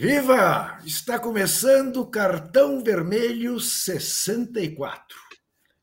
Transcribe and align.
Viva! 0.00 0.80
Está 0.86 1.18
começando 1.18 2.06
Cartão 2.06 2.84
Vermelho 2.84 3.58
64. 3.58 5.18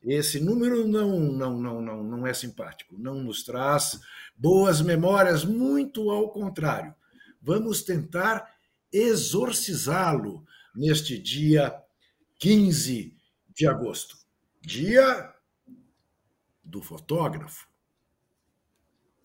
Esse 0.02 0.40
número 0.40 0.88
não, 0.88 1.20
não, 1.20 1.60
não, 1.60 1.82
não, 1.82 2.02
não 2.02 2.26
é 2.26 2.32
simpático, 2.32 2.98
não 2.98 3.22
nos 3.22 3.44
traz 3.44 4.00
boas 4.34 4.80
memórias, 4.80 5.44
muito 5.44 6.10
ao 6.10 6.30
contrário. 6.30 6.94
Vamos 7.42 7.82
tentar 7.82 8.50
exorcizá-lo 8.90 10.46
neste 10.74 11.18
dia 11.18 11.78
15 12.38 13.14
de 13.54 13.66
agosto, 13.66 14.16
dia 14.62 15.30
do 16.64 16.80
fotógrafo, 16.80 17.68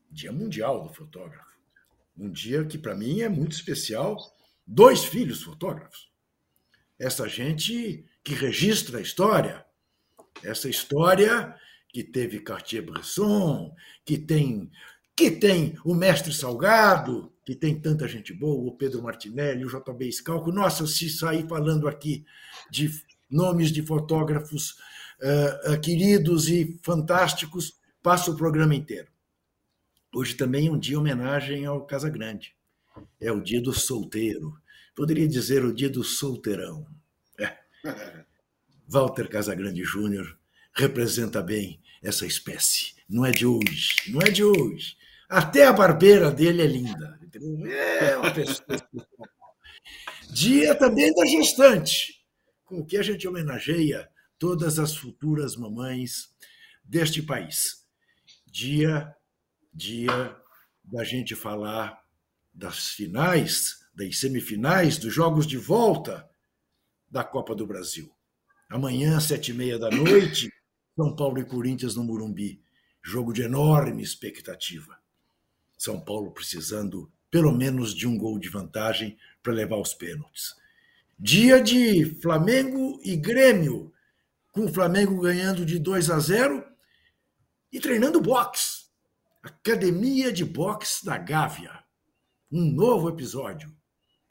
dia 0.10 0.34
mundial 0.34 0.84
do 0.84 0.94
fotógrafo. 0.94 1.58
Um 2.18 2.30
dia 2.30 2.66
que 2.66 2.78
para 2.78 2.94
mim 2.94 3.22
é 3.22 3.30
muito 3.30 3.54
especial 3.54 4.18
dois 4.66 5.04
filhos 5.04 5.44
fotógrafos. 5.44 6.12
Essa 7.00 7.28
gente 7.28 8.06
que 8.24 8.34
registra 8.34 9.00
a 9.00 9.02
história, 9.02 9.66
essa 10.44 10.70
história 10.70 11.56
que 11.90 12.04
teve 12.04 12.40
Cartier-Bresson, 12.40 13.74
que 14.06 14.18
tem 14.18 14.72
que 15.16 15.30
tem 15.30 15.78
o 15.86 15.94
mestre 15.94 16.34
Salgado, 16.34 17.32
que 17.46 17.54
tem 17.54 17.80
tanta 17.80 18.08
gente 18.08 18.34
boa, 18.34 18.72
o 18.72 18.76
Pedro 18.76 19.04
Martinelli, 19.04 19.66
o 19.66 19.70
JB 19.70 20.12
Scalco. 20.12 20.52
Nossa, 20.52 20.88
se 20.88 21.10
sair 21.10 21.48
falando 21.48 21.88
aqui 21.88 22.26
de 22.72 22.90
nomes 23.30 23.72
de 23.72 23.84
fotógrafos 23.84 24.72
uh, 25.22 25.74
uh, 25.74 25.82
queridos 25.82 26.48
e 26.50 26.80
fantásticos, 26.82 27.80
passa 28.02 28.32
o 28.32 28.38
programa 28.38 28.74
inteiro. 28.74 29.12
Hoje 30.14 30.34
também 30.34 30.68
é 30.68 30.72
um 30.72 30.80
dia 30.80 30.98
homenagem 30.98 31.66
ao 31.66 31.86
Casa 31.86 32.10
Grande. 32.10 32.56
É 33.20 33.32
o 33.32 33.42
dia 33.42 33.62
do 33.62 33.74
solteiro. 33.74 34.60
Poderia 34.96 35.28
dizer 35.28 35.64
o 35.64 35.74
dia 35.74 35.90
do 35.90 36.04
solteirão. 36.04 36.86
É. 37.40 37.58
Walter 38.88 39.30
Casagrande 39.30 39.84
Júnior 39.84 40.38
representa 40.74 41.42
bem 41.42 41.82
essa 42.02 42.26
espécie. 42.26 42.94
Não 43.08 43.26
é 43.26 43.32
de 43.32 43.46
hoje, 43.46 43.96
não 44.08 44.22
é 44.22 44.30
de 44.30 44.44
hoje. 44.44 44.98
Até 45.30 45.66
a 45.66 45.74
barbeira 45.74 46.30
dele 46.30 46.62
é 46.62 46.66
linda. 46.66 47.20
É 48.00 48.18
uma 48.18 48.32
pessoa. 48.32 48.66
Dia 50.30 50.76
também 50.76 51.14
da 51.14 51.26
gestante, 51.26 52.26
com 52.66 52.86
que 52.86 52.98
a 52.98 53.04
gente 53.04 53.28
homenageia 53.28 54.10
todas 54.38 54.80
as 54.80 54.96
futuras 54.96 55.56
mamães 55.56 56.34
deste 56.84 57.22
país. 57.22 57.86
Dia, 58.46 59.16
dia 59.74 60.36
da 60.84 61.04
gente 61.04 61.36
falar 61.36 62.01
das 62.54 62.90
finais 62.90 63.82
das 63.94 64.20
semifinais 64.20 64.98
dos 64.98 65.14
jogos 65.14 65.46
de 65.46 65.58
volta 65.58 66.30
da 67.10 67.24
Copa 67.24 67.54
do 67.54 67.68
Brasil. 67.68 68.12
Amanhã, 68.70 69.20
sete 69.20 69.52
e 69.52 69.54
meia 69.54 69.78
da 69.78 69.90
noite, 69.90 70.52
São 70.96 71.16
Paulo 71.16 71.40
e 71.40 71.46
Corinthians 71.46 71.96
no 71.96 72.04
Murumbi. 72.04 72.62
Jogo 73.04 73.34
de 73.34 73.42
enorme 73.42 74.02
expectativa. 74.02 74.98
São 75.78 76.00
Paulo 76.00 76.32
precisando 76.32 77.12
pelo 77.30 77.52
menos 77.52 77.94
de 77.94 78.08
um 78.08 78.18
gol 78.18 78.38
de 78.38 78.50
vantagem 78.50 79.18
para 79.42 79.54
levar 79.54 79.78
os 79.78 79.94
pênaltis. 79.94 80.56
Dia 81.18 81.62
de 81.62 82.06
Flamengo 82.22 83.00
e 83.04 83.16
Grêmio, 83.16 83.92
com 84.52 84.66
o 84.66 84.74
Flamengo 84.74 85.20
ganhando 85.20 85.66
de 85.66 85.80
2 85.80 86.10
a 86.10 86.20
0 86.20 86.64
e 87.72 87.80
treinando 87.80 88.22
boxe. 88.22 88.86
Academia 89.42 90.32
de 90.32 90.46
Boxe 90.46 91.04
da 91.06 91.18
Gávea. 91.18 91.81
Um 92.52 92.72
novo 92.72 93.10
episódio. 93.10 93.74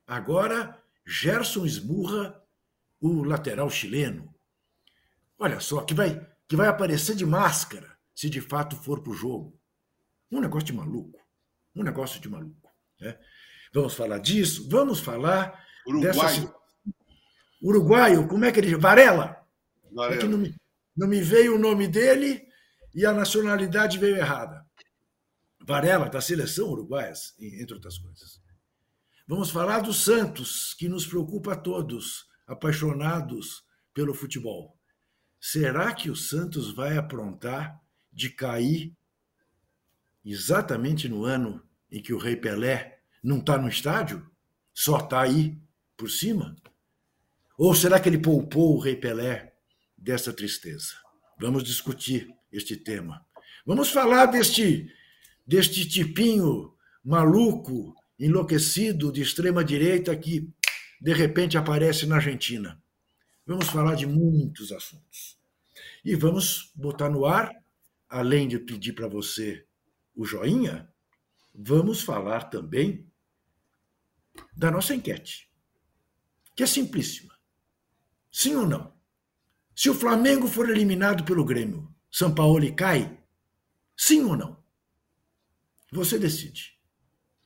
Agora, 0.06 0.78
Gerson 1.06 1.64
esmurra 1.64 2.41
o 3.00 3.22
lateral 3.25 3.70
chileno. 3.70 4.34
Olha 5.38 5.58
só, 5.58 5.82
que 5.82 5.94
vai, 5.94 6.26
que 6.47 6.54
vai 6.54 6.69
aparecer 6.69 7.16
de 7.16 7.25
máscara 7.25 7.97
se 8.14 8.28
de 8.28 8.41
fato 8.41 8.76
for 8.76 9.03
para 9.03 9.12
o 9.12 9.14
jogo. 9.14 9.59
Um 10.30 10.41
negócio 10.41 10.66
de 10.66 10.72
maluco. 10.75 11.19
Um 11.75 11.82
negócio 11.82 12.20
de 12.20 12.28
maluco. 12.28 12.70
Né? 13.00 13.19
Vamos 13.72 13.94
falar 13.94 14.19
disso? 14.19 14.69
Vamos 14.69 15.00
falar 15.00 15.64
Uruguaio. 15.86 16.12
dessa. 16.12 16.54
Uruguaio, 17.62 18.28
como 18.28 18.44
é 18.44 18.53
que 18.53 18.60
ele. 18.60 18.76
Varela! 18.76 19.42
Varela. 19.91 20.16
É 20.16 20.19
que 20.19 20.26
não 20.26 20.38
me, 20.38 20.54
não 20.97 21.09
me 21.09 21.22
veio 21.22 21.54
o 21.54 21.59
nome 21.59 21.88
dele 21.88 22.47
e 22.94 23.06
a 23.06 23.12
nacionalidade 23.12 23.98
veio 23.98 24.16
errada. 24.16 24.66
Varela, 25.60 26.09
da 26.09 26.21
seleção 26.21 26.71
uruguaia, 26.71 27.12
entre 27.38 27.75
outras 27.75 27.98
coisas. 27.98 28.41
Vamos 29.26 29.50
falar 29.50 29.81
do 29.81 29.93
Santos, 29.93 30.75
que 30.75 30.88
nos 30.88 31.06
preocupa 31.06 31.53
a 31.53 31.56
todos, 31.56 32.26
apaixonados 32.47 33.65
pelo 33.94 34.15
futebol. 34.15 34.76
Será 35.41 35.94
que 35.94 36.10
o 36.10 36.16
Santos 36.16 36.72
vai 36.72 36.97
aprontar 36.97 37.81
de 38.12 38.28
cair 38.31 38.97
exatamente 40.25 41.09
no 41.09 41.25
ano 41.25 41.62
em 41.91 42.03
que 42.03 42.12
o 42.12 42.19
Rei 42.19 42.37
Pelé 42.37 43.00
não 43.22 43.38
está 43.38 43.56
no 43.56 43.69
estádio? 43.69 44.28
Só 44.72 44.98
está 44.98 45.22
aí 45.22 45.59
por 45.97 46.10
cima? 46.10 46.56
Ou 47.56 47.75
será 47.75 48.00
que 48.00 48.09
ele 48.09 48.19
poupou 48.19 48.77
o 48.77 48.81
Rei 48.81 48.97
Pelé 48.97 49.54
dessa 49.97 50.32
tristeza? 50.32 50.94
Vamos 51.38 51.62
discutir 51.62 52.34
este 52.53 52.77
tema. 52.77 53.25
Vamos 53.65 53.91
falar 53.91 54.27
deste, 54.27 54.91
deste 55.50 55.84
tipinho 55.84 56.77
maluco 57.03 57.93
enlouquecido 58.16 59.11
de 59.11 59.21
extrema 59.21 59.65
direita 59.65 60.16
que 60.16 60.49
de 61.00 61.12
repente 61.12 61.59
aparece 61.59 62.06
na 62.06 62.16
Argentina. 62.16 62.81
Vamos 63.44 63.69
falar 63.69 63.97
de 63.97 64.06
muitos 64.06 64.71
assuntos. 64.71 65.37
E 66.05 66.15
vamos 66.15 66.71
botar 66.72 67.10
no 67.10 67.27
ar, 67.27 67.53
além 68.09 68.47
de 68.47 68.60
pedir 68.60 68.93
para 68.93 69.09
você 69.09 69.66
o 70.15 70.25
joinha, 70.25 70.89
vamos 71.53 72.00
falar 72.00 72.44
também 72.44 73.10
da 74.56 74.71
nossa 74.71 74.94
enquete, 74.94 75.50
que 76.55 76.62
é 76.62 76.66
simplíssima. 76.66 77.34
Sim 78.31 78.55
ou 78.55 78.69
não? 78.69 78.94
Se 79.75 79.91
o 79.91 79.94
Flamengo 79.94 80.47
for 80.47 80.71
eliminado 80.71 81.25
pelo 81.25 81.44
Grêmio, 81.44 81.93
São 82.09 82.33
Paulo 82.33 82.72
cai? 82.72 83.19
Sim 83.97 84.22
ou 84.22 84.37
não? 84.37 84.59
Você 85.93 86.19
decide. 86.19 86.78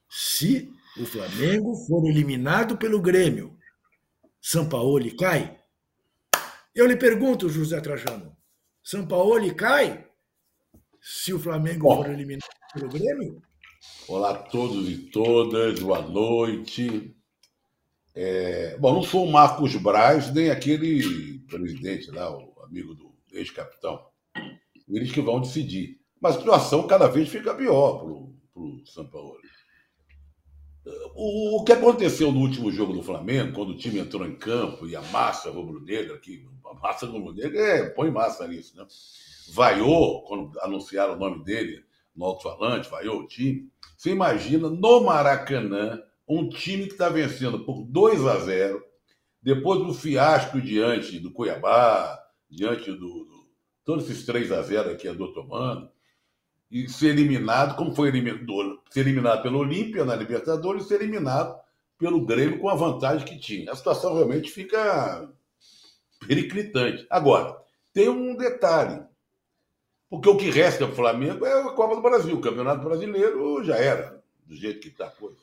Se 0.08 0.70
o 1.00 1.06
Flamengo 1.06 1.74
for 1.86 2.06
eliminado 2.06 2.76
pelo 2.76 3.00
Grêmio, 3.00 3.56
São 4.40 4.68
Paulo 4.68 5.16
cai? 5.16 5.58
Eu 6.74 6.86
lhe 6.86 6.96
pergunto, 6.96 7.48
José 7.48 7.80
Trajano, 7.80 8.36
São 8.82 9.06
Paulo 9.06 9.54
cai 9.54 10.06
se 11.00 11.32
o 11.32 11.38
Flamengo 11.38 11.88
Bom, 11.88 12.02
for 12.02 12.10
eliminado 12.10 12.48
pelo 12.74 12.88
Grêmio? 12.90 13.42
Olá 14.08 14.32
a 14.32 14.42
todos 14.42 14.90
e 14.90 14.98
todas, 15.10 15.80
boa 15.80 16.02
noite. 16.02 17.16
É, 18.14 18.76
bom, 18.78 18.92
não 18.94 19.02
sou 19.02 19.24
o 19.24 19.32
Marcos 19.32 19.74
Braz, 19.76 20.32
nem 20.32 20.50
aquele 20.50 21.38
presidente 21.48 22.10
lá, 22.10 22.30
o 22.30 22.62
amigo 22.62 22.94
do 22.94 23.14
ex-capitão. 23.32 24.06
Eles 24.86 25.10
que 25.10 25.22
vão 25.22 25.40
decidir. 25.40 25.98
Mas 26.20 26.36
a 26.36 26.38
situação 26.38 26.86
cada 26.86 27.08
vez 27.08 27.28
fica 27.28 27.54
pior 27.54 27.98
para 27.98 28.08
o 28.08 28.33
São 28.86 29.06
Paulo. 29.06 29.36
O, 31.14 31.60
o 31.60 31.64
que 31.64 31.72
aconteceu 31.72 32.30
no 32.30 32.40
último 32.40 32.70
jogo 32.70 32.92
do 32.92 33.02
Flamengo, 33.02 33.54
quando 33.54 33.70
o 33.70 33.76
time 33.76 33.98
entrou 33.98 34.26
em 34.26 34.36
campo 34.36 34.86
e 34.86 34.94
a 34.94 35.02
massa 35.02 35.50
rubro-negra, 35.50 36.18
que 36.18 36.46
a 36.66 36.74
massa 36.74 37.06
rubro-negra 37.06 37.58
é, 37.58 37.88
põe 37.90 38.10
massa 38.10 38.46
nisso, 38.46 38.76
né? 38.76 38.86
Vaiou, 39.52 40.22
quando 40.24 40.58
anunciaram 40.60 41.14
o 41.14 41.18
nome 41.18 41.42
dele 41.42 41.84
no 42.14 42.24
alto-falante, 42.24 42.90
vaiou 42.90 43.20
o 43.20 43.26
time. 43.26 43.70
Você 43.96 44.10
imagina 44.10 44.68
no 44.68 45.00
Maracanã 45.04 46.02
um 46.28 46.48
time 46.48 46.86
que 46.86 46.92
está 46.92 47.08
vencendo 47.08 47.64
por 47.64 47.82
2 47.84 48.26
a 48.26 48.38
0 48.38 48.82
depois 49.42 49.80
do 49.80 49.92
fiasco 49.92 50.60
diante 50.60 51.18
do 51.18 51.30
Cuiabá, 51.30 52.18
diante 52.48 52.90
do, 52.90 52.98
do 52.98 53.44
todos 53.84 54.08
esses 54.08 54.24
3 54.24 54.50
a 54.52 54.62
0 54.62 54.90
aqui 54.90 55.06
a 55.06 55.12
do 55.12 55.32
tomando, 55.34 55.90
e 56.70 56.88
ser 56.88 57.10
eliminado, 57.10 57.76
como 57.76 57.94
foi 57.94 58.08
eliminado, 58.08 58.82
ser 58.90 59.00
eliminado 59.00 59.42
pelo 59.42 59.58
Olímpia 59.58 60.04
na 60.04 60.16
Libertadores 60.16 60.84
e 60.84 60.88
ser 60.88 61.02
eliminado 61.02 61.58
pelo 61.98 62.24
Grêmio 62.24 62.58
com 62.58 62.68
a 62.68 62.74
vantagem 62.74 63.26
que 63.26 63.38
tinha. 63.38 63.70
A 63.70 63.76
situação 63.76 64.14
realmente 64.14 64.50
fica 64.50 65.28
periclitante. 66.26 67.06
Agora, 67.08 67.56
tem 67.92 68.08
um 68.08 68.36
detalhe. 68.36 69.02
Porque 70.10 70.28
o 70.28 70.36
que 70.36 70.50
resta 70.50 70.84
para 70.84 70.92
o 70.92 70.96
Flamengo 70.96 71.46
é 71.46 71.62
a 71.62 71.70
Copa 71.70 71.96
do 71.96 72.02
Brasil. 72.02 72.36
O 72.36 72.40
Campeonato 72.40 72.84
Brasileiro 72.84 73.64
já 73.64 73.76
era, 73.76 74.22
do 74.46 74.54
jeito 74.54 74.80
que 74.80 74.88
está 74.88 75.06
a 75.06 75.10
coisa. 75.10 75.42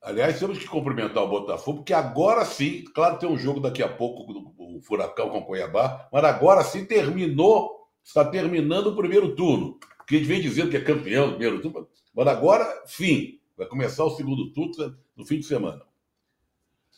Aliás, 0.00 0.38
temos 0.38 0.58
que 0.58 0.68
cumprimentar 0.68 1.24
o 1.24 1.28
Botafogo, 1.28 1.78
porque 1.78 1.92
agora 1.92 2.44
sim, 2.44 2.84
claro, 2.94 3.18
tem 3.18 3.28
um 3.28 3.36
jogo 3.36 3.58
daqui 3.58 3.82
a 3.82 3.88
pouco, 3.88 4.54
o 4.56 4.80
Furacão 4.80 5.30
com 5.30 5.38
o 5.38 5.44
Cuiabá, 5.44 6.08
mas 6.12 6.22
agora 6.22 6.62
sim 6.62 6.84
terminou 6.84 7.75
está 8.06 8.24
terminando 8.24 8.86
o 8.86 8.96
primeiro 8.96 9.34
turno. 9.34 9.78
Porque 9.98 10.14
a 10.14 10.18
gente 10.18 10.28
vem 10.28 10.40
dizendo 10.40 10.70
que 10.70 10.76
é 10.76 10.80
campeão 10.80 11.26
do 11.26 11.36
primeiro 11.36 11.60
turno, 11.60 11.88
mas 12.14 12.26
agora, 12.28 12.84
fim. 12.86 13.40
Vai 13.56 13.66
começar 13.66 14.04
o 14.04 14.10
segundo 14.10 14.52
turno 14.52 14.96
no 15.16 15.24
fim 15.24 15.38
de 15.38 15.46
semana. 15.46 15.82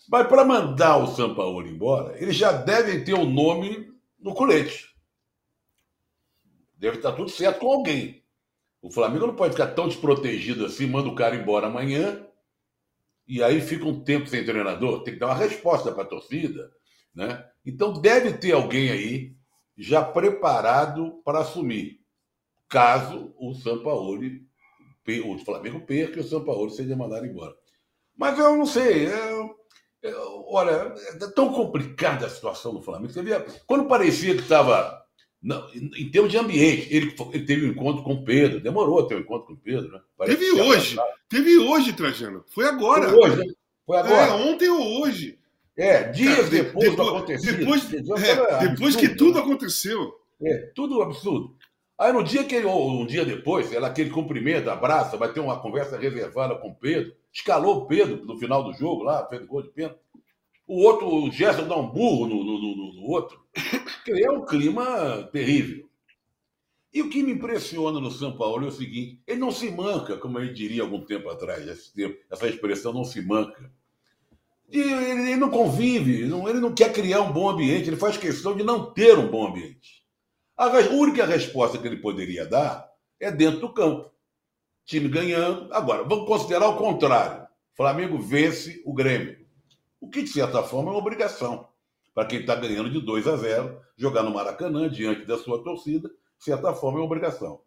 Mas 0.08 0.26
para 0.26 0.44
mandar 0.44 0.96
o 0.96 1.06
Sampaoli 1.06 1.70
embora, 1.70 2.20
eles 2.20 2.34
já 2.34 2.50
devem 2.50 3.04
ter 3.04 3.14
o 3.14 3.24
nome 3.24 3.92
no 4.18 4.34
colete. 4.34 4.88
Deve 6.76 6.96
estar 6.96 7.12
tudo 7.12 7.30
certo 7.30 7.60
com 7.60 7.72
alguém. 7.72 8.24
O 8.82 8.90
Flamengo 8.90 9.28
não 9.28 9.36
pode 9.36 9.52
ficar 9.52 9.68
tão 9.68 9.86
desprotegido 9.86 10.66
assim, 10.66 10.86
manda 10.86 11.08
o 11.08 11.14
cara 11.14 11.36
embora 11.36 11.68
amanhã 11.68 12.26
e 13.26 13.42
aí 13.42 13.60
fica 13.60 13.84
um 13.84 14.00
tempo 14.00 14.28
sem 14.28 14.44
treinador. 14.44 15.04
Tem 15.04 15.14
que 15.14 15.20
dar 15.20 15.26
uma 15.26 15.34
resposta 15.34 15.92
para 15.92 16.02
a 16.02 16.06
torcida. 16.06 16.72
Né? 17.14 17.44
Então 17.64 17.92
deve 17.92 18.32
ter 18.32 18.52
alguém 18.52 18.90
aí 18.90 19.37
já 19.78 20.04
preparado 20.04 21.22
para 21.24 21.38
assumir, 21.38 22.00
caso 22.68 23.32
o 23.38 23.54
Sampaoli, 23.54 24.44
o 25.24 25.38
Flamengo 25.38 25.80
perca 25.86 26.18
e 26.18 26.20
o 26.20 26.28
Sampaoli 26.28 26.72
seja 26.72 26.96
mandado 26.96 27.24
embora. 27.24 27.54
Mas 28.16 28.36
eu 28.36 28.56
não 28.56 28.66
sei. 28.66 29.06
É, 29.06 29.50
é, 30.02 30.14
olha, 30.48 30.92
é 30.96 31.26
tão 31.34 31.52
complicada 31.52 32.26
a 32.26 32.30
situação 32.30 32.74
do 32.74 32.82
Flamengo. 32.82 33.12
Você 33.12 33.22
via, 33.22 33.46
quando 33.66 33.86
parecia 33.86 34.34
que 34.34 34.42
estava 34.42 34.98
em 35.72 36.10
termos 36.10 36.32
de 36.32 36.36
ambiente, 36.36 36.92
ele, 36.92 37.14
ele, 37.32 37.46
teve 37.46 37.66
um 37.66 37.70
encontro 37.70 38.02
com 38.02 38.14
o 38.14 38.24
Pedro, 38.24 38.60
demorou 38.60 38.98
a 38.98 39.06
ter 39.06 39.14
um 39.14 39.20
encontro 39.20 39.46
com 39.46 39.52
o 39.52 39.56
Pedro, 39.56 39.92
né? 39.92 40.00
Teve 40.26 40.50
hoje, 40.50 40.96
teve 41.28 41.58
hoje, 41.58 41.92
Trajano. 41.92 42.44
Foi 42.48 42.64
agora. 42.64 43.08
Foi 43.08 43.18
hoje, 43.18 43.36
né? 43.36 43.54
Foi 43.86 43.96
agora. 43.96 44.32
É, 44.32 44.32
ontem 44.32 44.68
ou 44.68 45.00
hoje. 45.00 45.38
É, 45.78 46.10
dias 46.10 46.34
Cara, 46.34 46.48
depois, 46.50 46.90
depois 46.90 46.96
do 46.96 47.02
acontecido. 47.02 47.56
Depois, 47.58 47.92
é, 48.24 48.68
depois 48.68 48.96
que 48.96 49.08
tudo 49.10 49.38
aconteceu. 49.38 50.12
É, 50.42 50.72
tudo 50.74 51.00
absurdo. 51.00 51.56
Aí 51.96 52.12
no 52.12 52.24
dia 52.24 52.44
que 52.44 52.54
ele, 52.54 52.66
ou 52.66 53.00
um 53.02 53.06
dia 53.06 53.24
depois, 53.24 53.72
ela 53.72 53.86
aquele 53.86 54.10
cumprimento, 54.10 54.68
abraça, 54.70 55.16
vai 55.16 55.32
ter 55.32 55.38
uma 55.38 55.60
conversa 55.60 55.96
reservada 55.96 56.56
com 56.56 56.68
o 56.68 56.74
Pedro, 56.74 57.12
escalou 57.32 57.76
o 57.76 57.86
Pedro 57.86 58.24
no 58.24 58.36
final 58.36 58.64
do 58.64 58.72
jogo 58.72 59.04
lá, 59.04 59.26
fez 59.28 59.46
gol 59.46 59.62
de 59.62 59.68
pênalti. 59.70 59.98
O 60.66 60.82
outro, 60.82 61.08
o 61.08 61.30
Gerson 61.30 61.66
dá 61.66 61.76
um 61.76 61.88
burro 61.88 62.26
no, 62.26 62.44
no, 62.44 62.58
no, 62.58 62.92
no 62.94 63.02
outro. 63.08 63.40
É 64.08 64.30
um 64.30 64.44
clima 64.44 65.28
terrível. 65.32 65.88
E 66.92 67.02
o 67.02 67.10
que 67.10 67.22
me 67.22 67.32
impressiona 67.32 68.00
no 68.00 68.10
São 68.10 68.36
Paulo 68.36 68.64
é 68.64 68.68
o 68.68 68.72
seguinte: 68.72 69.20
ele 69.26 69.38
não 69.38 69.50
se 69.50 69.70
manca, 69.70 70.16
como 70.16 70.40
gente 70.40 70.54
diria 70.54 70.82
algum 70.82 71.04
tempo 71.04 71.28
atrás, 71.28 71.66
esse 71.68 71.92
tempo, 71.92 72.18
essa 72.30 72.48
expressão 72.48 72.92
não 72.92 73.04
se 73.04 73.20
manca. 73.20 73.70
E 74.68 74.78
ele, 74.78 75.36
não 75.36 75.50
convive, 75.50 76.22
ele 76.22 76.60
não 76.60 76.74
quer 76.74 76.92
criar 76.92 77.22
um 77.22 77.32
bom 77.32 77.48
ambiente, 77.48 77.88
ele 77.88 77.96
faz 77.96 78.16
questão 78.16 78.54
de 78.54 78.62
não 78.62 78.92
ter 78.92 79.18
um 79.18 79.28
bom 79.28 79.48
ambiente. 79.48 80.04
A 80.56 80.68
única 80.90 81.24
resposta 81.24 81.78
que 81.78 81.86
ele 81.86 81.96
poderia 81.96 82.44
dar 82.44 82.86
é 83.18 83.30
dentro 83.30 83.60
do 83.60 83.72
campo. 83.72 84.10
Time 84.84 85.08
ganhando. 85.08 85.72
Agora, 85.72 86.02
vamos 86.04 86.26
considerar 86.26 86.68
o 86.68 86.76
contrário. 86.76 87.46
Flamengo 87.74 88.18
vence 88.18 88.82
o 88.84 88.92
Grêmio. 88.92 89.38
O 90.00 90.08
que, 90.08 90.22
de 90.22 90.28
certa 90.28 90.62
forma, 90.62 90.90
é 90.90 90.92
uma 90.92 90.98
obrigação 90.98 91.68
para 92.18 92.26
quem 92.26 92.40
está 92.40 92.56
ganhando 92.56 92.90
de 92.90 93.00
2 93.00 93.28
a 93.28 93.36
0, 93.36 93.80
jogar 93.96 94.24
no 94.24 94.34
Maracanã 94.34 94.88
diante 94.88 95.24
da 95.24 95.38
sua 95.38 95.62
torcida, 95.62 96.08
de 96.08 96.44
certa 96.44 96.74
forma, 96.74 96.98
é 96.98 97.00
uma 97.00 97.06
obrigação. 97.06 97.60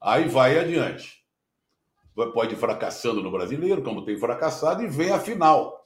Aí 0.00 0.28
vai 0.28 0.56
adiante. 0.56 1.24
Pode 2.32 2.54
ir 2.54 2.58
fracassando 2.58 3.20
no 3.20 3.30
brasileiro, 3.30 3.82
como 3.82 4.04
tem 4.04 4.16
fracassado, 4.16 4.84
e 4.84 4.86
vem 4.86 5.10
a 5.10 5.18
final. 5.18 5.77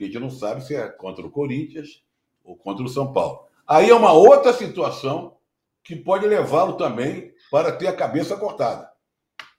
Que 0.00 0.04
a 0.04 0.06
gente 0.06 0.18
não 0.18 0.30
sabe 0.30 0.64
se 0.64 0.74
é 0.74 0.88
contra 0.88 1.26
o 1.26 1.30
Corinthians 1.30 2.02
ou 2.42 2.56
contra 2.56 2.82
o 2.82 2.88
São 2.88 3.12
Paulo. 3.12 3.44
Aí 3.66 3.90
é 3.90 3.94
uma 3.94 4.14
outra 4.14 4.50
situação 4.50 5.36
que 5.84 5.94
pode 5.94 6.26
levá-lo 6.26 6.78
também 6.78 7.34
para 7.50 7.70
ter 7.70 7.86
a 7.86 7.94
cabeça 7.94 8.34
cortada. 8.34 8.90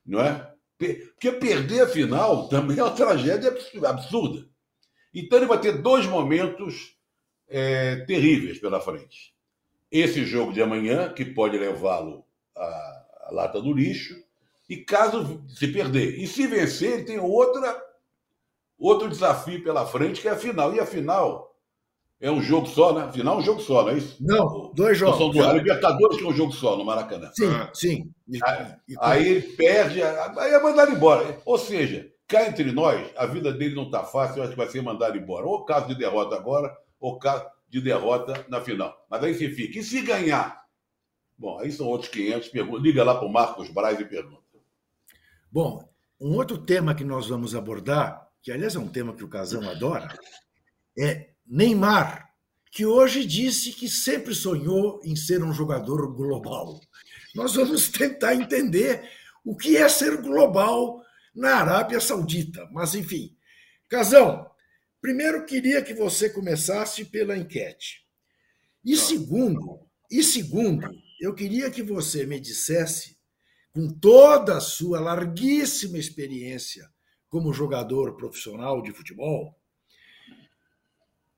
Não 0.03 0.19
é? 0.19 0.51
Porque 0.79 1.31
perder 1.33 1.81
a 1.81 1.88
final 1.88 2.49
também 2.49 2.79
é 2.79 2.83
uma 2.83 2.89
tragédia 2.89 3.55
absurda. 3.85 4.47
Então 5.13 5.38
ele 5.38 5.45
vai 5.45 5.61
ter 5.61 5.79
dois 5.79 6.07
momentos 6.07 6.97
é, 7.47 7.97
terríveis 8.07 8.57
pela 8.57 8.81
frente. 8.81 9.35
Esse 9.91 10.25
jogo 10.25 10.53
de 10.53 10.63
amanhã, 10.63 11.13
que 11.13 11.23
pode 11.23 11.55
levá-lo 11.55 12.25
à, 12.57 12.63
à 13.25 13.29
lata 13.31 13.61
do 13.61 13.71
lixo, 13.71 14.15
e 14.67 14.77
caso 14.77 15.45
se 15.49 15.67
perder. 15.67 16.17
E 16.17 16.25
se 16.25 16.47
vencer, 16.47 16.94
ele 16.94 17.03
tem 17.03 17.19
outra, 17.19 17.79
outro 18.88 19.10
desafio 19.10 19.63
pela 19.63 19.86
frente, 19.86 20.22
que 20.22 20.28
é 20.28 20.31
a 20.31 20.38
final. 20.38 20.74
E 20.74 20.80
a 20.80 20.86
final 20.86 21.56
é 22.19 22.30
um 22.30 22.42
jogo 22.42 22.68
só, 22.68 22.94
né? 22.94 23.04
A 23.04 23.12
final 23.12 23.36
é 23.36 23.38
um 23.39 23.44
jogo 23.44 23.62
só, 23.62 23.83
não 23.83 23.89
é 23.89 23.98
isso? 23.98 24.18
Não, 24.19 24.72
dois 24.74 24.98
jogos. 24.98 25.18
São 25.18 25.30
dois. 25.30 25.45
A 25.45 25.54
Libertadores 25.54 26.18
que 26.18 26.24
é 26.24 26.28
um 26.28 26.33
jogo 26.33 26.51
só 26.51 26.78
no 26.78 26.86
Maracanã. 26.86 27.31
Sim, 27.33 27.48
ah. 27.48 27.69
sim. 27.74 28.12
Aí, 28.44 28.75
aí 29.00 29.28
ele 29.28 29.42
perde, 29.42 30.01
aí 30.04 30.51
é 30.51 30.62
mandado 30.62 30.92
embora. 30.92 31.39
Ou 31.45 31.57
seja, 31.57 32.12
cá 32.28 32.48
entre 32.48 32.72
nós, 32.72 33.10
a 33.18 33.25
vida 33.25 33.51
dele 33.51 33.75
não 33.75 33.86
está 33.86 34.04
fácil, 34.04 34.38
eu 34.38 34.44
acho 34.44 34.51
que 34.51 34.57
vai 34.57 34.68
ser 34.68 34.81
mandado 34.81 35.18
embora. 35.18 35.45
Ou 35.45 35.66
caso 35.66 35.88
de 35.88 35.95
derrota 35.95 36.36
agora, 36.36 36.75
ou 37.00 37.18
caso 37.18 37.45
de 37.69 37.81
derrota 37.81 38.45
na 38.50 38.62
final. 38.62 39.06
Mas 39.10 39.24
aí 39.24 39.33
você 39.33 39.50
fica. 39.50 39.80
E 39.80 39.83
se 39.83 40.01
ganhar? 40.01 40.62
Bom, 41.38 41.57
aí 41.57 41.72
são 41.72 41.88
outros 41.88 42.12
500. 42.12 42.50
Pergunta. 42.50 42.83
Liga 42.83 43.04
lá 43.04 43.16
para 43.16 43.28
o 43.28 43.31
Marcos 43.31 43.69
Braz 43.69 44.00
e 44.00 44.06
pergunta. 44.06 44.42
Bom, 45.51 45.83
um 46.19 46.36
outro 46.36 46.57
tema 46.57 46.94
que 46.94 47.04
nós 47.04 47.28
vamos 47.28 47.56
abordar, 47.56 48.31
que 48.41 48.51
aliás 48.51 48.75
é 48.75 48.79
um 48.79 48.88
tema 48.88 49.15
que 49.15 49.23
o 49.23 49.29
Casão 49.29 49.69
adora, 49.69 50.17
é 50.97 51.29
Neymar, 51.45 52.33
que 52.71 52.85
hoje 52.85 53.25
disse 53.25 53.71
que 53.71 53.88
sempre 53.88 54.33
sonhou 54.33 54.99
em 55.03 55.15
ser 55.15 55.43
um 55.43 55.53
jogador 55.53 56.13
global. 56.15 56.79
Nós 57.35 57.55
vamos 57.55 57.89
tentar 57.89 58.33
entender 58.33 59.09
o 59.43 59.55
que 59.55 59.77
é 59.77 59.88
ser 59.88 60.21
global 60.21 61.03
na 61.35 61.55
Arábia 61.55 61.99
Saudita. 61.99 62.67
Mas, 62.71 62.95
enfim. 62.95 63.35
Casão, 63.89 64.49
primeiro 65.01 65.45
queria 65.45 65.81
que 65.81 65.94
você 65.94 66.29
começasse 66.29 67.05
pela 67.05 67.37
enquete. 67.37 68.05
E 68.83 68.95
tá. 68.95 69.01
segundo, 69.01 69.81
e 70.09 70.23
segundo, 70.23 70.89
eu 71.19 71.35
queria 71.35 71.69
que 71.69 71.83
você 71.83 72.25
me 72.25 72.39
dissesse, 72.39 73.17
com 73.73 73.87
toda 73.87 74.57
a 74.57 74.61
sua 74.61 74.99
larguíssima 74.99 75.97
experiência 75.97 76.89
como 77.31 77.54
jogador 77.54 78.18
profissional 78.18 78.83
de 78.83 78.92
futebol, 78.92 79.57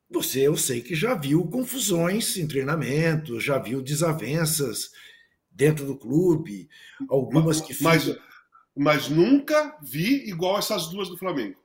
você, 0.09 0.41
eu 0.41 0.57
sei 0.57 0.81
que 0.81 0.95
já 0.95 1.13
viu 1.13 1.47
confusões 1.47 2.35
em 2.35 2.47
treinamento, 2.47 3.39
já 3.39 3.57
viu 3.57 3.81
desavenças 3.81 4.91
dentro 5.49 5.85
do 5.85 5.95
clube, 5.95 6.67
algumas 7.07 7.61
que 7.61 7.81
mas, 7.81 8.15
mas 8.75 9.07
nunca 9.07 9.77
vi 9.81 10.27
igual 10.27 10.57
essas 10.57 10.87
duas 10.89 11.07
do 11.09 11.17
Flamengo. 11.17 11.59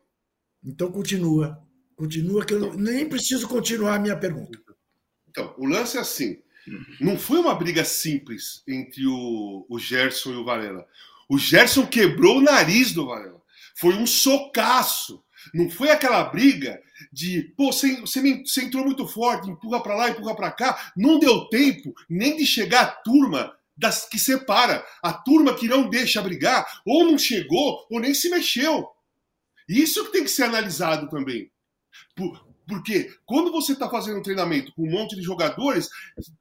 Então 0.62 0.92
continua. 0.92 1.60
Continua, 1.96 2.44
que 2.44 2.54
eu 2.54 2.74
nem 2.74 3.08
preciso 3.08 3.48
continuar 3.48 3.96
a 3.96 3.98
minha 3.98 4.16
pergunta. 4.16 4.58
Então, 5.28 5.54
o 5.58 5.66
lance 5.66 5.96
é 5.96 6.00
assim. 6.00 6.40
Não 7.00 7.18
foi 7.18 7.38
uma 7.38 7.54
briga 7.54 7.84
simples 7.84 8.62
entre 8.68 9.06
o, 9.06 9.66
o 9.68 9.78
Gerson 9.78 10.32
e 10.32 10.36
o 10.36 10.44
Varela. 10.44 10.86
O 11.28 11.38
Gerson 11.38 11.86
quebrou 11.86 12.38
o 12.38 12.42
nariz 12.42 12.92
do 12.92 13.06
Varela. 13.06 13.37
Foi 13.78 13.94
um 13.94 14.06
socaço. 14.06 15.22
Não 15.54 15.70
foi 15.70 15.90
aquela 15.90 16.24
briga 16.24 16.80
de, 17.12 17.54
pô, 17.56 17.72
você, 17.72 18.00
você, 18.00 18.20
entrou 18.62 18.84
muito 18.84 19.06
forte, 19.06 19.48
empurra 19.48 19.82
para 19.82 19.96
lá, 19.96 20.10
empurra 20.10 20.34
para 20.34 20.50
cá. 20.50 20.92
Não 20.96 21.18
deu 21.18 21.48
tempo 21.48 21.94
nem 22.08 22.36
de 22.36 22.44
chegar 22.44 22.82
a 22.82 22.86
turma 22.86 23.56
das 23.76 24.04
que 24.08 24.18
separa. 24.18 24.84
A 25.00 25.12
turma 25.12 25.54
que 25.54 25.68
não 25.68 25.88
deixa 25.88 26.20
brigar, 26.20 26.66
ou 26.84 27.04
não 27.04 27.16
chegou, 27.16 27.86
ou 27.88 28.00
nem 28.00 28.12
se 28.12 28.28
mexeu. 28.28 28.88
Isso 29.68 30.04
que 30.06 30.12
tem 30.12 30.24
que 30.24 30.30
ser 30.30 30.44
analisado 30.44 31.08
também. 31.08 31.50
Por, 32.16 32.48
porque 32.66 33.14
quando 33.24 33.52
você 33.52 33.72
está 33.72 33.88
fazendo 33.88 34.18
um 34.18 34.22
treinamento 34.22 34.72
com 34.74 34.82
um 34.82 34.90
monte 34.90 35.14
de 35.14 35.22
jogadores, 35.22 35.88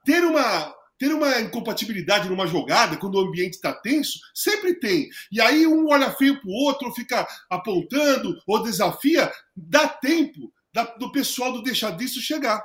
ter 0.03 0.23
uma, 0.23 0.75
ter 0.97 1.13
uma 1.13 1.39
incompatibilidade 1.39 2.27
numa 2.27 2.47
jogada, 2.47 2.97
quando 2.97 3.15
o 3.15 3.21
ambiente 3.21 3.53
está 3.53 3.73
tenso, 3.73 4.19
sempre 4.33 4.79
tem. 4.79 5.09
E 5.31 5.39
aí 5.39 5.67
um 5.67 5.87
olha 5.89 6.11
feio 6.11 6.39
para 6.41 6.49
o 6.49 6.53
outro, 6.53 6.93
fica 6.93 7.27
apontando 7.49 8.35
ou 8.47 8.63
desafia, 8.63 9.31
dá 9.55 9.87
tempo 9.87 10.51
do 10.99 11.11
pessoal 11.11 11.51
do 11.51 11.63
deixar 11.63 11.91
disso 11.91 12.21
chegar. 12.21 12.63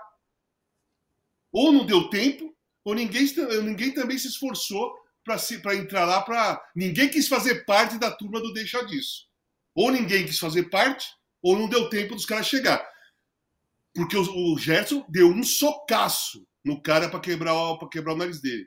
Ou 1.52 1.72
não 1.72 1.84
deu 1.84 2.08
tempo, 2.08 2.54
ou 2.84 2.94
ninguém, 2.94 3.26
ninguém 3.62 3.92
também 3.92 4.18
se 4.18 4.28
esforçou 4.28 4.92
para 5.24 5.76
entrar 5.76 6.04
lá 6.04 6.22
para. 6.22 6.62
Ninguém 6.74 7.08
quis 7.08 7.28
fazer 7.28 7.64
parte 7.64 7.98
da 7.98 8.10
turma 8.10 8.40
do 8.40 8.52
deixa 8.52 8.84
disso. 8.84 9.28
Ou 9.74 9.90
ninguém 9.90 10.26
quis 10.26 10.38
fazer 10.38 10.64
parte, 10.64 11.06
ou 11.42 11.58
não 11.58 11.68
deu 11.68 11.88
tempo 11.88 12.14
dos 12.14 12.26
caras 12.26 12.46
chegar. 12.46 12.84
Porque 13.94 14.16
o, 14.16 14.54
o 14.54 14.58
Gerson 14.58 15.04
deu 15.08 15.28
um 15.28 15.42
socaço 15.42 16.46
no 16.64 16.80
cara 16.82 17.08
para 17.08 17.20
quebrar, 17.20 17.54
quebrar 17.90 18.14
o 18.14 18.18
nariz 18.18 18.40
dele. 18.40 18.66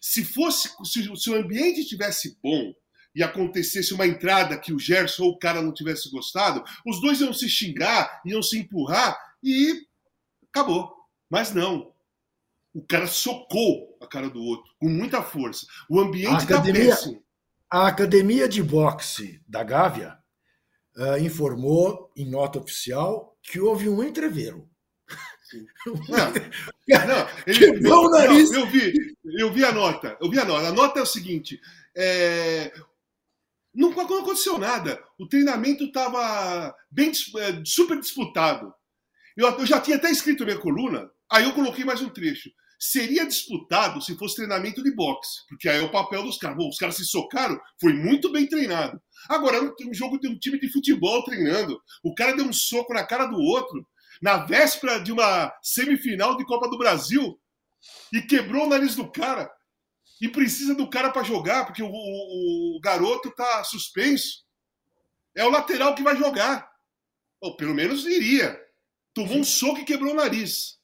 Se 0.00 0.24
fosse, 0.24 0.70
se, 0.84 1.16
se 1.16 1.30
o 1.30 1.34
ambiente 1.34 1.80
estivesse 1.80 2.38
bom 2.42 2.72
e 3.14 3.22
acontecesse 3.22 3.94
uma 3.94 4.06
entrada 4.06 4.58
que 4.58 4.72
o 4.72 4.78
Gerson 4.78 5.24
ou 5.24 5.30
o 5.30 5.38
cara 5.38 5.62
não 5.62 5.72
tivesse 5.72 6.10
gostado, 6.10 6.62
os 6.84 7.00
dois 7.00 7.20
iam 7.20 7.32
se 7.32 7.48
xingar, 7.48 8.20
iam 8.26 8.42
se 8.42 8.58
empurrar 8.58 9.16
e 9.42 9.86
acabou. 10.50 10.92
Mas 11.30 11.52
não 11.52 11.94
o 12.74 12.82
cara 12.82 13.06
socou 13.06 13.96
a 14.02 14.06
cara 14.06 14.28
do 14.28 14.42
outro 14.42 14.74
com 14.80 14.88
muita 14.88 15.22
força. 15.22 15.64
O 15.88 16.00
ambiente 16.00 16.42
está 16.42 16.60
péssimo. 16.60 17.22
A 17.70 17.86
academia 17.86 18.48
de 18.48 18.62
boxe 18.62 19.40
da 19.46 19.62
Gávea 19.62 20.18
uh, 20.96 21.18
informou 21.18 22.12
em 22.16 22.28
nota 22.28 22.58
oficial 22.58 23.38
que 23.42 23.60
houve 23.60 23.88
um 23.88 24.02
entreveiro. 24.02 24.68
Não, 25.86 25.94
não, 27.06 27.28
ele, 27.46 27.64
eu, 27.66 27.80
não, 27.80 28.20
eu, 28.20 28.66
vi, 28.66 29.16
eu 29.24 29.52
vi 29.52 29.64
a 29.64 29.72
nota. 29.72 30.16
Eu 30.20 30.30
vi 30.30 30.38
a 30.38 30.44
nota. 30.44 30.68
A 30.68 30.72
nota 30.72 31.00
é 31.00 31.02
o 31.02 31.06
seguinte: 31.06 31.60
é, 31.96 32.72
não, 33.74 33.90
não 33.90 34.20
aconteceu 34.20 34.56
nada. 34.56 35.02
O 35.18 35.26
treinamento 35.26 35.84
estava 35.84 36.74
bem 36.90 37.10
é, 37.10 37.62
super 37.64 37.98
disputado. 37.98 38.72
Eu, 39.36 39.48
eu, 39.48 39.66
já 39.66 39.80
tinha 39.80 39.96
até 39.96 40.10
escrito 40.10 40.44
minha 40.44 40.58
coluna, 40.58 41.10
aí 41.30 41.44
eu 41.44 41.52
coloquei 41.52 41.84
mais 41.84 42.00
um 42.00 42.08
trecho. 42.08 42.50
Seria 42.78 43.26
disputado 43.26 44.00
se 44.00 44.16
fosse 44.16 44.36
treinamento 44.36 44.82
de 44.82 44.94
boxe, 44.94 45.40
porque 45.48 45.68
aí 45.68 45.80
é 45.80 45.82
o 45.82 45.90
papel 45.90 46.22
dos 46.22 46.38
caras. 46.38 46.56
Bom, 46.56 46.68
os 46.68 46.76
caras 46.76 46.96
se 46.96 47.04
socaram, 47.04 47.58
foi 47.80 47.92
muito 47.92 48.30
bem 48.30 48.46
treinado. 48.46 49.00
Agora, 49.28 49.60
um 49.62 49.94
jogo 49.94 50.18
de 50.20 50.28
um 50.28 50.38
time 50.38 50.60
de 50.60 50.70
futebol 50.70 51.24
treinando, 51.24 51.80
o 52.02 52.14
cara 52.14 52.36
deu 52.36 52.44
um 52.44 52.52
soco 52.52 52.92
na 52.92 53.04
cara 53.04 53.26
do 53.26 53.38
outro, 53.38 53.84
na 54.24 54.38
véspera 54.38 54.98
de 54.98 55.12
uma 55.12 55.54
semifinal 55.62 56.34
de 56.34 56.46
Copa 56.46 56.66
do 56.66 56.78
Brasil, 56.78 57.38
e 58.10 58.22
quebrou 58.22 58.64
o 58.64 58.68
nariz 58.70 58.96
do 58.96 59.12
cara. 59.12 59.52
E 60.18 60.30
precisa 60.30 60.74
do 60.74 60.88
cara 60.88 61.10
para 61.10 61.22
jogar, 61.22 61.66
porque 61.66 61.82
o, 61.82 61.90
o, 61.90 62.78
o 62.78 62.80
garoto 62.80 63.30
tá 63.32 63.62
suspenso. 63.64 64.42
É 65.36 65.44
o 65.44 65.50
lateral 65.50 65.94
que 65.94 66.02
vai 66.02 66.16
jogar. 66.16 66.66
Ou 67.38 67.54
pelo 67.54 67.74
menos 67.74 68.06
iria. 68.06 68.58
Tomou 69.12 69.36
um 69.36 69.44
soco 69.44 69.80
e 69.80 69.84
quebrou 69.84 70.12
o 70.12 70.16
nariz. 70.16 70.78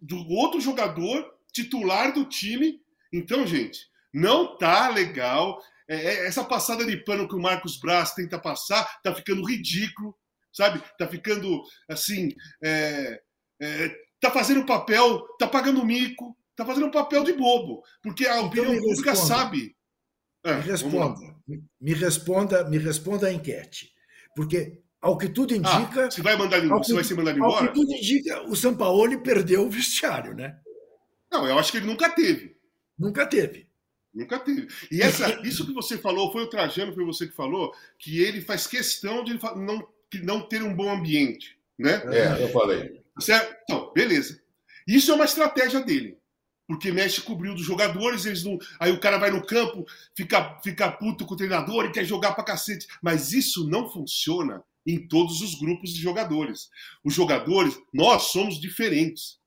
Do 0.00 0.24
outro 0.28 0.60
jogador, 0.60 1.34
titular 1.52 2.12
do 2.12 2.24
time. 2.26 2.80
Então, 3.12 3.44
gente, 3.44 3.88
não 4.14 4.56
tá 4.56 4.88
legal. 4.88 5.60
É, 5.88 5.96
é, 5.96 6.26
essa 6.28 6.44
passada 6.44 6.86
de 6.86 6.96
pano 6.98 7.26
que 7.26 7.34
o 7.34 7.42
Marcos 7.42 7.76
Braz 7.76 8.14
tenta 8.14 8.38
passar 8.38 9.02
tá 9.02 9.12
ficando 9.12 9.44
ridículo, 9.44 10.16
sabe? 10.52 10.82
Tá 10.98 11.06
ficando 11.06 11.62
assim. 11.88 12.28
É, 12.62 13.20
é, 13.60 13.96
tá 14.20 14.30
fazendo 14.30 14.66
papel, 14.66 15.20
tá 15.38 15.48
pagando 15.48 15.84
mico, 15.84 16.36
tá 16.54 16.64
fazendo 16.64 16.90
papel 16.90 17.24
de 17.24 17.32
bobo, 17.32 17.82
porque 18.02 18.26
a 18.26 18.36
então 18.36 18.46
opinião 18.46 18.74
então 18.74 18.88
pública 18.88 19.16
sabe. 19.16 19.76
É, 20.44 20.56
me 20.56 20.62
responda, 20.62 21.36
me 21.80 21.94
responda, 21.94 22.68
me 22.68 22.78
responda 22.78 23.28
a 23.28 23.32
enquete, 23.32 23.92
porque 24.34 24.82
ao 25.00 25.16
que 25.16 25.28
tudo 25.28 25.54
ah, 25.54 25.56
indica, 25.56 26.06
ah, 26.06 26.10
você 26.10 26.22
vai 26.22 26.36
mandar, 26.36 26.60
que, 26.60 26.92
vai 26.92 27.04
ser 27.04 27.14
mandado 27.14 27.36
embora. 27.36 27.66
Ao 27.66 27.68
que 27.68 27.74
tudo 27.74 27.92
indica, 27.92 28.42
o 28.48 28.56
Sampaoli 28.56 29.22
perdeu 29.22 29.66
o 29.66 29.70
vestiário, 29.70 30.34
né? 30.34 30.56
Não, 31.30 31.46
eu 31.46 31.58
acho 31.58 31.72
que 31.72 31.78
ele 31.78 31.86
nunca 31.86 32.10
teve. 32.10 32.56
Nunca 32.98 33.26
teve. 33.26 33.68
Nunca 34.14 34.38
teve. 34.38 34.68
E 34.90 35.00
essa, 35.00 35.40
isso 35.46 35.66
que 35.66 35.72
você 35.72 35.96
falou, 35.96 36.30
foi 36.30 36.42
o 36.42 36.50
Trajano, 36.50 36.92
foi 36.92 37.04
você 37.04 37.26
que 37.26 37.34
falou, 37.34 37.72
que 37.98 38.20
ele 38.20 38.42
faz 38.42 38.66
questão 38.66 39.24
de 39.24 39.38
não, 39.56 39.88
não 40.20 40.40
ter 40.40 40.62
um 40.62 40.74
bom 40.74 40.90
ambiente. 40.90 41.56
Né? 41.78 42.02
É, 42.06 42.42
eu 42.42 42.48
falei. 42.48 43.00
Certo? 43.18 43.56
Então, 43.64 43.92
beleza. 43.94 44.40
Isso 44.86 45.10
é 45.10 45.14
uma 45.14 45.24
estratégia 45.24 45.80
dele 45.80 46.18
porque 46.66 46.90
mexe 46.90 47.20
com 47.20 47.34
o 47.34 47.36
brilho 47.36 47.54
dos 47.54 47.66
jogadores, 47.66 48.24
eles 48.24 48.44
não. 48.44 48.58
Aí 48.80 48.90
o 48.90 49.00
cara 49.00 49.18
vai 49.18 49.30
no 49.30 49.44
campo, 49.44 49.84
fica, 50.16 50.58
fica 50.62 50.90
puto 50.90 51.26
com 51.26 51.34
o 51.34 51.36
treinador 51.36 51.84
e 51.84 51.92
quer 51.92 52.04
jogar 52.04 52.32
pra 52.32 52.44
cacete. 52.44 52.86
Mas 53.02 53.32
isso 53.32 53.68
não 53.68 53.90
funciona 53.90 54.62
em 54.86 55.06
todos 55.06 55.42
os 55.42 55.54
grupos 55.54 55.92
de 55.92 56.00
jogadores. 56.00 56.70
Os 57.04 57.14
jogadores, 57.14 57.78
nós 57.92 58.30
somos 58.30 58.60
diferentes. 58.60 59.38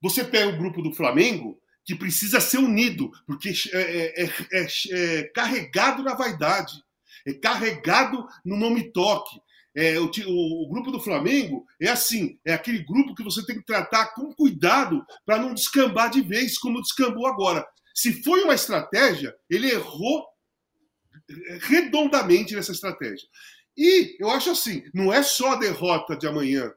Você 0.00 0.24
pega 0.24 0.48
o 0.48 0.58
grupo 0.58 0.82
do 0.82 0.92
Flamengo, 0.92 1.58
que 1.84 1.94
precisa 1.94 2.40
ser 2.40 2.58
unido, 2.58 3.10
porque 3.26 3.52
é, 3.72 4.22
é, 4.22 4.30
é, 4.52 4.66
é 4.92 5.22
carregado 5.34 6.02
na 6.02 6.14
vaidade, 6.14 6.84
é 7.26 7.32
carregado 7.32 8.26
no 8.44 8.56
nome 8.56 8.92
toque, 8.92 9.40
é, 9.74 9.98
o, 9.98 10.06
o, 10.06 10.68
grupo 10.68 10.90
do 10.90 11.00
Flamengo 11.00 11.64
é 11.80 11.88
assim: 11.88 12.38
é 12.44 12.52
aquele 12.52 12.84
grupo 12.84 13.14
que 13.14 13.22
você 13.22 13.44
tem 13.44 13.56
que 13.56 13.64
tratar 13.64 14.14
com 14.14 14.34
cuidado 14.34 15.04
para 15.24 15.38
não 15.38 15.54
descambar 15.54 16.10
de 16.10 16.20
vez, 16.20 16.58
como 16.58 16.82
descambou 16.82 17.26
agora. 17.26 17.66
Se 17.94 18.22
foi 18.22 18.42
uma 18.42 18.54
estratégia, 18.54 19.34
ele 19.48 19.70
errou 19.70 20.26
redondamente 21.60 22.54
nessa 22.54 22.72
estratégia. 22.72 23.26
E 23.76 24.16
eu 24.20 24.30
acho 24.30 24.50
assim: 24.50 24.82
não 24.92 25.12
é 25.12 25.22
só 25.22 25.52
a 25.52 25.58
derrota 25.58 26.16
de 26.16 26.26
amanhã 26.26 26.70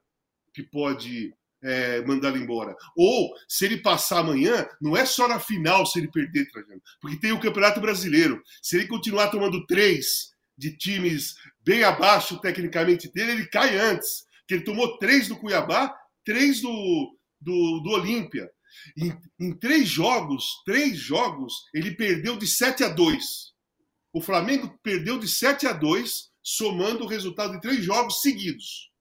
que 0.54 0.64
pode 0.64 1.34
é, 1.62 2.02
mandá-lo 2.06 2.38
embora. 2.38 2.76
Ou, 2.96 3.34
se 3.48 3.66
ele 3.66 3.78
passar 3.78 4.20
amanhã, 4.20 4.68
não 4.80 4.96
é 4.96 5.06
só 5.06 5.28
na 5.28 5.40
final 5.40 5.86
se 5.86 6.00
ele 6.00 6.10
perder, 6.10 6.50
Trajano, 6.50 6.82
porque 7.02 7.20
tem 7.20 7.34
o 7.34 7.40
Campeonato 7.40 7.82
Brasileiro. 7.82 8.42
Se 8.62 8.78
ele 8.78 8.88
continuar 8.88 9.30
tomando 9.30 9.66
três 9.66 10.35
de 10.58 10.76
times 10.78 11.36
bem 11.64 11.84
abaixo 11.84 12.40
tecnicamente 12.40 13.12
dele, 13.12 13.32
ele 13.32 13.48
cai 13.48 13.78
antes. 13.78 14.26
Que 14.48 14.56
ele 14.56 14.64
tomou 14.64 14.98
três 15.00 15.28
do 15.28 15.38
Cuiabá, 15.38 15.94
três 16.24 16.62
do, 16.62 17.18
do, 17.42 17.80
do 17.80 17.90
Olímpia. 17.92 18.50
Em, 18.98 19.18
em, 19.40 19.58
três 19.58 19.88
jogos, 19.88 20.46
três 20.66 20.98
jogos, 20.98 21.54
ele 21.74 21.96
perdeu 21.96 22.38
de 22.38 22.46
7 22.46 22.84
a 22.84 22.90
2. 22.90 23.54
O 24.14 24.22
Flamengo 24.22 24.78
perdeu 24.84 25.18
de 25.18 25.28
7 25.28 25.68
a 25.68 25.74
2, 25.74 26.30
somando 26.44 27.04
o 27.04 27.08
resultado 27.08 27.54
de 27.54 27.62
três 27.62 27.84
jogos 27.84 28.22
seguidos. 28.22 28.92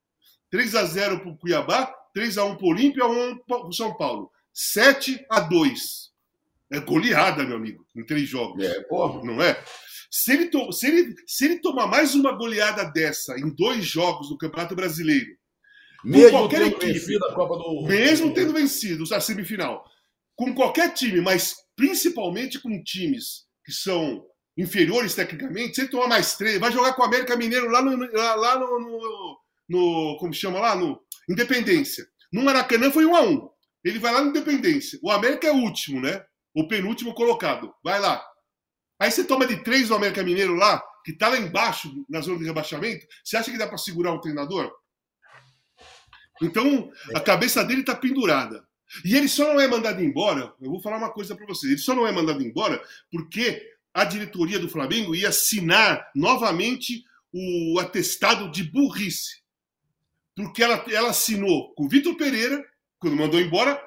3 0.50 0.74
a 0.76 0.84
0 0.84 1.20
para 1.20 1.30
o 1.30 1.36
Cuiabá, 1.36 1.92
3 2.14 2.38
a 2.38 2.44
1 2.44 2.56
para 2.56 2.66
o 2.66 2.70
Olímpia, 2.70 3.06
1 3.06 3.38
para 3.46 3.66
o 3.66 3.72
São 3.72 3.96
Paulo. 3.96 4.30
7 4.52 5.24
a 5.28 5.40
2. 5.40 6.12
É 6.72 6.80
goleada, 6.80 7.44
meu 7.44 7.56
amigo, 7.56 7.86
em 7.94 8.04
três 8.04 8.28
jogos. 8.28 8.64
É, 8.64 8.80
porra. 8.82 9.22
Não 9.24 9.42
é? 9.42 9.62
Se 10.16 10.32
ele, 10.32 10.46
to, 10.46 10.70
se, 10.70 10.86
ele, 10.86 11.12
se 11.26 11.44
ele 11.44 11.58
tomar 11.58 11.88
mais 11.88 12.14
uma 12.14 12.30
goleada 12.30 12.84
dessa 12.84 13.36
em 13.36 13.52
dois 13.52 13.84
jogos 13.84 14.28
do 14.28 14.38
Campeonato 14.38 14.76
Brasileiro, 14.76 15.36
mesmo 16.04 16.30
qualquer 16.30 16.58
tendo 16.58 16.76
equipe, 16.76 16.92
vencido 16.92 17.24
a 17.26 17.34
Copa 17.34 17.56
do 17.56 17.82
Mesmo 17.82 18.32
tendo 18.32 18.52
vencido 18.52 19.02
a 19.12 19.20
semifinal, 19.20 19.84
com 20.36 20.54
qualquer 20.54 20.94
time, 20.94 21.20
mas 21.20 21.56
principalmente 21.74 22.60
com 22.60 22.80
times 22.84 23.42
que 23.64 23.72
são 23.72 24.24
inferiores 24.56 25.16
tecnicamente, 25.16 25.74
se 25.74 25.80
ele 25.80 25.90
tomar 25.90 26.06
mais 26.06 26.36
três, 26.36 26.60
vai 26.60 26.70
jogar 26.70 26.92
com 26.92 27.02
o 27.02 27.06
América 27.06 27.36
Mineiro 27.36 27.68
lá 27.68 27.82
no, 27.82 27.96
lá 28.12 28.56
no, 28.56 28.78
no, 28.78 29.38
no 29.68 30.16
como 30.20 30.32
chama 30.32 30.60
lá, 30.60 30.76
no 30.76 30.96
Independência. 31.28 32.06
No 32.32 32.44
Maracanã 32.44 32.88
foi 32.88 33.04
um 33.04 33.16
a 33.16 33.22
um. 33.22 33.50
Ele 33.84 33.98
vai 33.98 34.12
lá 34.12 34.22
no 34.22 34.30
Independência. 34.30 34.96
O 35.02 35.10
América 35.10 35.48
é 35.48 35.50
o 35.50 35.56
último, 35.56 36.00
né? 36.00 36.24
O 36.54 36.68
penúltimo 36.68 37.12
colocado. 37.14 37.74
Vai 37.82 37.98
lá. 37.98 38.24
Aí 38.98 39.10
você 39.10 39.24
toma 39.24 39.46
de 39.46 39.62
três 39.62 39.88
do 39.88 39.94
América 39.94 40.22
Mineiro 40.22 40.54
lá, 40.54 40.82
que 41.04 41.12
está 41.12 41.28
lá 41.28 41.38
embaixo, 41.38 41.92
na 42.08 42.20
zona 42.20 42.38
de 42.38 42.44
rebaixamento, 42.44 43.06
você 43.22 43.36
acha 43.36 43.50
que 43.50 43.58
dá 43.58 43.66
para 43.66 43.78
segurar 43.78 44.12
o 44.12 44.20
treinador? 44.20 44.72
Então, 46.42 46.90
a 47.14 47.20
cabeça 47.20 47.64
dele 47.64 47.80
está 47.80 47.94
pendurada. 47.94 48.66
E 49.04 49.16
ele 49.16 49.28
só 49.28 49.52
não 49.52 49.60
é 49.60 49.66
mandado 49.66 50.02
embora, 50.02 50.54
eu 50.60 50.70
vou 50.70 50.80
falar 50.80 50.98
uma 50.98 51.12
coisa 51.12 51.34
para 51.34 51.46
vocês, 51.46 51.72
ele 51.72 51.80
só 51.80 51.94
não 51.94 52.06
é 52.06 52.12
mandado 52.12 52.42
embora 52.42 52.82
porque 53.10 53.60
a 53.92 54.04
diretoria 54.04 54.58
do 54.58 54.68
Flamengo 54.68 55.14
ia 55.14 55.30
assinar 55.30 56.10
novamente 56.14 57.04
o 57.32 57.78
atestado 57.80 58.50
de 58.50 58.62
burrice. 58.62 59.42
Porque 60.36 60.62
ela, 60.62 60.84
ela 60.90 61.10
assinou 61.10 61.74
com 61.74 61.84
o 61.84 61.88
Vitor 61.88 62.16
Pereira, 62.16 62.64
quando 62.98 63.16
mandou 63.16 63.40
embora, 63.40 63.80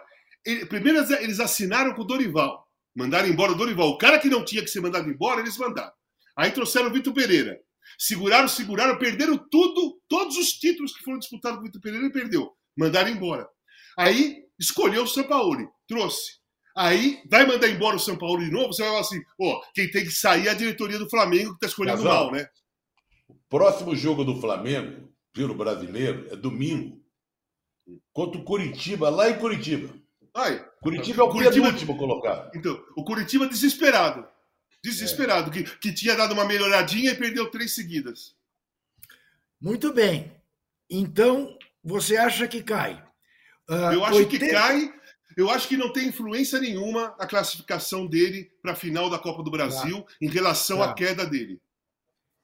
ele, 0.46 0.66
primeiro 0.66 1.00
eles 1.16 1.40
assinaram 1.40 1.94
com 1.94 2.02
o 2.02 2.06
Dorival. 2.06 2.67
Mandaram 2.98 3.28
embora 3.28 3.52
o 3.52 3.56
Dorival. 3.56 3.90
O 3.90 3.98
cara 4.00 4.18
que 4.18 4.28
não 4.28 4.44
tinha 4.44 4.64
que 4.64 4.70
ser 4.72 4.82
mandado 4.82 5.08
embora, 5.08 5.40
eles 5.40 5.56
mandaram. 5.56 5.94
Aí 6.36 6.50
trouxeram 6.50 6.88
o 6.88 6.92
Vitor 6.92 7.14
Pereira. 7.14 7.60
Seguraram, 7.96 8.48
seguraram, 8.48 8.98
perderam 8.98 9.38
tudo, 9.38 10.02
todos 10.08 10.36
os 10.36 10.50
títulos 10.54 10.98
que 10.98 11.04
foram 11.04 11.20
disputados 11.20 11.58
com 11.58 11.62
o 11.62 11.66
Vitor 11.68 11.80
Pereira, 11.80 12.06
ele 12.06 12.12
perdeu. 12.12 12.52
Mandaram 12.76 13.10
embora. 13.10 13.48
Aí 13.96 14.38
escolheu 14.60 15.04
o 15.04 15.08
Sampaoli, 15.08 15.68
trouxe. 15.88 16.40
Aí 16.76 17.22
vai 17.30 17.46
mandar 17.46 17.70
embora 17.70 17.96
o 17.96 18.00
São 18.00 18.18
Paulo 18.18 18.44
de 18.44 18.50
novo, 18.50 18.74
você 18.74 18.82
vai 18.82 18.90
falar 18.90 19.02
assim: 19.02 19.22
ó, 19.40 19.62
quem 19.76 19.92
tem 19.92 20.04
que 20.04 20.12
sair 20.12 20.48
é 20.48 20.52
a 20.52 20.56
diretoria 20.56 20.98
do 20.98 21.10
Flamengo 21.10 21.52
que 21.52 21.58
está 21.58 21.68
escolhendo 21.68 21.98
Casal, 21.98 22.26
mal, 22.26 22.32
né? 22.32 22.48
O 23.28 23.36
próximo 23.48 23.96
jogo 23.96 24.24
do 24.24 24.42
Flamengo, 24.42 25.14
pelo 25.34 25.54
brasileiro, 25.54 26.28
é 26.32 26.36
domingo, 26.36 27.00
contra 28.12 28.40
o 28.40 28.44
Curitiba, 28.44 29.10
lá 29.10 29.30
em 29.30 29.38
Curitiba. 29.38 29.94
Ai, 30.38 30.64
Curitiba 30.82 31.24
é 31.24 31.26
o 31.26 31.30
Curitiba, 31.30 31.68
último 31.68 31.98
colocado. 31.98 32.56
Então, 32.56 32.80
o 32.96 33.04
Curitiba 33.04 33.48
desesperado. 33.48 34.28
Desesperado, 34.84 35.50
é. 35.50 35.54
que, 35.54 35.78
que 35.80 35.92
tinha 35.92 36.16
dado 36.16 36.34
uma 36.34 36.46
melhoradinha 36.46 37.12
e 37.12 37.16
perdeu 37.16 37.50
três 37.50 37.74
seguidas. 37.74 38.36
Muito 39.60 39.92
bem. 39.92 40.32
Então, 40.88 41.58
você 41.84 42.18
acha 42.18 42.48
que 42.48 42.62
cai? 42.62 43.04
Uh, 43.68 43.94
eu 43.94 44.06
acho 44.06 44.18
80... 44.18 44.46
que 44.46 44.52
cai. 44.52 44.94
Eu 45.36 45.50
acho 45.50 45.68
que 45.68 45.76
não 45.76 45.92
tem 45.92 46.08
influência 46.08 46.60
nenhuma 46.60 47.16
a 47.20 47.26
classificação 47.26 48.06
dele 48.06 48.52
para 48.62 48.74
a 48.74 48.76
final 48.76 49.10
da 49.10 49.18
Copa 49.18 49.42
do 49.42 49.52
Brasil 49.52 50.04
tá. 50.04 50.14
em 50.22 50.28
relação 50.28 50.80
tá. 50.80 50.92
à 50.92 50.94
queda 50.94 51.26
dele. 51.26 51.60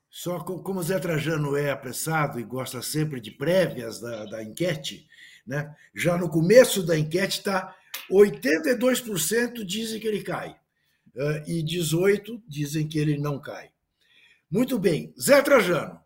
Só 0.10 0.40
como 0.40 0.80
o 0.80 0.84
Zé 0.84 1.00
Trajano 1.00 1.56
é 1.56 1.70
apressado 1.70 2.40
e 2.40 2.44
gosta 2.44 2.82
sempre 2.82 3.20
de 3.20 3.32
prévias 3.32 4.00
da, 4.00 4.26
da 4.26 4.44
enquete, 4.44 5.08
né? 5.46 5.76
já 5.94 6.18
no 6.18 6.30
começo 6.30 6.84
da 6.84 6.98
enquete 6.98 7.40
está 7.40 7.76
82% 8.12 9.64
dizem 9.64 10.00
que 10.00 10.08
ele 10.08 10.24
cai 10.24 10.52
uh, 11.16 11.50
e 11.50 11.64
18% 11.64 12.42
dizem 12.48 12.88
que 12.88 13.00
ele 13.00 13.18
não 13.18 13.40
cai. 13.40 13.72
Muito 14.50 14.78
bem. 14.78 15.14
Zé 15.20 15.42
Trajano, 15.42 16.00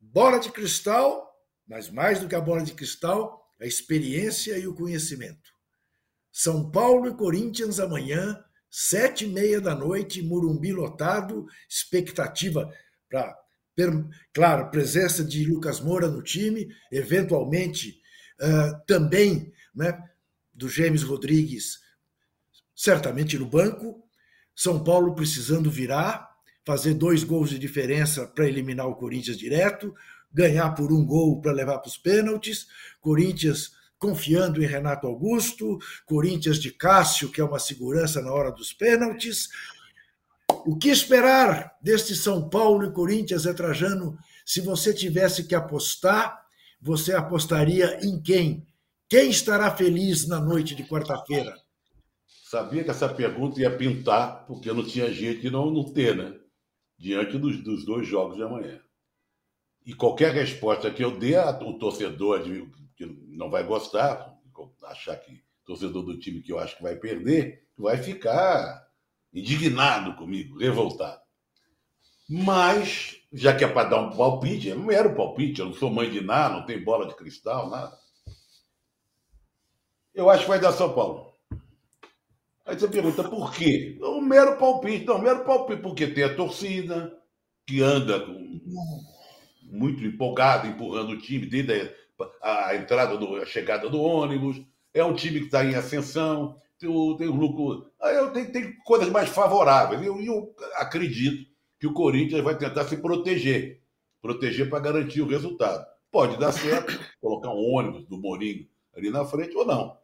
bola 0.00 0.38
de 0.38 0.50
cristal 0.50 1.32
mas 1.72 1.88
mais 1.88 2.20
do 2.20 2.28
que 2.28 2.34
a 2.34 2.40
bola 2.40 2.62
de 2.62 2.74
cristal, 2.74 3.50
a 3.58 3.64
experiência 3.64 4.58
e 4.58 4.66
o 4.66 4.74
conhecimento. 4.74 5.50
São 6.30 6.70
Paulo 6.70 7.08
e 7.08 7.16
Corinthians 7.16 7.80
amanhã, 7.80 8.42
sete 8.70 9.24
e 9.24 9.28
meia 9.28 9.60
da 9.60 9.74
noite, 9.74 10.22
Murumbi 10.22 10.72
lotado, 10.72 11.46
expectativa 11.68 12.70
para, 13.08 13.36
claro, 14.34 14.70
presença 14.70 15.24
de 15.24 15.44
Lucas 15.46 15.80
Moura 15.80 16.08
no 16.08 16.22
time, 16.22 16.68
eventualmente 16.90 18.00
uh, 18.40 18.84
também 18.86 19.52
né, 19.74 19.98
do 20.62 20.68
James 20.68 21.02
Rodrigues, 21.02 21.80
certamente 22.74 23.36
no 23.36 23.46
banco. 23.46 24.02
São 24.54 24.82
Paulo 24.82 25.14
precisando 25.14 25.70
virar, 25.70 26.30
fazer 26.64 26.94
dois 26.94 27.24
gols 27.24 27.50
de 27.50 27.58
diferença 27.58 28.26
para 28.26 28.46
eliminar 28.46 28.86
o 28.86 28.94
Corinthians 28.94 29.36
direto, 29.36 29.92
ganhar 30.32 30.70
por 30.70 30.92
um 30.92 31.04
gol 31.04 31.40
para 31.40 31.52
levar 31.52 31.78
para 31.78 31.88
os 31.88 31.98
pênaltis. 31.98 32.66
Corinthians 33.00 33.72
confiando 33.98 34.62
em 34.62 34.66
Renato 34.66 35.06
Augusto, 35.06 35.78
Corinthians 36.06 36.58
de 36.58 36.70
Cássio, 36.70 37.30
que 37.30 37.40
é 37.40 37.44
uma 37.44 37.58
segurança 37.58 38.20
na 38.22 38.32
hora 38.32 38.50
dos 38.50 38.72
pênaltis. 38.72 39.48
O 40.64 40.76
que 40.76 40.90
esperar 40.90 41.76
deste 41.82 42.14
São 42.14 42.48
Paulo 42.48 42.86
e 42.86 42.92
Corinthians, 42.92 43.46
é 43.46 43.52
Trajano? 43.52 44.16
Se 44.44 44.60
você 44.60 44.92
tivesse 44.94 45.44
que 45.44 45.54
apostar, 45.54 46.40
você 46.80 47.14
apostaria 47.14 47.98
em 48.04 48.20
quem? 48.20 48.66
Quem 49.12 49.28
estará 49.28 49.70
feliz 49.76 50.26
na 50.26 50.40
noite 50.40 50.74
de 50.74 50.84
quarta-feira? 50.84 51.54
Sabia 52.48 52.82
que 52.82 52.88
essa 52.88 53.06
pergunta 53.06 53.60
ia 53.60 53.70
pintar, 53.70 54.46
porque 54.46 54.72
não 54.72 54.82
tinha 54.82 55.12
jeito 55.12 55.42
de 55.42 55.50
não, 55.50 55.70
não 55.70 55.84
ter, 55.92 56.16
né? 56.16 56.34
Diante 56.96 57.36
dos, 57.36 57.62
dos 57.62 57.84
dois 57.84 58.08
jogos 58.08 58.38
de 58.38 58.42
amanhã. 58.42 58.80
E 59.84 59.92
qualquer 59.92 60.32
resposta 60.32 60.90
que 60.90 61.04
eu 61.04 61.18
dê, 61.18 61.36
o 61.36 61.74
torcedor 61.74 62.40
que 62.96 63.04
não 63.28 63.50
vai 63.50 63.62
gostar, 63.64 64.34
achar 64.84 65.16
que 65.16 65.44
torcedor 65.66 66.04
do 66.04 66.18
time 66.18 66.40
que 66.40 66.50
eu 66.50 66.58
acho 66.58 66.78
que 66.78 66.82
vai 66.82 66.96
perder, 66.96 67.66
vai 67.76 67.98
ficar 67.98 68.82
indignado 69.30 70.16
comigo, 70.16 70.56
revoltado. 70.56 71.20
Mas, 72.30 73.20
já 73.30 73.54
que 73.54 73.62
é 73.62 73.68
para 73.68 73.90
dar 73.90 74.00
um 74.00 74.16
palpite, 74.16 74.70
é 74.70 74.74
mero 74.74 75.14
palpite, 75.14 75.60
eu 75.60 75.66
não 75.66 75.74
sou 75.74 75.90
mãe 75.90 76.10
de 76.10 76.22
nada, 76.22 76.54
não 76.54 76.64
tem 76.64 76.82
bola 76.82 77.06
de 77.06 77.14
cristal, 77.14 77.68
nada. 77.68 78.00
Eu 80.14 80.28
acho 80.30 80.42
que 80.42 80.48
vai 80.48 80.60
dar 80.60 80.72
São 80.72 80.92
Paulo. 80.92 81.32
Aí 82.64 82.78
você 82.78 82.86
pergunta 82.86 83.24
por 83.24 83.52
quê? 83.52 83.98
É 84.00 84.06
um 84.06 84.20
mero 84.20 84.56
palpite, 84.56 85.04
não, 85.04 85.18
mero 85.18 85.44
palpite, 85.44 85.82
porque 85.82 86.06
tem 86.06 86.24
a 86.24 86.34
torcida 86.34 87.12
que 87.66 87.82
anda 87.82 88.20
com, 88.20 88.60
muito 89.64 90.04
empolgada, 90.04 90.68
empurrando 90.68 91.12
o 91.12 91.18
time 91.18 91.46
desde 91.46 91.92
a, 92.40 92.68
a 92.68 92.76
entrada, 92.76 93.16
do, 93.16 93.36
a 93.36 93.46
chegada 93.46 93.88
do 93.88 94.00
ônibus. 94.00 94.60
É 94.94 95.04
um 95.04 95.14
time 95.14 95.40
que 95.40 95.46
está 95.46 95.64
em 95.64 95.74
ascensão, 95.74 96.56
tem 96.78 96.88
o, 96.88 97.16
tem 97.16 97.26
o 97.26 97.34
lucro. 97.34 97.90
Aí 98.00 98.30
tem, 98.30 98.46
tem 98.46 98.76
coisas 98.84 99.08
mais 99.08 99.28
favoráveis. 99.28 100.00
E 100.02 100.06
eu, 100.06 100.20
eu 100.20 100.54
acredito 100.76 101.50
que 101.80 101.86
o 101.86 101.92
Corinthians 101.92 102.44
vai 102.44 102.56
tentar 102.56 102.84
se 102.84 102.96
proteger 102.98 103.82
proteger 104.22 104.70
para 104.70 104.78
garantir 104.78 105.20
o 105.20 105.26
resultado. 105.26 105.84
Pode 106.10 106.38
dar 106.38 106.52
certo, 106.52 106.98
colocar 107.20 107.50
um 107.50 107.74
ônibus 107.74 108.06
do 108.06 108.16
Morinho 108.16 108.66
ali 108.96 109.10
na 109.10 109.24
frente 109.24 109.56
ou 109.56 109.66
não. 109.66 109.98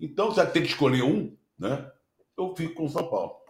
Então, 0.00 0.34
já 0.34 0.44
tem 0.44 0.62
que 0.62 0.68
escolher 0.68 1.02
um, 1.02 1.36
né? 1.58 1.90
Eu 2.36 2.54
fico 2.56 2.74
com 2.74 2.84
o 2.86 2.90
São 2.90 3.08
Paulo. 3.08 3.44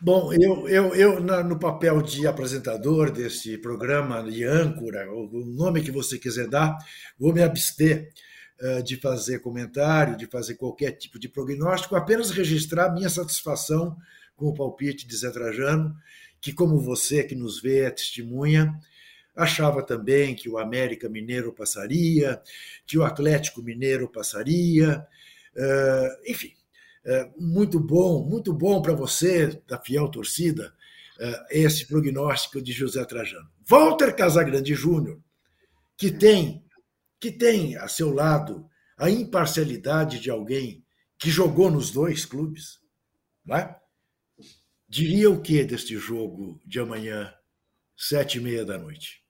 Bom, 0.00 0.32
eu, 0.32 0.68
eu, 0.68 0.94
eu 0.96 1.20
no 1.44 1.58
papel 1.58 2.02
de 2.02 2.26
apresentador 2.26 3.10
desse 3.10 3.56
programa, 3.58 4.22
de 4.22 4.42
âncora, 4.42 5.08
o 5.12 5.44
nome 5.44 5.80
que 5.80 5.92
você 5.92 6.18
quiser 6.18 6.48
dar, 6.48 6.76
vou 7.16 7.32
me 7.32 7.40
abster 7.40 8.10
uh, 8.60 8.82
de 8.82 8.96
fazer 8.96 9.38
comentário, 9.38 10.16
de 10.16 10.26
fazer 10.26 10.56
qualquer 10.56 10.92
tipo 10.92 11.20
de 11.20 11.28
prognóstico, 11.28 11.94
apenas 11.94 12.30
registrar 12.30 12.92
minha 12.92 13.08
satisfação 13.08 13.96
com 14.34 14.46
o 14.46 14.54
palpite 14.54 15.06
de 15.06 15.16
Zé 15.16 15.30
Trajano, 15.30 15.94
que, 16.40 16.52
como 16.52 16.80
você 16.80 17.22
que 17.22 17.36
nos 17.36 17.62
vê, 17.62 17.82
é 17.82 17.90
testemunha, 17.90 18.76
achava 19.34 19.82
também 19.82 20.34
que 20.34 20.48
o 20.48 20.58
América 20.58 21.08
Mineiro 21.08 21.52
passaria, 21.52 22.40
que 22.86 22.98
o 22.98 23.04
Atlético 23.04 23.62
Mineiro 23.62 24.08
passaria, 24.08 25.06
uh, 25.56 26.30
enfim, 26.30 26.52
uh, 27.06 27.42
muito 27.42 27.80
bom, 27.80 28.24
muito 28.24 28.52
bom 28.52 28.82
para 28.82 28.94
você, 28.94 29.60
da 29.66 29.78
fiel 29.78 30.08
torcida, 30.08 30.74
uh, 31.18 31.44
esse 31.50 31.86
prognóstico 31.86 32.60
de 32.60 32.72
José 32.72 33.04
Trajano. 33.04 33.50
Walter 33.66 34.14
Casagrande 34.14 34.74
Júnior, 34.74 35.18
que 35.96 36.10
tem, 36.10 36.64
que 37.18 37.30
tem 37.30 37.76
a 37.76 37.88
seu 37.88 38.12
lado 38.12 38.68
a 38.96 39.10
imparcialidade 39.10 40.20
de 40.20 40.30
alguém 40.30 40.84
que 41.18 41.30
jogou 41.30 41.70
nos 41.70 41.90
dois 41.90 42.24
clubes, 42.24 42.80
não 43.44 43.56
é? 43.56 43.76
diria 44.92 45.30
o 45.30 45.40
que 45.40 45.64
deste 45.64 45.96
jogo 45.96 46.60
de 46.66 46.78
amanhã, 46.78 47.32
sete 47.96 48.36
e 48.36 48.40
meia 48.42 48.62
da 48.62 48.76
noite? 48.76 49.21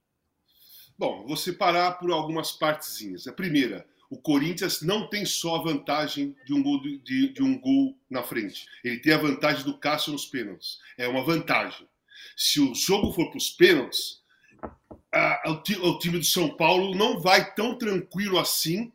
Bom, 0.99 1.27
vou 1.27 1.37
separar 1.37 1.93
por 1.99 2.11
algumas 2.11 2.53
partezinhas. 2.53 3.27
A 3.27 3.33
primeira, 3.33 3.87
o 4.11 4.17
Corinthians 4.17 4.83
não 4.83 5.09
tem 5.09 5.25
só 5.25 5.57
a 5.57 5.63
vantagem 5.63 6.37
de 6.45 6.53
um, 6.53 6.63
gol, 6.63 6.81
de, 6.83 7.33
de 7.33 7.43
um 7.43 7.59
gol 7.59 7.97
na 8.11 8.23
frente. 8.23 8.67
Ele 8.85 8.99
tem 8.99 9.15
a 9.15 9.19
vantagem 9.19 9.65
do 9.65 9.79
Cássio 9.79 10.13
nos 10.13 10.27
pênaltis. 10.27 10.81
É 10.99 11.09
uma 11.09 11.25
vantagem. 11.25 11.89
Se 12.37 12.61
o 12.61 12.75
jogo 12.75 13.13
for 13.13 13.31
para 13.31 13.39
os 13.39 13.51
pênaltis, 13.51 14.23
a, 15.11 15.51
o, 15.51 15.89
o, 15.89 15.99
time 15.99 16.19
do 16.19 16.25
São 16.25 16.57
Paulo 16.57 16.95
não 16.95 17.21
vai 17.21 17.55
tão 17.55 17.77
tranquilo 17.77 18.39
assim 18.39 18.93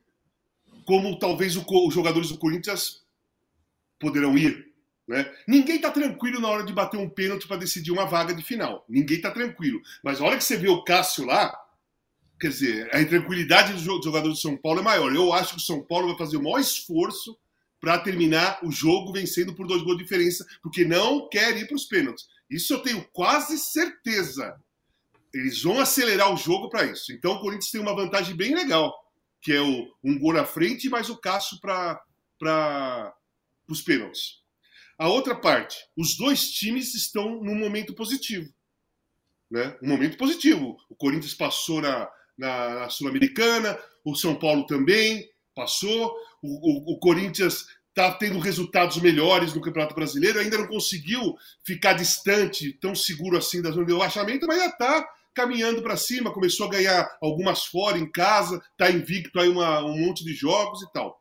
como 0.86 1.19
talvez 1.19 1.55
o, 1.55 1.65
os 1.88 1.93
jogadores 1.93 2.29
do 2.29 2.38
Corinthians 2.38 3.03
poderão 3.99 4.38
ir. 4.38 4.67
Né? 5.07 5.33
Ninguém 5.47 5.77
está 5.77 5.89
tranquilo 5.89 6.39
na 6.39 6.49
hora 6.49 6.63
de 6.63 6.73
bater 6.73 6.97
um 6.97 7.10
pênalti 7.10 7.47
para 7.47 7.57
decidir 7.57 7.91
uma 7.91 8.05
vaga 8.05 8.33
de 8.33 8.43
final. 8.43 8.86
Ninguém 8.88 9.17
está 9.17 9.31
tranquilo. 9.31 9.81
Mas 10.03 10.21
a 10.21 10.25
hora 10.25 10.38
que 10.38 10.43
você 10.43 10.57
vê 10.57 10.69
o 10.69 10.83
Cássio 10.83 11.25
lá, 11.25 11.57
quer 12.39 12.50
dizer, 12.50 12.89
a 12.93 13.02
intranquilidade 13.02 13.73
dos 13.73 13.82
jogadores 13.82 14.38
do 14.38 14.41
São 14.41 14.56
Paulo 14.58 14.80
é 14.80 14.84
maior. 14.84 15.13
Eu 15.13 15.34
acho 15.34 15.56
que 15.56 15.62
o 15.62 15.65
São 15.65 15.82
Paulo 15.82 16.10
vai 16.10 16.17
fazer 16.17 16.38
o 16.38 16.43
maior 16.43 16.60
esforço 16.60 17.38
para 17.80 18.00
terminar 18.00 18.60
o 18.63 18.71
jogo 18.71 19.12
vencendo 19.12 19.54
por 19.54 19.67
dois 19.67 19.82
gols 19.84 19.97
de 19.97 20.04
diferença, 20.04 20.45
porque 20.62 20.84
não 20.84 21.28
quer 21.30 21.56
ir 21.58 21.67
para 21.67 21.76
os 21.76 21.86
pênaltis. 21.86 22.28
Isso 22.50 22.73
eu 22.73 22.80
tenho 22.80 23.04
quase 23.12 23.58
certeza. 23.58 24.60
Eles 25.34 25.62
vão 25.62 25.80
acelerar 25.80 26.34
o 26.34 26.38
jogo 26.38 26.69
para 26.69 26.86
isso. 26.86 27.12
Então 27.12 27.34
o 27.34 27.39
Corinthians 27.39 27.71
tem 27.71 27.82
uma 27.82 27.95
vantagem 27.95 28.36
bem 28.36 28.56
legal, 28.56 28.93
que 29.41 29.54
é 29.54 29.62
o, 29.62 29.93
um 30.04 30.17
gol 30.17 30.34
na 30.34 30.45
frente 30.45 30.89
mais 30.89 31.10
o 31.10 31.17
Cássio 31.17 31.60
para 31.60 33.13
os 33.67 33.82
pênaltis. 33.82 34.41
A 34.97 35.08
outra 35.10 35.36
parte, 35.36 35.78
os 35.95 36.17
dois 36.17 36.50
times 36.52 36.95
estão 36.95 37.43
num 37.43 37.56
momento 37.56 37.93
positivo. 37.93 38.52
Né? 39.50 39.78
Um 39.82 39.89
momento 39.89 40.17
positivo. 40.17 40.78
O 40.89 40.95
Corinthians 40.95 41.36
passou 41.36 41.82
na, 41.82 42.10
na, 42.38 42.82
na 42.82 42.89
Sul-Americana, 42.89 43.78
o 44.06 44.15
São 44.15 44.36
Paulo 44.36 44.65
também 44.65 45.28
passou, 45.56 46.13
o, 46.41 46.91
o, 46.91 46.93
o 46.93 47.00
Corinthians 47.00 47.65
está 47.89 48.12
tendo 48.12 48.38
resultados 48.38 48.97
melhores 48.97 49.54
no 49.54 49.62
Campeonato 49.62 49.95
Brasileiro, 49.95 50.39
ainda 50.39 50.60
não 50.60 50.67
conseguiu 50.67 51.36
ficar 51.65 51.93
distante, 51.93 52.73
tão 52.73 52.93
seguro 52.93 53.38
assim 53.38 53.62
da 53.62 53.71
zona 53.71 53.88
de 53.88 53.93
rebaixamento, 53.93 54.45
mas 54.45 54.60
já 54.60 54.67
está 54.67 55.10
caminhando 55.34 55.82
para 55.82 55.97
cima, 55.97 56.34
começou 56.34 56.67
a 56.67 56.71
ganhar 56.71 57.17
algumas 57.21 57.65
fora 57.65 57.97
em 57.97 58.10
casa, 58.12 58.62
está 58.71 58.91
invicto 58.91 59.39
aí 59.39 59.50
uma, 59.50 59.84
um 59.84 59.97
monte 59.97 60.23
de 60.23 60.34
jogos 60.34 60.82
e 60.84 60.91
tal. 60.91 61.19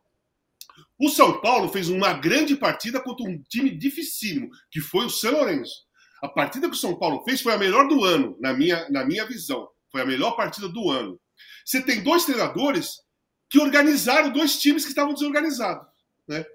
O 0.99 1.09
São 1.09 1.39
Paulo 1.41 1.69
fez 1.69 1.89
uma 1.89 2.13
grande 2.13 2.55
partida 2.55 2.99
contra 2.99 3.27
um 3.27 3.41
time 3.49 3.71
dificílimo, 3.71 4.49
que 4.71 4.81
foi 4.81 5.05
o 5.05 5.09
São 5.09 5.31
Lourenço. 5.31 5.85
A 6.21 6.27
partida 6.27 6.67
que 6.67 6.75
o 6.75 6.79
São 6.79 6.97
Paulo 6.97 7.23
fez 7.23 7.41
foi 7.41 7.53
a 7.53 7.57
melhor 7.57 7.87
do 7.87 8.03
ano, 8.03 8.35
na 8.39 8.53
minha, 8.53 8.87
na 8.89 9.05
minha 9.05 9.25
visão. 9.25 9.67
Foi 9.91 10.01
a 10.01 10.05
melhor 10.05 10.35
partida 10.35 10.67
do 10.67 10.89
ano. 10.89 11.19
Você 11.65 11.81
tem 11.81 12.01
dois 12.01 12.25
treinadores 12.25 13.01
que 13.49 13.59
organizaram 13.59 14.31
dois 14.31 14.59
times 14.59 14.83
que 14.83 14.89
estavam 14.89 15.13
desorganizados. 15.13 15.87
Né? 16.27 16.45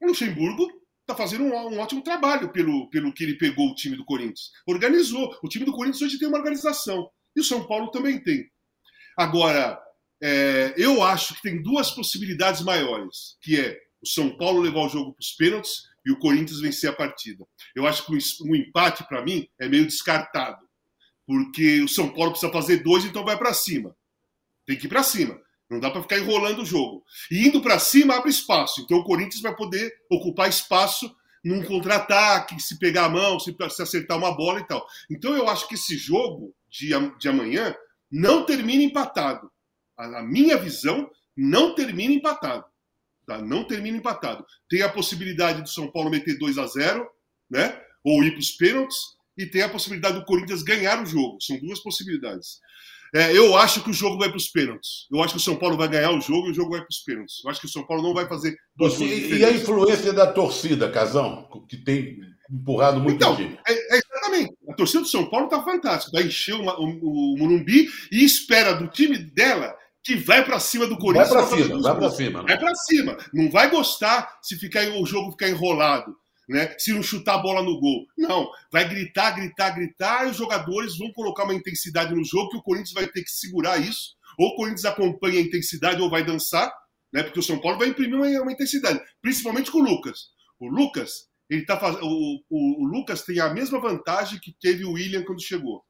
O 0.00 0.06
Luxemburgo 0.06 0.68
está 1.00 1.14
fazendo 1.14 1.44
um, 1.44 1.54
um, 1.54 1.78
ótimo 1.78 2.02
trabalho 2.02 2.50
pelo, 2.50 2.88
pelo 2.90 3.12
que 3.12 3.24
ele 3.24 3.38
pegou 3.38 3.70
o 3.70 3.74
time 3.74 3.96
do 3.96 4.04
Corinthians. 4.04 4.50
Organizou. 4.66 5.36
O 5.42 5.48
time 5.48 5.64
do 5.64 5.72
Corinthians 5.72 6.02
hoje 6.02 6.18
tem 6.18 6.28
uma 6.28 6.38
organização. 6.38 7.10
E 7.34 7.40
o 7.40 7.44
São 7.44 7.66
Paulo 7.66 7.90
também 7.90 8.22
tem. 8.22 8.50
Agora, 9.16 9.80
é, 10.22 10.74
eu 10.76 11.02
acho 11.02 11.34
que 11.34 11.42
tem 11.42 11.62
duas 11.62 11.90
possibilidades 11.90 12.62
maiores, 12.62 13.36
que 13.40 13.60
é 13.60 13.78
o 14.02 14.06
São 14.06 14.36
Paulo 14.36 14.60
levar 14.60 14.80
o 14.80 14.88
jogo 14.88 15.12
para 15.12 15.22
os 15.22 15.32
pênaltis 15.32 15.82
e 16.04 16.10
o 16.10 16.18
Corinthians 16.18 16.60
vencer 16.60 16.90
a 16.90 16.94
partida. 16.94 17.44
Eu 17.74 17.86
acho 17.86 18.04
que 18.06 18.12
um 18.44 18.54
empate, 18.54 19.04
para 19.04 19.22
mim, 19.22 19.48
é 19.58 19.68
meio 19.68 19.86
descartado 19.86 20.65
porque 21.26 21.82
o 21.82 21.88
São 21.88 22.08
Paulo 22.08 22.30
precisa 22.30 22.52
fazer 22.52 22.82
dois, 22.82 23.04
então 23.04 23.24
vai 23.24 23.36
para 23.36 23.52
cima. 23.52 23.96
Tem 24.64 24.76
que 24.76 24.86
ir 24.86 24.88
para 24.88 25.02
cima. 25.02 25.40
Não 25.68 25.80
dá 25.80 25.90
para 25.90 26.02
ficar 26.02 26.18
enrolando 26.18 26.62
o 26.62 26.64
jogo. 26.64 27.04
E 27.30 27.46
indo 27.46 27.60
para 27.60 27.78
cima 27.78 28.16
abre 28.16 28.30
espaço. 28.30 28.80
Então 28.80 28.98
o 28.98 29.04
Corinthians 29.04 29.42
vai 29.42 29.54
poder 29.54 29.92
ocupar 30.10 30.48
espaço 30.48 31.14
num 31.44 31.62
contra-ataque, 31.62 32.60
se 32.60 32.78
pegar 32.78 33.06
a 33.06 33.08
mão, 33.08 33.38
se, 33.38 33.54
se, 33.70 33.82
acertar 33.82 34.18
uma 34.18 34.36
bola 34.36 34.60
e 34.60 34.66
tal. 34.66 34.86
Então 35.10 35.34
eu 35.36 35.48
acho 35.48 35.68
que 35.68 35.74
esse 35.74 35.96
jogo 35.96 36.54
de, 36.68 36.88
de 37.18 37.28
amanhã 37.28 37.74
não 38.10 38.44
termina 38.44 38.82
empatado. 38.82 39.50
a, 39.96 40.20
a 40.20 40.22
minha 40.22 40.56
visão, 40.56 41.10
não 41.36 41.74
termina 41.74 42.14
empatado. 42.14 42.64
Tá? 43.26 43.38
Não 43.38 43.64
termina 43.64 43.96
empatado. 43.96 44.46
Tem 44.68 44.82
a 44.82 44.88
possibilidade 44.88 45.62
do 45.62 45.68
São 45.68 45.90
Paulo 45.90 46.10
meter 46.10 46.38
2 46.38 46.58
a 46.58 46.66
0 46.66 47.08
né? 47.50 47.80
ou 48.04 48.22
ir 48.22 48.30
para 48.32 48.40
os 48.40 48.52
pênaltis, 48.52 49.15
e 49.36 49.46
tem 49.46 49.62
a 49.62 49.68
possibilidade 49.68 50.18
do 50.18 50.24
Corinthians 50.24 50.62
ganhar 50.62 51.02
o 51.02 51.06
jogo. 51.06 51.38
São 51.40 51.58
duas 51.58 51.80
possibilidades. 51.80 52.58
É, 53.14 53.36
eu 53.36 53.56
acho 53.56 53.82
que 53.82 53.90
o 53.90 53.94
jogo 53.94 54.18
vai 54.18 54.28
para 54.28 54.36
os 54.36 54.48
pênaltis. 54.48 55.06
Eu 55.10 55.22
acho 55.22 55.34
que 55.34 55.38
o 55.38 55.42
São 55.42 55.56
Paulo 55.56 55.76
vai 55.76 55.88
ganhar 55.88 56.10
o 56.10 56.20
jogo 56.20 56.48
e 56.48 56.50
o 56.50 56.54
jogo 56.54 56.70
vai 56.70 56.80
para 56.80 56.90
os 56.90 56.98
pênaltis. 56.98 57.36
Eu 57.44 57.50
acho 57.50 57.60
que 57.60 57.66
o 57.66 57.70
São 57.70 57.86
Paulo 57.86 58.02
não 58.02 58.14
vai 58.14 58.26
fazer 58.26 58.56
dois 58.76 59.00
E, 59.00 59.38
e 59.38 59.44
a 59.44 59.50
influência 59.50 60.12
da 60.12 60.30
torcida, 60.32 60.90
Casão, 60.90 61.48
que 61.68 61.76
tem 61.76 62.18
empurrado 62.50 63.00
muito 63.00 63.16
então, 63.16 63.36
é, 63.66 63.72
é, 63.72 63.98
exatamente. 63.98 64.54
A 64.68 64.74
torcida 64.74 65.00
do 65.00 65.08
São 65.08 65.28
Paulo 65.28 65.46
está 65.46 65.62
fantástica. 65.62 66.12
Vai 66.12 66.26
encher 66.26 66.54
uma, 66.54 66.78
o, 66.78 66.84
o 66.84 67.38
Morumbi 67.38 67.88
e 68.10 68.24
espera 68.24 68.74
do 68.74 68.88
time 68.88 69.18
dela 69.18 69.74
que 70.04 70.14
vai 70.14 70.44
para 70.44 70.60
cima 70.60 70.86
do 70.86 70.96
Corinthians. 70.96 71.30
Vai 71.30 71.46
para 71.48 71.56
cima, 71.56 71.82
vai 71.82 71.96
para 71.96 72.10
cima. 72.10 72.42
Vai 72.42 72.58
para 72.58 72.74
cima. 72.74 73.16
Não 73.32 73.50
vai 73.50 73.70
gostar 73.70 74.38
se 74.42 74.56
ficar 74.56 74.86
o 74.88 75.06
jogo 75.06 75.32
ficar 75.32 75.48
enrolado 75.48 76.14
né? 76.48 76.74
Se 76.78 76.92
não 76.92 77.02
chutar 77.02 77.34
a 77.34 77.38
bola 77.38 77.62
no 77.62 77.78
gol. 77.80 78.06
Não, 78.16 78.48
vai 78.70 78.88
gritar, 78.88 79.32
gritar, 79.32 79.70
gritar, 79.70 80.26
e 80.26 80.30
os 80.30 80.36
jogadores 80.36 80.96
vão 80.96 81.12
colocar 81.12 81.44
uma 81.44 81.54
intensidade 81.54 82.14
no 82.14 82.24
jogo 82.24 82.50
que 82.50 82.56
o 82.56 82.62
Corinthians 82.62 82.92
vai 82.92 83.06
ter 83.06 83.22
que 83.22 83.30
segurar 83.30 83.78
isso. 83.78 84.16
Ou 84.38 84.48
o 84.48 84.56
Corinthians 84.56 84.84
acompanha 84.84 85.38
a 85.38 85.42
intensidade 85.42 86.00
ou 86.00 86.10
vai 86.10 86.24
dançar, 86.24 86.72
né? 87.12 87.22
Porque 87.22 87.40
o 87.40 87.42
São 87.42 87.58
Paulo 87.58 87.78
vai 87.78 87.88
imprimir 87.88 88.16
uma, 88.16 88.26
uma 88.42 88.52
intensidade, 88.52 89.00
principalmente 89.20 89.70
com 89.70 89.78
o 89.78 89.84
Lucas. 89.84 90.30
O 90.60 90.68
Lucas, 90.68 91.28
ele 91.48 91.64
tá 91.64 91.78
faz... 91.78 91.96
o, 92.00 92.42
o, 92.48 92.84
o, 92.84 92.86
Lucas 92.86 93.22
tem 93.22 93.40
a 93.40 93.52
mesma 93.52 93.80
vantagem 93.80 94.38
que 94.40 94.54
teve 94.60 94.84
o 94.84 94.92
William 94.92 95.24
quando 95.24 95.42
chegou. 95.42 95.84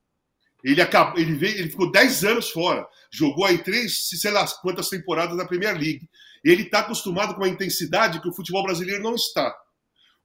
Ele, 0.65 0.81
acabou, 0.81 1.21
ele, 1.21 1.35
veio, 1.35 1.59
ele 1.59 1.71
ficou 1.71 1.91
10 1.91 2.25
anos 2.25 2.51
fora, 2.51 2.87
jogou 3.13 3.45
aí 3.45 3.59
três, 3.59 4.09
sei 4.09 4.31
lá 4.31 4.45
quantas 4.63 4.89
temporadas 4.89 5.37
na 5.37 5.47
Premier 5.47 5.75
League. 5.75 6.09
Ele 6.43 6.63
está 6.63 6.81
acostumado 6.81 7.35
com 7.35 7.45
a 7.45 7.49
intensidade 7.49 8.21
que 8.21 8.29
o 8.29 8.33
futebol 8.33 8.63
brasileiro 8.63 9.03
não 9.03 9.15
está. 9.15 9.55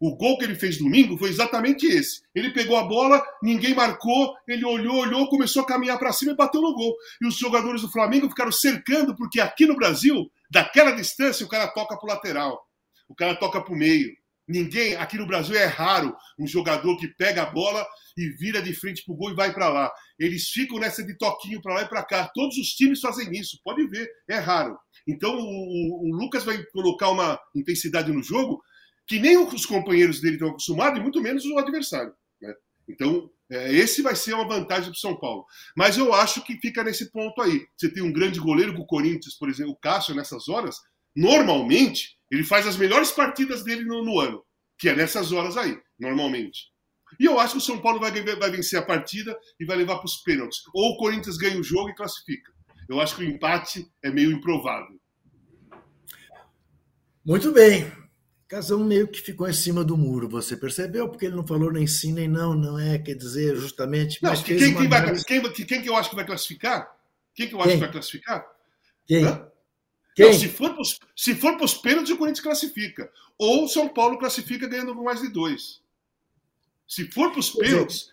O 0.02 0.16
gol 0.16 0.36
que 0.40 0.46
ele 0.46 0.56
fez 0.56 0.80
domingo 0.80 1.16
foi 1.16 1.30
exatamente 1.30 1.86
esse. 1.86 2.24
Ele 2.34 2.50
pegou 2.50 2.76
a 2.76 2.84
bola, 2.84 3.24
ninguém 3.44 3.76
marcou, 3.76 4.36
ele 4.48 4.66
olhou, 4.66 4.96
olhou, 4.96 5.30
começou 5.30 5.62
a 5.62 5.66
caminhar 5.68 6.00
para 6.00 6.12
cima 6.12 6.32
e 6.32 6.36
bateu 6.36 6.60
no 6.60 6.74
gol. 6.74 6.96
E 7.22 7.28
os 7.28 7.38
jogadores 7.38 7.84
do 7.84 7.92
Flamengo 7.92 8.28
ficaram 8.28 8.52
cercando, 8.52 9.16
porque 9.16 9.40
aqui 9.40 9.68
no 9.68 9.76
Brasil, 9.76 10.28
daquela 10.50 10.90
distância, 10.90 11.46
o 11.46 11.50
cara 11.50 11.68
toca 11.68 11.96
para 11.96 12.04
o 12.04 12.10
lateral, 12.10 12.60
o 13.08 13.14
cara 13.14 13.36
toca 13.36 13.62
para 13.62 13.72
o 13.72 13.78
meio. 13.78 14.12
Ninguém, 14.48 14.96
aqui 14.96 15.20
no 15.20 15.28
Brasil 15.28 15.56
é 15.56 15.66
raro 15.66 16.16
um 16.40 16.48
jogador 16.48 16.98
que 16.98 17.08
pega 17.08 17.44
a 17.44 17.52
bola 17.52 17.86
e 18.18 18.28
vira 18.40 18.60
de 18.60 18.74
frente 18.74 19.04
para 19.06 19.14
o 19.14 19.16
gol 19.16 19.30
e 19.30 19.36
vai 19.36 19.54
para 19.54 19.70
lá. 19.70 19.92
Eles 20.18 20.50
ficam 20.50 20.80
nessa 20.80 21.04
de 21.04 21.16
toquinho 21.16 21.62
para 21.62 21.76
lá 21.76 21.82
e 21.84 21.88
para 21.88 22.04
cá. 22.04 22.28
Todos 22.34 22.58
os 22.58 22.70
times 22.70 23.00
fazem 23.00 23.32
isso, 23.34 23.60
pode 23.64 23.88
ver, 23.88 24.10
é 24.28 24.40
raro. 24.40 24.80
Então 25.08 25.38
o, 25.38 26.10
o 26.10 26.16
Lucas 26.16 26.44
vai 26.44 26.58
colocar 26.74 27.10
uma 27.10 27.40
intensidade 27.56 28.12
no 28.12 28.24
jogo 28.24 28.60
que 29.12 29.20
nem 29.20 29.38
os 29.38 29.66
companheiros 29.66 30.22
dele 30.22 30.36
estão 30.36 30.48
acostumados, 30.48 30.98
e 30.98 31.04
muito 31.04 31.22
menos 31.22 31.44
o 31.44 31.58
adversário. 31.58 32.14
Né? 32.42 32.54
Então, 32.88 33.30
é, 33.50 33.74
esse 33.74 34.02
vai 34.02 34.16
ser 34.16 34.34
uma 34.34 34.48
vantagem 34.48 34.86
para 34.86 34.94
o 34.94 34.96
São 34.96 35.20
Paulo. 35.20 35.46
Mas 35.76 35.98
eu 35.98 36.14
acho 36.14 36.42
que 36.46 36.56
fica 36.62 36.82
nesse 36.82 37.12
ponto 37.12 37.42
aí. 37.42 37.66
Você 37.76 37.90
tem 37.90 38.02
um 38.02 38.14
grande 38.14 38.40
goleiro 38.40 38.74
com 38.74 38.84
o 38.84 38.88
Corinthians, 38.88 39.36
por 39.38 39.50
exemplo, 39.50 39.74
o 39.74 39.76
Cássio, 39.76 40.16
nessas 40.16 40.48
horas, 40.48 40.78
normalmente, 41.14 42.18
ele 42.32 42.46
faz 42.46 42.66
as 42.66 42.78
melhores 42.78 43.12
partidas 43.12 43.66
dele 43.66 43.84
no, 43.84 44.02
no 44.02 44.18
ano, 44.18 44.46
que 44.80 44.88
é 44.88 44.96
nessas 44.96 45.34
horas 45.34 45.58
aí, 45.58 45.78
normalmente. 46.00 46.72
E 47.20 47.26
eu 47.26 47.38
acho 47.38 47.56
que 47.56 47.58
o 47.58 47.62
São 47.62 47.82
Paulo 47.82 48.00
vai, 48.00 48.12
vai 48.14 48.50
vencer 48.50 48.80
a 48.80 48.86
partida 48.86 49.38
e 49.60 49.66
vai 49.66 49.76
levar 49.76 49.98
para 49.98 50.06
os 50.06 50.24
pênaltis. 50.24 50.62
Ou 50.74 50.94
o 50.94 50.98
Corinthians 50.98 51.36
ganha 51.36 51.60
o 51.60 51.64
jogo 51.64 51.90
e 51.90 51.96
classifica. 51.96 52.50
Eu 52.88 53.02
acho 53.02 53.18
que 53.18 53.26
o 53.26 53.28
empate 53.28 53.86
é 54.02 54.10
meio 54.10 54.32
improvável. 54.32 54.98
Muito 57.26 57.52
bem. 57.52 58.01
Casão 58.52 58.84
meio 58.84 59.08
que 59.08 59.22
ficou 59.22 59.48
em 59.48 59.54
cima 59.54 59.82
do 59.82 59.96
muro, 59.96 60.28
você 60.28 60.58
percebeu? 60.58 61.08
Porque 61.08 61.26
ele 61.26 61.38
não 61.38 61.48
falou 61.48 61.72
nem 61.72 61.88
sim 61.88 62.12
nem 62.12 62.28
não, 62.28 62.54
não 62.54 62.78
é? 62.78 63.00
Quer 63.00 63.16
dizer, 63.16 63.56
justamente. 63.56 64.22
Não, 64.22 64.36
quem, 64.44 64.58
quem, 64.58 64.90
vai, 64.90 65.24
quem, 65.24 65.42
quem, 65.66 65.82
que 65.82 65.88
eu 65.88 65.96
acho 65.96 66.10
que 66.10 66.18
vai 66.18 66.26
classificar? 66.26 66.94
Quem 67.34 67.48
que 67.48 67.56
eu 67.56 67.60
acho 67.60 67.70
quem? 67.70 67.78
que 67.78 67.84
vai 67.86 67.92
classificar? 67.94 68.46
Quem? 69.08 69.24
Quem? 70.14 70.26
Não, 70.26 70.34
se 70.34 70.50
for 70.50 70.76
se 71.16 71.34
for 71.34 71.56
para 71.56 71.64
os 71.64 71.76
pênaltis, 71.76 72.12
o 72.12 72.18
Corinthians 72.18 72.44
classifica. 72.44 73.10
Ou 73.38 73.70
São 73.70 73.88
Paulo 73.88 74.20
classifica 74.20 74.68
ganhando 74.68 74.94
por 74.94 75.06
mais 75.06 75.22
de 75.22 75.30
dois. 75.30 75.80
Se 76.86 77.10
for 77.10 77.32
para 77.32 77.40
os 77.40 77.52
pênaltis. 77.52 78.12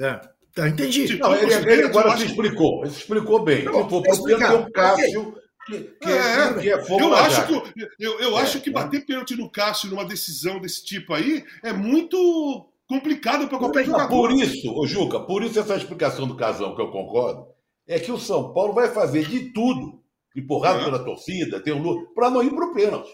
É. 0.00 0.20
Tá, 0.52 0.68
entendi. 0.68 1.16
Não, 1.16 1.32
ele, 1.32 1.54
ele 1.54 1.84
agora 1.84 2.16
se 2.16 2.26
explicou. 2.26 2.80
Ele 2.82 2.90
se 2.90 2.98
explicou 3.02 3.44
bem. 3.44 3.66
Não, 3.66 3.84
se 3.84 3.88
for 3.88 4.02
para 4.02 4.14
o 4.16 4.24
pênalti, 4.24 4.68
o 4.68 4.72
Cássio 4.72 5.32
que, 5.32 5.40
que, 5.70 6.08
é, 6.08 6.54
que 6.60 6.70
é 6.70 6.84
fogo 6.84 7.00
eu 7.00 7.14
acho 7.14 7.46
que 7.46 7.52
eu, 7.98 8.20
eu 8.20 8.38
é, 8.38 8.42
acho 8.42 8.60
que 8.60 8.70
bater 8.70 9.04
pênalti 9.04 9.36
no 9.36 9.50
Cássio 9.50 9.90
numa 9.90 10.04
decisão 10.04 10.60
desse 10.60 10.84
tipo 10.84 11.14
aí 11.14 11.44
é 11.62 11.72
muito 11.72 12.68
complicado 12.88 13.46
para 13.48 13.58
qualquer 13.58 13.84
jogador. 13.84 14.08
Por 14.08 14.32
isso, 14.32 14.72
ô 14.74 14.86
Juca, 14.86 15.20
por 15.20 15.42
isso 15.42 15.60
essa 15.60 15.76
explicação 15.76 16.26
do 16.26 16.36
Casão 16.36 16.74
que 16.74 16.82
eu 16.82 16.90
concordo 16.90 17.46
é 17.86 17.98
que 17.98 18.10
o 18.10 18.18
São 18.18 18.52
Paulo 18.52 18.72
vai 18.72 18.88
fazer 18.88 19.26
de 19.26 19.52
tudo, 19.52 20.02
empurrado 20.34 20.80
é. 20.80 20.84
pela 20.84 21.04
torcida, 21.04 21.60
tem 21.60 21.72
um 21.72 22.06
para 22.14 22.30
não 22.30 22.42
ir 22.42 22.50
para 22.50 22.66
o 22.66 22.74
pênalti. 22.74 23.10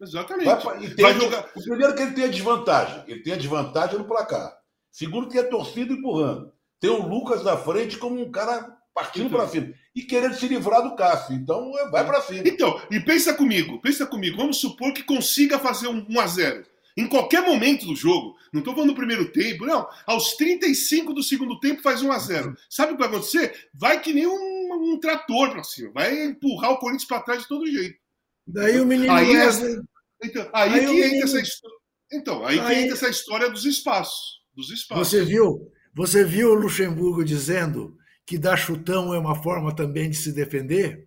Exatamente. 0.00 0.64
Vai, 0.64 0.84
e 0.84 0.94
tem, 0.94 1.04
vai 1.04 1.14
jogar... 1.14 1.50
O 1.56 1.62
primeiro 1.62 1.94
que 1.94 2.02
ele 2.02 2.12
tem 2.12 2.24
a 2.24 2.28
desvantagem, 2.28 3.04
ele 3.08 3.22
tem 3.22 3.32
a 3.32 3.36
desvantagem 3.36 3.98
no 3.98 4.04
placar. 4.04 4.56
Segundo 4.90 5.28
tem 5.28 5.40
a 5.40 5.48
torcida 5.48 5.92
empurrando. 5.92 6.52
Tem 6.80 6.90
o 6.90 7.06
Lucas 7.06 7.42
na 7.42 7.56
frente 7.56 7.98
como 7.98 8.20
um 8.20 8.30
cara 8.30 8.77
partindo 8.98 9.30
para 9.30 9.46
cima 9.46 9.72
e 9.94 10.02
querendo 10.02 10.34
se 10.34 10.48
livrar 10.48 10.82
do 10.82 10.96
Cássio. 10.96 11.34
Então, 11.36 11.72
é, 11.78 11.88
vai 11.88 12.04
para 12.04 12.20
cima. 12.20 12.42
Então, 12.44 12.80
e 12.90 12.98
pensa 12.98 13.32
comigo, 13.32 13.80
pensa 13.80 14.04
comigo. 14.04 14.36
Vamos 14.36 14.58
supor 14.58 14.92
que 14.92 15.04
consiga 15.04 15.58
fazer 15.58 15.86
um 15.86 16.04
1 16.08 16.20
a 16.20 16.26
0 16.26 16.66
em 16.96 17.06
qualquer 17.06 17.42
momento 17.42 17.86
do 17.86 17.94
jogo. 17.94 18.34
Não 18.52 18.58
estou 18.58 18.74
falando 18.74 18.90
no 18.90 18.96
primeiro 18.96 19.30
tempo, 19.30 19.64
não. 19.64 19.88
Aos 20.04 20.32
35 20.34 21.14
do 21.14 21.22
segundo 21.22 21.60
tempo 21.60 21.80
faz 21.80 22.02
1 22.02 22.10
a 22.10 22.18
0 22.18 22.56
Sabe 22.68 22.92
o 22.92 22.96
que 22.96 23.00
vai 23.00 23.08
acontecer? 23.08 23.68
Vai 23.72 24.00
que 24.00 24.12
nem 24.12 24.26
um, 24.26 24.94
um 24.94 24.98
trator 24.98 25.52
para 25.52 25.62
cima. 25.62 25.92
Vai 25.94 26.24
empurrar 26.24 26.72
o 26.72 26.78
Corinthians 26.78 27.06
para 27.06 27.22
trás 27.22 27.42
de 27.42 27.48
todo 27.48 27.70
jeito. 27.70 27.96
Daí 28.44 28.80
o 28.80 28.86
menino 28.86 29.12
aí, 29.12 29.36
Wesley... 29.36 29.80
então, 30.24 30.48
aí, 30.52 30.72
aí 30.72 30.80
que 30.80 30.86
entra 30.86 31.06
menino... 31.06 31.24
essa 31.24 31.40
história. 31.40 31.76
Então, 32.10 32.44
aí, 32.44 32.58
aí 32.58 32.66
que 32.66 32.80
entra 32.80 32.94
essa 32.94 33.08
história 33.08 33.48
dos 33.48 33.64
espaços. 33.64 34.38
Dos 34.56 34.70
espaços. 34.70 35.08
Você 35.08 35.24
viu? 35.24 35.70
Você 35.94 36.24
viu 36.24 36.50
o 36.50 36.54
Luxemburgo 36.54 37.24
dizendo 37.24 37.97
que 38.28 38.36
dar 38.36 38.58
chutão 38.58 39.14
é 39.14 39.18
uma 39.18 39.34
forma 39.34 39.74
também 39.74 40.10
de 40.10 40.16
se 40.16 40.32
defender, 40.32 41.06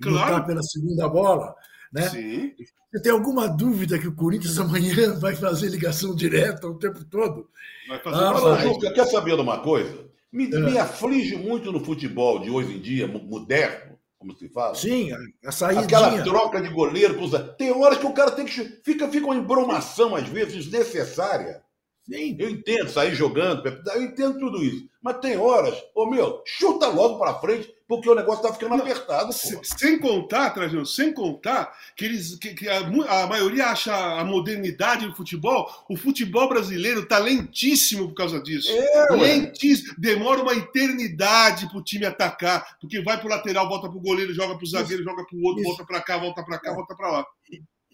claro. 0.00 0.16
lutar 0.16 0.46
pela 0.46 0.62
segunda 0.62 1.06
bola. 1.06 1.54
Né? 1.92 2.08
Sim. 2.08 2.54
Você 2.90 3.02
tem 3.02 3.12
alguma 3.12 3.46
dúvida 3.46 3.98
que 3.98 4.08
o 4.08 4.14
Corinthians 4.14 4.56
amanhã 4.58 5.18
vai 5.18 5.36
fazer 5.36 5.68
ligação 5.68 6.16
direta 6.16 6.66
o 6.66 6.78
tempo 6.78 7.04
todo? 7.04 7.50
Vai 7.86 7.98
fazer 7.98 8.24
ah, 8.24 8.32
vai. 8.32 8.62
Juca, 8.62 8.90
quer 8.90 9.04
saber 9.04 9.36
de 9.36 9.42
uma 9.42 9.60
coisa? 9.60 10.10
Me, 10.32 10.46
é. 10.46 10.60
me, 10.60 10.78
aflige 10.78 11.36
muito 11.36 11.70
no 11.70 11.84
futebol 11.84 12.38
de 12.38 12.48
hoje 12.48 12.74
em 12.74 12.80
dia, 12.80 13.06
moderno, 13.06 13.98
como 14.18 14.34
se 14.34 14.48
fala. 14.48 14.74
Sim, 14.74 15.10
a 15.44 15.52
saída. 15.52 15.82
Aquela 15.82 16.22
troca 16.22 16.58
de 16.58 16.70
goleiro. 16.70 17.14
Tem 17.58 17.70
horas 17.70 17.98
que 17.98 18.06
o 18.06 18.14
cara 18.14 18.30
tem 18.30 18.46
que. 18.46 18.80
Fica, 18.82 19.10
fica 19.10 19.26
uma 19.26 19.36
embromação, 19.36 20.16
às 20.16 20.26
vezes, 20.26 20.64
desnecessária. 20.64 21.62
Sim. 22.04 22.36
Eu 22.38 22.50
entendo 22.50 22.90
sair 22.90 23.14
jogando, 23.14 23.66
eu 23.66 24.02
entendo 24.02 24.38
tudo 24.38 24.62
isso. 24.62 24.88
Mas 25.00 25.18
tem 25.18 25.36
horas, 25.36 25.76
ô 25.94 26.06
meu, 26.06 26.42
chuta 26.44 26.86
logo 26.86 27.18
para 27.18 27.40
frente, 27.40 27.72
porque 27.88 28.08
o 28.08 28.14
negócio 28.14 28.42
tá 28.42 28.52
ficando 28.52 28.74
apertado. 28.74 29.32
Sem 29.32 29.98
contar, 29.98 30.50
Trajano, 30.50 30.86
sem 30.86 31.12
contar 31.12 31.76
que, 31.96 32.04
eles, 32.04 32.36
que, 32.36 32.54
que 32.54 32.68
a, 32.68 32.78
a, 32.78 33.26
maioria 33.26 33.66
acha 33.66 33.94
a 33.94 34.24
modernidade 34.24 35.06
do 35.06 35.14
futebol, 35.14 35.68
o 35.88 35.96
futebol 35.96 36.48
brasileiro 36.48 37.04
tá 37.06 37.18
lentíssimo 37.18 38.08
por 38.08 38.14
causa 38.14 38.40
disso. 38.40 38.70
É, 38.70 39.12
lentíssimo. 39.14 39.94
Demora 39.98 40.40
uma 40.40 40.54
eternidade 40.54 41.68
pro 41.68 41.82
time 41.82 42.06
atacar, 42.06 42.78
porque 42.80 43.02
vai 43.02 43.18
pro 43.18 43.28
lateral, 43.28 43.68
volta 43.68 43.88
pro 43.88 44.00
goleiro, 44.00 44.32
joga 44.32 44.56
pro 44.56 44.66
zagueiro, 44.66 45.02
isso. 45.02 45.10
joga 45.10 45.24
pro 45.24 45.40
outro, 45.42 45.60
isso. 45.60 45.68
volta 45.68 45.84
para 45.84 46.00
cá, 46.00 46.18
volta 46.18 46.44
para 46.44 46.58
cá, 46.58 46.70
é. 46.70 46.74
volta 46.74 46.94
para 46.94 47.10
lá. 47.10 47.26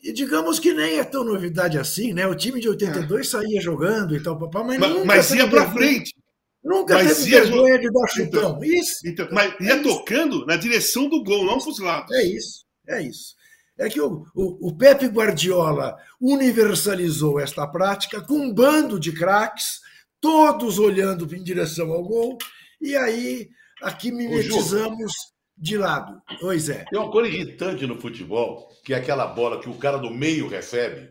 E 0.02 0.12
digamos 0.12 0.58
que 0.58 0.72
nem 0.72 0.98
é 0.98 1.04
tão 1.04 1.24
novidade 1.24 1.78
assim, 1.78 2.12
né? 2.12 2.26
O 2.26 2.34
time 2.34 2.60
de 2.60 2.68
82 2.68 3.26
é. 3.26 3.30
saía 3.30 3.60
jogando 3.60 4.16
e 4.16 4.22
tal, 4.22 4.38
papai, 4.38 4.64
mas, 4.64 4.78
mas, 4.78 5.04
mas 5.04 5.30
ia 5.30 5.48
para 5.48 5.70
frente. 5.72 6.14
Nunca 6.62 6.94
mas 6.94 7.18
teve 7.18 7.30
ia 7.30 7.44
vergonha 7.44 7.78
de 7.78 7.90
dar 7.90 8.06
chutão. 8.08 8.50
Então, 8.50 8.64
isso. 8.64 8.94
Então, 9.06 9.28
mas 9.32 9.54
ia 9.60 9.74
é 9.74 9.82
tocando 9.82 10.44
na 10.46 10.56
direção 10.56 11.08
do 11.08 11.22
gol, 11.22 11.46
não 11.46 11.58
para 11.58 11.70
os 11.70 11.78
lados. 11.78 12.14
É 12.14 12.22
isso, 12.22 12.64
é 12.86 13.02
isso. 13.02 13.36
É 13.78 13.88
que 13.88 14.00
o, 14.00 14.24
o, 14.34 14.68
o 14.68 14.76
Pepe 14.76 15.06
Guardiola 15.06 15.96
universalizou 16.20 17.38
esta 17.38 17.66
prática 17.66 18.20
com 18.20 18.34
um 18.34 18.52
bando 18.52 18.98
de 18.98 19.12
craques, 19.12 19.80
todos 20.20 20.78
olhando 20.78 21.32
em 21.34 21.42
direção 21.42 21.92
ao 21.92 22.02
gol, 22.02 22.36
e 22.80 22.96
aí 22.96 23.48
aqui 23.80 24.10
mimetizamos 24.10 25.12
de 25.58 25.76
lado. 25.76 26.22
Pois 26.40 26.68
é. 26.68 26.84
Tem 26.88 26.98
uma 26.98 27.10
coisa 27.10 27.28
irritante 27.28 27.86
no 27.86 28.00
futebol, 28.00 28.68
que 28.84 28.94
é 28.94 28.96
aquela 28.96 29.26
bola 29.26 29.60
que 29.60 29.68
o 29.68 29.74
cara 29.74 29.98
do 29.98 30.10
meio 30.10 30.48
recebe, 30.48 31.10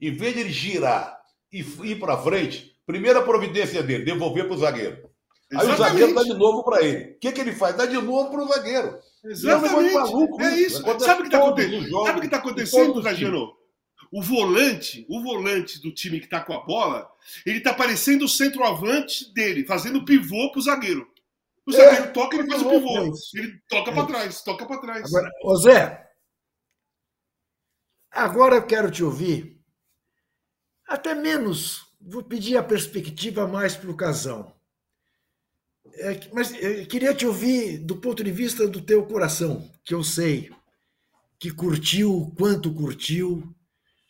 em 0.00 0.14
vez 0.14 0.34
de 0.34 0.40
ele 0.40 0.52
girar 0.52 1.20
e 1.52 1.60
ir 1.60 1.98
para 1.98 2.16
frente, 2.16 2.74
primeira 2.86 3.22
providência 3.22 3.82
dele, 3.82 4.04
devolver 4.04 4.46
para 4.46 4.54
o 4.54 4.58
zagueiro. 4.58 5.10
Aí 5.52 5.58
Exatamente. 5.58 5.74
o 5.74 5.84
zagueiro 5.84 6.14
dá 6.14 6.22
de 6.22 6.34
novo 6.34 6.64
para 6.64 6.82
ele. 6.82 7.12
O 7.12 7.18
que, 7.18 7.32
que 7.32 7.40
ele 7.40 7.52
faz? 7.52 7.76
Dá 7.76 7.84
de 7.84 7.94
novo 7.94 8.30
para 8.30 8.42
o 8.42 8.48
zagueiro. 8.48 8.98
Exatamente. 9.24 9.94
Maluco, 9.94 10.42
é 10.42 10.56
isso. 10.56 10.82
Sabe 10.98 11.20
o 11.20 11.22
que 11.22 11.28
está 11.28 11.38
acontecendo? 11.38 11.90
Sabe 12.04 12.18
o 12.18 12.20
que 12.20 12.26
está 12.26 12.36
acontecendo, 12.38 13.02
Trajano? 13.02 13.52
O 14.10 14.22
volante, 14.22 15.06
o 15.08 15.22
volante 15.22 15.80
do 15.80 15.92
time 15.92 16.18
que 16.18 16.26
está 16.26 16.40
com 16.40 16.52
a 16.52 16.60
bola, 16.64 17.08
ele 17.46 17.58
está 17.58 17.72
parecendo 17.72 18.26
o 18.26 18.28
centroavante 18.28 19.32
dele, 19.32 19.64
fazendo 19.64 20.04
pivô 20.04 20.50
pro 20.52 20.60
zagueiro. 20.60 21.06
O 21.66 21.70
é, 21.70 21.76
zagueiro 21.76 22.04
é, 22.04 22.08
toca, 22.08 22.36
ele 22.36 22.48
faz 22.48 22.62
o 22.62 22.68
pivô. 22.70 22.98
É 22.98 23.38
ele 23.38 23.60
toca 23.68 23.90
é 23.90 23.94
para 23.94 24.06
trás, 24.06 24.42
toca 24.42 24.66
para 24.66 24.80
trás. 24.80 25.04
Agora, 25.04 25.30
ô 25.44 25.56
Zé, 25.56 26.10
agora 28.10 28.56
eu 28.56 28.66
quero 28.66 28.90
te 28.90 29.04
ouvir, 29.04 29.60
até 30.86 31.14
menos, 31.14 31.86
vou 32.00 32.22
pedir 32.22 32.56
a 32.56 32.62
perspectiva 32.62 33.46
mais 33.46 33.76
para 33.76 33.90
o 33.90 33.96
casão. 33.96 34.54
É, 35.94 36.18
mas 36.32 36.52
eu 36.54 36.86
queria 36.86 37.14
te 37.14 37.26
ouvir 37.26 37.78
do 37.78 37.96
ponto 37.96 38.24
de 38.24 38.30
vista 38.30 38.66
do 38.66 38.80
teu 38.80 39.04
coração, 39.06 39.70
que 39.84 39.94
eu 39.94 40.02
sei 40.02 40.50
que 41.38 41.50
curtiu 41.50 42.32
quanto 42.38 42.72
curtiu, 42.72 43.52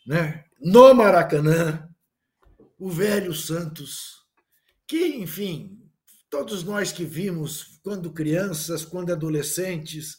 né? 0.05 0.45
no 0.61 0.93
Maracanã, 0.93 1.89
o 2.77 2.89
velho 2.89 3.33
Santos, 3.33 4.23
que, 4.87 5.17
enfim, 5.17 5.82
todos 6.33 6.63
nós 6.63 6.91
que 6.91 7.05
vimos 7.05 7.79
quando 7.83 8.11
crianças, 8.11 8.83
quando 8.83 9.13
adolescentes, 9.13 10.17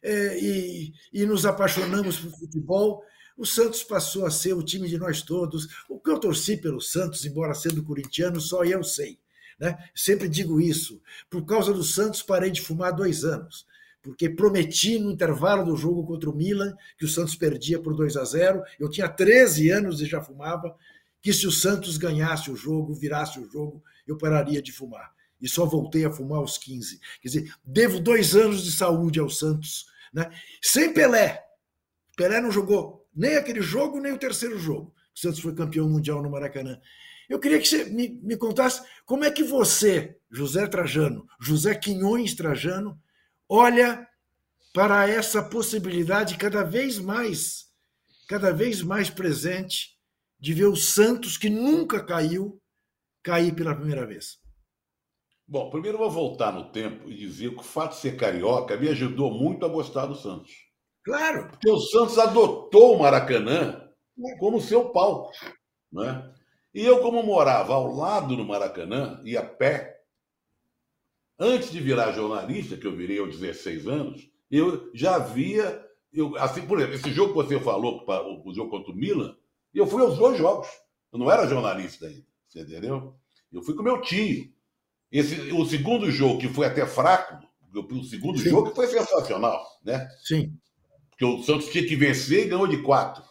é, 0.00 0.38
e, 0.38 0.92
e 1.12 1.26
nos 1.26 1.44
apaixonamos 1.44 2.18
por 2.18 2.30
futebol, 2.38 3.02
o 3.36 3.44
Santos 3.44 3.82
passou 3.82 4.24
a 4.24 4.30
ser 4.30 4.52
o 4.52 4.62
time 4.62 4.88
de 4.88 4.96
nós 4.96 5.22
todos. 5.22 5.66
O 5.88 5.98
que 5.98 6.08
eu 6.08 6.20
torci 6.20 6.56
pelo 6.56 6.80
Santos, 6.80 7.24
embora 7.24 7.52
sendo 7.52 7.82
corintiano, 7.82 8.40
só 8.40 8.62
eu 8.62 8.84
sei. 8.84 9.18
Né? 9.58 9.76
Sempre 9.92 10.28
digo 10.28 10.60
isso. 10.60 11.02
Por 11.28 11.44
causa 11.44 11.72
do 11.72 11.82
Santos, 11.82 12.22
parei 12.22 12.52
de 12.52 12.60
fumar 12.60 12.94
dois 12.94 13.24
anos. 13.24 13.66
Porque 14.00 14.30
prometi 14.30 15.00
no 15.00 15.10
intervalo 15.10 15.64
do 15.64 15.76
jogo 15.76 16.06
contra 16.06 16.30
o 16.30 16.36
Milan, 16.36 16.76
que 16.96 17.04
o 17.04 17.08
Santos 17.08 17.34
perdia 17.34 17.80
por 17.80 17.92
2 17.92 18.16
a 18.16 18.24
0. 18.24 18.62
Eu 18.78 18.88
tinha 18.88 19.08
13 19.08 19.68
anos 19.70 20.00
e 20.00 20.06
já 20.06 20.22
fumava, 20.22 20.76
que 21.20 21.32
se 21.32 21.44
o 21.44 21.50
Santos 21.50 21.96
ganhasse 21.96 22.52
o 22.52 22.56
jogo, 22.56 22.94
virasse 22.94 23.40
o 23.40 23.50
jogo, 23.50 23.82
eu 24.06 24.16
pararia 24.16 24.62
de 24.62 24.70
fumar. 24.70 25.15
E 25.40 25.48
só 25.48 25.66
voltei 25.66 26.04
a 26.04 26.10
fumar 26.10 26.38
aos 26.38 26.56
15. 26.58 27.00
Quer 27.20 27.28
dizer, 27.28 27.54
devo 27.64 28.00
dois 28.00 28.34
anos 28.34 28.64
de 28.64 28.72
saúde 28.72 29.20
ao 29.20 29.28
Santos. 29.28 29.86
Né? 30.12 30.30
Sem 30.62 30.92
Pelé. 30.92 31.44
Pelé 32.16 32.40
não 32.40 32.50
jogou 32.50 33.06
nem 33.14 33.36
aquele 33.36 33.62
jogo, 33.62 34.00
nem 34.00 34.12
o 34.12 34.18
terceiro 34.18 34.58
jogo. 34.58 34.94
O 35.14 35.18
Santos 35.18 35.40
foi 35.40 35.54
campeão 35.54 35.88
mundial 35.88 36.22
no 36.22 36.30
Maracanã. 36.30 36.80
Eu 37.28 37.40
queria 37.40 37.58
que 37.58 37.66
você 37.66 37.84
me, 37.84 38.20
me 38.22 38.36
contasse 38.36 38.82
como 39.04 39.24
é 39.24 39.30
que 39.30 39.42
você, 39.42 40.16
José 40.30 40.66
Trajano, 40.66 41.26
José 41.40 41.74
Quinhões 41.74 42.34
Trajano, 42.34 43.00
olha 43.48 44.06
para 44.72 45.08
essa 45.08 45.42
possibilidade 45.42 46.36
cada 46.36 46.62
vez 46.62 46.98
mais, 46.98 47.66
cada 48.28 48.52
vez 48.52 48.82
mais 48.82 49.08
presente 49.08 49.96
de 50.38 50.52
ver 50.52 50.66
o 50.66 50.76
Santos 50.76 51.36
que 51.36 51.48
nunca 51.48 52.04
caiu 52.04 52.60
cair 53.22 53.54
pela 53.54 53.74
primeira 53.74 54.06
vez. 54.06 54.38
Bom, 55.48 55.70
primeiro 55.70 55.96
eu 55.96 56.00
vou 56.00 56.10
voltar 56.10 56.52
no 56.52 56.70
tempo 56.72 57.08
e 57.08 57.14
dizer 57.14 57.50
que 57.50 57.60
o 57.60 57.62
fato 57.62 57.92
de 57.92 58.00
ser 58.00 58.16
carioca 58.16 58.76
me 58.76 58.88
ajudou 58.88 59.30
muito 59.30 59.64
a 59.64 59.68
gostar 59.68 60.06
do 60.06 60.16
Santos. 60.16 60.52
Claro. 61.04 61.48
Porque 61.50 61.70
o 61.70 61.78
Santos 61.78 62.18
adotou 62.18 62.96
o 62.96 62.98
Maracanã 62.98 63.88
como 64.40 64.60
seu 64.60 64.90
palco. 64.90 65.30
Né? 65.92 66.34
E 66.74 66.84
eu, 66.84 67.00
como 67.00 67.22
morava 67.22 67.74
ao 67.74 67.94
lado 67.94 68.36
do 68.36 68.44
Maracanã, 68.44 69.20
e 69.24 69.36
a 69.36 69.44
pé, 69.44 70.00
antes 71.38 71.70
de 71.70 71.78
virar 71.78 72.10
jornalista, 72.10 72.76
que 72.76 72.86
eu 72.86 72.96
virei 72.96 73.20
aos 73.20 73.38
16 73.38 73.86
anos, 73.86 74.28
eu 74.50 74.90
já 74.92 75.16
via. 75.16 75.84
Eu, 76.12 76.36
assim, 76.38 76.66
por 76.66 76.78
exemplo, 76.78 76.96
esse 76.96 77.12
jogo 77.12 77.30
que 77.30 77.48
você 77.48 77.60
falou, 77.60 78.04
o, 78.04 78.50
o 78.50 78.54
jogo 78.54 78.70
contra 78.70 78.90
o 78.90 78.96
Milan, 78.96 79.36
eu 79.72 79.86
fui 79.86 80.02
aos 80.02 80.18
dois 80.18 80.36
jogos. 80.36 80.66
Eu 81.12 81.20
não 81.20 81.30
era 81.30 81.46
jornalista 81.46 82.06
ainda, 82.06 82.26
você 82.48 82.62
entendeu? 82.62 83.14
Eu 83.52 83.62
fui 83.62 83.74
com 83.74 83.82
meu 83.82 84.00
tio. 84.00 84.55
Esse, 85.18 85.50
o 85.50 85.64
segundo 85.64 86.10
jogo, 86.10 86.38
que 86.38 86.48
foi 86.48 86.66
até 86.66 86.84
fraco, 86.84 87.38
o 87.74 88.04
segundo 88.04 88.38
Sim. 88.38 88.50
jogo 88.50 88.68
que 88.68 88.76
foi 88.76 88.86
sensacional, 88.86 89.64
né? 89.82 90.06
Sim. 90.22 90.52
Porque 91.08 91.24
o 91.24 91.42
Santos 91.42 91.68
tinha 91.68 91.86
que 91.86 91.96
vencer 91.96 92.44
e 92.44 92.48
ganhou 92.48 92.66
de 92.66 92.82
quatro. 92.82 93.24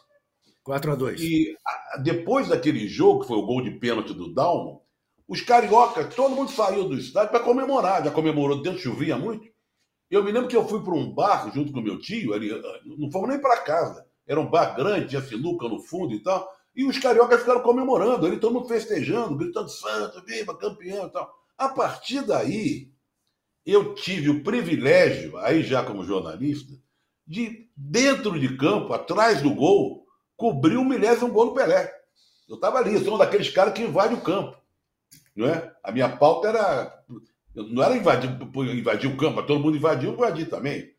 4 0.64 0.92
a 0.92 0.96
2 0.96 1.22
E 1.22 1.56
depois 2.02 2.48
daquele 2.48 2.88
jogo, 2.88 3.22
que 3.22 3.28
foi 3.28 3.38
o 3.38 3.46
gol 3.46 3.62
de 3.62 3.70
pênalti 3.70 4.16
do 4.16 4.34
Dalmo, 4.34 4.82
os 5.28 5.42
cariocas, 5.42 6.14
todo 6.16 6.36
mundo 6.36 6.50
saiu 6.50 6.90
do 6.90 6.98
estádio 6.98 7.30
para 7.30 7.40
comemorar. 7.42 8.04
Já 8.04 8.10
comemorou 8.10 8.64
dentro, 8.64 8.80
chovia 8.80 9.16
muito. 9.16 9.48
Eu 10.10 10.24
me 10.24 10.32
lembro 10.32 10.50
que 10.50 10.56
eu 10.56 10.68
fui 10.68 10.84
para 10.84 10.94
um 10.94 11.14
bar 11.14 11.52
junto 11.54 11.72
com 11.72 11.82
meu 11.82 12.00
tio, 12.00 12.34
ali, 12.34 12.50
não 12.98 13.12
fomos 13.12 13.30
nem 13.30 13.40
para 13.40 13.62
casa. 13.62 14.04
Era 14.28 14.40
um 14.40 14.50
bar 14.50 14.76
grande, 14.76 15.10
tinha 15.10 15.22
sinuca 15.22 15.70
no 15.70 15.80
fundo 15.80 16.16
e 16.16 16.24
tal. 16.24 16.50
E 16.76 16.84
os 16.84 16.98
cariocas 16.98 17.42
ficaram 17.42 17.62
comemorando, 17.62 18.26
ele 18.26 18.38
todo 18.38 18.56
mundo 18.56 18.68
festejando, 18.68 19.38
gritando 19.38 19.70
Santos, 19.70 20.24
viva, 20.26 20.58
campeão 20.58 21.06
e 21.06 21.12
tal. 21.12 21.45
A 21.58 21.70
partir 21.70 22.22
daí, 22.22 22.92
eu 23.66 23.96
tive 23.96 24.30
o 24.30 24.44
privilégio, 24.44 25.38
aí 25.38 25.64
já 25.64 25.84
como 25.84 26.04
jornalista, 26.04 26.74
de 27.26 27.70
dentro 27.76 28.40
de 28.40 28.56
campo, 28.58 28.94
atrás 28.94 29.42
do 29.42 29.54
gol, 29.54 30.06
cobriu 30.38 30.82
o 30.82 30.86
milésimo 30.86 31.32
gol 31.32 31.48
do 31.48 31.54
Pelé. 31.54 31.92
Eu 32.48 32.56
estava 32.56 32.78
ali, 32.78 32.94
eu 32.94 33.04
sou 33.04 33.16
um 33.16 33.18
daqueles 33.18 33.50
caras 33.50 33.74
que 33.74 33.82
invade 33.82 34.14
o 34.14 34.22
campo. 34.22 34.56
Não 35.36 35.48
é? 35.48 35.74
A 35.84 35.92
minha 35.92 36.10
pauta 36.18 36.50
era. 36.50 37.04
Não 37.56 37.82
era 37.82 37.96
invadir, 37.96 38.30
invadir 38.78 39.10
o 39.10 39.18
campo, 39.18 39.42
todo 39.44 39.60
mundo 39.60 39.78
invadiu, 39.78 40.14
invadir 40.14 40.50
também. 40.50 40.94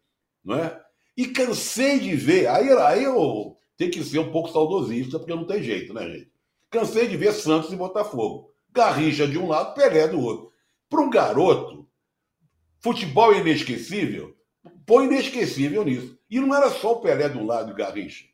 Não 0.45 0.57
é? 0.57 0.81
E 1.16 1.29
cansei 1.29 2.01
de 2.01 2.14
ver. 2.16 2.49
Aí, 2.49 2.71
aí 2.71 3.05
eu 3.05 3.57
tenho 3.77 3.90
que 3.90 4.03
ser 4.03 4.19
um 4.19 4.33
pouco 4.33 4.51
saudosista, 4.51 5.19
porque 5.19 5.35
não 5.35 5.47
tem 5.47 5.62
jeito, 5.62 5.95
né, 5.95 6.03
gente? 6.09 6.33
Cansei 6.71 7.07
de 7.07 7.16
ver 7.16 7.33
Santos 7.33 7.73
e 7.73 7.77
Botafogo. 7.77 8.53
Garrincha 8.77 9.27
de 9.27 9.39
um 9.39 9.49
lado, 9.49 9.75
Pelé 9.75 10.07
do 10.07 10.21
outro. 10.21 10.53
Para 10.89 11.01
um 11.01 11.11
garoto, 11.11 11.89
futebol 12.79 13.33
é 13.33 13.39
inesquecível, 13.39 14.37
põe 14.87 15.07
inesquecível 15.07 15.85
nisso. 15.85 16.17
E 16.31 16.39
não 16.39 16.55
era 16.55 16.71
só 16.71 16.93
o 16.93 17.01
Pelé 17.01 17.29
de 17.29 17.39
um 17.39 17.47
lado 17.47 17.71
e 17.71 17.73
o 17.73 17.77
Garrincha. 17.77 18.25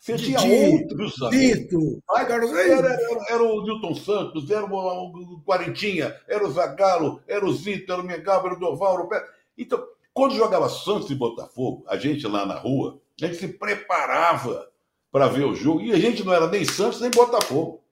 Você 0.00 0.16
tinha 0.16 0.38
outros 0.38 1.14
Dito. 1.30 2.02
Era, 2.14 2.34
era, 2.34 2.98
era, 3.30 3.42
o 3.42 3.62
Newton 3.62 3.94
Santos, 3.94 4.50
era 4.50 4.66
o, 4.66 5.42
Quarentinha, 5.46 6.14
era 6.28 6.46
o 6.46 6.50
Zagallo, 6.50 7.22
era 7.26 7.42
o 7.42 7.52
Zito, 7.54 7.90
era 7.90 8.02
o 8.02 8.04
Mengal, 8.04 8.44
era 8.44 8.54
o 8.54 8.60
Doval. 8.60 9.08
Então, 9.56 9.82
quando 10.12 10.34
jogava 10.34 10.68
Santos 10.68 11.10
e 11.10 11.14
Botafogo, 11.14 11.84
a 11.88 11.96
gente 11.96 12.26
lá 12.26 12.44
na 12.44 12.56
rua, 12.56 13.00
a 13.18 13.26
gente 13.26 13.38
se 13.38 13.48
preparava 13.48 14.68
para 15.10 15.28
ver 15.28 15.44
o 15.44 15.54
jogo. 15.54 15.80
E 15.80 15.92
a 15.92 15.98
gente 15.98 16.22
não 16.22 16.34
era 16.34 16.48
nem 16.48 16.64
Santos 16.64 17.00
nem 17.00 17.10
Botafogo. 17.10 17.83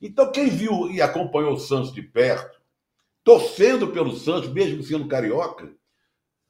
Então, 0.00 0.30
quem 0.30 0.48
viu 0.48 0.90
e 0.90 1.00
acompanhou 1.00 1.54
o 1.54 1.60
Santos 1.60 1.92
de 1.92 2.02
perto, 2.02 2.60
torcendo 3.24 3.88
pelo 3.88 4.16
Santos, 4.16 4.52
mesmo 4.52 4.82
sendo 4.82 5.08
carioca, 5.08 5.74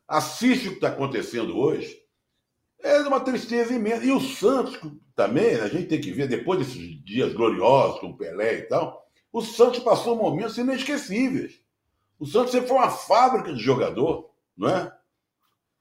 assiste 0.06 0.68
o 0.68 0.70
que 0.70 0.76
está 0.76 0.88
acontecendo 0.88 1.56
hoje 1.56 2.06
é 2.86 2.98
uma 3.00 3.20
tristeza 3.20 3.74
imensa. 3.74 4.04
E 4.04 4.12
o 4.12 4.20
Santos 4.20 4.78
também, 5.14 5.56
a 5.56 5.68
gente 5.68 5.88
tem 5.88 6.00
que 6.00 6.12
ver, 6.12 6.28
depois 6.28 6.58
desses 6.58 7.02
dias 7.04 7.32
gloriosos 7.32 8.00
com 8.00 8.08
o 8.08 8.16
Pelé 8.16 8.58
e 8.58 8.62
tal, 8.62 9.06
o 9.32 9.42
Santos 9.42 9.80
passou 9.80 10.16
momentos 10.16 10.56
inesquecíveis. 10.56 11.60
O 12.18 12.26
Santos 12.26 12.52
sempre 12.52 12.68
foi 12.68 12.76
uma 12.78 12.90
fábrica 12.90 13.52
de 13.52 13.60
jogador, 13.60 14.30
não 14.56 14.68
é? 14.68 14.92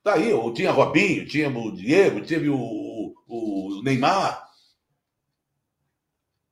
Tá 0.03 0.15
aí, 0.15 0.31
tinha 0.53 0.71
Robinho, 0.71 1.25
tinha 1.25 1.49
o 1.49 1.71
Diego, 1.71 2.25
teve 2.25 2.49
o, 2.49 3.13
o 3.27 3.81
Neymar. 3.83 4.45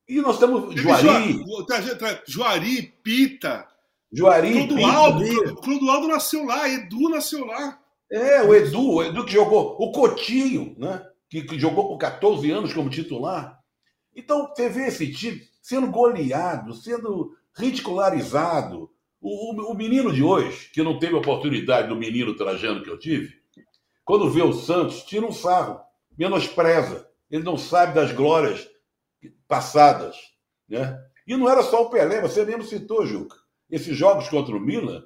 E 0.08 0.20
nós 0.20 0.38
temos 0.38 0.74
Juari. 0.74 1.40
Juari, 2.26 2.82
Pita. 3.02 3.66
Juari, 4.12 4.66
Clodoaldo, 4.66 5.24
Pita. 5.24 5.54
Clodoaldo 5.56 6.08
nasceu 6.08 6.44
lá, 6.44 6.68
Edu 6.68 7.08
nasceu 7.08 7.44
lá. 7.44 7.80
É, 8.10 8.42
o 8.42 8.54
Edu, 8.54 8.90
o 8.92 9.02
Edu 9.02 9.24
que 9.24 9.32
jogou, 9.32 9.76
o 9.78 9.90
Cotinho, 9.90 10.76
né? 10.78 11.04
Que, 11.28 11.42
que 11.42 11.58
jogou 11.58 11.88
com 11.88 11.98
14 11.98 12.48
anos 12.50 12.72
como 12.72 12.90
titular. 12.90 13.58
Então, 14.14 14.46
você 14.48 14.68
vê 14.68 14.86
esse 14.86 15.10
time 15.10 15.42
sendo 15.60 15.88
goleado, 15.88 16.74
sendo 16.74 17.34
ridicularizado. 17.56 18.90
O, 19.20 19.52
o, 19.52 19.72
o, 19.72 19.74
menino 19.74 20.12
de 20.12 20.22
hoje, 20.22 20.70
que 20.72 20.82
não 20.82 20.98
teve 20.98 21.14
a 21.14 21.18
oportunidade 21.18 21.88
do 21.88 21.96
menino 21.96 22.36
trajando 22.36 22.82
que 22.82 22.90
eu 22.90 22.98
tive, 22.98 23.34
quando 24.04 24.30
vê 24.30 24.42
o 24.42 24.52
Santos, 24.52 25.02
tira 25.02 25.26
um 25.26 25.32
sarro, 25.32 25.80
menospreza. 26.16 27.08
Ele 27.30 27.42
não 27.42 27.56
sabe 27.56 27.94
das 27.94 28.12
glórias 28.12 28.68
passadas. 29.46 30.16
Né? 30.68 30.98
E 31.26 31.36
não 31.36 31.48
era 31.48 31.62
só 31.62 31.82
o 31.82 31.90
Pelé, 31.90 32.20
você 32.20 32.44
mesmo 32.44 32.64
citou, 32.64 33.06
Juca. 33.06 33.36
Esses 33.70 33.96
jogos 33.96 34.28
contra 34.28 34.54
o 34.54 34.60
Milan, 34.60 35.04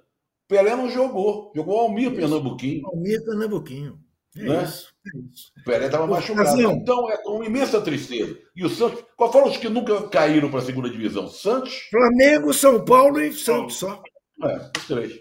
Pelé 0.48 0.74
não 0.74 0.90
jogou, 0.90 1.52
jogou 1.54 1.76
o 1.76 1.80
Almir 1.80 2.14
Pernambuquinho. 2.14 2.86
Almir 2.86 3.24
Pernambuquinho. 3.24 4.00
É, 4.36 4.42
né? 4.42 4.64
isso, 4.64 4.92
é 5.06 5.18
isso. 5.32 5.52
O 5.60 5.64
Pelé 5.64 5.86
estava 5.86 6.06
machucado. 6.06 6.60
Então 6.60 7.10
é 7.10 7.16
uma 7.26 7.46
imensa 7.46 7.80
tristeza. 7.80 8.38
E 8.54 8.64
o 8.64 8.68
Santos, 8.68 9.04
qual 9.16 9.32
foram 9.32 9.48
os 9.48 9.56
que 9.56 9.68
nunca 9.68 10.08
caíram 10.08 10.50
para 10.50 10.60
a 10.60 10.64
segunda 10.64 10.90
divisão? 10.90 11.28
Santos? 11.28 11.88
Flamengo, 11.90 12.52
São 12.52 12.84
Paulo 12.84 13.20
e 13.20 13.32
Santos 13.32 13.76
só. 13.76 14.02
É, 14.42 14.70
os 14.76 14.86
três. 14.86 15.20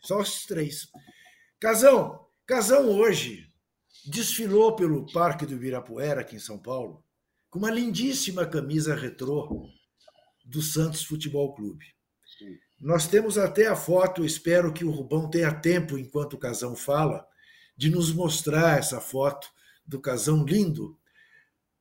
Só 0.00 0.20
os 0.20 0.46
três. 0.46 0.88
Casão, 1.60 2.20
Casão 2.46 2.88
hoje 2.90 3.46
desfilou 4.06 4.76
pelo 4.76 5.10
Parque 5.12 5.44
do 5.44 5.54
Ibirapuera, 5.54 6.20
aqui 6.20 6.36
em 6.36 6.40
São 6.40 6.58
Paulo, 6.58 7.02
com 7.56 7.60
uma 7.60 7.70
lindíssima 7.70 8.44
camisa 8.44 8.94
retrô 8.94 9.66
do 10.44 10.60
Santos 10.60 11.02
Futebol 11.02 11.54
Clube. 11.54 11.86
Sim. 12.38 12.58
Nós 12.78 13.06
temos 13.06 13.38
até 13.38 13.66
a 13.66 13.74
foto, 13.74 14.26
espero 14.26 14.74
que 14.74 14.84
o 14.84 14.90
Rubão 14.90 15.30
tenha 15.30 15.50
tempo, 15.50 15.96
enquanto 15.96 16.34
o 16.34 16.38
Casão 16.38 16.76
fala, 16.76 17.26
de 17.74 17.88
nos 17.88 18.12
mostrar 18.12 18.78
essa 18.78 19.00
foto 19.00 19.48
do 19.86 19.98
Casão 19.98 20.44
lindo 20.44 20.98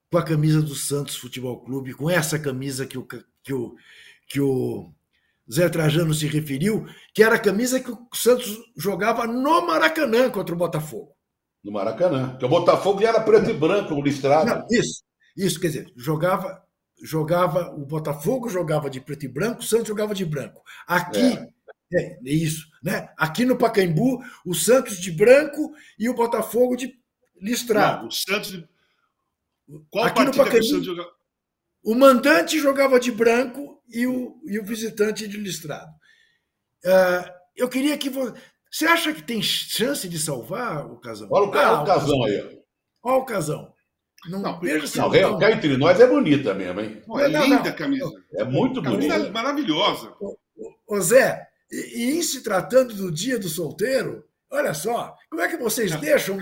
com 0.09 0.17
a 0.17 0.23
camisa 0.23 0.61
do 0.61 0.73
Santos 0.75 1.17
Futebol 1.17 1.59
Clube, 1.59 1.93
com 1.93 2.09
essa 2.09 2.39
camisa 2.39 2.87
que 2.87 2.97
o, 2.97 3.05
que 3.43 3.53
o, 3.53 3.75
que 4.27 4.39
o 4.39 4.93
Zé 5.51 5.67
Trajano 5.67 6.13
se 6.13 6.25
referiu, 6.25 6.87
que 7.13 7.21
era 7.21 7.35
a 7.35 7.39
camisa 7.39 7.81
que 7.81 7.91
o 7.91 8.07
Santos 8.13 8.57
jogava 8.77 9.27
no 9.27 9.67
Maracanã 9.67 10.29
contra 10.29 10.55
o 10.55 10.57
Botafogo. 10.57 11.13
No 11.61 11.73
Maracanã. 11.73 12.29
Porque 12.29 12.45
o 12.45 12.49
Botafogo 12.49 13.03
era 13.03 13.19
preto 13.19 13.49
e 13.49 13.53
branco, 13.53 14.01
listrado. 14.01 14.45
Não, 14.45 14.65
isso, 14.71 15.03
isso, 15.35 15.59
quer 15.59 15.67
dizer, 15.67 15.93
jogava, 15.95 16.63
jogava, 17.01 17.73
o 17.75 17.85
Botafogo 17.85 18.49
jogava 18.49 18.89
de 18.89 19.01
preto 19.01 19.25
e 19.25 19.27
branco, 19.27 19.61
o 19.61 19.65
Santos 19.65 19.87
jogava 19.87 20.13
de 20.13 20.25
branco. 20.25 20.61
Aqui, 20.87 21.37
é. 21.91 21.97
é, 21.97 22.19
é 22.25 22.33
isso, 22.33 22.67
né? 22.83 23.09
Aqui 23.17 23.45
no 23.45 23.57
Pacaembu, 23.57 24.23
o 24.45 24.53
Santos 24.53 24.97
de 24.99 25.11
branco 25.11 25.73
e 25.99 26.09
o 26.09 26.13
Botafogo 26.13 26.75
de 26.75 26.97
listrado. 27.39 28.03
Não, 28.03 28.07
o 28.07 28.11
Santos 28.11 28.51
de... 28.51 28.69
Qual 29.89 30.05
Aqui 30.05 30.23
no 30.23 30.35
Pacaembu, 30.35 30.83
joga... 30.83 31.05
o 31.83 31.95
mandante 31.95 32.59
jogava 32.59 32.99
de 32.99 33.11
branco 33.11 33.81
e 33.89 34.07
o, 34.07 34.39
e 34.45 34.59
o 34.59 34.63
visitante 34.63 35.27
de 35.27 35.37
listrado. 35.37 35.91
Uh, 36.85 37.29
eu 37.55 37.67
queria 37.67 37.97
que 37.97 38.09
você. 38.09 38.39
Você 38.69 38.85
acha 38.85 39.13
que 39.13 39.23
tem 39.23 39.41
chance 39.41 40.07
de 40.09 40.19
salvar 40.19 40.85
o 40.85 40.99
casão? 40.99 41.29
Olha 41.31 41.47
o, 41.47 41.57
ah, 41.57 41.81
o 41.81 41.85
casão 41.85 42.23
aí. 42.25 42.61
Olha 43.01 43.15
o 43.15 43.25
casão. 43.25 43.73
Não, 44.29 44.39
não 44.41 44.59
veja 44.59 44.87
se 44.87 44.97
não, 44.97 45.09
não, 45.09 45.39
cá 45.39 45.51
entre 45.51 45.77
nós 45.77 45.99
é 45.99 46.07
bonita 46.07 46.53
mesmo, 46.53 46.81
hein? 46.81 47.01
Não, 47.07 47.19
é 47.19 47.29
não, 47.29 47.43
linda 47.43 47.69
a 47.69 47.73
camisa. 47.73 48.11
É 48.33 48.43
muito 48.43 48.81
bonita. 48.81 49.15
É 49.15 49.29
maravilhosa. 49.29 50.13
Ô, 50.87 50.99
Zé, 50.99 51.47
e, 51.71 51.97
e 51.97 52.17
em 52.17 52.21
se 52.21 52.41
tratando 52.41 52.93
do 52.93 53.11
dia 53.11 53.37
do 53.37 53.49
solteiro, 53.49 54.23
olha 54.49 54.73
só, 54.73 55.15
como 55.29 55.41
é 55.41 55.47
que 55.47 55.57
vocês 55.57 55.91
é. 55.91 55.97
deixam 55.99 56.37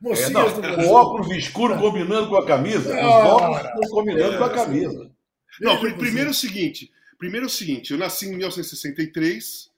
mocinhas 0.00 0.30
é, 0.30 0.32
não, 0.32 0.52
do 0.52 0.60
Brasil? 0.60 0.90
O 0.90 0.94
óculos 0.94 1.30
escuro 1.36 1.78
combinando 1.78 2.28
com 2.28 2.36
a 2.36 2.46
camisa. 2.46 2.94
Os 2.94 3.04
óculos 3.04 3.90
combinando 3.90 4.38
com 4.38 4.44
a 4.44 4.50
camisa. 4.50 5.10
Não, 5.60 5.78
primeiro 5.78 6.28
é 6.28 6.32
o 6.32 6.34
seguinte. 6.34 6.90
Primeiro 7.20 7.44
é 7.44 7.48
o 7.48 7.50
seguinte, 7.50 7.92
eu 7.92 7.98
nasci 7.98 8.28
em 8.28 8.30
1963 8.30 9.70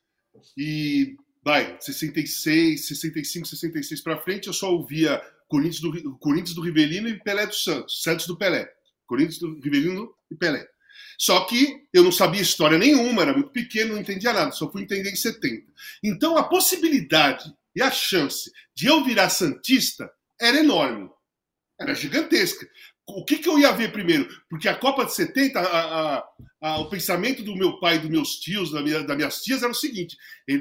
e 0.56 1.16
vai, 1.44 1.76
66, 1.80 2.86
65, 2.86 3.48
66 3.48 4.00
para 4.00 4.16
frente, 4.16 4.46
eu 4.46 4.52
só 4.52 4.72
ouvia 4.72 5.20
Corinthians 5.52 5.80
do, 5.80 6.16
Corinthians 6.16 6.54
do 6.54 6.62
Rivelino 6.62 7.08
e 7.10 7.22
Pelé 7.22 7.46
do 7.46 7.54
Santos, 7.54 8.02
Santos 8.02 8.26
do 8.26 8.38
Pelé. 8.38 8.66
Corinthians 9.06 9.38
do 9.38 9.60
Rivelino 9.60 10.10
e 10.30 10.34
Pelé. 10.34 10.66
Só 11.18 11.44
que 11.44 11.82
eu 11.92 12.02
não 12.02 12.10
sabia 12.10 12.40
história 12.40 12.78
nenhuma, 12.78 13.20
era 13.20 13.34
muito 13.34 13.50
pequeno, 13.50 13.92
não 13.92 14.00
entendia 14.00 14.32
nada, 14.32 14.50
só 14.50 14.72
fui 14.72 14.80
entender 14.80 15.10
em 15.10 15.14
70. 15.14 15.70
Então 16.02 16.38
a 16.38 16.44
possibilidade 16.44 17.44
e 17.76 17.82
a 17.82 17.90
chance 17.90 18.50
de 18.74 18.86
eu 18.86 19.04
virar 19.04 19.28
Santista 19.28 20.10
era 20.40 20.56
enorme. 20.56 21.10
Era 21.78 21.94
gigantesca 21.94 22.66
o 23.06 23.24
que, 23.24 23.38
que 23.38 23.48
eu 23.48 23.58
ia 23.58 23.72
ver 23.72 23.92
primeiro? 23.92 24.28
Porque 24.48 24.68
a 24.68 24.76
Copa 24.76 25.04
de 25.04 25.14
70, 25.14 25.58
a, 25.58 25.62
a, 25.62 26.24
a, 26.60 26.78
o 26.78 26.88
pensamento 26.88 27.42
do 27.42 27.56
meu 27.56 27.78
pai, 27.80 27.98
dos 27.98 28.08
meus 28.08 28.36
tios, 28.36 28.70
da 28.70 28.80
minha, 28.80 29.02
das 29.02 29.16
minhas 29.16 29.42
tias, 29.42 29.62
era 29.62 29.72
o 29.72 29.74
seguinte: 29.74 30.16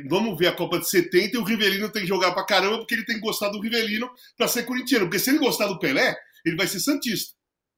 vamos 0.09 0.37
ver 0.37 0.47
a 0.47 0.55
Copa 0.55 0.79
de 0.79 0.89
70 0.89 1.35
e 1.35 1.39
o 1.39 1.43
Rivelino 1.43 1.89
tem 1.89 2.01
que 2.01 2.07
jogar 2.07 2.31
pra 2.33 2.45
caramba, 2.45 2.79
porque 2.79 2.95
ele 2.95 3.05
tem 3.05 3.15
que 3.15 3.21
gostar 3.21 3.49
do 3.49 3.61
Rivelino 3.61 4.09
para 4.35 4.47
ser 4.47 4.63
corintiano. 4.63 5.05
Porque 5.05 5.19
se 5.19 5.29
ele 5.29 5.39
gostar 5.39 5.67
do 5.67 5.79
Pelé, 5.79 6.15
ele 6.45 6.55
vai 6.55 6.67
ser 6.67 6.79
Santista. 6.79 7.35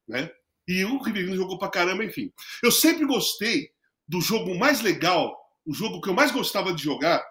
Né? 0.08 0.30
E 0.68 0.86
o 0.86 1.02
Rivelino 1.02 1.36
jogou 1.36 1.58
pra 1.58 1.70
caramba, 1.70 2.06
enfim. 2.06 2.32
Eu 2.64 2.72
sempre 2.72 3.06
gostei 3.06 3.70
do 4.08 4.22
jogo 4.22 4.58
mais 4.58 4.82
legal, 4.82 5.36
o 5.66 5.74
jogo 5.74 6.00
que 6.02 6.10
eu 6.10 6.14
mais 6.14 6.32
gostava 6.32 6.74
de 6.74 6.84
jogar, 6.84 7.24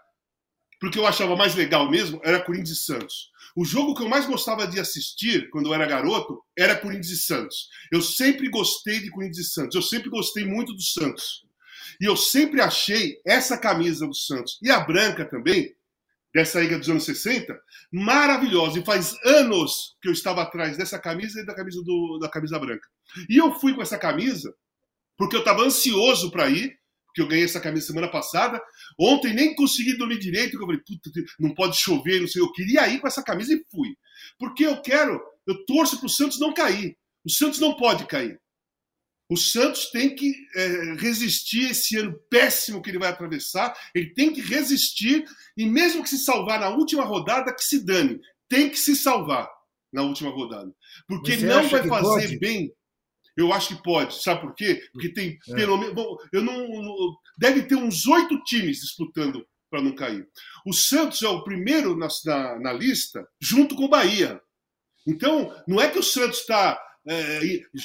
porque 0.83 0.99
eu 0.99 1.07
achava 1.07 1.37
mais 1.37 1.55
legal 1.55 1.89
mesmo, 1.89 2.21
era 2.25 2.43
Corinthians 2.43 2.71
e 2.71 2.77
Santos. 2.77 3.31
O 3.55 3.65
jogo 3.65 3.95
que 3.95 4.03
eu 4.03 4.09
mais 4.09 4.27
gostava 4.27 4.67
de 4.67 4.81
assistir 4.81 5.49
quando 5.51 5.67
eu 5.67 5.75
era 5.75 5.87
garoto 5.87 6.43
era 6.59 6.75
Corinthians 6.75 7.11
e 7.11 7.17
Santos. 7.19 7.69
Eu 7.93 8.03
sempre 8.03 8.49
gostei 8.49 8.99
de 8.99 9.09
Corinthians 9.09 9.47
e 9.47 9.49
Santos. 9.49 9.77
Eu 9.77 9.83
sempre 9.83 10.11
gostei 10.11 10.45
muito 10.45 10.75
do 10.75 10.83
Santos. 10.83 11.47
E 12.01 12.05
eu 12.05 12.17
sempre 12.17 12.61
achei 12.61 13.21
essa 13.25 13.57
camisa 13.57 14.09
do 14.09 14.15
Santos 14.15 14.59
e 14.61 14.73
a 14.73 14.81
branca 14.81 15.25
também, 15.25 15.73
dessa 16.35 16.61
Iga 16.61 16.81
dos 16.81 16.89
anos 16.89 17.05
60, 17.05 17.57
maravilhosa. 17.93 18.81
E 18.81 18.85
faz 18.85 19.15
anos 19.25 19.97
que 20.03 20.09
eu 20.09 20.13
estava 20.13 20.43
atrás 20.43 20.77
dessa 20.77 20.99
camisa 20.99 21.41
e 21.41 21.47
da 21.47 21.55
camisa, 21.55 21.81
do, 21.85 22.19
da 22.19 22.29
camisa 22.29 22.59
branca. 22.59 22.89
E 23.31 23.37
eu 23.37 23.55
fui 23.61 23.73
com 23.73 23.83
essa 23.83 23.99
camisa 23.99 24.53
porque 25.17 25.37
eu 25.37 25.41
estava 25.43 25.63
ansioso 25.63 26.29
para 26.33 26.51
ir 26.51 26.77
que 27.15 27.21
eu 27.21 27.29
ganhei 27.29 27.45
essa 27.45 27.61
camisa 27.61 27.87
semana 27.87 28.09
passada. 28.09 28.61
Ontem 28.99 29.35
nem 29.35 29.55
consegui 29.55 29.97
dormir 29.97 30.19
direito, 30.19 30.57
eu 30.57 30.61
falei, 30.61 30.81
puta, 30.81 31.11
não 31.39 31.55
pode 31.55 31.77
chover, 31.77 32.21
não 32.21 32.29
sei. 32.29 32.41
Eu 32.41 32.53
queria 32.53 32.89
ir 32.89 33.01
com 33.01 33.07
essa 33.07 33.23
camisa 33.23 33.53
e 33.53 33.65
fui. 33.71 33.97
Porque 34.39 34.65
eu 34.65 34.81
quero, 34.81 35.21
eu 35.47 35.65
torço 35.67 35.99
para 35.99 36.07
o 36.07 36.11
Santos 36.11 36.39
não 36.39 36.53
cair. 36.53 36.97
O 37.25 37.31
Santos 37.31 37.61
não 37.61 37.77
pode 37.77 38.07
cair. 38.07 38.41
O 39.29 39.37
Santos 39.37 39.91
tem 39.91 40.15
que 40.15 40.35
é, 40.55 40.95
resistir 40.99 41.71
esse 41.71 41.97
ano 41.97 42.19
péssimo 42.29 42.83
que 42.83 42.91
ele 42.91 42.99
vai 42.99 43.09
atravessar. 43.09 43.75
Ele 43.95 44.13
tem 44.13 44.33
que 44.33 44.41
resistir 44.41 45.25
e 45.57 45.65
mesmo 45.65 46.03
que 46.03 46.11
se 46.11 46.19
salvar 46.19 46.61
na 46.61 46.69
última 46.69 47.05
rodada, 47.05 47.55
que 47.55 47.65
se 47.65 47.85
dane. 47.85 48.21
Tem 48.49 48.69
que 48.69 48.79
se 48.79 48.95
salvar 48.95 49.49
na 49.93 50.03
última 50.03 50.31
rodada, 50.31 50.73
porque 51.07 51.37
não 51.37 51.69
vai 51.69 51.87
fazer 51.87 52.29
pode? 52.29 52.39
bem 52.39 52.73
eu 53.37 53.53
acho 53.53 53.77
que 53.77 53.83
pode. 53.83 54.23
Sabe 54.23 54.41
por 54.41 54.55
quê? 54.55 54.83
Porque 54.93 55.13
tem 55.13 55.39
é. 55.49 55.55
pelo 55.55 55.77
menos. 55.77 55.95
Eu 56.33 56.43
não, 56.43 56.69
não, 56.69 57.17
deve 57.39 57.63
ter 57.63 57.77
uns 57.77 58.07
oito 58.07 58.43
times 58.45 58.81
disputando 58.81 59.47
para 59.71 59.83
não 59.83 59.95
cair. 59.95 60.29
O 60.67 60.73
Santos 60.73 61.23
é 61.23 61.29
o 61.29 61.43
primeiro 61.43 61.97
na, 61.97 62.09
na, 62.27 62.61
na, 62.61 62.73
lista, 62.73 63.27
junto 63.41 63.75
com 63.75 63.85
o 63.85 63.89
Bahia. 63.89 64.41
Então, 65.07 65.53
não 65.67 65.81
é 65.81 65.89
que 65.89 65.99
o 65.99 66.03
Santos 66.03 66.41
está 66.41 66.79
é, 67.09 67.41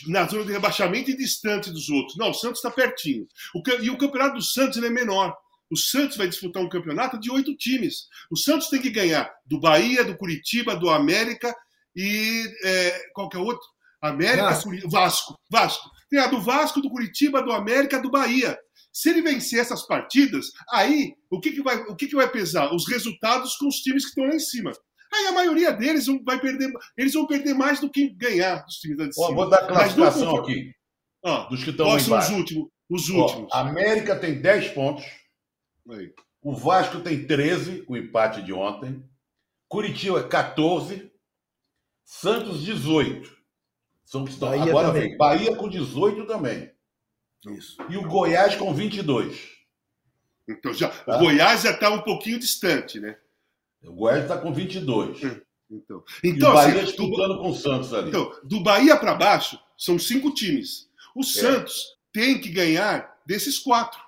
na 0.08 0.28
zona 0.28 0.46
de 0.46 0.52
rebaixamento 0.52 1.10
e 1.10 1.18
distante 1.18 1.72
dos 1.72 1.90
outros. 1.90 2.18
Não, 2.18 2.32
o 2.32 2.34
Santos 2.34 2.60
está 2.60 2.70
pertinho. 2.70 3.26
O, 3.56 3.64
e 3.82 3.90
o 3.90 3.98
campeonato 3.98 4.36
do 4.36 4.44
Santos 4.44 4.84
é 4.84 4.90
menor. 4.90 5.36
O 5.70 5.78
Santos 5.78 6.18
vai 6.18 6.28
disputar 6.28 6.62
um 6.62 6.70
campeonato 6.70 7.20
de 7.20 7.32
oito 7.32 7.56
times. 7.56 8.08
O 8.30 8.38
Santos 8.38 8.70
tem 8.70 8.82
que 8.82 8.90
ganhar 8.90 9.30
do 9.46 9.60
Bahia, 9.60 10.04
do 10.04 10.18
Curitiba, 10.18 10.76
do 10.76 10.90
América 10.90 11.56
e 11.96 12.46
é, 12.64 13.10
qualquer 13.14 13.40
outro. 13.40 13.66
América, 14.02 14.50
Vasco. 14.50 14.72
Vasco. 14.90 15.36
Vasco. 15.50 15.90
Tem 16.10 16.20
a 16.20 16.28
do 16.28 16.42
Vasco, 16.42 16.82
do 16.82 16.90
Curitiba, 16.90 17.42
do 17.42 17.52
América, 17.52 18.02
do 18.02 18.10
Bahia. 18.10 18.58
Se 18.94 19.10
ele 19.10 19.22
vencer 19.22 19.60
essas 19.60 19.86
partidas, 19.86 20.48
aí 20.72 21.14
o 21.30 21.40
que, 21.40 21.52
que, 21.52 21.62
vai, 21.62 21.78
o 21.84 21.96
que, 21.96 22.08
que 22.08 22.16
vai 22.16 22.30
pesar? 22.30 22.74
Os 22.74 22.88
resultados 22.88 23.56
com 23.58 23.68
os 23.68 23.76
times 23.76 24.04
que 24.04 24.10
estão 24.10 24.26
lá 24.26 24.36
em 24.36 24.40
cima. 24.40 24.72
Aí 25.14 25.28
a 25.28 25.32
maioria 25.32 25.72
deles 25.72 26.06
vai 26.26 26.40
perder, 26.40 26.72
eles 26.98 27.14
vão 27.14 27.28
perder 27.28 27.54
mais 27.54 27.80
do 27.80 27.90
que 27.90 28.10
ganhar 28.10 28.64
dos 28.64 28.76
times 28.76 28.98
lá 28.98 29.08
de 29.08 29.14
cima. 29.14 29.28
Ó, 29.28 29.34
vou 29.34 29.50
dar 29.50 29.58
a 29.58 29.68
classificação 29.68 30.34
Mas, 30.34 30.42
aqui. 30.42 30.72
Ó, 31.24 31.50
dos 31.50 31.64
que 31.64 31.70
estão 31.70 31.88
lá. 31.88 31.96
Os 31.96 32.30
últimos. 32.30 32.70
Os 32.90 33.10
últimos. 33.10 33.50
Ó, 33.52 33.58
América 33.58 34.16
tem 34.18 34.42
10 34.42 34.70
pontos. 34.72 35.06
Aí. 35.90 36.14
O 36.42 36.56
Vasco 36.56 37.02
tem 37.02 37.26
13, 37.26 37.84
o 37.88 37.98
empate 37.98 38.42
de 38.42 38.54
ontem. 38.54 39.04
Curitiba 39.68 40.24
14. 40.28 41.12
Santos 42.06 42.64
18. 42.64 43.37
São 44.08 44.24
que 44.24 44.32
estão. 44.32 44.48
Bahia 44.50 44.64
Agora 44.64 44.88
também. 44.88 45.10
vem 45.10 45.18
Bahia 45.18 45.56
com 45.58 45.68
18 45.68 46.26
também. 46.26 46.72
Isso. 47.46 47.78
E 47.90 47.98
o 47.98 48.08
Goiás 48.08 48.56
com 48.56 48.74
22. 48.74 49.58
Então 50.48 50.74
já, 50.74 50.88
tá? 50.88 51.18
o 51.18 51.20
Goiás 51.20 51.64
já 51.64 51.72
está 51.72 51.90
um 51.90 52.02
pouquinho 52.02 52.40
distante, 52.40 53.02
né? 53.02 53.18
O 53.84 53.92
Goiás 53.92 54.24
está 54.24 54.38
com 54.38 54.54
22. 54.54 55.22
Hum, 55.22 55.42
então, 55.70 56.04
então 56.24 56.50
e 56.50 56.52
o 56.52 56.54
Bahia 56.54 56.76
assim, 56.76 56.86
disputando 56.86 57.34
do, 57.34 57.40
com 57.42 57.50
o 57.50 57.56
Santos 57.56 57.94
ali. 57.94 58.08
Então, 58.08 58.34
do 58.46 58.62
Bahia 58.62 58.96
para 58.96 59.14
baixo, 59.14 59.60
são 59.78 60.00
cinco 60.00 60.34
times. 60.34 60.90
O 61.14 61.20
é. 61.20 61.26
Santos 61.26 61.98
tem 62.14 62.40
que 62.40 62.50
ganhar 62.50 63.20
desses 63.26 63.60
quatro. 63.60 64.00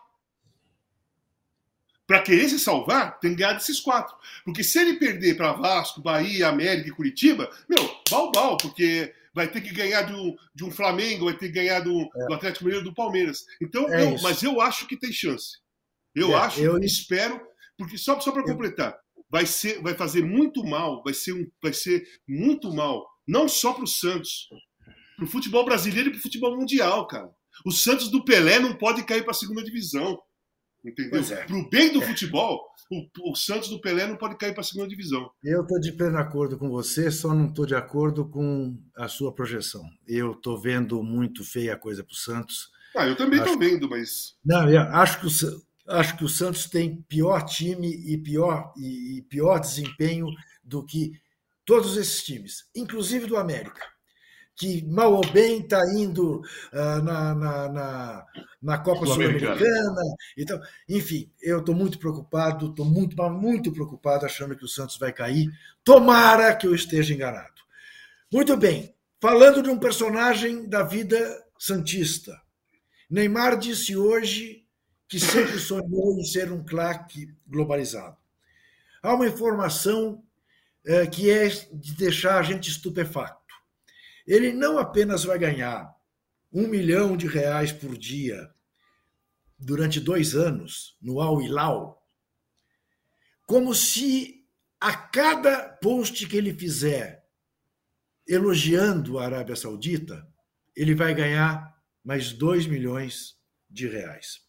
Para 2.07 2.21
querer 2.21 2.47
se 2.47 2.57
salvar, 2.57 3.19
tem 3.19 3.31
que 3.31 3.41
ganhar 3.41 3.53
desses 3.53 3.81
quatro. 3.81 4.15
Porque 4.45 4.63
se 4.63 4.79
ele 4.79 4.93
perder 4.93 5.35
para 5.35 5.51
Vasco, 5.51 6.01
Bahia, 6.01 6.47
América 6.47 6.87
e 6.87 6.91
Curitiba, 6.91 7.51
meu, 7.67 8.01
bal-bal, 8.09 8.55
porque 8.55 9.13
vai 9.39 9.47
ter 9.49 9.61
que 9.61 9.73
ganhar 9.73 10.01
de 10.01 10.13
um, 10.13 10.35
de 10.53 10.65
um 10.65 10.71
Flamengo, 10.71 11.25
vai 11.25 11.33
ter 11.33 11.47
que 11.47 11.53
ganhar 11.53 11.79
do, 11.79 12.01
é. 12.01 12.27
do 12.27 12.33
Atlético 12.33 12.65
Mineiro, 12.65 12.83
do 12.83 12.93
Palmeiras. 12.93 13.45
Então, 13.61 13.87
é 13.87 14.03
eu, 14.03 14.21
mas 14.21 14.43
eu 14.43 14.59
acho 14.59 14.85
que 14.85 14.97
tem 14.97 15.13
chance. 15.13 15.57
Eu 16.13 16.31
é, 16.31 16.35
acho, 16.35 16.59
eu 16.59 16.77
espero, 16.79 17.39
porque 17.77 17.97
só, 17.97 18.19
só 18.19 18.33
para 18.33 18.43
completar, 18.43 18.99
vai 19.29 19.45
ser, 19.45 19.81
vai 19.81 19.93
fazer 19.93 20.25
muito 20.25 20.61
mal, 20.65 21.01
vai 21.03 21.13
ser, 21.13 21.31
um, 21.31 21.49
vai 21.63 21.71
ser 21.71 22.05
muito 22.27 22.73
mal, 22.73 23.07
não 23.25 23.47
só 23.47 23.71
para 23.71 23.85
o 23.85 23.87
Santos, 23.87 24.49
para 25.15 25.23
o 25.23 25.29
futebol 25.29 25.63
brasileiro 25.63 26.09
e 26.09 26.11
para 26.11 26.19
o 26.19 26.23
futebol 26.23 26.57
mundial, 26.57 27.07
cara. 27.07 27.29
O 27.65 27.71
Santos 27.71 28.09
do 28.09 28.25
Pelé 28.25 28.59
não 28.59 28.75
pode 28.75 29.03
cair 29.05 29.21
para 29.21 29.31
a 29.31 29.35
segunda 29.35 29.63
divisão. 29.63 30.19
Entendeu? 30.84 31.21
É. 31.21 31.45
Pro 31.45 31.69
bem 31.69 31.91
do 31.91 32.01
futebol, 32.01 32.61
o, 32.89 33.32
o 33.32 33.36
Santos 33.36 33.69
do 33.69 33.82
Pelé 33.82 34.07
não 34.07 34.15
pode 34.15 34.38
cair 34.38 34.53
para 34.53 34.61
a 34.61 34.63
segunda 34.63 34.88
divisão. 34.88 35.30
Eu 35.43 35.61
estou 35.61 35.80
de 35.80 35.91
pleno 35.91 36.17
acordo 36.17 36.57
com 36.57 36.69
você, 36.69 37.11
só 37.11 37.34
não 37.34 37.47
estou 37.47 37.65
de 37.65 37.75
acordo 37.75 38.25
com 38.25 38.77
a 38.95 39.07
sua 39.07 39.34
projeção. 39.34 39.84
Eu 40.07 40.32
estou 40.32 40.57
vendo 40.59 41.03
muito 41.03 41.43
feia 41.43 41.73
a 41.73 41.77
coisa 41.77 42.03
para 42.03 42.13
o 42.13 42.15
Santos. 42.15 42.71
Ah, 42.95 43.07
eu 43.07 43.15
também 43.15 43.39
estou 43.39 43.57
vendo, 43.57 43.89
mas. 43.89 44.36
Não, 44.43 44.69
eu 44.69 44.82
acho 44.82 45.19
que 45.19 45.27
o, 45.27 45.61
acho 45.89 46.17
que 46.17 46.23
o 46.23 46.30
Santos 46.30 46.67
tem 46.67 47.01
pior 47.03 47.43
time 47.45 47.88
e 47.88 48.17
pior, 48.17 48.73
e, 48.77 49.17
e 49.17 49.21
pior 49.23 49.59
desempenho 49.59 50.27
do 50.63 50.86
que 50.86 51.11
todos 51.65 51.97
esses 51.97 52.23
times, 52.23 52.65
inclusive 52.75 53.27
do 53.27 53.38
América, 53.38 53.82
que 54.60 54.84
mal 54.86 55.14
ou 55.14 55.32
bem 55.32 55.62
está 55.62 55.82
indo 55.93 56.41
ah, 56.74 57.01
na, 57.01 57.34
na, 57.34 57.70
na, 57.70 58.26
na 58.62 58.78
Copa 58.78 59.05
Sul-Americana. 59.05 60.01
Então, 60.38 60.60
enfim, 60.88 61.32
eu 61.41 61.60
estou 61.60 61.74
muito 61.74 61.97
preocupado, 61.97 62.68
estou 62.68 62.86
muito, 62.86 63.16
muito 63.32 63.72
preocupado, 63.72 64.26
achando 64.26 64.57
que 64.57 64.66
o 64.66 64.68
Santos 64.68 64.97
vai 64.97 65.14
cair. 65.14 65.49
Tomara 65.82 66.53
que 66.53 66.68
eu 66.68 66.76
esteja 66.76 67.14
enganado. 67.14 67.53
Muito 68.30 68.57
bem, 68.57 68.93
falando 69.22 69.64
de 69.64 69.70
um 69.70 69.80
personagem 69.80 70.68
da 70.68 70.84
vida 70.84 71.18
santista. 71.57 72.38
Neymar 73.10 73.57
disse 73.57 73.95
hoje 73.95 74.66
que 75.07 75.22
sempre 75.22 75.57
sonhou 75.57 76.20
em 76.20 76.26
ser 76.26 76.51
um 76.51 76.66
craque 76.66 77.34
globalizado. 77.47 78.18
Há 79.01 79.14
uma 79.16 79.26
informação 79.26 80.22
eh, 80.86 81.07
que 81.07 81.32
é 81.32 81.47
de 81.47 81.93
deixar 81.95 82.39
a 82.39 82.43
gente 82.43 82.70
estupefacto. 82.70 83.38
Ele 84.30 84.53
não 84.53 84.77
apenas 84.77 85.23
vai 85.23 85.39
ganhar 85.39 85.91
um 86.53 86.67
milhão 86.67 87.17
de 87.17 87.25
reais 87.25 87.71
por 87.71 87.97
dia 87.97 88.47
durante 89.57 89.99
dois 89.99 90.36
anos 90.36 90.95
no 91.01 91.19
Al 91.19 91.41
Hilal, 91.41 91.99
como 93.47 93.73
se 93.73 94.45
a 94.80 94.95
cada 94.95 95.67
post 95.67 96.27
que 96.27 96.38
ele 96.38 96.53
fizer 96.53 97.25
elogiando 98.27 99.17
a 99.17 99.25
Arábia 99.25 99.55
Saudita, 99.55 100.23
ele 100.75 100.93
vai 100.93 101.15
ganhar 101.15 101.75
mais 102.03 102.32
2 102.32 102.67
milhões 102.67 103.36
de 103.67 103.88
reais. 103.88 104.41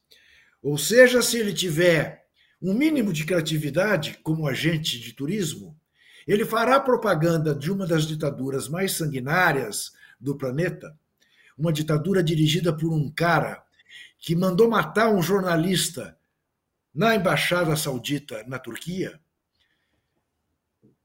Ou 0.62 0.76
seja, 0.76 1.22
se 1.22 1.38
ele 1.38 1.54
tiver 1.54 2.26
um 2.60 2.74
mínimo 2.74 3.14
de 3.14 3.24
criatividade 3.24 4.18
como 4.22 4.46
agente 4.46 5.00
de 5.00 5.14
turismo, 5.14 5.79
ele 6.30 6.44
fará 6.44 6.78
propaganda 6.78 7.52
de 7.52 7.72
uma 7.72 7.84
das 7.84 8.06
ditaduras 8.06 8.68
mais 8.68 8.92
sanguinárias 8.92 9.92
do 10.20 10.36
planeta, 10.36 10.96
uma 11.58 11.72
ditadura 11.72 12.22
dirigida 12.22 12.72
por 12.72 12.92
um 12.92 13.10
cara 13.10 13.64
que 14.16 14.36
mandou 14.36 14.70
matar 14.70 15.10
um 15.10 15.20
jornalista 15.20 16.16
na 16.94 17.16
embaixada 17.16 17.74
saudita 17.74 18.44
na 18.46 18.60
Turquia, 18.60 19.20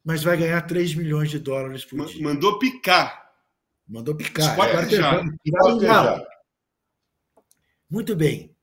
mas 0.03 0.21
vai 0.21 0.37
ganhar 0.37 0.61
3 0.61 0.93
milhões 0.93 1.31
de 1.31 1.39
dólares 1.39 1.83
por 1.83 2.05
dia. 2.05 2.21
Mandou 2.21 2.59
picar. 2.59 3.33
Mandou 3.87 4.15
picar. 4.15 4.51
Esquartejar. 4.51 5.25
Esquartejar. 5.43 6.23
Muito 7.89 8.15
bem. 8.15 8.55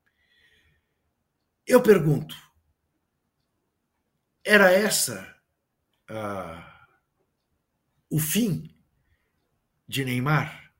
Eu 1.67 1.81
pergunto: 1.81 2.33
era 4.45 4.71
essa 4.71 5.32
ah, 6.13 6.87
o 8.09 8.19
fim 8.19 8.69
de 9.87 10.03
Neymar? 10.05 10.71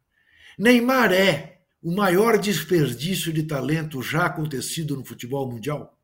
Neymar 0.57 1.11
é 1.13 1.61
o 1.81 1.93
maior 1.95 2.37
desperdício 2.37 3.33
de 3.33 3.43
talento 3.43 4.01
já 4.01 4.25
acontecido 4.27 4.95
no 4.95 5.05
futebol 5.05 5.49
mundial? 5.51 5.97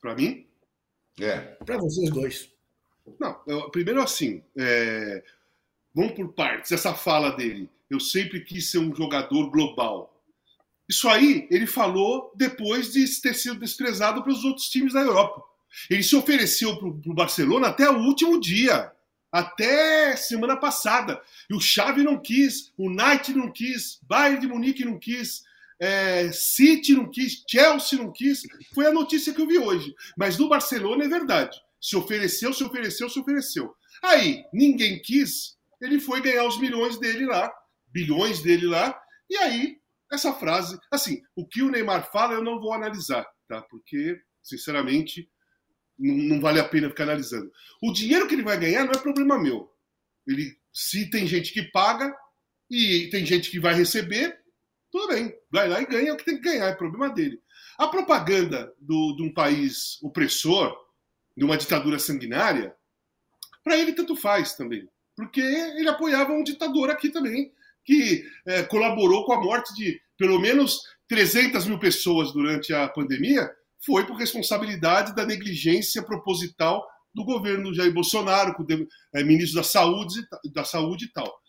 Para 0.00 0.14
mim, 0.14 0.46
É. 1.20 1.38
Para 1.64 1.76
vocês 1.78 2.10
dois. 2.10 2.50
Não, 3.20 3.40
eu- 3.46 3.70
primeiro 3.70 4.02
assim, 4.02 4.42
é, 4.56 5.22
vamos 5.94 6.12
por 6.12 6.32
partes. 6.34 6.72
Essa 6.72 6.94
fala 6.94 7.30
dele, 7.36 7.70
eu 7.90 8.00
sempre 8.00 8.40
quis 8.42 8.70
ser 8.70 8.78
um 8.78 8.94
jogador 8.94 9.50
global. 9.50 10.22
Isso 10.88 11.08
aí 11.08 11.48
ele 11.50 11.66
falou 11.66 12.32
depois 12.36 12.92
de 12.92 13.06
ter 13.20 13.34
sido 13.34 13.60
desprezado 13.60 14.22
pelos 14.24 14.44
outros 14.44 14.68
times 14.70 14.94
da 14.94 15.00
Europa. 15.02 15.42
Ele 15.88 16.02
se 16.02 16.16
ofereceu 16.16 16.76
para 16.76 16.88
o 16.88 17.14
Barcelona 17.14 17.68
até 17.68 17.88
o 17.88 17.98
último 17.98 18.40
dia, 18.40 18.92
até 19.30 20.16
semana 20.16 20.56
passada. 20.56 21.20
E 21.48 21.54
o 21.54 21.60
Xavi 21.60 22.02
não 22.02 22.20
quis, 22.20 22.72
o 22.76 22.90
Knight 22.90 23.32
não 23.32 23.50
quis, 23.50 23.98
Bayern 24.02 24.40
de 24.40 24.46
Munique 24.46 24.84
não 24.84 24.98
quis, 24.98 25.42
é, 25.80 26.30
City 26.32 26.94
não 26.94 27.08
quis, 27.08 27.44
Chelsea 27.48 27.98
não 27.98 28.12
quis. 28.12 28.42
Foi 28.74 28.86
a 28.86 28.92
notícia 28.92 29.32
que 29.32 29.40
eu 29.40 29.46
vi 29.46 29.58
hoje. 29.58 29.94
Mas 30.16 30.36
no 30.36 30.48
Barcelona 30.48 31.04
é 31.04 31.08
verdade. 31.08 31.58
Se 31.80 31.96
ofereceu, 31.96 32.52
se 32.52 32.62
ofereceu, 32.62 33.08
se 33.08 33.18
ofereceu. 33.18 33.74
Aí, 34.02 34.44
ninguém 34.52 35.00
quis, 35.00 35.56
ele 35.80 35.98
foi 35.98 36.20
ganhar 36.20 36.46
os 36.46 36.58
milhões 36.58 36.98
dele 36.98 37.26
lá, 37.26 37.50
bilhões 37.88 38.42
dele 38.42 38.66
lá, 38.66 38.98
e 39.28 39.36
aí, 39.36 39.78
essa 40.12 40.32
frase. 40.32 40.78
Assim, 40.90 41.22
o 41.36 41.46
que 41.46 41.62
o 41.62 41.70
Neymar 41.70 42.10
fala 42.10 42.34
eu 42.34 42.44
não 42.44 42.60
vou 42.60 42.72
analisar, 42.72 43.26
tá? 43.48 43.62
Porque, 43.62 44.20
sinceramente, 44.42 45.28
não, 46.00 46.40
vale 46.40 46.58
a 46.58 46.64
pena 46.64 46.88
ficar 46.88 47.04
analisando. 47.04 47.52
O 47.82 47.92
dinheiro 47.92 48.26
que 48.26 48.34
ele 48.34 48.42
vai 48.42 48.58
ganhar 48.58 48.84
não 48.84 48.92
é 48.92 48.98
problema 48.98 49.38
meu. 49.38 49.70
Ele, 50.26 50.56
se 50.72 51.10
tem 51.10 51.26
gente 51.26 51.52
que 51.52 51.62
paga 51.62 52.14
e 52.70 53.08
tem 53.10 53.26
gente 53.26 53.50
que 53.50 53.60
vai 53.60 53.74
receber, 53.74 54.38
tudo 54.90 55.08
bem, 55.08 55.32
vai 55.50 55.68
lá 55.68 55.80
e 55.80 55.86
ganha 55.86 56.14
o 56.14 56.16
que 56.16 56.24
tem 56.24 56.36
que 56.36 56.42
ganhar, 56.42 56.68
é 56.68 56.74
problema 56.74 57.10
dele. 57.10 57.40
A 57.78 57.86
propaganda 57.88 58.72
do, 58.80 59.14
de 59.16 59.22
um 59.22 59.32
país 59.32 59.98
opressor, 60.02 60.74
de 61.36 61.44
uma 61.44 61.56
ditadura 61.56 61.98
sanguinária, 61.98 62.74
para 63.62 63.76
ele 63.76 63.92
tanto 63.92 64.16
faz 64.16 64.54
também. 64.54 64.88
Porque 65.14 65.40
ele 65.40 65.88
apoiava 65.88 66.32
um 66.32 66.42
ditador 66.42 66.90
aqui 66.90 67.10
também, 67.10 67.52
que 67.84 68.24
é, 68.46 68.62
colaborou 68.62 69.24
com 69.26 69.32
a 69.32 69.40
morte 69.40 69.74
de 69.74 70.00
pelo 70.16 70.38
menos 70.38 70.80
300 71.08 71.66
mil 71.66 71.78
pessoas 71.78 72.32
durante 72.32 72.72
a 72.72 72.88
pandemia, 72.88 73.50
foi 73.84 74.06
por 74.06 74.16
responsabilidade 74.16 75.14
da 75.14 75.24
negligência 75.24 76.02
proposital 76.02 76.86
do 77.14 77.24
governo 77.24 77.74
Jair 77.74 77.92
Bolsonaro, 77.92 78.54
com 78.54 78.62
o 78.62 78.88
é, 79.14 79.24
ministro 79.24 79.56
da 79.56 79.64
saúde, 79.64 80.20
da 80.52 80.64
saúde 80.64 81.06
e 81.06 81.12
tal. 81.12 81.40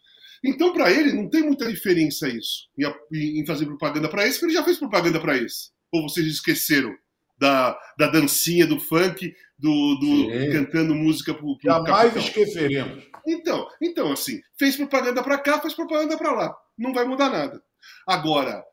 Então, 0.44 0.74
para 0.74 0.92
ele, 0.92 1.14
não 1.14 1.30
tem 1.30 1.44
muita 1.44 1.70
diferença 1.70 2.28
isso, 2.28 2.68
em, 3.14 3.46
fazer 3.46 3.66
propaganda 3.66 4.10
para 4.10 4.26
esse, 4.26 4.40
porque 4.40 4.54
ele 4.54 4.60
já 4.60 4.64
fez 4.64 4.78
propaganda 4.78 5.20
para 5.20 5.38
esse. 5.38 5.70
Ou 5.92 6.10
vocês 6.10 6.26
esqueceram 6.26 6.96
da, 7.38 7.78
da 7.98 8.08
dancinha, 8.08 8.66
do 8.66 8.80
funk, 8.80 9.36
do, 9.58 9.96
do 9.96 10.52
cantando 10.52 10.96
música 10.96 11.34
pro, 11.34 11.58
pro 11.58 11.72
Jamais 11.72 12.16
esqueceremos. 12.16 13.04
Então, 13.28 13.68
então, 13.80 14.12
assim, 14.12 14.42
fez 14.58 14.76
propaganda 14.76 15.22
para 15.22 15.38
cá, 15.38 15.60
fez 15.60 15.76
propaganda 15.76 16.18
para 16.18 16.32
lá. 16.32 16.56
Não 16.76 16.92
vai 16.92 17.06
mudar 17.06 17.30
nada. 17.30 17.62
Agora, 18.08 18.64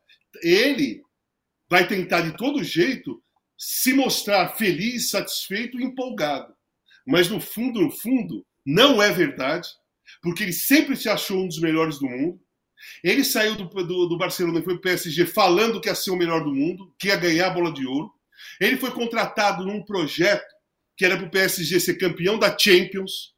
ele 0.43 1.03
vai 1.69 1.87
tentar 1.87 2.23
de 2.23 2.35
todo 2.37 2.65
jeito 2.65 3.23
se 3.59 3.93
mostrar 3.93 4.55
feliz, 4.55 5.11
satisfeito 5.11 5.81
e 5.81 5.85
empolgado. 5.85 6.55
Mas 7.05 7.29
no 7.29 7.41
fundo, 7.41 7.81
no 7.81 7.91
fundo, 7.91 8.47
não 8.65 9.03
é 9.03 9.11
verdade, 9.11 9.69
porque 10.23 10.45
ele 10.45 10.53
sempre 10.53 10.97
se 10.97 11.09
achou 11.09 11.43
um 11.43 11.49
dos 11.49 11.59
melhores 11.59 11.99
do 11.99 12.07
mundo. 12.07 12.41
Ele 13.03 13.25
saiu 13.25 13.57
do, 13.57 13.65
do, 13.65 14.07
do 14.07 14.17
Barcelona 14.17 14.61
e 14.61 14.63
foi 14.63 14.75
para 14.75 14.79
o 14.79 14.83
PSG 14.83 15.27
falando 15.27 15.81
que 15.81 15.89
ia 15.89 15.95
ser 15.97 16.13
o 16.13 16.17
melhor 16.17 16.45
do 16.45 16.55
mundo, 16.55 16.95
que 16.97 17.09
ia 17.09 17.17
ganhar 17.17 17.49
a 17.49 17.51
bola 17.51 17.73
de 17.73 17.85
ouro. 17.85 18.13
Ele 18.61 18.77
foi 18.77 18.93
contratado 18.93 19.67
num 19.67 19.83
projeto 19.83 20.55
que 20.97 21.05
era 21.05 21.17
para 21.17 21.27
o 21.27 21.31
PSG 21.31 21.81
ser 21.81 21.95
campeão 21.95 22.39
da 22.39 22.57
Champions. 22.57 23.35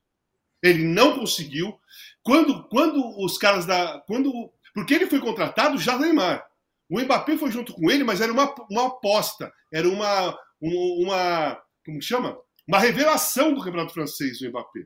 Ele 0.62 0.84
não 0.84 1.18
conseguiu. 1.18 1.78
Quando, 2.22 2.68
quando 2.68 3.02
os 3.24 3.38
caras 3.38 3.64
da. 3.64 4.00
Quando, 4.06 4.52
porque 4.74 4.92
ele 4.94 5.06
foi 5.06 5.20
contratado 5.20 5.78
já 5.78 5.98
Neymar. 5.98 6.49
O 6.90 7.00
Mbappé 7.00 7.36
foi 7.36 7.50
junto 7.52 7.72
com 7.72 7.90
ele, 7.90 8.02
mas 8.04 8.20
era 8.20 8.32
uma, 8.32 8.52
uma 8.70 8.88
aposta. 8.88 9.52
Era 9.72 9.88
uma, 9.88 10.36
um- 10.60 11.04
uma. 11.04 11.62
Como 11.84 12.02
chama? 12.02 12.36
Uma 12.66 12.78
revelação 12.78 13.54
do 13.54 13.62
campeonato 13.62 13.94
francês, 13.94 14.40
o 14.40 14.48
Mbappé. 14.48 14.80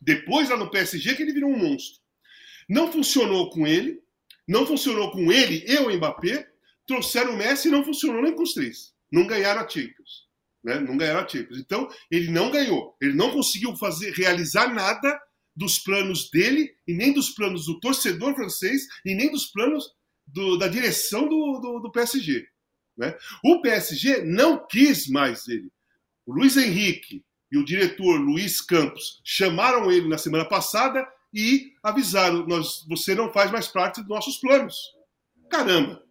Depois, 0.00 0.48
lá 0.48 0.56
no 0.56 0.70
PSG, 0.70 1.14
que 1.14 1.22
ele 1.22 1.32
virou 1.32 1.50
um 1.50 1.58
monstro. 1.58 2.00
Não 2.68 2.90
funcionou 2.92 3.50
com 3.50 3.66
ele. 3.66 4.00
Não 4.46 4.66
funcionou 4.66 5.10
com 5.10 5.30
ele 5.32 5.64
e 5.66 5.76
o 5.78 5.90
Mbappé. 5.96 6.48
Trouxeram 6.86 7.34
o 7.34 7.36
Messi 7.36 7.68
e 7.68 7.70
não 7.70 7.84
funcionou 7.84 8.22
nem 8.22 8.34
com 8.34 8.42
os 8.42 8.52
três. 8.52 8.92
Não 9.12 9.26
ganharam 9.26 9.60
a 9.62 9.68
Champions. 9.68 10.28
Né? 10.62 10.78
Não 10.80 10.96
ganharam 10.96 11.20
a 11.20 11.28
Champions. 11.28 11.58
Então, 11.58 11.88
ele 12.10 12.30
não 12.30 12.50
ganhou. 12.50 12.96
Ele 13.00 13.14
não 13.14 13.30
conseguiu 13.30 13.76
fazer, 13.76 14.12
realizar 14.12 14.72
nada 14.72 15.20
dos 15.54 15.78
planos 15.78 16.30
dele, 16.30 16.72
e 16.86 16.94
nem 16.94 17.12
dos 17.12 17.30
planos 17.30 17.66
do 17.66 17.78
torcedor 17.80 18.34
francês, 18.34 18.82
e 19.04 19.14
nem 19.14 19.30
dos 19.30 19.46
planos 19.46 19.84
do- 20.32 20.56
da 20.56 20.68
direção 20.68 21.28
do, 21.28 21.58
do, 21.60 21.80
do 21.80 21.90
PSG. 21.92 22.46
Né? 22.96 23.16
O 23.44 23.60
PSG 23.60 24.22
não 24.22 24.66
quis 24.66 25.08
mais 25.08 25.48
ele. 25.48 25.70
O 26.26 26.32
Luiz 26.32 26.56
Henrique 26.56 27.24
e 27.50 27.58
o 27.58 27.64
diretor 27.64 28.16
Luiz 28.20 28.60
Campos 28.60 29.20
chamaram 29.24 29.90
ele 29.90 30.08
na 30.08 30.18
semana 30.18 30.44
passada 30.44 31.06
e 31.32 31.72
avisaram: 31.82 32.46
nós, 32.46 32.84
você 32.88 33.14
não 33.14 33.32
faz 33.32 33.50
mais 33.50 33.68
parte 33.68 34.00
dos 34.00 34.08
nossos 34.08 34.36
planos. 34.36 34.76
Caramba! 35.48 36.02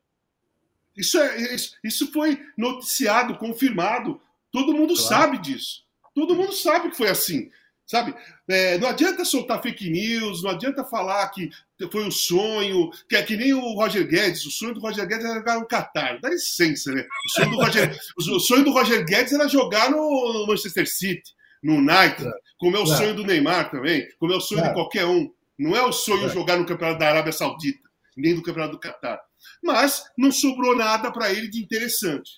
Isso, 0.95 1.17
é, 1.17 1.55
isso, 1.55 1.75
isso 1.83 2.11
foi 2.11 2.43
noticiado, 2.57 3.37
confirmado. 3.37 4.19
Todo 4.51 4.73
mundo 4.73 4.93
claro. 4.95 5.07
sabe 5.07 5.37
disso. 5.37 5.83
Todo 6.13 6.35
mundo 6.35 6.51
sabe 6.51 6.89
que 6.89 6.97
foi 6.97 7.07
assim. 7.07 7.49
Sabe? 7.89 8.13
É, 8.47 8.77
não 8.77 8.87
adianta 8.87 9.25
soltar 9.25 9.63
fake 9.63 9.89
news, 9.89 10.43
não 10.43 10.51
adianta 10.51 10.83
falar 10.83 11.27
que 11.29 11.49
foi 11.91 12.05
um 12.05 12.11
sonho, 12.11 12.91
que 13.09 13.15
é 13.15 13.23
que 13.23 13.35
nem 13.35 13.51
o 13.51 13.73
Roger 13.73 14.07
Guedes. 14.07 14.45
O 14.45 14.51
sonho 14.51 14.75
do 14.75 14.79
Roger 14.79 15.07
Guedes 15.07 15.25
era 15.25 15.39
jogar 15.39 15.59
no 15.59 15.65
Qatar. 15.67 16.19
Dá 16.21 16.29
licença, 16.29 16.91
né? 16.91 17.03
O 17.25 17.29
sonho 17.29 17.49
do 17.49 17.57
Roger, 17.57 17.99
o 18.15 18.39
sonho 18.39 18.63
do 18.63 18.71
Roger 18.71 19.03
Guedes 19.03 19.33
era 19.33 19.47
jogar 19.47 19.89
no 19.89 20.45
Manchester 20.47 20.87
City, 20.87 21.33
no 21.63 21.77
United, 21.77 22.31
como 22.59 22.77
é 22.77 22.79
o 22.79 22.85
sonho 22.85 23.15
do 23.15 23.23
Neymar 23.23 23.71
também, 23.71 24.07
como 24.19 24.33
é 24.33 24.35
o 24.35 24.41
sonho 24.41 24.61
de 24.61 24.73
qualquer 24.73 25.07
um. 25.07 25.27
Não 25.57 25.75
é 25.75 25.81
o 25.81 25.91
sonho 25.91 26.29
jogar 26.29 26.57
no 26.57 26.67
Campeonato 26.67 26.99
da 26.99 27.09
Arábia 27.09 27.33
Saudita, 27.33 27.89
nem 28.15 28.35
do 28.35 28.43
Campeonato 28.43 28.73
do 28.73 28.79
Qatar. 28.79 29.19
Mas 29.63 30.03
não 30.15 30.31
sobrou 30.31 30.77
nada 30.77 31.11
para 31.11 31.33
ele 31.33 31.47
de 31.47 31.59
interessante. 31.59 32.29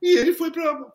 E 0.00 0.16
ele 0.16 0.32
foi 0.32 0.50
para 0.50 0.90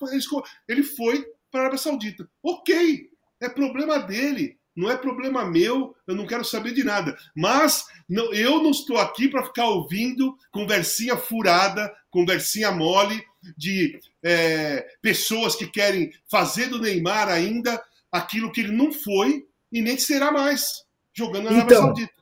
ele 0.68 0.82
foi 0.82 1.24
para 1.52 1.60
a 1.60 1.64
Arábia 1.66 1.78
Saudita. 1.78 2.28
Ok, 2.42 3.13
é 3.44 3.50
problema 3.50 4.00
dele, 4.00 4.58
não 4.76 4.90
é 4.90 4.98
problema 4.98 5.46
meu, 5.46 5.96
eu 6.08 6.16
não 6.16 6.26
quero 6.26 6.44
saber 6.44 6.74
de 6.74 6.84
nada. 6.84 7.16
Mas 7.36 7.86
não, 8.10 8.34
eu 8.34 8.62
não 8.62 8.72
estou 8.72 8.98
aqui 8.98 9.28
para 9.28 9.44
ficar 9.44 9.68
ouvindo 9.68 10.36
conversinha 10.52 11.16
furada, 11.16 11.94
conversinha 12.10 12.72
mole 12.72 13.24
de 13.58 14.00
é, 14.24 14.88
pessoas 15.02 15.56
que 15.56 15.68
querem 15.68 16.12
fazer 16.30 16.68
do 16.68 16.82
Neymar 16.82 17.30
ainda 17.30 17.82
aquilo 18.12 18.52
que 18.52 18.62
ele 18.62 18.72
não 18.72 18.92
foi 18.92 19.46
e 19.72 19.82
nem 19.82 19.98
será 19.98 20.32
mais, 20.32 20.84
jogando 21.14 21.46
na 21.46 21.52
Arábia 21.52 21.66
então, 21.66 21.82
Saudita. 21.82 22.14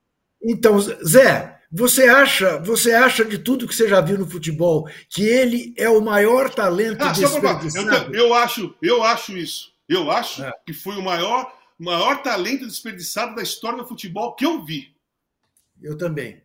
Então, 0.43 0.79
Zé, 0.79 1.59
você 1.71 2.03
acha, 2.03 2.57
você 2.59 2.93
acha 2.93 3.23
de 3.23 3.37
tudo 3.37 3.67
que 3.67 3.75
você 3.75 3.87
já 3.87 4.01
viu 4.01 4.17
no 4.17 4.29
futebol 4.29 4.89
que 5.09 5.23
ele 5.23 5.73
é 5.77 5.89
o 5.89 6.01
maior 6.01 6.49
talento 6.49 7.01
ah, 7.01 7.11
desperdiçado? 7.11 8.13
Eu, 8.15 8.27
eu, 8.27 8.33
acho, 8.33 8.75
eu 8.81 9.03
acho 9.03 9.37
isso. 9.37 9.70
Eu 9.91 10.09
acho 10.09 10.41
é. 10.41 10.53
que 10.65 10.71
foi 10.71 10.95
o 10.95 11.03
maior, 11.03 11.53
maior 11.77 12.23
talento 12.23 12.65
desperdiçado 12.65 13.35
da 13.35 13.43
história 13.43 13.79
do 13.79 13.87
futebol 13.87 14.33
que 14.35 14.45
eu 14.45 14.63
vi. 14.63 14.95
Eu 15.81 15.97
também. 15.97 16.41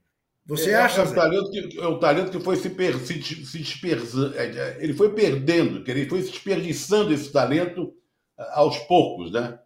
Você 0.46 0.70
é, 0.70 0.74
acha? 0.74 1.02
É 1.02 1.04
o, 1.04 1.14
talento 1.14 1.50
que, 1.50 1.78
é 1.78 1.86
o 1.86 1.98
talento 1.98 2.30
que 2.32 2.44
foi 2.44 2.56
se, 2.56 2.70
per, 2.70 2.98
se, 2.98 3.22
se 3.22 3.58
dispersando. 3.58 4.36
É, 4.36 4.46
é, 4.46 4.78
ele 4.80 4.94
foi 4.94 5.12
perdendo, 5.12 5.88
ele 5.88 6.08
foi 6.08 6.22
se 6.22 6.30
desperdiçando 6.32 7.12
esse 7.12 7.30
talento 7.30 7.94
aos 8.50 8.78
poucos, 8.80 9.30
né? 9.30 9.58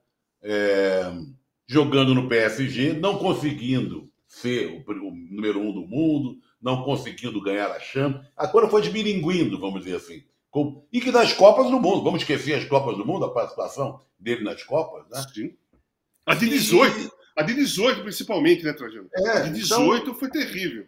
É, 0.42 1.10
jogando 1.66 2.14
no 2.14 2.28
PSG, 2.28 2.92
não 2.94 3.16
conseguindo 3.16 4.10
ser 4.26 4.84
o, 4.86 4.90
o, 4.90 5.14
número 5.14 5.58
um 5.58 5.72
do 5.72 5.86
mundo, 5.86 6.38
não 6.60 6.82
conseguindo 6.82 7.42
ganhar 7.42 7.70
a 7.70 7.80
Champions. 7.80 8.26
Agora 8.36 8.68
foi 8.68 8.82
desmilinguindo, 8.82 9.58
vamos 9.58 9.84
dizer 9.84 9.96
assim. 9.96 10.22
E 10.92 11.00
que 11.00 11.12
das 11.12 11.32
Copas 11.32 11.70
do 11.70 11.78
Mundo, 11.78 12.02
vamos 12.02 12.22
esquecer 12.22 12.54
as 12.54 12.64
Copas 12.64 12.96
do 12.96 13.06
Mundo, 13.06 13.24
a 13.24 13.32
participação 13.32 14.04
dele 14.18 14.42
nas 14.42 14.62
Copas, 14.64 15.08
né? 15.08 15.24
Sim. 15.32 15.56
A 16.26 16.34
de 16.34 16.48
18, 16.48 17.12
a 17.36 17.42
de 17.42 17.54
18 17.54 18.02
principalmente, 18.02 18.64
né, 18.64 18.72
Trajano? 18.72 19.08
É, 19.14 19.30
a 19.30 19.40
de 19.40 19.50
18 19.50 20.02
então, 20.02 20.14
foi 20.14 20.30
terrível. 20.30 20.86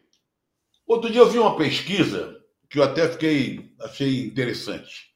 Outro 0.87 1.11
dia 1.11 1.21
eu 1.21 1.31
vi 1.31 1.39
uma 1.39 1.57
pesquisa 1.57 2.43
que 2.69 2.79
eu 2.79 2.83
até 2.83 3.09
fiquei, 3.09 3.73
achei 3.81 4.25
interessante. 4.25 5.13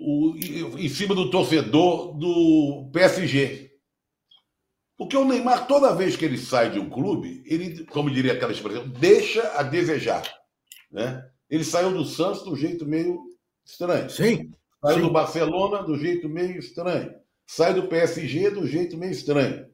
O, 0.00 0.34
em 0.78 0.88
cima 0.88 1.14
do 1.14 1.30
torcedor 1.30 2.16
do 2.16 2.90
PSG. 2.92 3.70
Porque 4.96 5.16
o 5.16 5.24
Neymar, 5.24 5.66
toda 5.66 5.94
vez 5.94 6.16
que 6.16 6.24
ele 6.24 6.38
sai 6.38 6.70
de 6.70 6.78
um 6.78 6.88
clube, 6.88 7.42
ele, 7.46 7.84
como 7.86 8.10
diria 8.10 8.32
aquela 8.32 8.52
expressão, 8.52 8.88
deixa 8.88 9.42
a 9.58 9.62
desejar. 9.62 10.22
Né? 10.90 11.28
Ele 11.52 11.64
saiu 11.64 11.92
do 11.92 12.02
Santos 12.02 12.44
do 12.44 12.56
jeito 12.56 12.86
meio 12.86 13.20
estranho. 13.62 14.08
Sim. 14.08 14.50
Saiu 14.80 14.96
sim. 14.96 15.02
do 15.02 15.10
Barcelona 15.10 15.82
do 15.82 15.98
jeito 15.98 16.26
meio 16.26 16.58
estranho. 16.58 17.14
Sai 17.46 17.74
do 17.74 17.88
PSG 17.88 18.48
do 18.48 18.66
jeito 18.66 18.96
meio 18.96 19.12
estranho. 19.12 19.70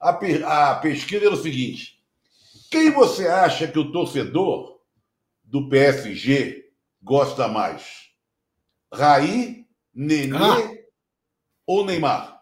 A, 0.00 0.14
pe 0.14 0.42
a 0.42 0.76
pesquisa 0.76 1.26
era 1.26 1.34
o 1.34 1.42
seguinte: 1.42 2.02
quem 2.70 2.90
você 2.90 3.28
acha 3.28 3.68
que 3.68 3.78
o 3.78 3.92
torcedor 3.92 4.80
do 5.44 5.68
PSG 5.68 6.70
gosta 7.02 7.46
mais? 7.46 8.08
Raí, 8.90 9.66
Nenê 9.92 10.36
ah. 10.38 10.74
ou 11.66 11.84
Neymar? 11.84 12.40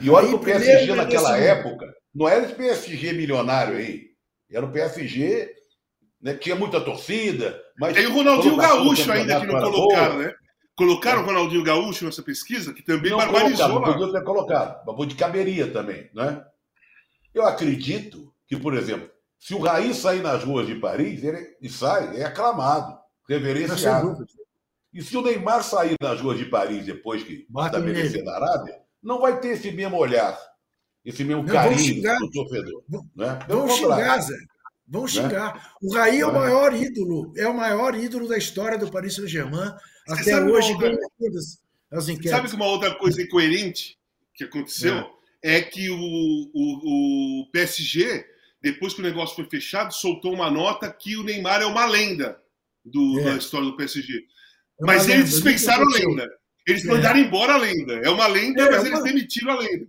E 0.00 0.08
olha 0.08 0.28
que 0.28 0.34
o 0.36 0.40
PSG 0.40 0.94
naquela 0.94 1.36
época 1.36 1.94
não 2.14 2.26
era 2.26 2.46
esse 2.46 2.54
PSG 2.54 3.12
milionário 3.12 3.76
aí. 3.76 4.08
Era 4.50 4.64
o 4.64 4.72
PSG 4.72 5.60
né? 6.20 6.34
Tinha 6.34 6.54
muita 6.54 6.80
torcida. 6.80 7.60
Mas 7.80 7.94
Tem 7.94 8.06
o 8.06 8.12
Ronaldinho 8.12 8.56
Gaúcho 8.56 9.10
ainda 9.10 9.40
que 9.40 9.46
não 9.46 9.58
colocaram, 9.58 10.12
boa. 10.16 10.26
né? 10.26 10.34
Colocaram 10.76 11.22
o 11.22 11.24
Ronaldinho 11.24 11.64
Gaúcho 11.64 12.04
nessa 12.04 12.22
pesquisa, 12.22 12.74
que 12.74 12.82
também 12.82 13.10
não 13.10 13.18
barbarizou. 13.18 13.68
Não 13.68 13.82
podia 13.82 14.12
ter 14.12 14.22
colocado, 14.22 14.84
mas 14.86 15.08
de 15.08 15.14
caberia 15.14 15.66
também, 15.72 16.10
né? 16.14 16.44
Eu 17.32 17.46
acredito 17.46 18.34
que, 18.46 18.56
por 18.56 18.74
exemplo, 18.74 19.08
se 19.38 19.54
o 19.54 19.60
Raí 19.60 19.94
sair 19.94 20.20
nas 20.22 20.44
ruas 20.44 20.66
de 20.66 20.74
Paris, 20.74 21.24
ele 21.24 21.56
e 21.62 21.70
sai, 21.70 22.20
é 22.20 22.24
aclamado, 22.24 22.98
reverenciado. 23.26 24.26
E 24.92 25.02
se 25.02 25.16
o 25.16 25.22
Neymar 25.22 25.62
sair 25.62 25.96
nas 26.00 26.20
ruas 26.20 26.36
de 26.36 26.44
Paris 26.44 26.84
depois 26.84 27.22
que 27.22 27.46
estabelecer 27.48 28.22
na 28.24 28.34
Arábia, 28.34 28.74
não 29.02 29.20
vai 29.20 29.40
ter 29.40 29.50
esse 29.50 29.70
mesmo 29.70 29.96
olhar, 29.96 30.38
esse 31.02 31.24
mesmo 31.24 31.44
não, 31.44 31.52
carinho 31.52 32.02
do 32.02 32.30
torcedor. 32.30 32.84
Né? 33.16 33.38
Vamos 33.48 33.72
xingar, 33.72 34.20
Zé. 34.20 34.36
Vão 34.90 35.02
né? 35.02 35.08
xingar. 35.08 35.54
Né? 35.54 35.60
O 35.80 35.94
Raí 35.94 36.20
é 36.20 36.26
o 36.26 36.34
maior 36.34 36.74
ídolo, 36.74 37.32
é 37.36 37.46
o 37.46 37.56
maior 37.56 37.94
ídolo 37.94 38.28
da 38.28 38.36
história 38.36 38.76
do 38.76 38.90
Paris 38.90 39.14
Saint-Germain. 39.14 39.72
Até 40.08 40.42
hoje 40.42 40.76
todas 40.76 41.62
as 41.92 42.08
enquetes. 42.08 42.30
Sabe 42.30 42.48
que 42.48 42.56
uma 42.56 42.66
outra 42.66 42.92
coisa 42.96 43.22
incoerente 43.22 43.96
que 44.34 44.44
aconteceu 44.44 45.06
é, 45.42 45.58
é 45.58 45.62
que 45.62 45.88
o, 45.88 45.96
o, 45.96 47.42
o, 47.42 47.50
PSG, 47.52 48.26
depois 48.60 48.92
que 48.92 49.00
o 49.00 49.04
negócio 49.04 49.36
foi 49.36 49.48
fechado, 49.48 49.94
soltou 49.94 50.34
uma 50.34 50.50
nota 50.50 50.92
que 50.92 51.16
o 51.16 51.22
Neymar 51.22 51.62
é 51.62 51.66
uma 51.66 51.86
lenda 51.86 52.40
do, 52.84 53.20
é. 53.20 53.24
da 53.24 53.36
história 53.36 53.66
do 53.66 53.76
PSG. 53.76 54.12
É 54.16 54.84
mas 54.84 55.08
eles 55.08 55.16
lenda, 55.16 55.24
dispensaram 55.24 55.86
a 55.86 55.98
lenda. 55.98 56.28
Eles 56.66 56.84
mandaram 56.84 57.20
é. 57.20 57.22
embora 57.22 57.54
a 57.54 57.58
lenda. 57.58 57.94
É 57.94 58.10
uma 58.10 58.26
lenda, 58.26 58.62
é, 58.62 58.70
mas 58.70 58.84
eles 58.84 59.02
demitiram 59.04 59.52
a 59.52 59.60
lenda. 59.60 59.86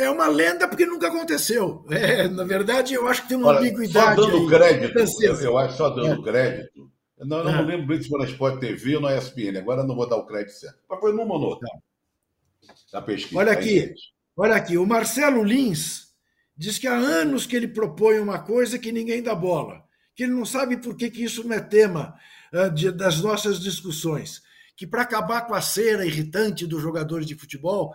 É 0.00 0.10
uma 0.10 0.28
lenda 0.28 0.66
porque 0.66 0.86
nunca 0.86 1.08
aconteceu. 1.08 1.84
É, 1.90 2.26
na 2.26 2.44
verdade, 2.44 2.94
eu 2.94 3.06
acho 3.06 3.22
que 3.22 3.28
tem 3.28 3.36
uma 3.36 3.48
Olha, 3.48 3.60
ambiguidade. 3.60 4.20
Só 4.20 4.26
dando 4.26 4.36
aí, 4.38 4.48
crédito, 4.48 4.98
eu, 5.22 5.34
eu, 5.40 5.58
acho 5.58 5.76
só 5.76 5.90
dando 5.90 6.20
é. 6.20 6.32
crédito. 6.32 6.90
Não, 7.18 7.44
não 7.44 7.50
é. 7.50 7.62
me 7.62 7.68
lembro 7.68 7.86
bem 7.86 8.02
se 8.02 8.08
foi 8.08 8.18
na 8.20 8.26
Sport 8.26 8.60
TV 8.60 8.96
ou 8.96 9.02
na 9.02 9.16
ESPN. 9.16 9.58
Agora 9.58 9.84
não 9.84 9.94
vou 9.94 10.08
dar 10.08 10.16
o 10.16 10.26
crédito 10.26 10.52
certo. 10.52 10.78
Mas 10.88 11.00
foi 11.00 11.12
numa 11.12 11.38
nota 11.38 11.66
da 12.90 13.02
pesquisa. 13.02 13.38
Olha 13.38 13.52
aqui, 13.52 13.94
olha 14.36 14.54
aqui. 14.54 14.78
O 14.78 14.86
Marcelo 14.86 15.44
Lins 15.44 16.14
diz 16.56 16.78
que 16.78 16.86
há 16.86 16.94
anos 16.94 17.46
que 17.46 17.54
ele 17.54 17.68
propõe 17.68 18.18
uma 18.18 18.38
coisa 18.38 18.78
que 18.78 18.90
ninguém 18.90 19.22
dá 19.22 19.34
bola. 19.34 19.82
Que 20.14 20.22
ele 20.22 20.32
não 20.32 20.46
sabe 20.46 20.78
por 20.78 20.96
que, 20.96 21.10
que 21.10 21.24
isso 21.24 21.46
não 21.46 21.54
é 21.54 21.60
tema 21.60 22.14
uh, 22.52 22.70
de, 22.70 22.90
das 22.90 23.20
nossas 23.20 23.60
discussões. 23.60 24.42
Que 24.76 24.86
para 24.86 25.02
acabar 25.02 25.42
com 25.42 25.54
a 25.54 25.60
cera 25.60 26.06
irritante 26.06 26.66
dos 26.66 26.80
jogadores 26.80 27.26
de 27.26 27.34
futebol, 27.34 27.94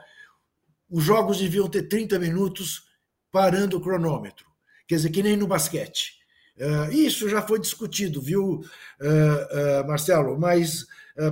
os 0.89 1.03
jogos 1.03 1.39
deviam 1.39 1.67
ter 1.67 1.83
30 1.83 2.19
minutos 2.19 2.83
parando 3.31 3.77
o 3.77 3.81
cronômetro. 3.81 4.45
Quer 4.87 4.95
dizer, 4.95 5.09
que 5.09 5.23
nem 5.23 5.35
no 5.35 5.47
basquete. 5.47 6.13
Uh, 6.57 6.91
isso 6.91 7.27
já 7.27 7.41
foi 7.41 7.59
discutido, 7.59 8.21
viu, 8.21 8.61
uh, 8.61 9.81
uh, 9.81 9.87
Marcelo? 9.87 10.39
Mas 10.39 10.85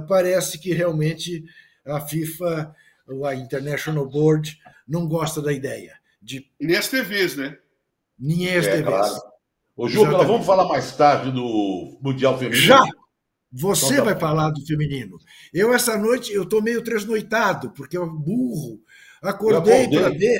parece 0.07 0.57
que 0.57 0.73
realmente 0.73 1.43
a 1.85 1.99
FIFA, 1.99 2.73
a 3.25 3.35
International 3.35 4.09
Board, 4.09 4.57
não 4.87 5.07
gosta 5.07 5.41
da 5.41 5.51
ideia. 5.51 5.93
De... 6.21 6.49
E 6.57 6.65
nem 6.65 6.77
as 6.77 6.87
TVs, 6.87 7.35
né? 7.35 7.57
Nem 8.17 8.55
as 8.55 8.65
é, 8.65 8.77
TVs. 8.77 8.85
Claro. 8.85 9.21
Ô, 9.75 9.89
Ju, 9.89 10.05
vamos 10.05 10.45
falar 10.45 10.69
mais 10.69 10.95
tarde 10.95 11.31
do 11.31 11.97
Mundial 12.01 12.37
Feminino. 12.37 12.65
Já! 12.65 12.81
Você 13.53 13.85
então, 13.85 13.97
tá 13.97 14.03
vai 14.05 14.19
falar 14.19 14.49
do 14.49 14.65
feminino. 14.65 15.17
Eu, 15.53 15.73
essa 15.73 15.97
noite, 15.97 16.33
eu 16.33 16.43
estou 16.43 16.61
meio 16.61 16.83
tresnoitado, 16.83 17.71
porque 17.71 17.95
eu 17.95 18.09
burro 18.09 18.81
Acordei 19.23 19.87
para 19.87 20.09
ver. 20.09 20.39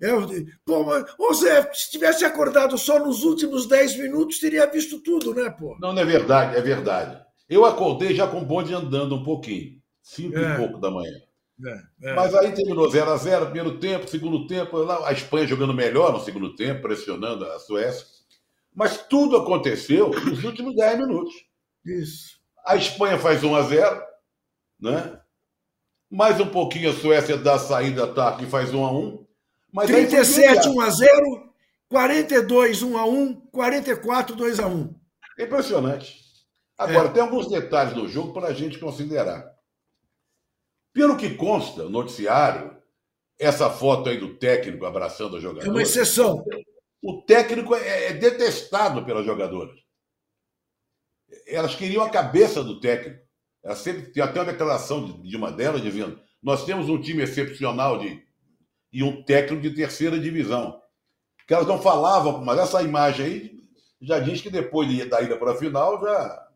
Eu, 0.00 0.26
pô, 0.64 0.84
mas, 0.84 1.04
ô 1.18 1.32
Zé, 1.34 1.70
se 1.72 1.90
tivesse 1.90 2.24
acordado 2.24 2.76
só 2.76 2.98
nos 2.98 3.22
últimos 3.22 3.66
10 3.66 3.98
minutos, 3.98 4.38
teria 4.38 4.66
visto 4.66 5.00
tudo, 5.00 5.34
né, 5.34 5.48
pô? 5.50 5.76
Não, 5.80 5.92
não 5.92 6.02
é 6.02 6.04
verdade, 6.04 6.56
é 6.56 6.60
verdade. 6.60 7.22
Eu 7.48 7.64
acordei 7.64 8.14
já 8.14 8.26
com 8.26 8.40
o 8.40 8.44
bonde 8.44 8.74
andando 8.74 9.14
um 9.14 9.22
pouquinho, 9.22 9.80
cinco 10.02 10.38
é. 10.38 10.54
e 10.54 10.56
pouco 10.56 10.78
da 10.78 10.90
manhã. 10.90 11.14
É, 11.64 12.10
é. 12.10 12.14
Mas 12.14 12.34
aí 12.34 12.52
terminou 12.52 12.90
0 12.90 13.10
a 13.10 13.16
0 13.16 13.46
primeiro 13.46 13.78
tempo, 13.78 14.08
segundo 14.08 14.46
tempo, 14.46 14.90
a 14.90 15.12
Espanha 15.12 15.46
jogando 15.46 15.72
melhor 15.72 16.12
no 16.12 16.20
segundo 16.20 16.54
tempo, 16.54 16.82
pressionando 16.82 17.46
a 17.46 17.58
Suécia. 17.58 18.04
Mas 18.74 18.98
tudo 19.08 19.38
aconteceu 19.38 20.10
nos 20.10 20.44
últimos 20.44 20.74
10 20.74 20.98
minutos. 20.98 21.34
Isso. 21.84 22.35
A 22.66 22.76
Espanha 22.76 23.18
faz 23.18 23.44
1 23.44 23.54
a 23.54 23.62
0 23.62 24.02
né? 24.80 25.20
Mais 26.10 26.40
um 26.40 26.48
pouquinho 26.48 26.90
a 26.90 26.94
Suécia 26.94 27.36
dá 27.36 27.54
a 27.54 27.58
saída 27.58 28.04
ataque 28.04 28.44
e 28.44 28.50
faz 28.50 28.74
1 28.74 28.84
a 28.84 28.92
1 28.92 29.26
mas 29.72 29.86
37 29.86 30.68
1 30.68 30.80
a 30.80 30.90
0 30.90 31.52
42 31.88 32.82
1 32.82 32.98
a 32.98 33.06
1 33.06 33.34
44 33.52 34.36
2 34.36 34.60
a 34.60 34.66
1 34.66 34.94
Impressionante. 35.38 36.26
Agora, 36.78 37.08
é. 37.08 37.12
tem 37.12 37.22
alguns 37.22 37.48
detalhes 37.48 37.94
do 37.94 38.08
jogo 38.08 38.32
para 38.32 38.48
a 38.48 38.52
gente 38.52 38.78
considerar. 38.78 39.50
Pelo 40.92 41.16
que 41.16 41.34
consta 41.34 41.84
no 41.84 41.90
noticiário, 41.90 42.76
essa 43.38 43.70
foto 43.70 44.08
aí 44.08 44.18
do 44.18 44.36
técnico 44.36 44.86
abraçando 44.86 45.36
a 45.36 45.40
jogadora. 45.40 45.68
É 45.68 45.70
uma 45.70 45.82
exceção. 45.82 46.42
O 47.02 47.22
técnico 47.22 47.74
é, 47.74 48.06
é 48.06 48.12
detestado 48.14 49.04
pelas 49.04 49.24
jogadoras. 49.24 49.78
Elas 51.46 51.74
queriam 51.74 52.02
a 52.02 52.10
cabeça 52.10 52.62
do 52.62 52.80
técnico. 52.80 53.24
Ela 53.62 53.74
sempre 53.74 54.12
tem 54.12 54.22
até 54.22 54.40
uma 54.40 54.52
declaração 54.52 55.20
de 55.22 55.36
uma 55.36 55.50
delas 55.50 55.82
dizendo: 55.82 56.20
nós 56.42 56.64
temos 56.64 56.88
um 56.88 57.00
time 57.00 57.22
excepcional 57.22 57.98
de, 57.98 58.22
e 58.92 59.02
um 59.02 59.24
técnico 59.24 59.62
de 59.62 59.74
terceira 59.74 60.18
divisão. 60.18 60.80
Que 61.46 61.54
elas 61.54 61.66
não 61.66 61.80
falavam, 61.80 62.44
mas 62.44 62.58
essa 62.58 62.82
imagem 62.82 63.26
aí 63.26 63.56
já 64.00 64.18
diz 64.18 64.40
que 64.40 64.50
depois 64.50 64.88
da 65.08 65.20
ida 65.20 65.36
para 65.36 65.52
a 65.52 65.56
final 65.56 66.00
já. 66.00 66.48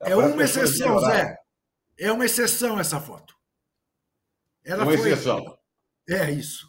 É 0.00 0.16
uma 0.16 0.42
exceção, 0.42 0.98
Zé. 1.00 1.36
É 1.98 2.12
uma 2.12 2.24
exceção 2.24 2.78
essa 2.78 3.00
foto. 3.00 3.34
Ela 4.64 4.84
uma 4.84 4.96
foi... 4.96 5.10
exceção. 5.10 5.58
É 6.08 6.30
isso. 6.30 6.68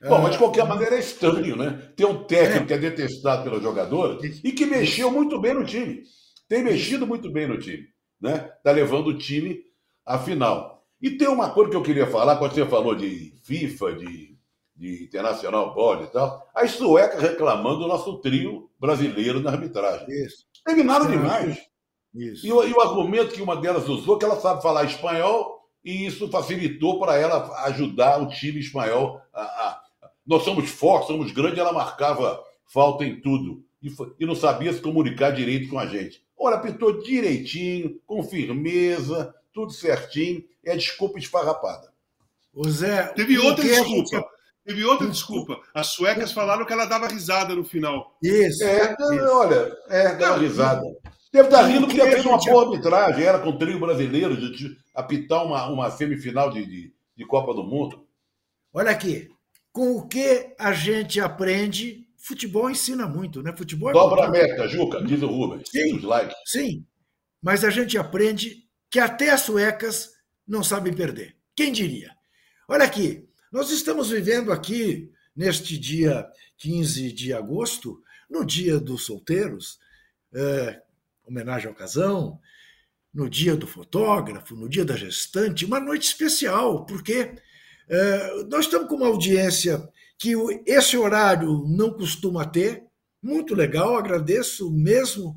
Bom, 0.00 0.20
mas 0.20 0.32
de 0.32 0.38
qualquer 0.38 0.66
maneira 0.66 0.96
é 0.96 0.98
estranho, 0.98 1.54
né? 1.56 1.92
Ter 1.96 2.04
um 2.04 2.24
técnico 2.24 2.64
é. 2.64 2.66
que 2.66 2.72
é 2.74 2.78
detestado 2.78 3.44
pela 3.44 3.60
jogadora 3.60 4.18
e 4.22 4.50
que 4.50 4.66
mexeu 4.66 5.10
muito 5.10 5.40
bem 5.40 5.54
no 5.54 5.64
time. 5.64 6.02
Tem 6.52 6.62
mexido 6.62 7.06
muito 7.06 7.30
bem 7.30 7.46
no 7.46 7.58
time, 7.58 7.88
né? 8.20 8.40
Tá 8.62 8.72
levando 8.72 9.06
o 9.06 9.16
time 9.16 9.62
à 10.04 10.18
final. 10.18 10.84
E 11.00 11.08
tem 11.12 11.26
uma 11.26 11.48
coisa 11.48 11.70
que 11.70 11.76
eu 11.78 11.82
queria 11.82 12.06
falar, 12.06 12.36
quando 12.36 12.52
você 12.52 12.66
falou 12.66 12.94
de 12.94 13.32
FIFA, 13.42 13.94
de, 13.94 14.36
de 14.76 15.02
Internacional 15.02 15.72
Board 15.72 16.04
e 16.04 16.06
tal, 16.08 16.46
as 16.54 16.72
suecas 16.72 17.22
reclamando 17.22 17.78
do 17.78 17.88
nosso 17.88 18.18
trio 18.18 18.70
brasileiro 18.78 19.40
na 19.40 19.52
arbitragem. 19.52 20.06
Isso. 20.10 20.44
Terminaram 20.62 21.10
demais. 21.10 21.58
Isso. 22.14 22.46
E, 22.46 22.52
o, 22.52 22.62
e 22.68 22.70
o 22.70 22.82
argumento 22.82 23.32
que 23.32 23.40
uma 23.40 23.56
delas 23.56 23.88
usou, 23.88 24.18
que 24.18 24.24
ela 24.26 24.38
sabe 24.38 24.60
falar 24.60 24.84
espanhol, 24.84 25.58
e 25.82 26.04
isso 26.04 26.28
facilitou 26.28 27.00
para 27.00 27.16
ela 27.16 27.50
ajudar 27.64 28.20
o 28.20 28.28
time 28.28 28.60
espanhol. 28.60 29.22
A, 29.32 29.40
a, 29.40 29.82
nós 30.26 30.42
somos 30.42 30.68
fortes, 30.68 31.06
somos 31.06 31.32
grandes, 31.32 31.58
ela 31.58 31.72
marcava 31.72 32.44
falta 32.66 33.06
em 33.06 33.18
tudo 33.22 33.64
e, 33.82 33.90
e 34.20 34.26
não 34.26 34.34
sabia 34.34 34.72
se 34.72 34.82
comunicar 34.82 35.30
direito 35.30 35.70
com 35.70 35.78
a 35.78 35.86
gente. 35.86 36.22
Olha, 36.44 36.56
apitou 36.56 37.00
direitinho, 37.00 38.00
com 38.04 38.24
firmeza, 38.24 39.32
tudo 39.54 39.70
certinho, 39.70 40.42
é 40.64 40.74
desculpa 40.74 41.16
esfarrapada. 41.16 41.92
O 42.52 42.68
Zé, 42.68 43.04
teve 43.14 43.38
outra 43.38 43.64
desculpa. 43.64 44.28
Teve 44.64 44.84
outra 44.84 45.08
desculpa. 45.08 45.60
As 45.72 45.88
suecas 45.88 46.32
falaram 46.32 46.64
que 46.64 46.72
ela 46.72 46.84
dava 46.84 47.06
risada 47.06 47.54
no 47.54 47.62
final. 47.62 48.16
Isso. 48.20 48.64
É, 48.64 48.92
isso. 48.92 49.24
olha, 49.32 49.72
é, 49.88 50.16
dava 50.16 50.38
risada. 50.38 50.82
Deve 51.32 51.46
estar 51.46 51.62
rindo 51.62 51.86
porque 51.86 52.02
fez 52.02 52.26
uma 52.26 52.38
boa 52.38 52.64
arbitragem, 52.64 53.24
era 53.24 53.38
com 53.38 53.50
o 53.50 53.58
trio 53.58 53.78
brasileiro 53.78 54.36
de 54.36 54.76
apitar 54.94 55.46
uma, 55.46 55.68
uma 55.68 55.90
semifinal 55.92 56.50
de, 56.50 56.66
de, 56.66 56.92
de 57.16 57.24
Copa 57.24 57.54
do 57.54 57.62
Mundo. 57.62 58.04
Olha 58.74 58.90
aqui, 58.90 59.30
com 59.72 59.96
o 59.96 60.08
que 60.08 60.54
a 60.58 60.72
gente 60.72 61.20
aprende, 61.20 62.01
futebol 62.22 62.70
ensina 62.70 63.06
muito, 63.06 63.42
né? 63.42 63.54
Futebol 63.54 63.90
é 63.90 63.92
Dobra 63.92 64.26
a 64.26 64.30
meta, 64.30 64.68
Juca, 64.68 65.02
diz 65.02 65.20
o 65.22 65.26
Rubens. 65.26 65.68
Sim, 65.68 66.00
sim, 66.46 66.86
mas 67.42 67.64
a 67.64 67.70
gente 67.70 67.98
aprende 67.98 68.64
que 68.88 69.00
até 69.00 69.30
as 69.30 69.40
suecas 69.40 70.12
não 70.46 70.62
sabem 70.62 70.94
perder. 70.94 71.36
Quem 71.56 71.72
diria? 71.72 72.14
Olha 72.68 72.84
aqui, 72.84 73.28
nós 73.50 73.70
estamos 73.70 74.10
vivendo 74.10 74.52
aqui, 74.52 75.10
neste 75.34 75.76
dia 75.76 76.26
15 76.58 77.12
de 77.12 77.32
agosto, 77.32 78.00
no 78.30 78.46
dia 78.46 78.78
dos 78.78 79.04
solteiros, 79.04 79.78
é, 80.32 80.80
homenagem 81.26 81.68
ao 81.68 81.74
casão, 81.74 82.40
no 83.12 83.28
dia 83.28 83.56
do 83.56 83.66
fotógrafo, 83.66 84.54
no 84.54 84.68
dia 84.68 84.84
da 84.84 84.96
gestante, 84.96 85.64
uma 85.64 85.80
noite 85.80 86.04
especial, 86.04 86.86
porque 86.86 87.34
é, 87.88 88.44
nós 88.44 88.64
estamos 88.64 88.88
com 88.88 88.94
uma 88.94 89.08
audiência 89.08 89.86
que 90.22 90.34
esse 90.64 90.96
horário 90.96 91.64
não 91.66 91.92
costuma 91.92 92.44
ter, 92.44 92.84
muito 93.20 93.56
legal, 93.56 93.96
agradeço 93.96 94.70
mesmo. 94.70 95.36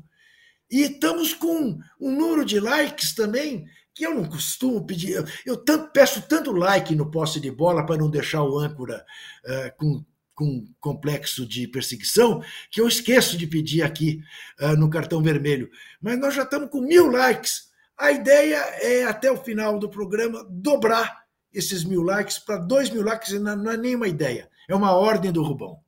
E 0.70 0.82
estamos 0.82 1.34
com 1.34 1.76
um 2.00 2.16
número 2.16 2.44
de 2.44 2.60
likes 2.60 3.12
também, 3.12 3.66
que 3.92 4.06
eu 4.06 4.14
não 4.14 4.24
costumo 4.24 4.86
pedir. 4.86 5.24
Eu 5.44 5.56
tanto, 5.56 5.90
peço 5.90 6.22
tanto 6.28 6.52
like 6.52 6.94
no 6.94 7.10
poste 7.10 7.40
de 7.40 7.50
bola 7.50 7.84
para 7.84 7.96
não 7.96 8.08
deixar 8.08 8.44
o 8.44 8.60
âncora 8.60 9.04
uh, 9.44 9.76
com 9.76 10.04
com 10.36 10.68
complexo 10.78 11.48
de 11.48 11.66
perseguição, 11.66 12.42
que 12.70 12.78
eu 12.78 12.86
esqueço 12.86 13.38
de 13.38 13.46
pedir 13.46 13.80
aqui 13.80 14.20
uh, 14.60 14.76
no 14.76 14.90
cartão 14.90 15.22
vermelho. 15.22 15.70
Mas 15.98 16.18
nós 16.18 16.34
já 16.34 16.42
estamos 16.42 16.68
com 16.68 16.82
mil 16.82 17.10
likes. 17.10 17.70
A 17.96 18.12
ideia 18.12 18.58
é, 18.82 19.04
até 19.04 19.32
o 19.32 19.38
final 19.38 19.78
do 19.78 19.88
programa, 19.88 20.46
dobrar 20.50 21.24
esses 21.54 21.84
mil 21.84 22.02
likes 22.02 22.38
para 22.38 22.58
dois 22.58 22.90
mil 22.90 23.02
likes, 23.02 23.32
não 23.40 23.70
é 23.70 23.78
nenhuma 23.78 24.06
ideia. 24.06 24.50
É 24.68 24.74
uma 24.74 24.92
ordem 24.92 25.32
do 25.32 25.42
Rubão. 25.42 25.78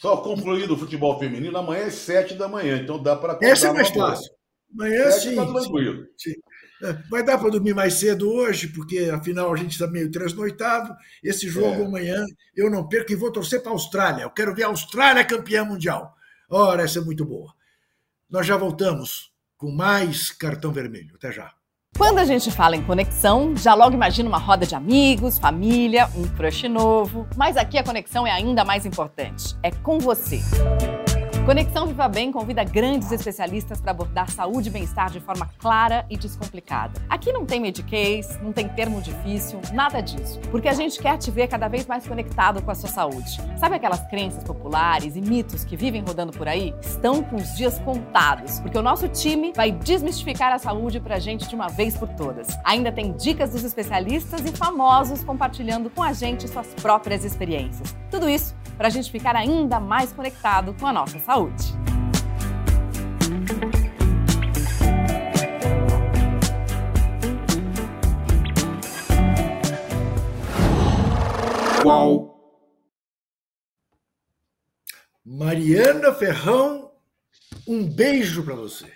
Só 0.00 0.16
concluindo 0.18 0.74
o 0.74 0.78
futebol 0.78 1.18
feminino, 1.18 1.58
amanhã 1.58 1.82
é 1.82 1.90
sete 1.90 2.34
da 2.34 2.48
manhã, 2.48 2.78
então 2.80 3.02
dá 3.02 3.16
para. 3.16 3.38
Essa 3.42 3.68
é 3.68 3.72
mais 3.72 3.90
fácil. 3.90 4.30
Amanhã 4.72 5.10
sim. 5.10 5.34
Tá 5.34 5.46
tranquilo. 5.46 6.06
Sim. 6.16 6.34
É, 6.80 6.92
vai 7.10 7.24
dar 7.24 7.38
para 7.38 7.50
dormir 7.50 7.74
mais 7.74 7.94
cedo 7.94 8.30
hoje, 8.30 8.68
porque 8.68 9.10
afinal 9.12 9.52
a 9.52 9.56
gente 9.56 9.72
está 9.72 9.88
meio 9.88 10.10
transnoitado. 10.10 10.94
Esse 11.22 11.48
jogo 11.48 11.82
é. 11.82 11.84
amanhã 11.84 12.24
eu 12.54 12.70
não 12.70 12.86
perco 12.86 13.12
e 13.12 13.16
vou 13.16 13.32
torcer 13.32 13.60
para 13.60 13.72
a 13.72 13.74
Austrália. 13.74 14.22
Eu 14.22 14.30
quero 14.30 14.54
ver 14.54 14.64
a 14.64 14.68
Austrália 14.68 15.24
campeã 15.24 15.64
mundial. 15.64 16.14
Ora, 16.48 16.84
essa 16.84 17.00
é 17.00 17.02
muito 17.02 17.24
boa. 17.24 17.52
Nós 18.30 18.46
já 18.46 18.56
voltamos 18.56 19.32
com 19.56 19.72
mais 19.72 20.30
cartão 20.30 20.70
vermelho. 20.70 21.16
Até 21.16 21.32
já. 21.32 21.52
Quando 21.98 22.20
a 22.20 22.24
gente 22.24 22.48
fala 22.52 22.76
em 22.76 22.82
conexão, 22.82 23.56
já 23.56 23.74
logo 23.74 23.92
imagina 23.92 24.28
uma 24.28 24.38
roda 24.38 24.64
de 24.64 24.72
amigos, 24.72 25.36
família, 25.36 26.08
um 26.14 26.28
crush 26.28 26.68
novo. 26.68 27.26
Mas 27.36 27.56
aqui 27.56 27.76
a 27.76 27.82
conexão 27.82 28.24
é 28.24 28.30
ainda 28.30 28.64
mais 28.64 28.86
importante. 28.86 29.56
É 29.64 29.72
com 29.72 29.98
você. 29.98 30.40
Conexão 31.48 31.86
Viva 31.86 32.06
Bem 32.08 32.30
convida 32.30 32.62
grandes 32.62 33.10
especialistas 33.10 33.80
para 33.80 33.92
abordar 33.92 34.28
saúde 34.28 34.68
e 34.68 34.70
bem-estar 34.70 35.10
de 35.10 35.18
forma 35.18 35.48
clara 35.58 36.04
e 36.10 36.14
descomplicada. 36.18 37.00
Aqui 37.08 37.32
não 37.32 37.46
tem 37.46 37.58
mediquês, 37.58 38.38
não 38.42 38.52
tem 38.52 38.68
termo 38.68 39.00
difícil, 39.00 39.58
nada 39.72 40.02
disso. 40.02 40.38
Porque 40.50 40.68
a 40.68 40.74
gente 40.74 41.00
quer 41.00 41.16
te 41.16 41.30
ver 41.30 41.48
cada 41.48 41.66
vez 41.66 41.86
mais 41.86 42.06
conectado 42.06 42.60
com 42.60 42.70
a 42.70 42.74
sua 42.74 42.90
saúde. 42.90 43.40
Sabe 43.56 43.76
aquelas 43.76 44.06
crenças 44.08 44.44
populares 44.44 45.16
e 45.16 45.22
mitos 45.22 45.64
que 45.64 45.74
vivem 45.74 46.02
rodando 46.02 46.32
por 46.32 46.46
aí? 46.46 46.74
Estão 46.82 47.22
com 47.22 47.36
os 47.36 47.56
dias 47.56 47.78
contados, 47.78 48.60
porque 48.60 48.76
o 48.76 48.82
nosso 48.82 49.08
time 49.08 49.54
vai 49.56 49.70
desmistificar 49.70 50.52
a 50.52 50.58
saúde 50.58 51.00
para 51.00 51.14
a 51.14 51.18
gente 51.18 51.48
de 51.48 51.54
uma 51.54 51.68
vez 51.68 51.96
por 51.96 52.10
todas. 52.10 52.48
Ainda 52.62 52.92
tem 52.92 53.12
dicas 53.12 53.52
dos 53.52 53.64
especialistas 53.64 54.42
e 54.44 54.54
famosos 54.54 55.24
compartilhando 55.24 55.88
com 55.88 56.02
a 56.02 56.12
gente 56.12 56.46
suas 56.46 56.66
próprias 56.74 57.24
experiências. 57.24 57.96
Tudo 58.10 58.28
isso 58.28 58.54
para 58.78 58.86
a 58.86 58.90
gente 58.90 59.10
ficar 59.10 59.34
ainda 59.34 59.80
mais 59.80 60.12
conectado 60.12 60.72
com 60.78 60.86
a 60.86 60.92
nossa 60.92 61.18
saúde. 61.18 61.37
Qual? 71.82 72.36
Mariana 75.24 76.12
Ferrão, 76.12 76.90
um 77.68 77.88
beijo 77.88 78.42
para 78.42 78.56
você. 78.56 78.92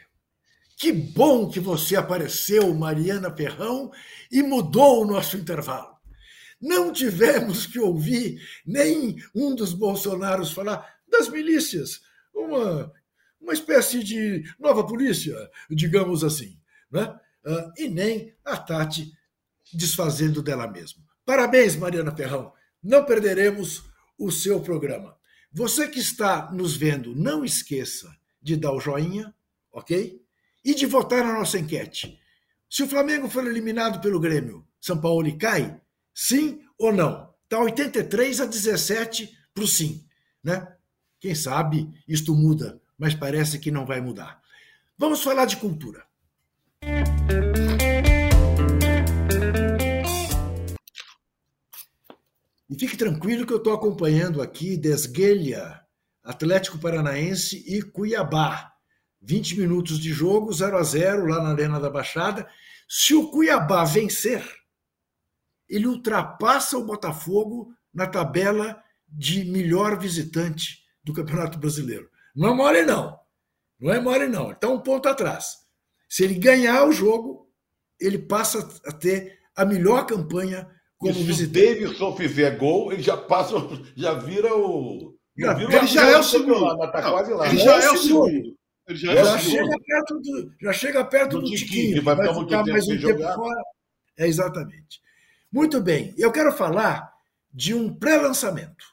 Que 0.77 0.91
bom 0.91 1.49
que 1.49 1.61
você 1.61 1.95
apareceu, 1.95 2.75
Mariana 2.75 3.33
Ferrão, 3.37 3.93
e 4.33 4.43
mudou 4.43 5.03
o 5.03 5.07
nosso 5.07 5.37
intervalo. 5.37 5.97
Não 6.61 6.93
tivemos 6.93 7.67
que 7.67 7.79
ouvir 7.79 8.41
nem 8.67 9.17
um 9.33 9.55
dos 9.55 9.73
Bolsonaros 9.73 10.51
falar 10.51 10.97
das 11.09 11.29
milícias, 11.29 12.01
uma, 12.35 12.93
uma 13.41 13.53
espécie 13.53 14.03
de 14.03 14.45
nova 14.59 14.87
polícia, 14.87 15.35
digamos 15.71 16.25
assim. 16.25 16.59
Né? 16.91 17.15
Ah, 17.45 17.73
e 17.77 17.89
nem 17.89 18.35
a 18.45 18.57
Tati 18.57 19.13
desfazendo 19.73 20.43
dela 20.43 20.67
mesma. 20.67 21.03
Parabéns, 21.25 21.77
Mariana 21.77 22.15
Ferrão. 22.15 22.53
Não 22.83 23.05
perderemos 23.05 23.85
o 24.19 24.31
seu 24.31 24.61
programa. 24.61 25.17
Você 25.53 25.89
que 25.89 25.99
está 25.99 26.51
nos 26.53 26.77
vendo, 26.77 27.15
não 27.15 27.45
esqueça 27.45 28.15
de 28.41 28.57
dar 28.57 28.73
o 28.73 28.81
joinha, 28.81 29.35
ok? 29.71 30.21
E 30.65 30.75
de 30.75 30.87
votar 30.87 31.25
na 31.25 31.33
nossa 31.35 31.59
enquete. 31.59 32.19
Se 32.69 32.83
o 32.83 32.89
Flamengo 32.89 33.29
for 33.29 33.47
eliminado 33.47 34.01
pelo 34.01 34.21
Grêmio, 34.21 34.67
São 34.81 35.01
Paulo 35.01 35.37
cai, 35.37 35.81
Sim 36.15 36.61
ou 36.79 36.93
não? 36.93 37.33
Está 37.45 37.61
83 37.61 38.41
a 38.41 38.47
17 38.47 39.39
para 39.55 39.65
o 39.65 39.67
sim. 39.67 40.07
Né? 40.43 40.67
Quem 41.23 41.37
sabe 41.37 41.89
isto 42.09 42.35
muda, 42.35 42.83
mas 42.99 43.15
parece 43.15 43.61
que 43.61 43.71
não 43.71 43.87
vai 43.87 44.01
mudar. 44.01 44.43
Vamos 44.99 45.23
falar 45.23 45.45
de 45.45 45.57
cultura. 45.57 46.05
E 52.69 52.77
fique 52.77 52.97
tranquilo 52.97 53.47
que 53.47 53.53
eu 53.53 53.59
estou 53.59 53.73
acompanhando 53.73 54.43
aqui 54.43 54.77
Desguelha, 54.77 55.81
Atlético 56.25 56.77
Paranaense 56.79 57.63
e 57.69 57.81
Cuiabá. 57.83 58.73
20 59.21 59.61
minutos 59.61 60.01
de 60.01 60.13
jogo, 60.13 60.53
0 60.53 60.77
a 60.77 60.83
0 60.83 61.27
lá 61.27 61.41
na 61.41 61.51
Arena 61.51 61.79
da 61.79 61.89
Baixada. 61.89 62.51
Se 62.89 63.15
o 63.15 63.31
Cuiabá 63.31 63.85
vencer, 63.85 64.45
ele 65.69 65.87
ultrapassa 65.87 66.77
o 66.77 66.85
Botafogo 66.85 67.73
na 67.95 68.09
tabela 68.09 68.83
de 69.07 69.45
melhor 69.45 69.97
visitante 69.97 70.82
do 71.03 71.13
Campeonato 71.13 71.59
Brasileiro. 71.59 72.09
Não 72.35 72.51
é 72.51 72.55
mole, 72.55 72.83
não. 72.83 73.19
Não 73.81 73.93
é 73.93 74.01
mole, 74.01 74.27
não. 74.29 74.53
Está 74.53 74.69
um 74.69 74.81
ponto 74.81 75.09
atrás. 75.09 75.59
Se 76.09 76.25
ele 76.25 76.35
ganhar 76.35 76.87
o 76.87 76.93
jogo, 76.93 77.51
ele 78.01 78.19
passa 78.19 78.69
a 78.87 78.93
ter 78.93 79.39
a 79.57 79.65
melhor 79.65 80.07
campanha 80.07 80.69
como 80.99 81.19
e 81.19 81.23
visitante. 81.23 81.61
Se 81.61 81.71
o 81.71 81.75
Davidson 81.75 82.17
fizer 82.17 82.57
gol, 82.57 82.93
ele 82.93 83.03
já 83.03 83.17
passa, 83.17 83.55
já 83.97 84.15
vira 84.15 84.55
o. 84.55 85.17
Já, 85.37 85.55
vira 85.55 85.77
ele 85.77 85.87
já 85.87 86.11
é 86.11 86.19
o 86.19 86.23
segundo. 86.23 86.79
Tá 86.79 87.03
quase 87.03 87.33
lá. 87.33 87.49
Ele 87.49 87.59
já 87.59 87.83
é 87.83 87.91
o 87.91 87.97
segundo. 87.97 88.57
Ele 88.89 88.99
já, 88.99 89.13
é 89.13 89.25
já, 89.25 89.39
chega 89.39 89.79
perto 89.87 90.21
do, 90.21 90.53
já 90.61 90.73
chega 90.73 91.05
perto 91.05 91.39
do, 91.39 91.43
do 91.43 91.51
Tiquinho, 91.51 91.95
que 91.95 92.01
vai, 92.01 92.17
vai 92.17 92.35
ficar 92.35 92.65
mais 92.65 92.85
um 92.85 92.91
tempo 92.91 93.01
jogar. 93.01 93.35
fora. 93.35 93.63
É, 94.19 94.27
exatamente. 94.27 95.01
Muito 95.51 95.81
bem, 95.81 96.15
eu 96.19 96.33
quero 96.33 96.53
falar 96.53 97.13
de 97.53 97.75
um 97.75 97.95
pré-lançamento, 97.95 98.85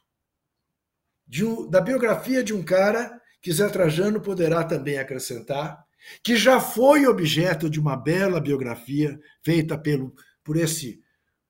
um, 1.45 1.69
da 1.69 1.79
biografia 1.79 2.43
de 2.43 2.53
um 2.53 2.63
cara 2.63 3.19
que 3.41 3.51
Zé 3.51 3.69
Trajano 3.69 4.19
poderá 4.19 4.63
também 4.63 4.97
acrescentar, 4.97 5.85
que 6.23 6.35
já 6.35 6.59
foi 6.59 7.05
objeto 7.05 7.69
de 7.69 7.79
uma 7.79 7.95
bela 7.95 8.41
biografia 8.41 9.19
feita 9.43 9.77
pelo, 9.77 10.13
por 10.43 10.57
esse 10.57 11.01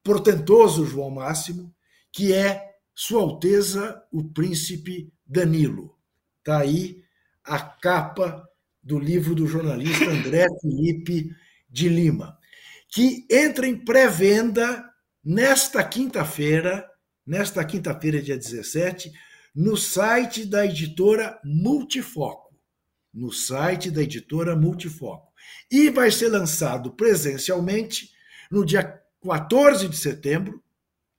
portentoso 0.03 0.85
João 0.85 1.09
Máximo, 1.09 1.73
que 2.11 2.33
é 2.33 2.61
Sua 2.93 3.21
Alteza 3.21 4.03
o 4.11 4.23
Príncipe 4.23 5.11
Danilo. 5.25 5.95
Está 6.39 6.59
aí 6.59 7.03
a 7.43 7.59
capa 7.59 8.47
do 8.83 8.99
livro 8.99 9.35
do 9.35 9.47
jornalista 9.47 10.05
André 10.09 10.45
Felipe 10.61 11.29
de 11.69 11.87
Lima, 11.87 12.37
que 12.89 13.25
entra 13.29 13.67
em 13.67 13.77
pré-venda 13.77 14.83
nesta 15.23 15.83
quinta-feira, 15.83 16.89
nesta 17.25 17.63
quinta-feira, 17.63 18.21
dia 18.21 18.37
17, 18.37 19.11
no 19.59 19.75
site 19.75 20.45
da 20.45 20.65
editora 20.65 21.37
Multifoco. 21.43 22.55
No 23.13 23.29
site 23.29 23.91
da 23.91 24.01
editora 24.01 24.55
Multifoco. 24.55 25.33
E 25.69 25.89
vai 25.89 26.09
ser 26.11 26.29
lançado 26.29 26.93
presencialmente 26.93 28.09
no 28.49 28.65
dia 28.65 29.01
14 29.21 29.89
de 29.89 29.97
setembro, 29.97 30.63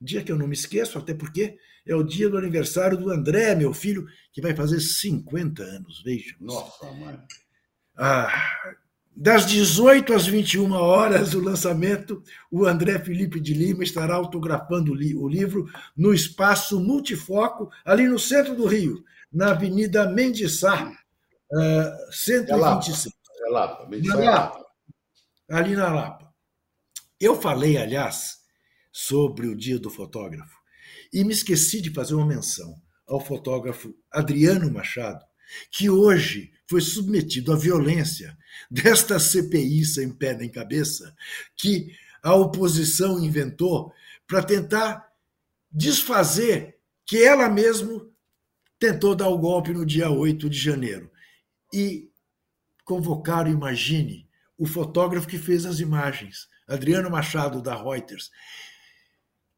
dia 0.00 0.24
que 0.24 0.32
eu 0.32 0.38
não 0.38 0.46
me 0.48 0.54
esqueço, 0.54 0.96
até 0.96 1.12
porque 1.12 1.58
é 1.86 1.94
o 1.94 2.02
dia 2.02 2.30
do 2.30 2.38
aniversário 2.38 2.96
do 2.96 3.10
André, 3.10 3.54
meu 3.54 3.74
filho, 3.74 4.06
que 4.32 4.40
vai 4.40 4.56
fazer 4.56 4.80
50 4.80 5.62
anos, 5.62 6.02
veja. 6.02 6.34
Nossa, 6.40 6.90
mãe. 6.92 7.20
Ah, 7.94 8.32
das 9.20 9.44
18 9.44 10.14
às 10.14 10.26
21 10.26 10.72
horas 10.72 11.32
do 11.32 11.44
lançamento, 11.44 12.24
o 12.50 12.64
André 12.64 12.98
Felipe 13.00 13.38
de 13.38 13.52
Lima 13.52 13.84
estará 13.84 14.14
autografando 14.14 14.92
o 14.92 15.28
livro 15.28 15.70
no 15.94 16.14
espaço 16.14 16.80
multifoco, 16.80 17.70
ali 17.84 18.08
no 18.08 18.18
centro 18.18 18.56
do 18.56 18.66
Rio, 18.66 19.04
na 19.30 19.50
Avenida 19.50 20.10
Mendiçá, 20.10 20.90
uh, 21.52 22.12
126. 22.12 23.14
É 23.46 23.50
Lapa, 23.50 23.82
é 23.82 23.86
Lapa, 23.90 23.90
na 23.90 24.16
Lapa. 24.16 24.66
Ali 25.50 25.76
na 25.76 25.92
Lapa. 25.92 26.32
Eu 27.20 27.38
falei, 27.38 27.76
aliás, 27.76 28.38
sobre 28.90 29.48
o 29.48 29.54
Dia 29.54 29.78
do 29.78 29.90
Fotógrafo 29.90 30.56
e 31.12 31.22
me 31.24 31.34
esqueci 31.34 31.82
de 31.82 31.92
fazer 31.92 32.14
uma 32.14 32.24
menção 32.24 32.74
ao 33.06 33.20
fotógrafo 33.20 33.94
Adriano 34.10 34.72
Machado, 34.72 35.22
que 35.70 35.90
hoje 35.90 36.52
foi 36.66 36.80
submetido 36.80 37.52
à 37.52 37.56
violência 37.56 38.34
desta 38.70 39.18
CPI 39.18 39.84
sem 39.84 40.10
pé 40.10 40.34
nem 40.34 40.48
cabeça, 40.48 41.14
que 41.56 41.94
a 42.22 42.34
oposição 42.34 43.22
inventou 43.22 43.92
para 44.26 44.42
tentar 44.42 45.10
desfazer 45.70 46.76
que 47.06 47.22
ela 47.22 47.48
mesma 47.48 48.06
tentou 48.78 49.14
dar 49.14 49.28
o 49.28 49.38
golpe 49.38 49.72
no 49.72 49.84
dia 49.84 50.10
8 50.10 50.48
de 50.48 50.58
janeiro. 50.58 51.10
E 51.72 52.10
convocaram, 52.84 53.50
imagine, 53.50 54.28
o 54.58 54.66
fotógrafo 54.66 55.28
que 55.28 55.38
fez 55.38 55.64
as 55.64 55.80
imagens, 55.80 56.48
Adriano 56.66 57.10
Machado, 57.10 57.62
da 57.62 57.74
Reuters 57.74 58.30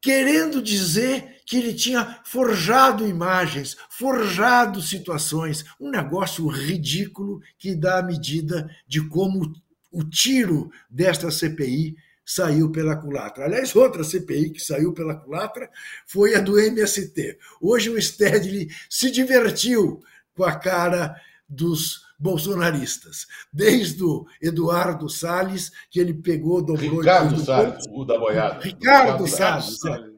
querendo 0.03 0.61
dizer 0.61 1.37
que 1.45 1.55
ele 1.55 1.73
tinha 1.73 2.19
forjado 2.25 3.07
imagens, 3.07 3.77
forjado 3.89 4.81
situações, 4.81 5.63
um 5.79 5.89
negócio 5.89 6.45
ridículo 6.45 7.41
que 7.57 7.73
dá 7.73 7.99
a 7.99 8.03
medida 8.03 8.69
de 8.85 9.07
como 9.07 9.55
o 9.89 10.03
tiro 10.03 10.69
desta 10.89 11.31
CPI 11.31 11.95
saiu 12.25 12.69
pela 12.69 12.97
culatra. 12.97 13.45
Aliás, 13.45 13.73
outra 13.77 14.03
CPI 14.03 14.49
que 14.49 14.59
saiu 14.59 14.91
pela 14.91 15.15
culatra 15.15 15.69
foi 16.05 16.35
a 16.35 16.41
do 16.41 16.59
MST. 16.59 17.37
Hoje 17.61 17.89
o 17.89 18.01
Stedley 18.01 18.67
se 18.89 19.09
divertiu 19.09 20.03
com 20.35 20.43
a 20.43 20.53
cara 20.53 21.15
dos 21.47 22.01
bolsonaristas, 22.23 23.27
desde 23.51 24.01
o 24.01 24.25
Eduardo 24.41 25.09
Salles, 25.09 25.71
que 25.91 25.99
ele 25.99 26.13
pegou, 26.13 26.63
dobrou... 26.63 27.01
Ricardo 27.01 27.37
Salles, 27.43 27.85
o 27.89 28.05
da 28.05 28.17
boiada. 28.17 28.63
Ricardo, 28.63 29.25
Ricardo 29.25 29.27
Salles, 29.27 29.79
Salles. 29.79 30.13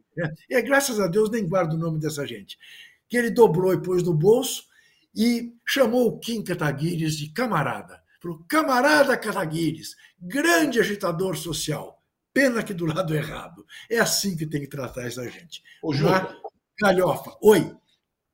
É. 0.50 0.58
E 0.58 0.62
graças 0.62 1.00
a 1.00 1.08
Deus 1.08 1.32
nem 1.32 1.48
guardo 1.48 1.74
o 1.74 1.78
nome 1.80 2.00
dessa 2.00 2.26
gente. 2.26 2.60
Que 3.10 3.18
ele 3.18 3.32
dobrou 3.32 3.74
e 3.74 3.82
pôs 3.82 4.04
no 4.04 4.14
bolso 4.14 4.66
e 5.16 5.52
chamou 5.66 6.08
o 6.08 6.20
Kim 6.20 6.44
Kataguires 6.44 7.18
de 7.18 7.30
camarada. 7.30 8.00
Falou, 8.22 8.46
camarada 8.48 9.18
Kataguires, 9.18 9.96
grande 10.22 10.80
agitador 10.80 11.36
social. 11.36 12.04
Pena 12.32 12.62
que 12.62 12.74
do 12.74 12.86
lado 12.86 13.16
errado. 13.16 13.66
É 13.90 13.98
assim 13.98 14.38
que 14.38 14.46
tem 14.46 14.62
que 14.62 14.68
tratar 14.68 15.08
essa 15.08 15.28
gente. 15.28 15.64
Ô, 15.82 15.92
Júlio. 15.92 16.36
Galhofa, 16.80 17.36
oi. 17.42 17.76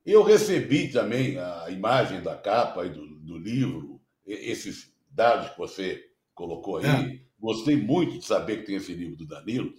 Eu 0.04 0.22
recebi 0.22 0.90
também 0.90 1.38
a 1.38 1.70
imagem 1.70 2.20
da 2.22 2.36
capa 2.36 2.84
e 2.84 2.90
do, 2.90 3.06
do 3.20 3.38
livro, 3.38 4.00
esses 4.26 4.92
dados 5.10 5.50
que 5.50 5.58
você 5.58 6.02
colocou 6.34 6.78
aí. 6.78 6.86
É. 6.86 7.20
Gostei 7.38 7.76
muito 7.76 8.18
de 8.18 8.26
saber 8.26 8.58
que 8.58 8.66
tem 8.66 8.76
esse 8.76 8.92
livro 8.94 9.16
do 9.16 9.26
Danilo, 9.26 9.72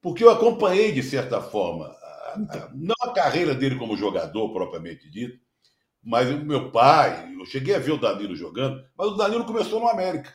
porque 0.00 0.24
eu 0.24 0.30
acompanhei, 0.30 0.92
de 0.92 1.02
certa 1.02 1.40
forma, 1.40 1.86
a, 1.86 1.88
a, 1.88 2.36
então. 2.38 2.70
não 2.74 2.94
a 3.02 3.12
carreira 3.12 3.54
dele 3.54 3.76
como 3.76 3.96
jogador 3.96 4.52
propriamente 4.52 5.10
dito, 5.10 5.38
mas 6.02 6.30
o 6.30 6.44
meu 6.44 6.70
pai, 6.70 7.34
eu 7.34 7.44
cheguei 7.44 7.74
a 7.74 7.80
ver 7.80 7.92
o 7.92 8.00
Danilo 8.00 8.36
jogando, 8.36 8.82
mas 8.96 9.08
o 9.08 9.16
Danilo 9.16 9.44
começou 9.44 9.80
no 9.80 9.88
América. 9.88 10.32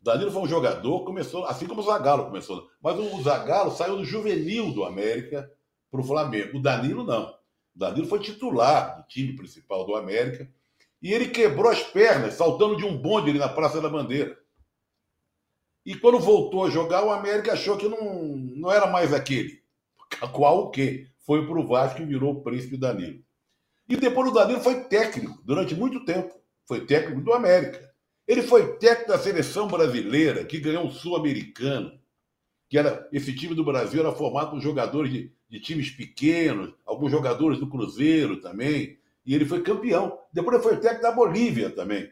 O 0.00 0.04
Danilo 0.04 0.30
foi 0.30 0.42
um 0.42 0.48
jogador, 0.48 1.04
começou, 1.04 1.44
assim 1.46 1.66
como 1.66 1.80
o 1.80 1.84
Zagallo 1.84 2.26
começou. 2.26 2.68
Mas 2.82 2.98
o 2.98 3.22
Zagallo 3.22 3.70
saiu 3.70 3.96
do 3.96 4.04
juvenil 4.04 4.72
do 4.72 4.84
América 4.84 5.50
para 5.90 6.00
o 6.00 6.04
Flamengo. 6.04 6.58
O 6.58 6.62
Danilo 6.62 7.04
não. 7.04 7.32
Danilo 7.76 8.06
foi 8.06 8.20
titular 8.20 8.96
do 8.96 9.06
time 9.06 9.36
principal 9.36 9.84
do 9.84 9.94
América 9.94 10.50
e 11.02 11.12
ele 11.12 11.28
quebrou 11.28 11.70
as 11.70 11.82
pernas 11.82 12.34
saltando 12.34 12.76
de 12.76 12.84
um 12.84 12.96
bonde 12.96 13.28
ali 13.28 13.38
na 13.38 13.50
Praça 13.50 13.80
da 13.80 13.88
Bandeira. 13.88 14.36
E 15.84 15.94
quando 15.94 16.18
voltou 16.18 16.64
a 16.64 16.70
jogar, 16.70 17.04
o 17.04 17.12
América 17.12 17.52
achou 17.52 17.76
que 17.76 17.86
não, 17.86 18.36
não 18.36 18.72
era 18.72 18.86
mais 18.86 19.12
aquele. 19.12 19.62
Qual 20.32 20.64
o 20.64 20.70
quê? 20.70 21.06
Foi 21.18 21.46
para 21.46 21.60
o 21.60 21.66
Vasco 21.66 22.00
e 22.00 22.06
virou 22.06 22.32
o 22.32 22.42
príncipe 22.42 22.76
Danilo. 22.76 23.22
E 23.88 23.96
depois 23.96 24.30
o 24.30 24.34
Danilo 24.34 24.60
foi 24.60 24.84
técnico 24.84 25.40
durante 25.44 25.74
muito 25.74 26.04
tempo. 26.04 26.34
Foi 26.66 26.84
técnico 26.84 27.20
do 27.20 27.32
América. 27.32 27.88
Ele 28.26 28.42
foi 28.42 28.78
técnico 28.78 29.12
da 29.12 29.18
seleção 29.18 29.68
brasileira, 29.68 30.44
que 30.44 30.58
ganhou 30.58 30.86
o 30.86 30.90
Sul-Americano. 30.90 32.00
Que 32.68 32.78
era, 32.78 33.08
esse 33.12 33.32
time 33.36 33.54
do 33.54 33.64
Brasil 33.64 34.00
era 34.00 34.10
formado 34.10 34.50
por 34.50 34.60
jogadores 34.60 35.12
de, 35.12 35.35
de 35.48 35.60
times 35.60 35.90
pequenos, 35.90 36.74
alguns 36.84 37.10
jogadores 37.10 37.58
do 37.58 37.68
Cruzeiro 37.68 38.40
também, 38.40 38.98
e 39.24 39.34
ele 39.34 39.44
foi 39.44 39.62
campeão. 39.62 40.18
Depois 40.32 40.54
ele 40.54 40.62
foi 40.62 40.76
técnico 40.78 41.02
da 41.02 41.12
Bolívia 41.12 41.70
também. 41.70 42.10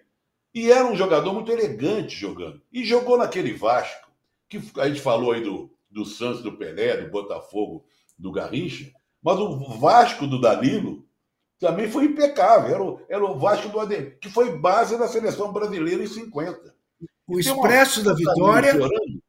E 0.55 0.71
era 0.71 0.87
um 0.87 0.97
jogador 0.97 1.33
muito 1.33 1.51
elegante 1.51 2.15
jogando. 2.15 2.63
E 2.73 2.85
jogou 2.85 3.19
naquele 3.19 3.53
Vasco, 3.53 4.11
que 4.49 4.61
a 4.79 4.89
gente 4.89 5.01
falou 5.01 5.33
aí 5.33 5.43
do, 5.43 5.71
do 5.91 6.05
Santos, 6.05 6.43
do 6.43 6.57
Pelé, 6.57 6.97
do 6.97 7.11
Botafogo, 7.11 7.85
do 8.19 8.31
Garrincha, 8.31 8.93
mas 9.23 9.39
o 9.39 9.59
Vasco 9.79 10.27
do 10.27 10.41
Danilo 10.41 11.05
também 11.59 11.91
foi 11.91 12.05
impecável. 12.05 12.75
Era 12.75 12.83
o, 12.83 13.01
era 13.09 13.25
o 13.25 13.39
Vasco 13.39 13.69
do 13.69 13.81
Ademir, 13.81 14.19
que 14.21 14.29
foi 14.29 14.57
base 14.59 14.99
da 14.99 15.09
seleção 15.09 15.53
brasileira 15.53 16.03
em 16.03 16.07
50. 16.07 16.75
O 17.27 17.41
Expresso 17.41 18.05
da 18.05 18.13
Vitória. 18.13 18.73
Chorando, 18.73 19.23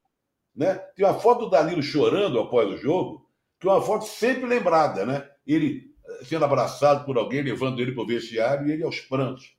né? 0.55 0.75
Tem 0.95 1.05
uma 1.05 1.19
foto 1.19 1.45
do 1.45 1.49
Danilo 1.49 1.81
chorando 1.81 2.39
após 2.39 2.69
o 2.69 2.77
jogo, 2.77 3.24
que 3.59 3.67
é 3.67 3.71
uma 3.71 3.81
foto 3.81 4.05
sempre 4.05 4.45
lembrada, 4.45 5.05
né? 5.05 5.29
Ele 5.45 5.95
sendo 6.23 6.45
abraçado 6.45 7.05
por 7.05 7.17
alguém, 7.17 7.41
levando 7.41 7.81
ele 7.81 7.91
para 7.91 8.03
o 8.03 8.07
vestiário 8.07 8.67
e 8.67 8.71
ele 8.71 8.83
aos 8.83 8.99
prantos. 9.01 9.55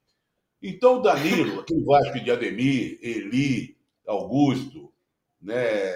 Então, 0.62 0.98
o 0.98 1.02
Danilo, 1.02 1.60
aquele 1.60 1.84
Vasco 1.84 2.20
de 2.20 2.30
Ademir, 2.30 2.98
Eli, 3.02 3.76
Augusto, 4.06 4.92
né, 5.40 5.92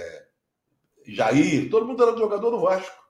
Jair, 1.06 1.70
todo 1.70 1.86
mundo 1.86 2.02
era 2.02 2.16
jogador 2.16 2.50
do 2.50 2.60
Vasco. 2.60 3.00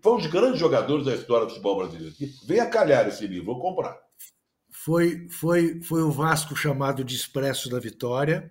Foi 0.00 0.12
um 0.12 0.18
dos 0.18 0.26
grandes 0.28 0.60
jogadores 0.60 1.04
da 1.04 1.14
história 1.14 1.46
do 1.46 1.50
futebol 1.50 1.78
brasileiro. 1.78 2.14
Venha 2.46 2.66
calhar 2.66 3.08
esse 3.08 3.26
livro, 3.26 3.46
vou 3.46 3.60
comprar. 3.60 3.98
foi, 4.70 5.28
foi, 5.28 5.82
foi 5.82 6.02
o 6.02 6.12
Vasco 6.12 6.54
chamado 6.54 7.02
de 7.02 7.16
Expresso 7.16 7.68
da 7.68 7.80
Vitória, 7.80 8.50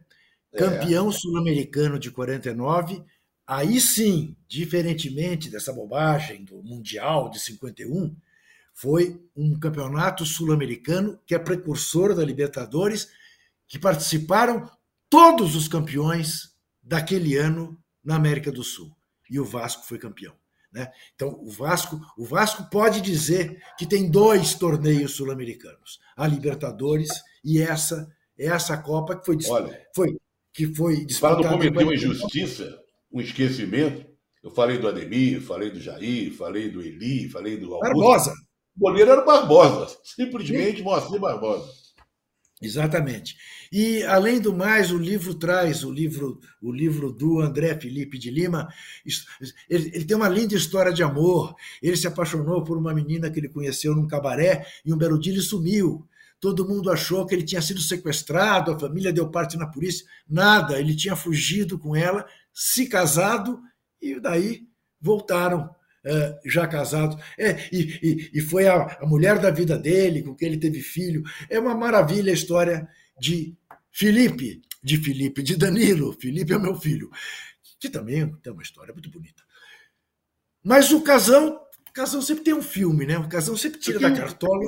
campeão 0.54 1.10
é. 1.10 1.12
sul-americano 1.12 1.98
de 1.98 2.12
49. 2.12 3.04
Aí 3.50 3.82
sim, 3.82 4.36
diferentemente 4.48 5.50
dessa 5.50 5.74
bobagem 5.74 6.46
do 6.46 6.62
Mundial 6.62 7.32
de 7.32 7.40
51, 7.40 8.16
foi 8.76 9.20
um 9.36 9.60
campeonato 9.60 10.24
sul-americano 10.24 11.20
que 11.26 11.34
é 11.34 11.40
precursor 11.40 12.14
da 12.14 12.24
Libertadores, 12.24 13.10
que 13.68 13.80
participaram 13.80 14.70
todos 15.10 15.56
os 15.56 15.68
campeões 15.68 16.56
daquele 16.84 17.38
ano 17.38 17.76
na 18.04 18.18
América 18.18 18.52
do 18.52 18.64
Sul. 18.64 18.96
E 19.28 19.40
o 19.40 19.46
Vasco 19.46 19.84
foi 19.84 19.98
campeão. 19.98 20.36
Né? 20.72 20.88
Então, 21.16 21.30
o 21.42 21.50
Vasco, 21.50 22.00
o 22.16 22.26
Vasco 22.26 22.70
pode 22.70 23.02
dizer 23.02 23.60
que 23.80 23.88
tem 23.88 24.12
dois 24.12 24.54
torneios 24.54 25.16
sul-americanos, 25.16 26.00
a 26.16 26.28
Libertadores 26.28 27.10
e 27.44 27.60
essa 27.60 28.08
essa 28.38 28.78
Copa 28.78 29.18
que 29.18 29.26
foi, 29.26 29.38
Olha, 29.50 29.88
foi 29.96 30.16
que 30.54 30.68
foi 30.76 31.04
disputada. 31.04 31.42
Para 31.42 31.52
não 31.52 31.58
cometer 31.58 31.84
uma 31.84 31.96
injustiça, 31.96 32.80
um 33.12 33.22
esquecimento, 33.22 34.06
eu 34.44 34.52
falei 34.52 34.78
do 34.78 34.88
Ademir, 34.88 35.42
falei 35.42 35.70
do 35.70 35.80
Jair, 35.80 36.34
falei 36.34 36.70
do 36.70 36.82
Eli, 36.82 37.30
falei 37.30 37.58
do 37.58 37.74
Augusto. 37.74 37.94
Barbosa. 37.94 38.34
O 38.76 38.80
goleiro 38.80 39.12
era 39.12 39.22
o 39.22 39.26
Barbosa, 39.26 39.98
simplesmente 40.04 40.82
Moacir 40.82 41.20
Barbosa. 41.20 41.70
Exatamente. 42.62 43.38
E, 43.72 44.04
além 44.04 44.40
do 44.40 44.54
mais, 44.54 44.92
o 44.92 44.98
livro 44.98 45.34
traz, 45.34 45.84
o 45.84 45.92
livro, 45.92 46.40
o 46.62 46.72
livro 46.72 47.12
do 47.12 47.40
André 47.40 47.80
Felipe 47.80 48.18
de 48.18 48.30
Lima, 48.30 48.68
ele, 49.70 49.92
ele, 49.94 50.06
tem 50.06 50.18
uma 50.18 50.28
linda 50.28 50.56
história 50.56 50.92
de 50.92 51.02
amor. 51.02 51.56
Ele 51.82 51.96
se 51.96 52.08
apaixonou 52.08 52.64
por 52.64 52.78
uma 52.78 52.94
menina 52.94 53.30
que 53.30 53.40
ele 53.40 53.48
conheceu 53.48 53.96
num 53.96 54.08
cabaré 54.08 54.66
e 54.84 54.94
um 54.94 54.98
belo 54.98 55.20
dia 55.20 55.32
ele 55.32 55.42
sumiu. 55.42 56.06
Todo 56.40 56.68
mundo 56.68 56.90
achou 56.90 57.26
que 57.26 57.36
ele 57.36 57.44
tinha 57.44 57.62
sido 57.62 57.82
sequestrado, 57.82 58.72
a 58.72 58.80
família 58.80 59.12
deu 59.12 59.30
parte 59.30 59.58
na 59.58 59.68
polícia. 59.68 60.06
Nada, 60.28 60.80
ele 60.80 60.96
tinha 60.96 61.16
fugido 61.16 61.78
com 61.78 61.96
ela, 61.96 62.26
se 62.54 62.88
casado 62.88 63.62
e 64.02 64.20
daí 64.20 64.68
voltaram 65.00 65.74
é, 66.04 66.40
já 66.46 66.66
casado, 66.68 67.22
é, 67.38 67.68
e, 67.72 68.00
e, 68.02 68.32
e, 68.36 68.42
foi 68.42 68.68
a, 68.68 68.98
a, 69.02 69.06
mulher 69.06 69.38
da 69.38 69.52
vida 69.52 69.78
dele, 69.78 70.24
com 70.24 70.34
quem 70.34 70.48
ele 70.48 70.58
teve 70.58 70.82
filho. 70.82 71.24
É 71.50 71.60
uma 71.60 71.76
maravilha 71.76 72.32
a 72.32 72.34
história 72.34 72.88
de 73.20 73.56
Felipe, 73.92 74.62
de 74.82 74.98
Felipe, 74.98 75.44
de 75.44 75.58
Danilo. 75.58 76.14
Felipe 76.14 76.54
é 76.54 76.58
meu 76.58 76.76
filho, 76.76 77.12
que 77.80 77.90
também 77.90 78.34
tem 78.38 78.54
uma 78.54 78.62
história 78.62 78.94
muito 78.94 79.10
bonita. 79.10 79.44
Mas 80.64 80.92
o 80.92 81.02
Casão, 81.02 81.60
o 81.88 81.94
Casão 81.94 82.22
sempre 82.22 82.44
tem 82.44 82.54
um 82.54 82.62
filme, 82.62 83.06
né? 83.06 83.18
O 83.18 83.28
Casão 83.28 83.58
sempre 83.58 83.80
tira 83.80 84.00
da 84.00 84.14
cartola. 84.16 84.64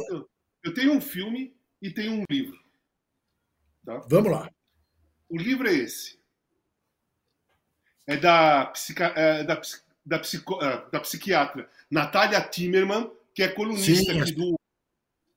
Eu 0.63 0.73
tenho 0.73 0.93
um 0.93 1.01
filme 1.01 1.55
e 1.81 1.89
tenho 1.89 2.13
um 2.13 2.25
livro. 2.29 2.59
Tá? 3.85 4.05
Vamos 4.09 4.31
lá. 4.31 4.49
O 5.29 5.37
livro 5.37 5.67
é 5.67 5.73
esse. 5.73 6.20
É 8.11 8.17
da, 8.17 8.65
psica, 8.67 9.05
é 9.15 9.43
da 9.43 9.55
da, 10.05 10.19
psico, 10.19 10.59
ah, 10.61 10.87
da 10.91 10.99
psiquiatra 10.99 11.69
Natália 11.89 12.41
Timmerman, 12.41 13.11
que 13.33 13.43
é 13.43 13.47
colunista 13.47 14.11
Sim. 14.11 14.19
aqui 14.19 14.31
do, 14.33 14.59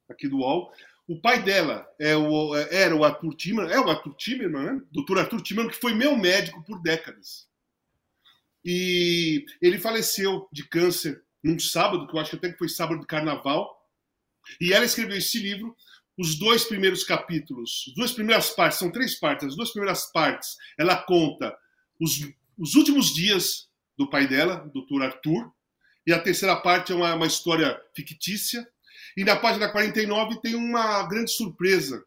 aqui 0.08 0.28
do 0.28 0.38
UOL. 0.38 0.72
O 1.06 1.20
pai 1.20 1.42
dela 1.42 1.86
é 1.98 2.16
o, 2.16 2.56
era 2.56 2.96
o 2.96 3.04
Arthur 3.04 3.34
Timmerman, 3.34 3.72
é 3.72 3.78
o 3.78 3.90
Arthur 3.90 4.14
Timmerman, 4.14 4.62
né? 4.62 4.82
Doutor 4.90 5.18
Arthur 5.18 5.42
Timmerman, 5.42 5.70
que 5.70 5.80
foi 5.80 5.94
meu 5.94 6.16
médico 6.16 6.62
por 6.64 6.80
décadas. 6.80 7.46
E 8.64 9.44
ele 9.60 9.78
faleceu 9.78 10.48
de 10.50 10.66
câncer 10.66 11.22
num 11.42 11.58
sábado, 11.58 12.06
que 12.06 12.16
eu 12.16 12.20
acho 12.20 12.30
que 12.30 12.36
até 12.36 12.50
que 12.50 12.58
foi 12.58 12.70
sábado 12.70 13.00
de 13.00 13.06
carnaval. 13.06 13.86
E 14.58 14.72
ela 14.72 14.84
escreveu 14.84 15.18
esse 15.18 15.38
livro. 15.38 15.76
Os 16.16 16.38
dois 16.38 16.64
primeiros 16.64 17.02
capítulos, 17.02 17.86
as 17.88 17.94
duas 17.94 18.12
primeiras 18.12 18.50
partes, 18.50 18.78
são 18.78 18.90
três 18.90 19.16
partes, 19.16 19.48
as 19.48 19.56
duas 19.56 19.72
primeiras 19.72 20.12
partes, 20.12 20.56
ela 20.78 20.96
conta 20.96 21.54
os, 22.00 22.20
os 22.58 22.74
últimos 22.74 23.12
dias 23.12 23.68
do 23.96 24.08
pai 24.08 24.26
dela, 24.26 24.70
Dr. 24.74 25.02
Arthur. 25.02 25.52
E 26.06 26.12
a 26.12 26.20
terceira 26.20 26.56
parte 26.56 26.92
é 26.92 26.94
uma, 26.94 27.14
uma 27.14 27.26
história 27.26 27.80
fictícia. 27.94 28.66
E 29.16 29.24
na 29.24 29.36
página 29.36 29.70
49 29.70 30.40
tem 30.40 30.54
uma 30.54 31.02
grande 31.04 31.30
surpresa, 31.30 32.04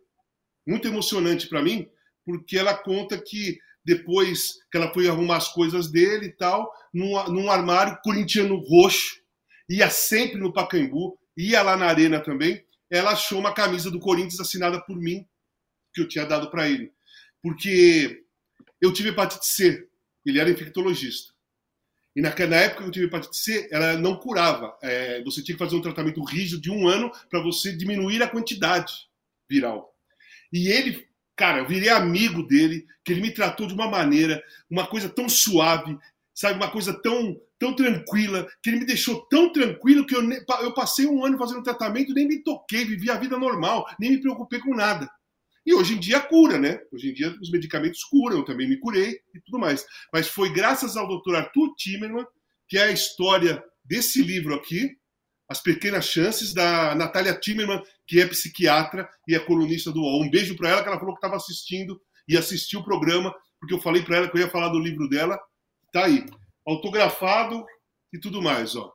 muito 0.68 0.88
emocionante 0.88 1.48
para 1.48 1.62
mim, 1.62 1.89
porque 2.26 2.58
ela 2.58 2.76
conta 2.76 3.18
que 3.18 3.58
depois 3.84 4.56
que 4.70 4.78
ela 4.78 4.93
foi 4.93 5.08
arrumar 5.08 5.38
as 5.38 5.48
coisas 5.48 5.89
dele 5.89 6.26
e 6.26 6.32
tal, 6.34 6.70
num, 6.93 7.24
num 7.30 7.50
armário 7.50 7.98
corintiano 8.04 8.58
roxo, 8.58 9.22
ia 9.70 9.89
sempre 9.89 10.38
no 10.38 10.52
Pacaembu, 10.52 11.18
ia 11.38 11.62
lá 11.62 11.78
na 11.78 11.86
arena 11.86 12.20
também, 12.20 12.62
ela 12.89 13.12
achou 13.12 13.39
uma 13.39 13.54
camisa 13.54 13.89
do 13.89 14.00
Corinthians 14.00 14.41
assinada 14.41 14.82
por 14.82 14.98
mim, 14.98 15.26
que 15.93 16.02
eu 16.02 16.08
tinha 16.08 16.26
dado 16.26 16.52
para 16.52 16.70
ele. 16.70 16.91
Porque 17.41 18.24
eu 18.82 18.91
tive 18.91 19.10
hepatite 19.10 19.45
C, 19.45 19.87
ele 20.30 20.39
era 20.39 20.49
infectologista. 20.49 21.34
E 22.15 22.21
naquela 22.21 22.55
época 22.55 22.82
que 22.82 22.88
eu 22.88 22.91
tive 22.91 23.05
hepatite 23.05 23.38
C, 23.38 23.69
ela 23.71 23.93
não 23.95 24.15
curava. 24.15 24.75
É, 24.82 25.23
você 25.23 25.43
tinha 25.43 25.55
que 25.55 25.63
fazer 25.63 25.75
um 25.75 25.82
tratamento 25.82 26.23
rígido 26.23 26.59
de 26.59 26.71
um 26.71 26.88
ano 26.88 27.11
para 27.30 27.41
você 27.41 27.71
diminuir 27.71 28.23
a 28.23 28.28
quantidade 28.28 28.91
viral. 29.49 29.93
E 30.51 30.67
ele, 30.69 31.07
cara, 31.36 31.59
eu 31.59 31.67
virei 31.67 31.89
amigo 31.89 32.41
dele, 32.41 32.88
que 33.05 33.11
ele 33.11 33.21
me 33.21 33.32
tratou 33.32 33.67
de 33.67 33.73
uma 33.73 33.88
maneira, 33.88 34.41
uma 34.69 34.88
coisa 34.88 35.07
tão 35.07 35.30
suave, 35.30 35.95
sabe, 36.34 36.55
uma 36.55 36.71
coisa 36.71 36.91
tão 37.01 37.39
tão 37.59 37.75
tranquila, 37.75 38.47
que 38.61 38.69
ele 38.69 38.80
me 38.80 38.86
deixou 38.86 39.25
tão 39.28 39.51
tranquilo 39.51 40.05
que 40.05 40.15
eu, 40.15 40.21
eu 40.61 40.73
passei 40.73 41.07
um 41.07 41.25
ano 41.25 41.38
fazendo 41.38 41.63
tratamento, 41.63 42.13
nem 42.13 42.28
me 42.28 42.43
toquei, 42.43 42.86
vivi 42.86 43.09
a 43.09 43.17
vida 43.17 43.38
normal, 43.38 43.86
nem 43.99 44.11
me 44.11 44.21
preocupei 44.21 44.59
com 44.59 44.75
nada. 44.75 45.09
E 45.68 45.74
hoje 45.74 45.95
em 45.95 45.99
dia 45.99 46.22
cura, 46.22 46.57
né? 46.57 46.80
Hoje 46.93 47.09
em 47.09 47.13
dia 47.13 47.36
os 47.41 47.51
medicamentos 47.51 48.01
curam, 48.05 48.38
eu 48.38 48.45
também 48.45 48.70
me 48.70 48.80
curei 48.80 49.20
e 49.36 49.41
tudo 49.41 49.59
mais. 49.59 49.86
Mas 50.13 50.30
foi 50.30 50.49
graças 50.49 50.95
ao 50.95 51.05
Dr. 51.05 51.36
Arthur 51.36 51.76
Timmerman, 51.76 52.26
que 52.70 52.78
é 52.78 52.84
a 52.84 52.91
história 52.91 53.61
desse 53.84 54.24
livro 54.24 54.55
aqui, 54.55 54.95
As 55.49 55.61
Pequenas 55.61 56.05
Chances, 56.05 56.53
da 56.53 56.95
Natália 56.95 57.38
Timmerman, 57.38 57.84
que 58.07 58.22
é 58.22 58.26
psiquiatra 58.26 59.09
e 59.28 59.36
é 59.36 59.39
colunista 59.39 59.91
do 59.91 59.99
UOL. 59.99 60.24
Um 60.24 60.30
beijo 60.30 60.55
para 60.55 60.70
ela, 60.70 60.82
que 60.82 60.88
ela 60.88 60.99
falou 60.99 61.13
que 61.13 61.20
estava 61.20 61.36
assistindo 61.36 61.99
e 62.30 62.38
assistiu 62.38 62.80
o 62.80 62.86
programa, 62.86 63.36
porque 63.59 63.74
eu 63.74 63.82
falei 63.82 64.01
para 64.01 64.15
ela 64.15 64.30
que 64.30 64.38
eu 64.38 64.41
ia 64.41 64.49
falar 64.49 64.70
do 64.70 64.80
livro 64.80 65.09
dela. 65.09 65.38
Tá 65.91 66.05
aí, 66.05 66.26
autografado 66.65 67.65
e 68.13 68.18
tudo 68.18 68.41
mais, 68.41 68.74
ó. 68.74 68.89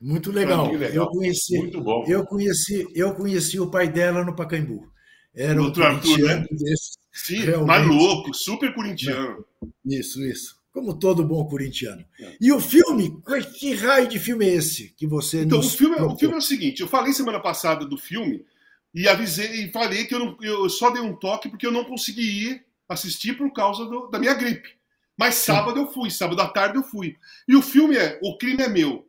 Muito 0.00 0.32
legal. 0.32 0.72
legal. 0.72 0.90
Eu 0.90 1.06
conheci, 1.08 1.58
Muito 1.58 1.82
bom. 1.82 2.06
Eu 2.08 2.24
conheci, 2.24 2.88
eu 2.94 3.14
conheci 3.14 3.60
o 3.60 3.70
pai 3.70 3.86
dela 3.86 4.24
no 4.24 4.34
Pacaembu. 4.34 4.93
Era 5.34 5.60
um 5.60 5.72
corintiano 5.72 6.42
né? 6.42 6.46
desse. 6.50 6.98
Sim, 7.12 7.38
realmente. 7.38 7.66
mas 7.66 7.86
louco, 7.86 8.34
super 8.34 8.74
corintiano. 8.74 9.44
Isso, 9.84 10.24
isso. 10.24 10.56
Como 10.72 10.98
todo 10.98 11.24
bom 11.24 11.44
corintiano. 11.46 12.04
É. 12.20 12.36
E 12.40 12.52
o 12.52 12.60
filme? 12.60 13.20
Que 13.58 13.74
raio 13.74 14.08
de 14.08 14.18
filme 14.18 14.44
é 14.44 14.54
esse 14.54 14.88
que 14.96 15.06
você 15.06 15.42
Então, 15.42 15.60
o 15.60 15.62
filme, 15.62 15.96
o 15.96 16.16
filme 16.16 16.34
é 16.34 16.38
o 16.38 16.42
seguinte: 16.42 16.80
eu 16.80 16.88
falei 16.88 17.12
semana 17.12 17.40
passada 17.40 17.84
do 17.84 17.96
filme 17.96 18.44
e 18.92 19.08
avisei 19.08 19.64
e 19.64 19.72
falei 19.72 20.04
que 20.04 20.14
eu, 20.14 20.18
não, 20.18 20.36
eu 20.40 20.68
só 20.68 20.90
dei 20.90 21.02
um 21.02 21.14
toque 21.14 21.48
porque 21.48 21.66
eu 21.66 21.72
não 21.72 21.84
consegui 21.84 22.22
ir 22.22 22.64
assistir 22.88 23.36
por 23.36 23.52
causa 23.52 23.84
do, 23.86 24.08
da 24.08 24.18
minha 24.18 24.34
gripe. 24.34 24.68
Mas 25.16 25.36
sábado 25.36 25.78
Sim. 25.78 25.86
eu 25.86 25.92
fui, 25.92 26.10
sábado 26.10 26.40
à 26.40 26.48
tarde 26.48 26.76
eu 26.76 26.82
fui. 26.82 27.16
E 27.46 27.54
o 27.54 27.62
filme 27.62 27.96
é 27.96 28.18
O 28.22 28.36
Crime 28.36 28.62
é 28.62 28.68
Meu. 28.68 29.08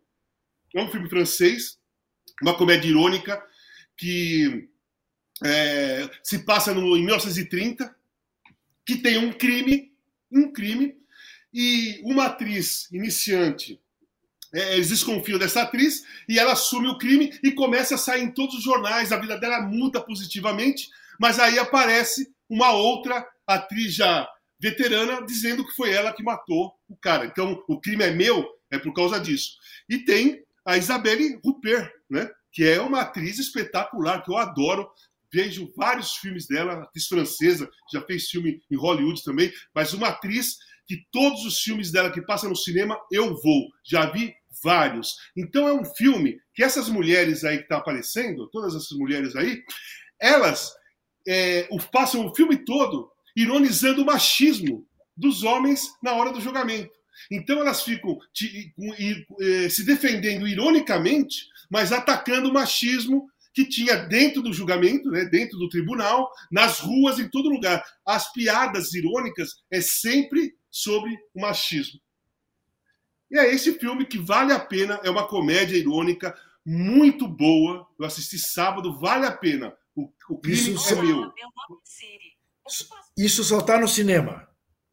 É 0.76 0.84
um 0.84 0.89
filme 0.89 1.09
francês, 1.09 1.80
uma 2.41 2.55
comédia 2.55 2.89
irônica 2.89 3.41
que 3.97 4.69
é, 5.43 6.09
se 6.23 6.39
passa 6.39 6.73
no, 6.73 6.95
em 6.95 7.03
1930, 7.05 7.95
que 8.86 8.97
tem 8.97 9.17
um 9.17 9.31
crime, 9.31 9.91
um 10.31 10.51
crime, 10.51 10.95
e 11.53 12.01
uma 12.03 12.25
atriz 12.25 12.91
iniciante. 12.91 13.79
É, 14.53 14.75
eles 14.75 14.89
desconfiam 14.89 15.39
dessa 15.39 15.61
atriz 15.61 16.03
e 16.27 16.38
ela 16.38 16.51
assume 16.51 16.89
o 16.89 16.97
crime 16.97 17.38
e 17.41 17.51
começa 17.51 17.95
a 17.95 17.97
sair 17.97 18.23
em 18.23 18.31
todos 18.31 18.55
os 18.55 18.63
jornais. 18.63 19.11
A 19.11 19.17
vida 19.17 19.38
dela 19.38 19.61
muda 19.61 20.01
positivamente, 20.01 20.89
mas 21.17 21.39
aí 21.39 21.57
aparece 21.57 22.29
uma 22.49 22.71
outra 22.71 23.25
atriz 23.47 23.93
já 23.93 24.27
veterana 24.59 25.25
dizendo 25.25 25.65
que 25.65 25.75
foi 25.75 25.91
ela 25.93 26.11
que 26.11 26.23
matou 26.23 26.73
o 26.89 26.95
cara. 26.95 27.25
Então, 27.25 27.63
o 27.67 27.79
crime 27.79 28.03
é 28.03 28.11
meu, 28.11 28.45
é 28.69 28.77
por 28.77 28.93
causa 28.93 29.19
disso. 29.19 29.57
E 29.89 29.99
tem 29.99 30.43
a 30.65 30.77
Isabelle 30.77 31.39
Rupert, 31.43 31.89
né? 32.09 32.29
que 32.51 32.65
é 32.65 32.81
uma 32.81 33.01
atriz 33.01 33.38
espetacular, 33.39 34.23
que 34.23 34.31
eu 34.31 34.38
adoro 34.38 34.89
vejo 35.36 35.69
vários 35.75 36.13
filmes 36.15 36.47
dela, 36.47 36.83
atriz 36.83 37.07
francesa, 37.07 37.69
já 37.91 38.01
fez 38.01 38.29
filme 38.29 38.61
em 38.71 38.77
Hollywood 38.77 39.21
também, 39.21 39.51
mas 39.73 39.91
uma 39.91 40.07
atriz 40.07 40.55
que 40.88 41.05
todos 41.11 41.43
os 41.45 41.59
filmes 41.59 41.91
dela 41.91 42.09
que 42.09 42.21
passam 42.21 42.49
no 42.49 42.55
cinema 42.55 42.97
eu 43.11 43.36
vou, 43.41 43.67
já 43.83 44.09
vi 44.09 44.33
vários. 44.63 45.13
Então 45.36 45.67
é 45.67 45.73
um 45.73 45.83
filme 45.83 46.39
que 46.53 46.63
essas 46.63 46.88
mulheres 46.88 47.43
aí 47.43 47.57
que 47.57 47.63
estão 47.63 47.79
tá 47.79 47.81
aparecendo, 47.81 48.49
todas 48.49 48.73
essas 48.75 48.97
mulheres 48.97 49.36
aí, 49.36 49.61
elas 50.21 50.71
é, 51.27 51.67
passam 51.91 52.25
o 52.25 52.33
filme 52.33 52.63
todo 52.63 53.11
ironizando 53.36 54.03
o 54.03 54.05
machismo 54.05 54.88
dos 55.17 55.43
homens 55.43 55.81
na 56.01 56.13
hora 56.13 56.31
do 56.31 56.39
julgamento. 56.39 56.95
Então 57.29 57.59
elas 57.59 57.83
ficam 57.83 58.17
e, 58.39 59.69
se 59.69 59.86
defendendo 59.86 60.47
ironicamente, 60.47 61.47
mas 61.69 61.91
atacando 61.91 62.49
o 62.49 62.53
machismo 62.53 63.27
que 63.56 63.64
tinha 63.64 63.95
dentro 63.95 64.41
do 64.41 64.51
julgamento, 64.51 65.10
né, 65.10 65.24
dentro 65.24 65.58
do 65.58 65.70
tribunal, 65.70 66.30
nas 66.51 66.80
ruas, 66.80 67.18
em 67.18 67.30
todo 67.30 67.47
lugar. 67.47 67.82
As 68.06 68.32
piadas 68.34 68.93
irônicas 68.93 69.51
é 69.72 69.80
sempre 69.80 70.53
sobre 70.70 71.18
o 71.34 71.39
machismo. 71.39 72.01
E 73.32 73.39
é 73.39 73.53
esse 73.53 73.80
filme 73.80 74.06
que 74.06 74.18
vale 74.18 74.51
a 74.51 74.60
pena, 74.60 74.99
é 75.03 75.10
uma 75.10 75.26
comédia 75.26 75.78
irônica 75.78 76.38
muito 76.66 77.30
boa. 77.30 77.88
Eu 77.97 78.06
assisti 78.06 78.38
sábado, 78.38 78.99
vale 78.99 79.26
a 79.26 79.32
pena. 79.32 79.74
O, 79.95 80.12
o 80.30 80.38
crime 80.38 80.74
Isso 80.74 80.93
é 80.93 81.01
meu. 81.01 81.34
Isso 83.18 83.41
só 83.41 83.60
está 83.60 83.80
no 83.80 83.88
cinema. 83.88 84.49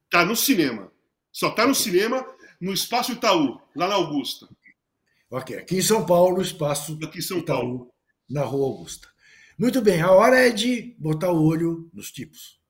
Tá 0.09 0.25
no 0.25 0.37
cinema. 0.37 0.93
Só 1.33 1.51
tá 1.51 1.67
no 1.67 1.75
cinema, 1.75 2.25
no 2.61 2.73
Espaço 2.73 3.11
Itaú, 3.11 3.61
lá 3.75 3.89
na 3.89 3.97
Augusta. 3.97 4.47
Ok, 5.29 5.57
aqui 5.57 5.79
em 5.79 5.83
São 5.83 6.05
Paulo, 6.05 6.43
espaço 6.43 6.97
Aqui 7.03 7.19
em 7.19 7.23
São 7.23 7.39
Itaú, 7.39 7.59
Paulo. 7.59 7.92
Na 8.33 8.43
Rua 8.43 8.67
Augusta. 8.67 9.09
Muito 9.59 9.83
bem, 9.83 10.01
a 10.01 10.11
hora 10.11 10.39
é 10.39 10.51
de 10.51 10.97
botar 10.99 11.31
o 11.31 11.45
olho 11.45 11.91
nos 11.93 12.11
tipos. 12.11 12.61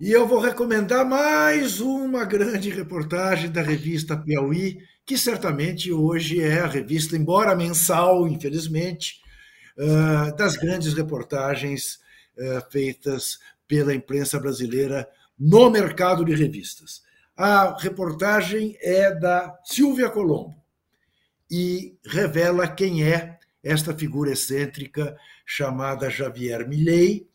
E 0.00 0.10
eu 0.10 0.26
vou 0.26 0.38
recomendar 0.38 1.04
mais 1.04 1.80
uma 1.80 2.24
grande 2.24 2.70
reportagem 2.70 3.50
da 3.50 3.62
revista 3.62 4.16
Piauí, 4.16 4.78
que 5.04 5.16
certamente 5.18 5.92
hoje 5.92 6.40
é 6.40 6.60
a 6.60 6.66
revista, 6.66 7.16
embora 7.16 7.56
mensal, 7.56 8.28
infelizmente, 8.28 9.20
ah, 9.78 10.30
das 10.36 10.56
grandes 10.56 10.94
reportagens 10.94 11.98
ah, 12.38 12.60
feitas 12.70 13.38
pela 13.66 13.94
imprensa 13.94 14.38
brasileira 14.38 15.08
no 15.38 15.70
mercado 15.70 16.24
de 16.24 16.34
revistas. 16.34 17.02
A 17.36 17.76
reportagem 17.80 18.76
é 18.80 19.12
da 19.12 19.58
Silvia 19.64 20.08
Colombo 20.08 20.54
e 21.50 21.98
revela 22.06 22.68
quem 22.68 23.02
é 23.02 23.38
esta 23.60 23.92
figura 23.92 24.30
excêntrica 24.30 25.16
chamada 25.44 26.08
Javier 26.08 26.68
Milei, 26.68 27.26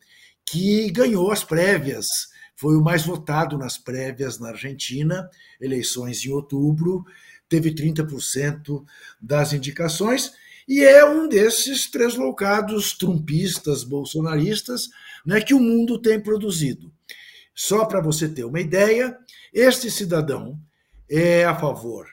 que 0.46 0.90
ganhou 0.90 1.30
as 1.30 1.44
prévias, 1.44 2.30
foi 2.56 2.76
o 2.76 2.82
mais 2.82 3.04
votado 3.04 3.58
nas 3.58 3.76
prévias 3.76 4.38
na 4.38 4.48
Argentina, 4.48 5.28
eleições 5.60 6.24
em 6.24 6.30
outubro, 6.30 7.04
teve 7.46 7.74
30% 7.74 8.82
das 9.20 9.52
indicações 9.52 10.32
e 10.66 10.82
é 10.82 11.04
um 11.04 11.28
desses 11.28 11.90
tresloucados 11.90 12.92
trumpistas, 12.96 13.84
bolsonaristas, 13.84 14.88
né, 15.26 15.42
que 15.42 15.52
o 15.52 15.60
mundo 15.60 16.00
tem 16.00 16.18
produzido. 16.18 16.90
Só 17.54 17.84
para 17.84 18.00
você 18.00 18.28
ter 18.28 18.44
uma 18.44 18.60
ideia, 18.60 19.18
este 19.52 19.90
cidadão 19.90 20.58
é 21.08 21.44
a 21.44 21.54
favor 21.54 22.06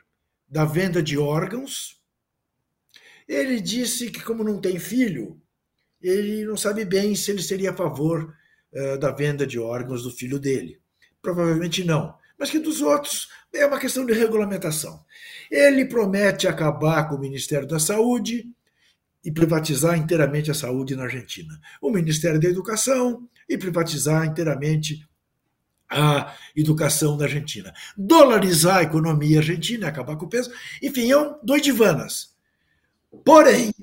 da 0.48 0.66
venda 0.66 1.02
de 1.02 1.18
órgãos. 1.18 2.02
Ele 3.28 3.60
disse 3.60 4.10
que, 4.10 4.24
como 4.24 4.44
não 4.44 4.60
tem 4.60 4.80
filho, 4.80 5.40
ele 6.02 6.46
não 6.46 6.56
sabe 6.56 6.86
bem 6.86 7.16
se 7.16 7.32
ele 7.32 7.42
seria 7.42 7.72
a 7.72 7.76
favor 7.76 8.34
uh, 8.72 8.98
da 8.98 9.12
venda 9.12 9.46
de 9.46 9.60
órgãos 9.60 10.04
do 10.04 10.12
filho 10.12 10.40
dele. 10.40 10.80
Provavelmente 11.22 11.84
não, 11.84 12.16
mas 12.38 12.50
que 12.50 12.60
dos 12.60 12.82
outros 12.82 13.30
é 13.54 13.66
uma 13.66 13.80
questão 13.80 14.06
de 14.06 14.14
regulamentação. 14.14 15.04
Ele 15.52 15.86
promete 15.86 16.48
acabar 16.48 17.08
com 17.10 17.16
o 17.16 17.20
Ministério 17.20 17.68
da 17.68 17.80
Saúde 17.80 18.50
e 19.24 19.32
privatizar 19.32 19.98
inteiramente 19.98 20.52
a 20.52 20.54
saúde 20.54 20.96
na 20.96 21.04
Argentina. 21.04 21.60
O 21.82 21.90
Ministério 21.90 22.40
da 22.40 22.48
Educação 22.48 23.28
e 23.50 23.58
privatizar 23.58 24.26
inteiramente 24.26 25.06
a 25.90 26.36
educação 26.56 27.16
na 27.18 27.26
Argentina. 27.26 27.74
Dolarizar 27.98 28.78
a 28.78 28.84
economia 28.84 29.40
argentina, 29.40 29.88
acabar 29.88 30.16
com 30.16 30.26
o 30.26 30.30
peso. 30.30 30.52
Enfim, 30.82 31.12
é 31.12 31.18
um 31.18 31.40
doidivanas. 31.44 32.36
Porém, 33.24 33.74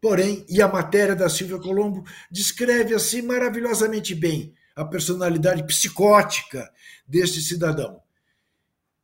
porém, 0.00 0.44
e 0.48 0.62
a 0.62 0.68
matéria 0.68 1.14
da 1.14 1.28
Silvia 1.28 1.58
Colombo 1.58 2.04
descreve 2.30 2.94
assim 2.94 3.22
maravilhosamente 3.22 4.14
bem 4.14 4.54
a 4.74 4.84
personalidade 4.84 5.64
psicótica 5.64 6.70
deste 7.06 7.40
cidadão. 7.42 8.00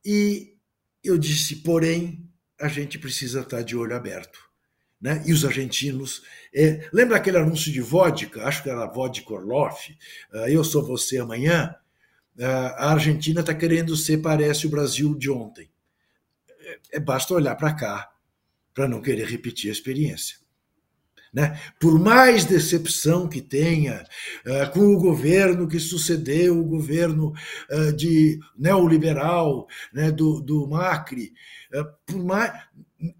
E 0.04 0.54
eu 1.02 1.18
disse, 1.18 1.56
porém, 1.56 2.28
a 2.60 2.68
gente 2.68 2.98
precisa 2.98 3.40
estar 3.40 3.62
de 3.62 3.76
olho 3.76 3.96
aberto. 3.96 4.38
Né? 5.00 5.22
E 5.26 5.32
os 5.32 5.44
argentinos. 5.44 6.22
É, 6.54 6.88
lembra 6.92 7.16
aquele 7.16 7.36
anúncio 7.36 7.70
de 7.70 7.80
vodka? 7.80 8.44
Acho 8.44 8.62
que 8.62 8.70
era 8.70 8.86
vodka 8.86 9.34
Orloff. 9.34 9.92
Uh, 10.32 10.48
eu 10.48 10.64
sou 10.64 10.82
você 10.82 11.18
amanhã. 11.18 11.74
A 12.40 12.92
Argentina 12.92 13.40
está 13.40 13.54
querendo 13.54 13.96
ser, 13.96 14.18
parece, 14.18 14.66
o 14.66 14.70
Brasil 14.70 15.14
de 15.14 15.30
ontem. 15.30 15.70
É, 16.60 16.96
é 16.96 17.00
basta 17.00 17.34
olhar 17.34 17.54
para 17.54 17.72
cá 17.74 18.10
para 18.74 18.88
não 18.88 19.00
querer 19.00 19.26
repetir 19.28 19.70
a 19.70 19.72
experiência. 19.72 20.36
Né? 21.34 21.60
Por 21.80 21.98
mais 21.98 22.44
decepção 22.44 23.28
que 23.28 23.40
tenha 23.40 24.06
uh, 24.46 24.70
com 24.72 24.94
o 24.94 25.00
governo 25.00 25.66
que 25.66 25.80
sucedeu 25.80 26.60
o 26.60 26.64
governo 26.64 27.32
uh, 27.70 27.92
de 27.92 28.38
neoliberal 28.56 29.66
né, 29.92 30.12
do, 30.12 30.40
do 30.40 30.68
Macri, 30.68 31.32
uh, 31.74 31.84
por 32.06 32.24
mais 32.24 32.52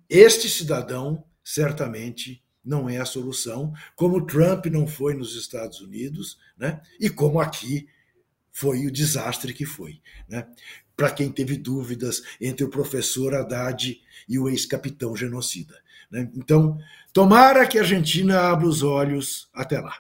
este 0.08 0.48
cidadão 0.48 1.24
certamente 1.42 2.40
não 2.64 2.88
é 2.88 2.98
a 2.98 3.04
solução, 3.04 3.72
como 3.96 4.24
Trump 4.24 4.66
não 4.66 4.86
foi 4.86 5.14
nos 5.14 5.36
Estados 5.36 5.80
Unidos, 5.80 6.38
né? 6.56 6.80
e 7.00 7.10
como 7.10 7.40
aqui 7.40 7.88
foi 8.54 8.86
o 8.86 8.90
desastre 8.90 9.52
que 9.52 9.66
foi. 9.66 10.00
Né? 10.28 10.46
Para 10.96 11.10
quem 11.10 11.28
teve 11.30 11.56
dúvidas 11.56 12.22
entre 12.40 12.64
o 12.64 12.70
professor 12.70 13.34
Haddad 13.34 14.00
e 14.28 14.38
o 14.38 14.48
ex-capitão 14.48 15.16
genocida. 15.16 15.74
Né? 16.08 16.30
Então, 16.36 16.78
tomara 17.12 17.66
que 17.66 17.76
a 17.76 17.80
Argentina 17.80 18.42
abra 18.42 18.68
os 18.68 18.84
olhos 18.84 19.50
até 19.52 19.80
lá. 19.80 19.96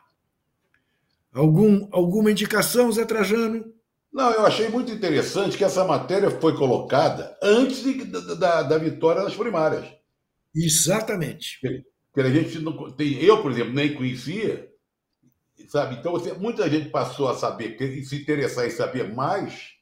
Algum, 1.32 1.88
alguma 1.90 2.30
indicação, 2.30 2.92
Zé 2.92 3.04
Trajano? 3.04 3.74
Não, 4.12 4.30
eu 4.30 4.46
achei 4.46 4.68
muito 4.68 4.92
interessante 4.92 5.58
que 5.58 5.64
essa 5.64 5.84
matéria 5.84 6.30
foi 6.30 6.56
colocada 6.56 7.36
antes 7.42 7.82
de, 7.82 8.04
da, 8.04 8.62
da 8.62 8.78
vitória 8.78 9.24
nas 9.24 9.34
primárias. 9.34 9.84
Exatamente. 10.54 11.58
Porque 11.60 12.28
a 12.28 12.30
gente 12.30 12.60
não 12.60 12.88
tem, 12.92 13.14
eu, 13.14 13.42
por 13.42 13.50
exemplo, 13.50 13.72
nem 13.72 13.92
conhecia, 13.94 14.72
sabe? 15.68 15.96
Então, 15.96 16.16
assim, 16.16 16.32
muita 16.34 16.68
gente 16.68 16.90
passou 16.90 17.28
a 17.28 17.36
saber 17.36 17.80
e 17.80 18.04
se 18.04 18.16
interessar 18.16 18.66
em 18.66 18.70
saber 18.70 19.12
mais, 19.14 19.74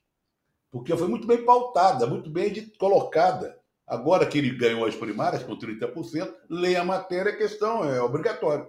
porque 0.71 0.97
foi 0.97 1.09
muito 1.09 1.27
bem 1.27 1.45
pautada, 1.45 2.07
muito 2.07 2.31
bem 2.31 2.53
colocada. 2.79 3.59
Agora 3.87 4.27
que 4.27 4.39
ele 4.39 4.57
ganhou 4.57 4.87
as 4.87 4.95
primárias 4.95 5.43
com 5.43 5.59
30%, 5.59 6.35
leia 6.49 6.81
a 6.81 6.85
matéria, 6.85 7.33
a 7.33 7.37
questão 7.37 7.85
é 7.85 8.01
obrigatório. 8.01 8.67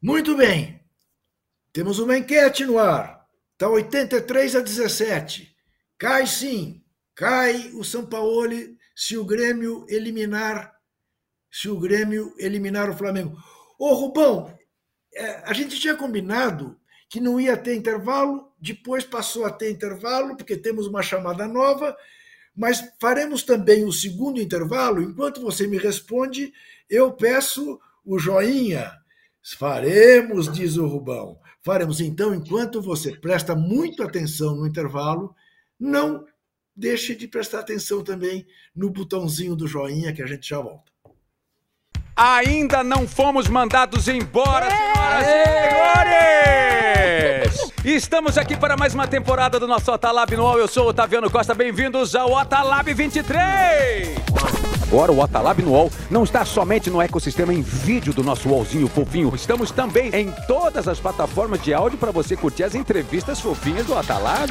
Muito 0.00 0.36
bem. 0.36 0.80
Temos 1.72 1.98
uma 1.98 2.16
enquete 2.16 2.64
no 2.64 2.78
ar. 2.78 3.26
Está 3.52 3.68
83 3.68 4.56
a 4.56 4.60
17. 4.60 5.56
Cai 5.98 6.26
sim. 6.26 6.84
Cai 7.14 7.72
o 7.74 7.82
São 7.82 8.06
Paulo 8.06 8.54
se 8.94 9.16
o 9.16 9.24
Grêmio 9.24 9.84
eliminar 9.88 10.78
se 11.50 11.68
o 11.68 11.78
Grêmio 11.78 12.34
eliminar 12.38 12.90
o 12.90 12.96
Flamengo. 12.96 13.36
Ô 13.78 13.94
Rubão, 13.94 14.52
a 15.44 15.52
gente 15.52 15.78
tinha 15.80 15.96
combinado 15.96 16.78
que 17.08 17.20
não 17.20 17.40
ia 17.40 17.56
ter 17.56 17.74
intervalo, 17.74 18.52
depois 18.60 19.04
passou 19.04 19.44
a 19.44 19.50
ter 19.50 19.70
intervalo, 19.70 20.36
porque 20.36 20.56
temos 20.56 20.86
uma 20.86 21.02
chamada 21.02 21.48
nova, 21.48 21.96
mas 22.54 22.84
faremos 23.00 23.42
também 23.42 23.84
o 23.84 23.92
segundo 23.92 24.40
intervalo. 24.40 25.00
Enquanto 25.00 25.40
você 25.40 25.66
me 25.66 25.78
responde, 25.78 26.52
eu 26.90 27.12
peço 27.12 27.80
o 28.04 28.18
joinha. 28.18 28.92
Faremos, 29.56 30.52
diz 30.52 30.76
o 30.76 30.86
Rubão. 30.86 31.38
Faremos 31.62 32.00
então, 32.00 32.34
enquanto 32.34 32.82
você 32.82 33.16
presta 33.16 33.54
muito 33.54 34.02
atenção 34.02 34.56
no 34.56 34.66
intervalo, 34.66 35.34
não 35.78 36.26
deixe 36.74 37.14
de 37.14 37.26
prestar 37.26 37.60
atenção 37.60 38.02
também 38.02 38.46
no 38.74 38.90
botãozinho 38.90 39.56
do 39.56 39.66
joinha 39.66 40.12
que 40.12 40.22
a 40.22 40.26
gente 40.26 40.48
já 40.48 40.60
volta. 40.60 40.92
Ainda 42.18 42.82
não 42.82 43.06
fomos 43.06 43.46
mandados 43.46 44.08
embora, 44.08 44.68
senhoras 44.68 45.24
e 45.28 45.34
senhores! 47.54 47.72
Estamos 47.84 48.36
aqui 48.36 48.56
para 48.56 48.76
mais 48.76 48.92
uma 48.92 49.06
temporada 49.06 49.60
do 49.60 49.68
nosso 49.68 49.92
Otalab 49.92 50.36
Noal. 50.36 50.58
Eu 50.58 50.66
sou 50.66 50.86
o 50.86 50.88
Otaviano 50.88 51.30
Costa, 51.30 51.54
bem-vindos 51.54 52.16
ao 52.16 52.32
Otalab 52.32 52.92
23! 52.92 54.18
Agora 54.82 55.12
o 55.12 55.20
Otalab 55.20 55.62
no 55.62 55.70
UOL 55.70 55.92
não 56.10 56.24
está 56.24 56.44
somente 56.44 56.90
no 56.90 57.00
ecossistema 57.00 57.54
em 57.54 57.62
vídeo 57.62 58.12
do 58.12 58.24
nosso 58.24 58.48
UOLzinho 58.48 58.88
fofinho, 58.88 59.32
estamos 59.36 59.70
também 59.70 60.10
em 60.12 60.32
todas 60.48 60.88
as 60.88 60.98
plataformas 60.98 61.62
de 61.62 61.72
áudio 61.72 61.98
para 61.98 62.10
você 62.10 62.36
curtir 62.36 62.64
as 62.64 62.74
entrevistas 62.74 63.38
fofinhas 63.38 63.86
do 63.86 63.96
Otalab. 63.96 64.50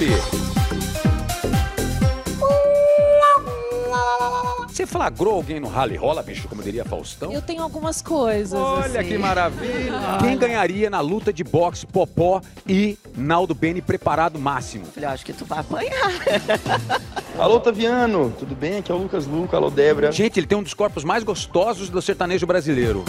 Você 4.77 4.85
flagrou 4.85 5.33
alguém 5.33 5.59
no 5.59 5.67
rally 5.67 5.95
rola, 5.95 6.21
bicho, 6.21 6.47
como 6.47 6.61
diria 6.61 6.85
Faustão? 6.85 7.31
Eu 7.31 7.41
tenho 7.41 7.63
algumas 7.63 7.99
coisas. 7.99 8.53
Olha 8.53 8.99
assim. 8.99 9.09
que 9.09 9.17
maravilha! 9.17 10.19
Quem 10.19 10.37
ganharia 10.37 10.87
na 10.87 11.01
luta 11.01 11.33
de 11.33 11.43
boxe 11.43 11.87
Popó 11.87 12.41
e 12.67 12.95
Naldo 13.15 13.55
Beni 13.55 13.81
preparado 13.81 14.37
máximo? 14.37 14.85
Falei, 14.85 15.09
acho 15.09 15.25
que 15.25 15.33
tu 15.33 15.45
vai 15.45 15.61
apanhar. 15.61 16.11
Alô, 17.39 17.59
Taviano, 17.59 18.31
tudo 18.37 18.53
bem? 18.53 18.77
Aqui 18.77 18.91
é 18.91 18.93
o 18.93 18.99
Lucas 18.99 19.25
Luca, 19.25 19.57
alô, 19.57 19.71
Débora. 19.71 20.11
Gente, 20.11 20.39
ele 20.39 20.45
tem 20.45 20.55
um 20.55 20.63
dos 20.63 20.75
corpos 20.75 21.03
mais 21.03 21.23
gostosos 21.23 21.89
do 21.89 21.99
sertanejo 21.99 22.45
brasileiro. 22.45 23.03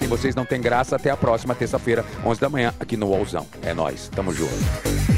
Se 0.00 0.08
vocês 0.08 0.34
não 0.34 0.44
têm 0.44 0.60
graça, 0.60 0.96
até 0.96 1.10
a 1.10 1.16
próxima 1.16 1.54
terça-feira, 1.54 2.04
11 2.26 2.40
da 2.40 2.48
manhã, 2.48 2.74
aqui 2.80 2.96
no 2.96 3.10
Wallzão. 3.10 3.46
É 3.62 3.72
nós, 3.72 4.08
tamo 4.08 4.32
junto. 4.32 5.17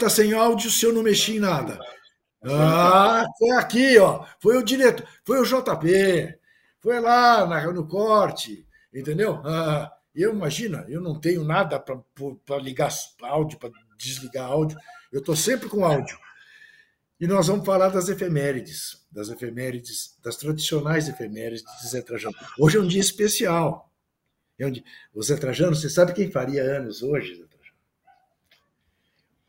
Está 0.00 0.08
sem 0.08 0.32
áudio 0.32 0.70
se 0.70 0.86
eu 0.86 0.94
não 0.94 1.02
mexi 1.02 1.36
em 1.36 1.40
nada. 1.40 1.78
Ah, 2.42 3.22
foi 3.38 3.50
aqui, 3.50 3.98
ó. 3.98 4.24
Foi 4.40 4.56
o 4.56 4.62
diretor, 4.62 5.06
foi 5.26 5.38
o 5.38 5.44
JP, 5.44 6.38
foi 6.80 6.98
lá 7.00 7.46
na- 7.46 7.70
no 7.70 7.86
corte, 7.86 8.66
entendeu? 8.94 9.42
Ah, 9.44 9.92
eu 10.14 10.32
imagina, 10.32 10.86
eu 10.88 11.02
não 11.02 11.20
tenho 11.20 11.44
nada 11.44 11.78
para 11.78 12.56
ligar 12.62 12.90
áudio, 13.24 13.58
para 13.58 13.70
desligar 13.98 14.46
áudio. 14.50 14.78
Eu 15.12 15.20
estou 15.20 15.36
sempre 15.36 15.68
com 15.68 15.84
áudio. 15.84 16.18
E 17.20 17.26
nós 17.26 17.48
vamos 17.48 17.66
falar 17.66 17.90
das 17.90 18.08
efemérides, 18.08 19.06
das 19.12 19.28
efemérides, 19.28 20.16
das 20.24 20.36
tradicionais 20.36 21.10
efemérides 21.10 21.62
de 21.82 21.88
Zé 21.88 22.00
Trajano. 22.00 22.34
Hoje 22.58 22.78
é 22.78 22.80
um 22.80 22.86
dia 22.88 23.02
especial. 23.02 23.92
É 24.58 24.66
um. 24.66 24.72
O 25.12 25.22
Zé 25.22 25.36
Trajano, 25.36 25.76
você 25.76 25.90
sabe 25.90 26.14
quem 26.14 26.30
faria 26.30 26.62
anos 26.62 27.02
hoje? 27.02 27.44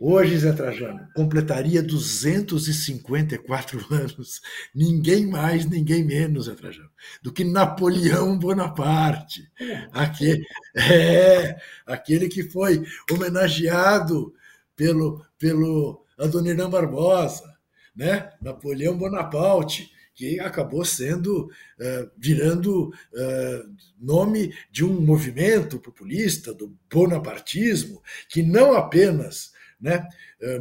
Hoje, 0.04 0.36
Zé 0.36 0.52
Trajano, 0.52 1.08
completaria 1.14 1.84
254 1.84 3.86
anos. 3.94 4.42
Ninguém 4.74 5.28
mais, 5.28 5.70
ninguém 5.70 6.04
menos, 6.04 6.48
Zé 6.48 6.56
Trajano, 6.56 6.90
do 7.22 7.32
que 7.32 7.44
Napoleão 7.44 8.36
Bonaparte. 8.36 9.48
Aquele, 9.94 10.44
é, 10.76 11.56
aquele 11.86 12.28
que 12.30 12.42
foi 12.42 12.84
homenageado 13.12 14.34
pelo, 14.76 15.24
pelo 15.38 16.04
Adoniran 16.18 16.72
Barbosa, 16.72 17.56
né? 17.96 18.32
Napoleão 18.42 18.98
Bonaparte, 18.98 19.92
que 20.16 20.40
acabou 20.40 20.84
sendo, 20.84 21.46
uh, 21.46 22.12
virando 22.18 22.88
uh, 22.88 23.76
nome 24.00 24.52
de 24.72 24.84
um 24.84 25.00
movimento 25.00 25.78
populista, 25.78 26.56
do 26.56 26.76
bonapartismo, 26.92 28.02
que 28.28 28.42
não 28.42 28.74
apenas 28.74 29.52
né, 29.82 30.08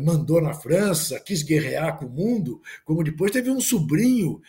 mandou 0.02 0.40
na 0.40 0.54
França, 0.54 1.20
quis 1.20 1.42
guerrear 1.42 1.98
com 1.98 2.06
o 2.06 2.10
mundo, 2.10 2.60
como 2.84 3.04
depois 3.04 3.30
teve 3.30 3.50
um 3.50 3.60
sobrinho 3.60 4.40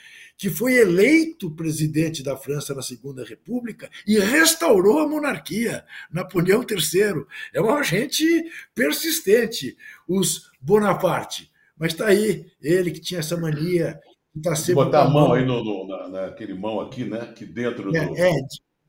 que 0.42 0.50
foi 0.50 0.74
eleito 0.74 1.52
presidente 1.52 2.24
da 2.24 2.36
França 2.36 2.74
na 2.74 2.82
Segunda 2.82 3.24
República 3.24 3.88
e 4.08 4.18
restaurou 4.18 4.98
a 4.98 5.08
monarquia, 5.08 5.86
Napoleão 6.12 6.66
III. 6.68 7.26
É 7.54 7.62
uma 7.62 7.84
gente 7.84 8.26
persistente, 8.74 9.78
os 10.08 10.50
Bonaparte. 10.60 11.52
Mas 11.78 11.94
está 11.94 12.08
aí, 12.08 12.46
ele 12.62 12.90
que 12.92 13.00
tinha 13.00 13.20
essa 13.20 13.38
mania. 13.38 14.00
Tá 14.42 14.56
sempre 14.56 14.84
Botar 14.84 15.04
a 15.04 15.10
mão 15.10 15.34
aí 15.34 15.46
no, 15.46 15.64
no, 15.64 15.88
na, 15.88 16.08
naquele 16.08 16.54
mão 16.54 16.80
aqui, 16.80 17.04
né? 17.04 17.22
Aqui 17.22 17.46
dentro 17.46 17.96
é, 17.96 18.06
do. 18.08 18.18
É, 18.18 18.32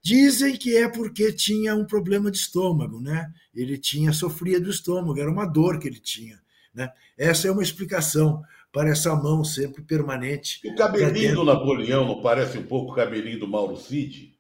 Dizem 0.03 0.57
que 0.57 0.77
é 0.77 0.89
porque 0.89 1.33
tinha 1.33 1.77
um 1.77 1.85
problema 1.85 2.31
de 2.31 2.39
estômago, 2.39 3.01
né? 3.01 3.33
Ele 3.55 3.79
tinha 3.79 4.13
sofria 4.13 4.61
do 4.61 4.69
estômago, 4.69 5.21
era 5.21 5.31
uma 5.31 5.47
dor 5.47 5.79
que 5.79 5.87
ele 5.87 6.01
tinha, 6.01 6.41
né? 6.75 6.91
Essa 7.17 7.47
é 7.47 7.51
uma 7.53 7.63
explicação 7.63 8.43
para 8.73 8.91
essa 8.91 9.15
mão 9.15 9.45
sempre 9.45 9.83
permanente. 9.83 10.61
O 10.67 10.75
cabelinho 10.75 11.37
do 11.37 11.45
Napoleão 11.45 12.05
não 12.07 12.21
parece 12.21 12.59
um 12.59 12.65
pouco 12.65 12.93
o 12.93 12.95
cabelinho 12.95 13.39
do 13.39 13.47
Mauro 13.47 13.77
Cid? 13.77 14.35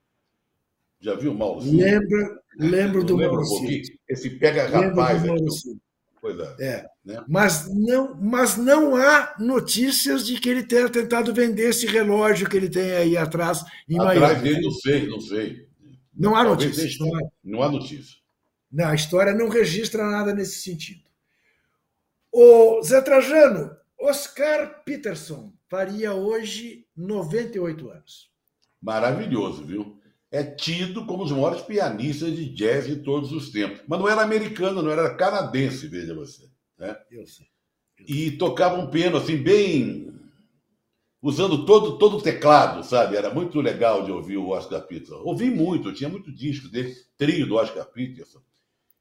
Já 1.01 1.15
viu 1.15 1.33
o 1.33 1.39
Mauro 1.39 1.63
Cid? 1.63 1.77
Lembra, 1.77 2.43
lembro 2.59 3.05
do 3.05 3.15
lembra 3.15 3.37
Mauro 3.37 3.47
um 3.47 3.67
Cid. 3.67 4.01
Esse 4.09 4.31
pega 4.31 4.67
rapaz 4.69 5.23
aqui. 5.25 5.81
Cid. 6.23 6.37
Coisa, 6.37 6.57
É. 6.61 6.87
né? 7.05 7.25
Mas, 7.29 7.69
não, 7.75 8.15
mas 8.15 8.57
não 8.57 8.95
há 8.95 9.35
notícias 9.41 10.25
de 10.25 10.39
que 10.39 10.49
ele 10.49 10.63
tenha 10.63 10.89
tentado 10.89 11.35
vender 11.35 11.71
esse 11.71 11.85
relógio 11.87 12.49
que 12.49 12.57
ele 12.57 12.71
tem 12.71 12.93
aí 12.93 13.17
atrás 13.17 13.65
em 13.89 13.99
Atrás 13.99 14.19
Miami. 14.21 14.43
dele, 14.43 14.61
não 14.63 14.71
sei, 14.71 15.07
não 15.09 15.21
sei. 15.21 15.67
Não 16.15 16.37
há 16.37 16.45
Talvez 16.45 16.69
notícias. 16.77 16.93
seja- 16.93 17.05
Não 17.05 17.17
há. 17.17 17.29
Não 17.43 17.63
há 17.63 17.71
notícia. 17.73 18.17
Não, 18.71 18.87
a 18.89 18.95
história 18.95 19.35
não 19.35 19.49
registra 19.49 20.09
nada 20.09 20.33
nesse 20.33 20.63
sentido. 20.63 21.03
O 22.31 22.81
Zé 22.83 23.01
Trajano, 23.03 23.77
Oscar 24.01 24.83
Peterson, 24.85 25.53
faria 25.69 26.15
hoje 26.15 26.87
98 26.97 27.91
anos. 27.91 28.31
Maravilhoso, 28.81 29.65
viu? 29.65 30.01
É 30.33 30.43
tido 30.43 31.05
como 31.05 31.25
dos 31.25 31.33
maiores 31.33 31.61
pianistas 31.61 32.35
de 32.35 32.49
jazz 32.49 32.87
de 32.87 32.97
todos 32.97 33.33
os 33.33 33.51
tempos. 33.51 33.83
Mas 33.87 34.01
não 34.01 34.09
era 34.09 34.23
americano, 34.23 34.81
não 34.81 34.91
era 34.91 35.15
canadense, 35.15 35.87
veja 35.87 36.15
você. 36.15 36.49
Né? 36.79 36.97
Eu 37.11 37.27
sei. 37.27 37.47
E 38.01 38.31
tocava 38.33 38.81
um 38.81 38.89
piano 38.89 39.19
assim, 39.19 39.37
bem. 39.37 40.11
usando 41.21 41.67
todo, 41.67 41.99
todo 41.99 42.17
o 42.17 42.23
teclado, 42.23 42.83
sabe? 42.83 43.15
Era 43.15 43.33
muito 43.33 43.61
legal 43.61 44.05
de 44.05 44.11
ouvir 44.11 44.39
o 44.39 44.49
Oscar 44.49 44.81
Peterson. 44.87 45.21
Ouvi 45.23 45.51
muito, 45.51 45.91
eu 45.91 45.95
tinha 45.95 46.09
muito 46.09 46.33
disco 46.33 46.67
dele, 46.71 46.97
trio 47.19 47.47
do 47.47 47.57
Oscar 47.57 47.85
Peterson. 47.93 48.41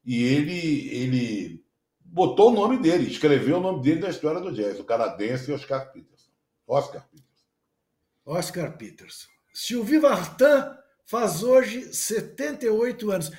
E 0.03 0.21
ele, 0.21 0.89
ele 0.89 1.63
botou 2.01 2.51
o 2.51 2.55
nome 2.55 2.77
dele, 2.77 3.09
escreveu 3.09 3.57
o 3.57 3.61
nome 3.61 3.81
dele 3.81 4.01
na 4.01 4.09
história 4.09 4.41
do 4.41 4.51
jazz, 4.51 4.77
o 4.81 4.83
canadense 4.83 5.53
Oscar 5.53 5.93
Peterson. 5.93 6.31
Oscar 6.67 7.07
Peterson. 7.09 7.45
Oscar 8.25 8.77
Peterson. 8.77 9.29
Sylvie 9.53 9.99
Vartan 9.99 10.80
faz 11.11 11.43
hoje 11.43 11.93
78 11.93 13.11
anos. 13.11 13.31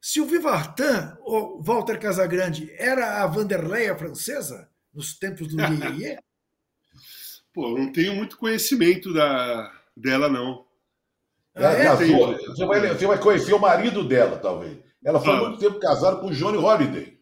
Sylvie 0.00 0.38
Vartan, 0.38 1.18
o 1.20 1.60
Walter 1.62 1.98
Casagrande, 2.00 2.72
era 2.78 3.22
a 3.22 3.26
Vanderleia 3.26 3.94
francesa 3.96 4.68
nos 4.94 5.18
tempos 5.18 5.48
do 5.48 5.56
Iê 6.00 6.18
Pô, 7.52 7.68
eu 7.70 7.78
não 7.84 7.92
tenho 7.92 8.14
muito 8.14 8.38
conhecimento 8.38 9.12
da, 9.12 9.72
dela, 9.96 10.28
não. 10.28 10.64
Ah, 11.54 11.72
é? 11.72 11.84
casou. 11.84 12.36
Você 12.38 12.66
vai, 12.66 12.80
você 12.88 13.06
vai 13.06 13.18
conhecer 13.18 13.52
o 13.52 13.58
marido 13.58 14.06
dela, 14.06 14.38
talvez. 14.38 14.78
Ela 15.04 15.20
foi 15.20 15.32
Ah. 15.34 15.40
muito 15.40 15.58
tempo 15.58 15.78
casada 15.80 16.16
com 16.20 16.28
o 16.28 16.32
Johnny 16.32 16.56
Holiday. 16.58 17.18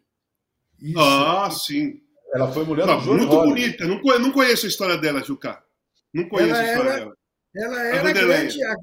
Isso. 0.79 0.99
Ah, 0.99 1.49
sim. 1.49 2.01
Ela 2.33 2.51
foi 2.51 2.63
mulher 2.65 2.85
Não, 2.85 2.97
do 2.99 3.03
Johnny 3.03 3.17
muito 3.25 3.35
Holiday. 3.35 3.77
bonita. 3.77 3.85
Não, 3.87 4.19
não 4.19 4.31
conheço 4.31 4.65
a 4.65 4.69
história 4.69 4.97
dela, 4.97 5.23
Juca. 5.23 5.61
Não 6.13 6.29
conheço 6.29 6.53
Ela 6.53 6.59
a 6.61 6.65
história 6.71 6.89
era- 6.91 6.99
dela. 6.99 7.15
Ela 7.55 7.81
era 7.87 8.09
a 8.09 8.13
grande, 8.13 8.63
a, 8.63 8.75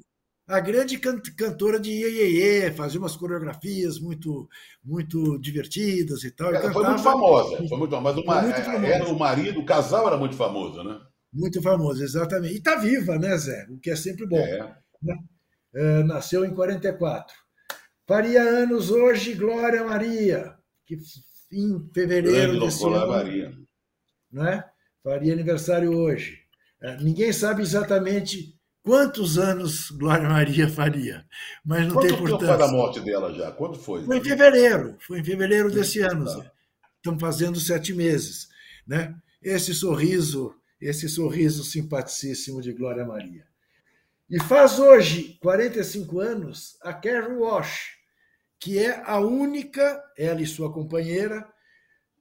a 0.47 0.61
grande 0.61 0.99
can- 0.99 1.21
cantora 1.37 1.81
de 1.81 1.91
Iê, 1.91 2.71
fazia 2.73 3.01
umas 3.01 3.17
coreografias 3.17 3.99
muito, 3.99 4.49
muito 4.85 5.39
divertidas 5.39 6.23
e 6.25 6.31
tal. 6.31 6.53
e 6.53 6.57
Ela 6.57 6.73
foi 6.73 6.83
cantava- 6.85 6.89
muito 6.91 7.03
famosa. 7.03 7.69
Foi 7.69 7.79
muito, 7.79 8.01
mas 8.01 8.17
o, 8.17 8.25
ma- 8.25 8.35
Foi 8.43 8.51
muito 8.51 8.63
famosa. 8.63 8.87
era 8.87 9.05
o 9.09 9.19
marido, 9.19 9.61
o 9.61 9.65
casal 9.65 10.07
era 10.07 10.17
muito 10.17 10.37
famoso, 10.37 10.83
né? 10.85 11.01
Muito 11.33 11.61
famosa, 11.63 12.05
exatamente. 12.05 12.55
E 12.55 12.59
está 12.59 12.77
viva, 12.77 13.19
né, 13.19 13.37
Zé? 13.37 13.67
O 13.71 13.79
que 13.79 13.91
é 13.91 13.97
sempre 13.97 14.27
bom. 14.27 14.37
É. 14.39 14.75
É, 15.75 16.03
nasceu 16.05 16.45
em 16.45 16.55
44. 16.55 17.35
Faria 18.07 18.43
anos 18.43 18.91
hoje 18.91 19.35
Glória 19.35 19.83
Maria, 19.83 20.55
que 20.87 20.97
em 21.51 21.91
fevereiro 21.93 22.53
Grande 22.53 22.61
desse 22.67 22.85
ano, 22.85 23.09
Maria. 23.09 23.53
né? 24.31 24.65
faria 25.03 25.33
aniversário 25.33 25.97
hoje. 25.97 26.39
É, 26.83 26.97
ninguém 26.99 27.33
sabe 27.33 27.63
exatamente 27.63 28.55
quantos 28.85 29.39
anos 29.39 29.91
Glória 29.91 30.29
Maria 30.29 30.69
faria, 30.69 31.27
mas 31.65 31.89
não 31.89 31.95
Quanto 31.95 32.07
tem 32.07 32.11
tempo 32.11 32.29
faz 32.29 32.35
importância. 32.35 32.65
a 32.67 32.71
morte 32.71 33.01
dela 33.01 33.33
já? 33.33 33.51
Quando 33.51 33.79
foi? 33.79 34.05
Foi 34.05 34.19
em 34.19 34.23
fevereiro, 34.23 34.97
foi 35.01 35.21
em 35.21 35.25
fevereiro 35.25 35.71
desse 35.71 36.01
ano. 36.01 36.27
Tá. 36.27 36.53
Estão 36.97 37.19
fazendo 37.19 37.59
sete 37.59 37.95
meses, 37.95 38.49
né? 38.87 39.17
Esse 39.43 39.75
sorriso, 39.75 40.55
esse 40.81 41.09
sorriso 41.09 41.65
simpaticíssimo 41.65 42.61
de 42.61 42.73
Glória 42.73 43.05
Maria. 43.05 43.47
E 44.29 44.39
faz 44.41 44.79
hoje 44.79 45.39
45 45.41 46.21
anos 46.21 46.77
a 46.83 46.93
Carrie 46.93 47.37
Walsh, 47.37 47.97
que 48.61 48.79
é 48.79 49.03
a 49.05 49.19
única, 49.19 50.03
ela 50.17 50.41
e 50.41 50.47
sua 50.47 50.73
companheira, 50.73 51.47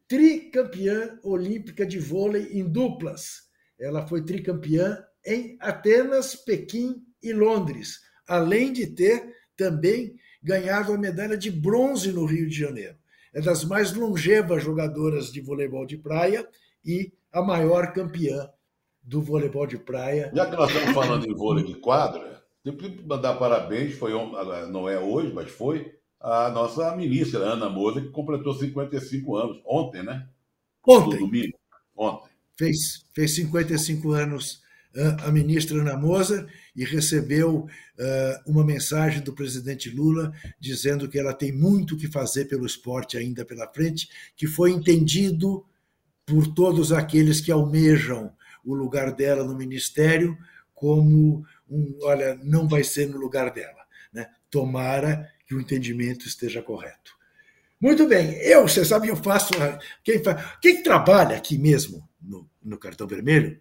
tricampeã 0.07 1.17
olímpica 1.23 1.85
de 1.85 1.99
vôlei 1.99 2.49
em 2.53 2.69
duplas. 2.69 3.43
Ela 3.79 4.05
foi 4.05 4.23
tricampeã 4.23 5.03
em 5.25 5.57
Atenas, 5.59 6.35
Pequim 6.35 7.03
e 7.21 7.31
Londres, 7.33 8.01
além 8.27 8.73
de 8.73 8.87
ter 8.87 9.33
também 9.55 10.15
ganhado 10.41 10.93
a 10.93 10.97
medalha 10.97 11.37
de 11.37 11.49
bronze 11.49 12.11
no 12.11 12.25
Rio 12.25 12.49
de 12.49 12.57
Janeiro. 12.57 12.95
é 13.33 13.41
das 13.41 13.63
mais 13.63 13.93
longevas 13.93 14.63
jogadoras 14.63 15.31
de 15.31 15.41
voleibol 15.41 15.85
de 15.85 15.97
praia 15.97 16.47
e 16.85 17.11
a 17.31 17.41
maior 17.41 17.93
campeã 17.93 18.49
do 19.01 19.21
voleibol 19.21 19.65
de 19.65 19.77
praia. 19.77 20.31
Já 20.33 20.45
que 20.45 20.55
nós 20.55 20.69
estamos 20.69 20.93
falando 20.93 21.25
em 21.25 21.33
vôlei 21.33 21.65
de 21.65 21.75
quadra, 21.75 22.43
eu 22.63 22.73
preciso 22.73 23.07
mandar 23.07 23.35
parabéns, 23.35 23.95
foi, 23.95 24.11
não 24.69 24.87
é 24.87 24.99
hoje, 24.99 25.33
mas 25.33 25.49
foi, 25.49 25.93
a 26.19 26.49
nossa 26.49 26.95
ministra, 26.95 27.39
Ana 27.39 27.69
Moza, 27.69 28.01
que 28.01 28.09
completou 28.09 28.53
55 28.53 29.35
anos, 29.35 29.61
ontem, 29.65 30.03
né? 30.03 30.27
Ontem. 30.85 31.19
No 31.19 31.25
domingo, 31.25 31.57
ontem. 31.95 32.29
Fez, 32.57 33.05
fez 33.13 33.35
55 33.35 34.11
anos 34.11 34.62
a 35.23 35.31
ministra 35.31 35.79
Ana 35.79 35.97
Moser 35.97 36.45
e 36.75 36.83
recebeu 36.83 37.67
uma 38.45 38.63
mensagem 38.63 39.21
do 39.21 39.33
presidente 39.33 39.89
Lula 39.89 40.31
dizendo 40.59 41.09
que 41.09 41.17
ela 41.17 41.33
tem 41.33 41.51
muito 41.51 41.97
que 41.97 42.07
fazer 42.07 42.45
pelo 42.45 42.65
esporte 42.65 43.17
ainda 43.17 43.43
pela 43.43 43.67
frente, 43.71 44.07
que 44.35 44.47
foi 44.47 44.71
entendido 44.71 45.65
por 46.25 46.47
todos 46.53 46.91
aqueles 46.91 47.41
que 47.41 47.51
almejam 47.51 48.31
o 48.63 48.73
lugar 48.73 49.13
dela 49.13 49.43
no 49.43 49.55
ministério 49.55 50.37
como 50.73 51.45
um, 51.69 51.97
olha, 52.01 52.35
não 52.43 52.67
vai 52.67 52.83
ser 52.83 53.07
no 53.07 53.17
lugar 53.17 53.51
dela. 53.51 53.83
Né? 54.11 54.27
Tomara 54.49 55.29
que 55.45 55.55
o 55.55 55.59
entendimento 55.59 56.27
esteja 56.27 56.61
correto. 56.61 57.13
Muito 57.79 58.07
bem, 58.07 58.33
eu, 58.37 58.67
você 58.67 58.85
sabe, 58.85 59.09
eu 59.09 59.15
faço. 59.15 59.53
Quem, 60.03 60.21
quem 60.61 60.81
trabalha 60.81 61.35
aqui 61.35 61.57
mesmo 61.57 62.07
no, 62.21 62.49
no 62.63 62.77
cartão 62.77 63.05
vermelho 63.05 63.59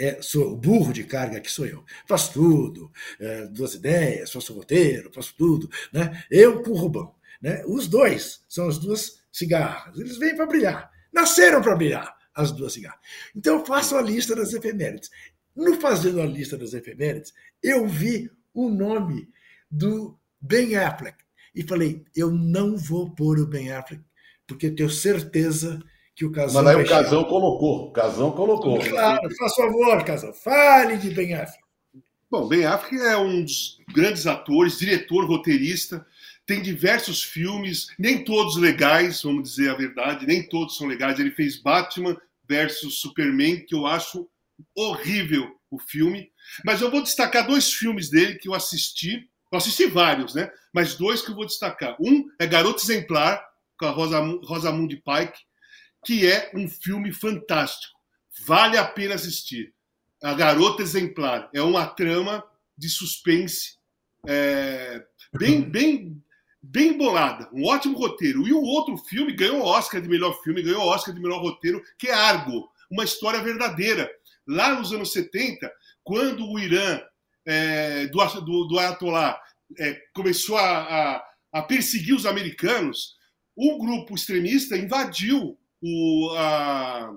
é, 0.00 0.22
sou 0.22 0.52
o 0.52 0.56
burro 0.56 0.94
de 0.94 1.04
carga 1.04 1.40
que 1.40 1.50
sou 1.50 1.66
eu. 1.66 1.84
Faço 2.06 2.32
tudo, 2.32 2.90
é, 3.18 3.46
duas 3.48 3.74
ideias, 3.74 4.32
faço 4.32 4.54
roteiro, 4.54 5.12
faço 5.12 5.34
tudo. 5.36 5.70
Né? 5.92 6.24
Eu 6.30 6.62
com 6.62 6.70
o 6.70 6.74
Rubão. 6.74 7.14
Né? 7.40 7.62
Os 7.66 7.86
dois 7.86 8.42
são 8.48 8.66
as 8.66 8.78
duas 8.78 9.20
cigarras. 9.30 9.98
Eles 9.98 10.16
vêm 10.16 10.34
para 10.34 10.46
brilhar. 10.46 10.90
Nasceram 11.12 11.60
para 11.60 11.76
brilhar, 11.76 12.16
as 12.34 12.50
duas 12.50 12.72
cigarras. 12.72 12.98
Então 13.36 13.58
eu 13.58 13.66
faço 13.66 13.94
a 13.94 14.00
lista 14.00 14.34
das 14.34 14.54
efemérides. 14.54 15.10
No 15.54 15.78
fazendo 15.78 16.22
a 16.22 16.26
lista 16.26 16.56
das 16.56 16.72
efemérides, 16.72 17.34
eu 17.62 17.86
vi 17.86 18.30
o 18.54 18.70
nome 18.70 19.28
do 19.70 20.18
Ben 20.40 20.76
Affleck. 20.76 21.18
E 21.54 21.62
falei, 21.62 22.04
eu 22.16 22.30
não 22.30 22.74
vou 22.74 23.10
pôr 23.10 23.38
o 23.38 23.46
Ben 23.46 23.70
Affleck, 23.70 24.02
porque 24.46 24.70
tenho 24.70 24.88
certeza 24.88 25.78
que 26.20 26.26
o 26.26 26.30
Casão. 26.30 26.62
Mas 26.62 26.76
aí 26.76 26.82
o 26.84 26.86
Casão 26.86 27.24
colocou. 27.24 27.88
O 27.88 27.92
Casão 27.92 28.30
colocou. 28.32 28.78
Claro, 28.78 29.36
faz 29.36 29.54
favor, 29.54 30.04
Casão. 30.04 30.34
Fale 30.34 30.98
de 30.98 31.08
Ben 31.08 31.32
Affleck. 31.32 31.64
Bom, 32.30 32.46
Ben 32.46 32.66
Affleck 32.66 33.02
é 33.02 33.16
um 33.16 33.42
dos 33.42 33.78
grandes 33.94 34.26
atores, 34.26 34.78
diretor, 34.78 35.24
roteirista. 35.24 36.06
Tem 36.44 36.60
diversos 36.60 37.22
filmes, 37.22 37.86
nem 37.98 38.22
todos 38.22 38.58
legais, 38.58 39.22
vamos 39.22 39.44
dizer 39.44 39.70
a 39.70 39.74
verdade, 39.74 40.26
nem 40.26 40.46
todos 40.46 40.76
são 40.76 40.86
legais. 40.86 41.18
Ele 41.18 41.30
fez 41.30 41.56
Batman 41.56 42.14
versus 42.46 43.00
Superman, 43.00 43.64
que 43.64 43.74
eu 43.74 43.86
acho 43.86 44.28
horrível 44.76 45.50
o 45.70 45.78
filme. 45.78 46.30
Mas 46.66 46.82
eu 46.82 46.90
vou 46.90 47.02
destacar 47.02 47.46
dois 47.46 47.72
filmes 47.72 48.10
dele 48.10 48.34
que 48.34 48.48
eu 48.48 48.52
assisti. 48.52 49.26
Eu 49.50 49.56
assisti 49.56 49.86
vários, 49.86 50.34
né? 50.34 50.50
Mas 50.70 50.96
dois 50.96 51.22
que 51.22 51.30
eu 51.30 51.34
vou 51.34 51.46
destacar. 51.46 51.96
Um 51.98 52.26
é 52.38 52.46
Garoto 52.46 52.82
Exemplar, 52.82 53.42
com 53.78 53.86
a 53.86 53.90
Rosamund 53.90 54.94
Pike, 54.96 55.49
que 56.04 56.26
é 56.26 56.50
um 56.54 56.68
filme 56.68 57.12
fantástico. 57.12 57.98
Vale 58.46 58.76
a 58.76 58.84
pena 58.84 59.14
assistir. 59.14 59.74
A 60.22 60.34
Garota 60.34 60.82
Exemplar 60.82 61.48
é 61.52 61.62
uma 61.62 61.86
trama 61.86 62.44
de 62.76 62.88
suspense 62.88 63.78
é, 64.26 65.02
bem, 65.32 65.62
bem, 65.68 66.22
bem 66.62 66.96
bolada, 66.96 67.48
um 67.52 67.66
ótimo 67.66 67.98
roteiro. 67.98 68.46
E 68.46 68.52
o 68.52 68.62
outro 68.62 68.96
filme 68.96 69.32
ganhou 69.32 69.60
o 69.60 69.66
Oscar 69.66 70.00
de 70.00 70.08
melhor 70.08 70.40
filme, 70.42 70.62
ganhou 70.62 70.82
o 70.82 70.88
Oscar 70.88 71.14
de 71.14 71.20
melhor 71.20 71.40
roteiro, 71.40 71.82
que 71.98 72.08
é 72.08 72.14
Argo, 72.14 72.70
uma 72.90 73.04
história 73.04 73.42
verdadeira. 73.42 74.10
Lá 74.46 74.74
nos 74.74 74.92
anos 74.92 75.12
70, 75.12 75.70
quando 76.02 76.46
o 76.46 76.58
Irã 76.58 77.00
é, 77.46 78.06
do, 78.06 78.40
do, 78.40 78.64
do 78.64 78.78
Ayatollah 78.78 79.40
é, 79.78 79.94
começou 80.12 80.56
a, 80.56 81.14
a, 81.14 81.24
a 81.52 81.62
perseguir 81.62 82.14
os 82.14 82.26
americanos, 82.26 83.16
um 83.56 83.78
grupo 83.78 84.14
extremista 84.14 84.76
invadiu 84.76 85.58
o, 85.82 86.34
a, 86.36 87.12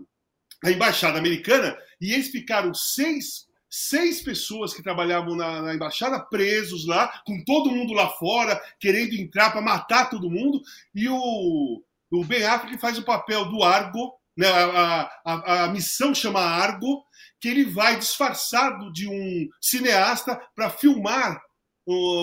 a 0.63 0.71
embaixada 0.71 1.17
americana 1.17 1.77
e 1.99 2.13
eles 2.13 2.29
ficaram 2.29 2.73
seis 2.73 3.47
seis 3.75 4.21
pessoas 4.21 4.71
que 4.71 4.83
trabalhavam 4.83 5.35
na, 5.35 5.63
na, 5.63 5.73
embaixada 5.73 6.19
presos 6.19 6.85
lá, 6.85 7.11
com 7.25 7.43
todo 7.43 7.71
mundo 7.71 7.91
lá 7.91 8.07
fora, 8.07 8.61
querendo 8.79 9.15
entrar 9.15 9.49
para 9.49 9.63
matar 9.63 10.11
todo 10.11 10.29
mundo, 10.29 10.61
e 10.93 11.09
o, 11.09 11.83
o 12.11 12.23
Ben 12.23 12.43
Affleck 12.43 12.77
faz 12.77 12.99
o 12.99 13.03
papel 13.03 13.45
do 13.45 13.63
Argo, 13.63 14.13
né, 14.37 14.47
a, 14.47 15.09
a, 15.25 15.63
a 15.63 15.67
missão 15.69 16.13
chama 16.13 16.39
Argo, 16.39 17.03
que 17.41 17.47
ele 17.47 17.65
vai 17.65 17.97
disfarçado 17.97 18.93
de 18.93 19.07
um 19.07 19.49
cineasta 19.59 20.39
para 20.55 20.69
filmar, 20.69 21.41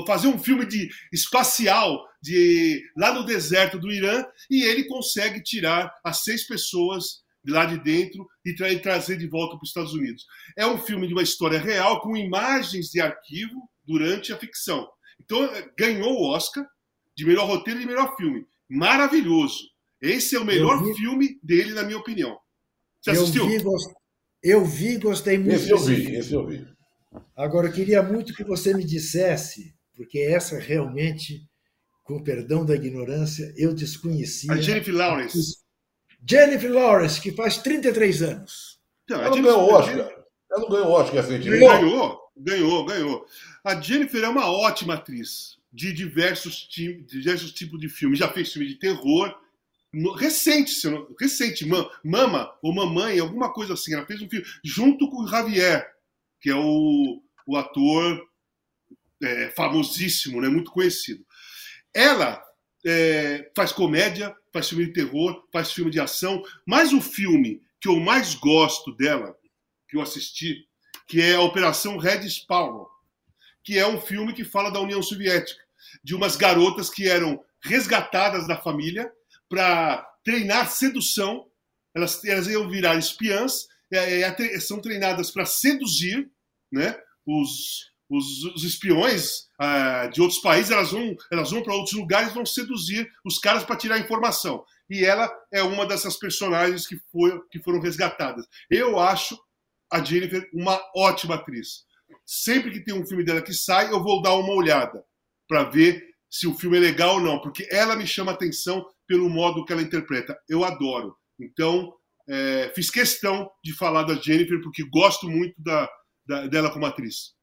fazer 0.07 0.28
um 0.28 0.39
filme 0.39 0.65
de 0.66 0.89
espacial 1.12 2.07
de 2.23 2.82
lá 2.97 3.12
no 3.12 3.24
deserto 3.24 3.78
do 3.78 3.91
Irã 3.91 4.24
e 4.51 4.62
ele 4.62 4.85
consegue 4.85 5.43
tirar 5.43 5.93
as 6.05 6.24
seis 6.24 6.47
pessoas 6.47 7.23
de 7.43 7.53
lá 7.53 7.65
de 7.65 7.78
dentro 7.78 8.27
e, 8.45 8.55
tra 8.55 8.70
e 8.70 8.78
trazer 8.78 9.16
de 9.16 9.27
volta 9.27 9.57
para 9.57 9.62
os 9.62 9.70
Estados 9.70 9.95
Unidos. 9.95 10.27
É 10.57 10.66
um 10.66 10.78
filme 10.78 11.07
de 11.07 11.15
uma 11.15 11.23
história 11.23 11.59
real 11.59 12.01
com 12.01 12.16
imagens 12.16 12.91
de 12.91 13.01
arquivo 13.01 13.69
durante 13.87 14.32
a 14.32 14.39
ficção. 14.39 14.89
Então 15.20 15.49
ganhou 15.78 16.12
o 16.12 16.31
Oscar 16.31 16.66
de 17.16 17.24
melhor 17.24 17.47
roteiro 17.47 17.81
e 17.81 17.82
de 17.82 17.89
melhor 17.89 18.15
filme. 18.16 18.47
Maravilhoso. 18.69 19.59
Esse 20.01 20.37
é 20.37 20.41
o 20.41 20.45
melhor 20.45 20.82
vi... 20.82 20.95
filme 20.95 21.39
dele, 21.43 21.73
na 21.73 21.82
minha 21.82 21.99
opinião. 21.99 22.39
Você 23.01 23.11
assistiu? 23.11 23.45
Eu 23.45 23.51
vi, 23.51 23.62
gost... 23.62 23.95
eu 24.43 24.65
vi 24.65 24.99
gostei 24.99 25.39
muito. 25.39 25.55
Esse 25.55 25.70
eu 25.70 25.78
vi, 25.78 26.16
esse 26.16 26.32
eu 26.32 26.47
vi. 26.47 26.66
Agora, 27.37 27.69
eu 27.69 27.73
queria 27.73 28.03
muito 28.03 28.35
que 28.35 28.45
você 28.45 28.74
me 28.74 28.85
dissesse, 28.85 29.74
porque 29.95 30.19
essa 30.19 30.59
realmente 30.59 31.49
com 32.11 32.23
perdão 32.23 32.66
da 32.66 32.74
ignorância, 32.74 33.55
eu 33.57 33.73
desconhecia. 33.73 34.53
A 34.53 34.57
Jennifer 34.57 34.93
Lawrence. 34.93 35.59
Jennifer 36.28 36.73
Lawrence, 36.73 37.20
que 37.20 37.31
faz 37.31 37.59
33 37.59 38.23
anos. 38.23 38.81
Não, 39.09 39.23
ela 39.23 39.37
não 39.37 39.43
ganhou 39.43 39.73
Oscar. 39.73 39.97
Ela 40.51 40.61
não 40.61 40.69
ganhou 40.69 40.89
Oscar 40.89 41.15
recentemente. 41.23 41.61
Ganhou, 41.61 42.20
ganhou, 42.37 42.85
ganhou. 42.85 43.27
A 43.62 43.81
Jennifer 43.81 44.24
é 44.24 44.28
uma 44.28 44.51
ótima 44.51 44.95
atriz 44.95 45.57
de 45.73 45.93
diversos, 45.93 46.69
diversos 46.69 47.53
tipos 47.53 47.78
de 47.78 47.89
filmes. 47.89 48.19
Já 48.19 48.28
fez 48.28 48.53
filme 48.53 48.66
de 48.66 48.74
terror. 48.74 49.32
Recente, 50.16 50.73
recente, 51.19 51.69
Mama 52.05 52.53
ou 52.61 52.74
Mamãe, 52.74 53.20
alguma 53.20 53.53
coisa 53.53 53.74
assim. 53.74 53.95
Ela 53.95 54.07
fez 54.07 54.20
um 54.20 54.28
filme 54.28 54.45
junto 54.65 55.09
com 55.09 55.23
o 55.23 55.28
Javier, 55.28 55.89
que 56.40 56.50
é 56.50 56.54
o, 56.54 57.22
o 57.46 57.56
ator 57.56 58.26
é, 59.22 59.50
famosíssimo, 59.50 60.40
né, 60.40 60.48
muito 60.48 60.70
conhecido. 60.70 61.24
Ela 61.94 62.42
é, 62.86 63.50
faz 63.54 63.72
comédia, 63.72 64.34
faz 64.52 64.68
filme 64.68 64.86
de 64.86 64.92
terror, 64.92 65.44
faz 65.52 65.72
filme 65.72 65.90
de 65.90 66.00
ação, 66.00 66.42
mas 66.66 66.92
o 66.92 67.00
filme 67.00 67.62
que 67.80 67.88
eu 67.88 67.98
mais 67.98 68.34
gosto 68.34 68.94
dela, 68.94 69.36
que 69.88 69.96
eu 69.96 70.00
assisti, 70.02 70.66
que 71.06 71.20
é 71.20 71.34
a 71.34 71.40
Operação 71.40 71.98
Red 71.98 72.28
Spawn, 72.28 72.86
que 73.62 73.78
é 73.78 73.86
um 73.86 74.00
filme 74.00 74.32
que 74.32 74.44
fala 74.44 74.70
da 74.70 74.80
União 74.80 75.02
Soviética, 75.02 75.60
de 76.02 76.14
umas 76.14 76.36
garotas 76.36 76.88
que 76.88 77.08
eram 77.08 77.42
resgatadas 77.62 78.46
da 78.46 78.56
família 78.56 79.10
para 79.48 80.02
treinar 80.24 80.70
sedução. 80.70 81.46
Elas, 81.94 82.24
elas 82.24 82.46
iam 82.46 82.68
virar 82.68 82.96
espiãs, 82.96 83.66
são 84.60 84.80
treinadas 84.80 85.30
para 85.30 85.44
seduzir 85.44 86.30
né, 86.72 86.96
os, 87.26 87.90
os, 88.08 88.44
os 88.54 88.64
espiões 88.64 89.48
uh, 89.60 90.10
de 90.12 90.20
outros 90.20 90.40
países, 90.40 90.70
elas 90.70 90.90
vão, 90.90 91.16
elas 91.30 91.50
vão 91.50 91.62
para 91.62 91.74
outros 91.74 91.94
lugares, 91.94 92.34
vão 92.34 92.44
seduzir 92.44 93.10
os 93.24 93.38
caras 93.38 93.64
para 93.64 93.76
tirar 93.76 93.98
informação. 93.98 94.64
E 94.88 95.04
ela 95.04 95.30
é 95.52 95.62
uma 95.62 95.86
dessas 95.86 96.16
personagens 96.16 96.86
que, 96.86 96.98
foi, 97.12 97.40
que 97.50 97.62
foram 97.62 97.80
resgatadas. 97.80 98.46
Eu 98.68 98.98
acho 98.98 99.38
a 99.90 100.02
Jennifer 100.02 100.48
uma 100.52 100.80
ótima 100.94 101.36
atriz. 101.36 101.84
Sempre 102.26 102.72
que 102.72 102.80
tem 102.80 102.94
um 102.94 103.06
filme 103.06 103.24
dela 103.24 103.42
que 103.42 103.54
sai, 103.54 103.92
eu 103.92 104.02
vou 104.02 104.20
dar 104.22 104.34
uma 104.34 104.52
olhada 104.54 105.04
para 105.48 105.64
ver 105.64 106.10
se 106.28 106.46
o 106.46 106.54
filme 106.54 106.76
é 106.76 106.80
legal 106.80 107.14
ou 107.16 107.20
não, 107.20 107.40
porque 107.40 107.66
ela 107.70 107.96
me 107.96 108.06
chama 108.06 108.32
atenção 108.32 108.86
pelo 109.06 109.28
modo 109.28 109.64
que 109.64 109.72
ela 109.72 109.82
interpreta. 109.82 110.38
Eu 110.48 110.64
adoro. 110.64 111.16
Então, 111.40 111.92
é, 112.28 112.72
fiz 112.74 112.90
questão 112.90 113.51
de 113.62 113.72
falar 113.72 114.05
da 114.05 114.14
Jennifer, 114.14 114.60
porque 114.62 114.84
gosto 114.88 115.28
muito 115.28 115.55
da, 115.59 115.88
da, 116.26 116.47
dela 116.47 116.70
como 116.70 116.86
atriz. 116.86 117.34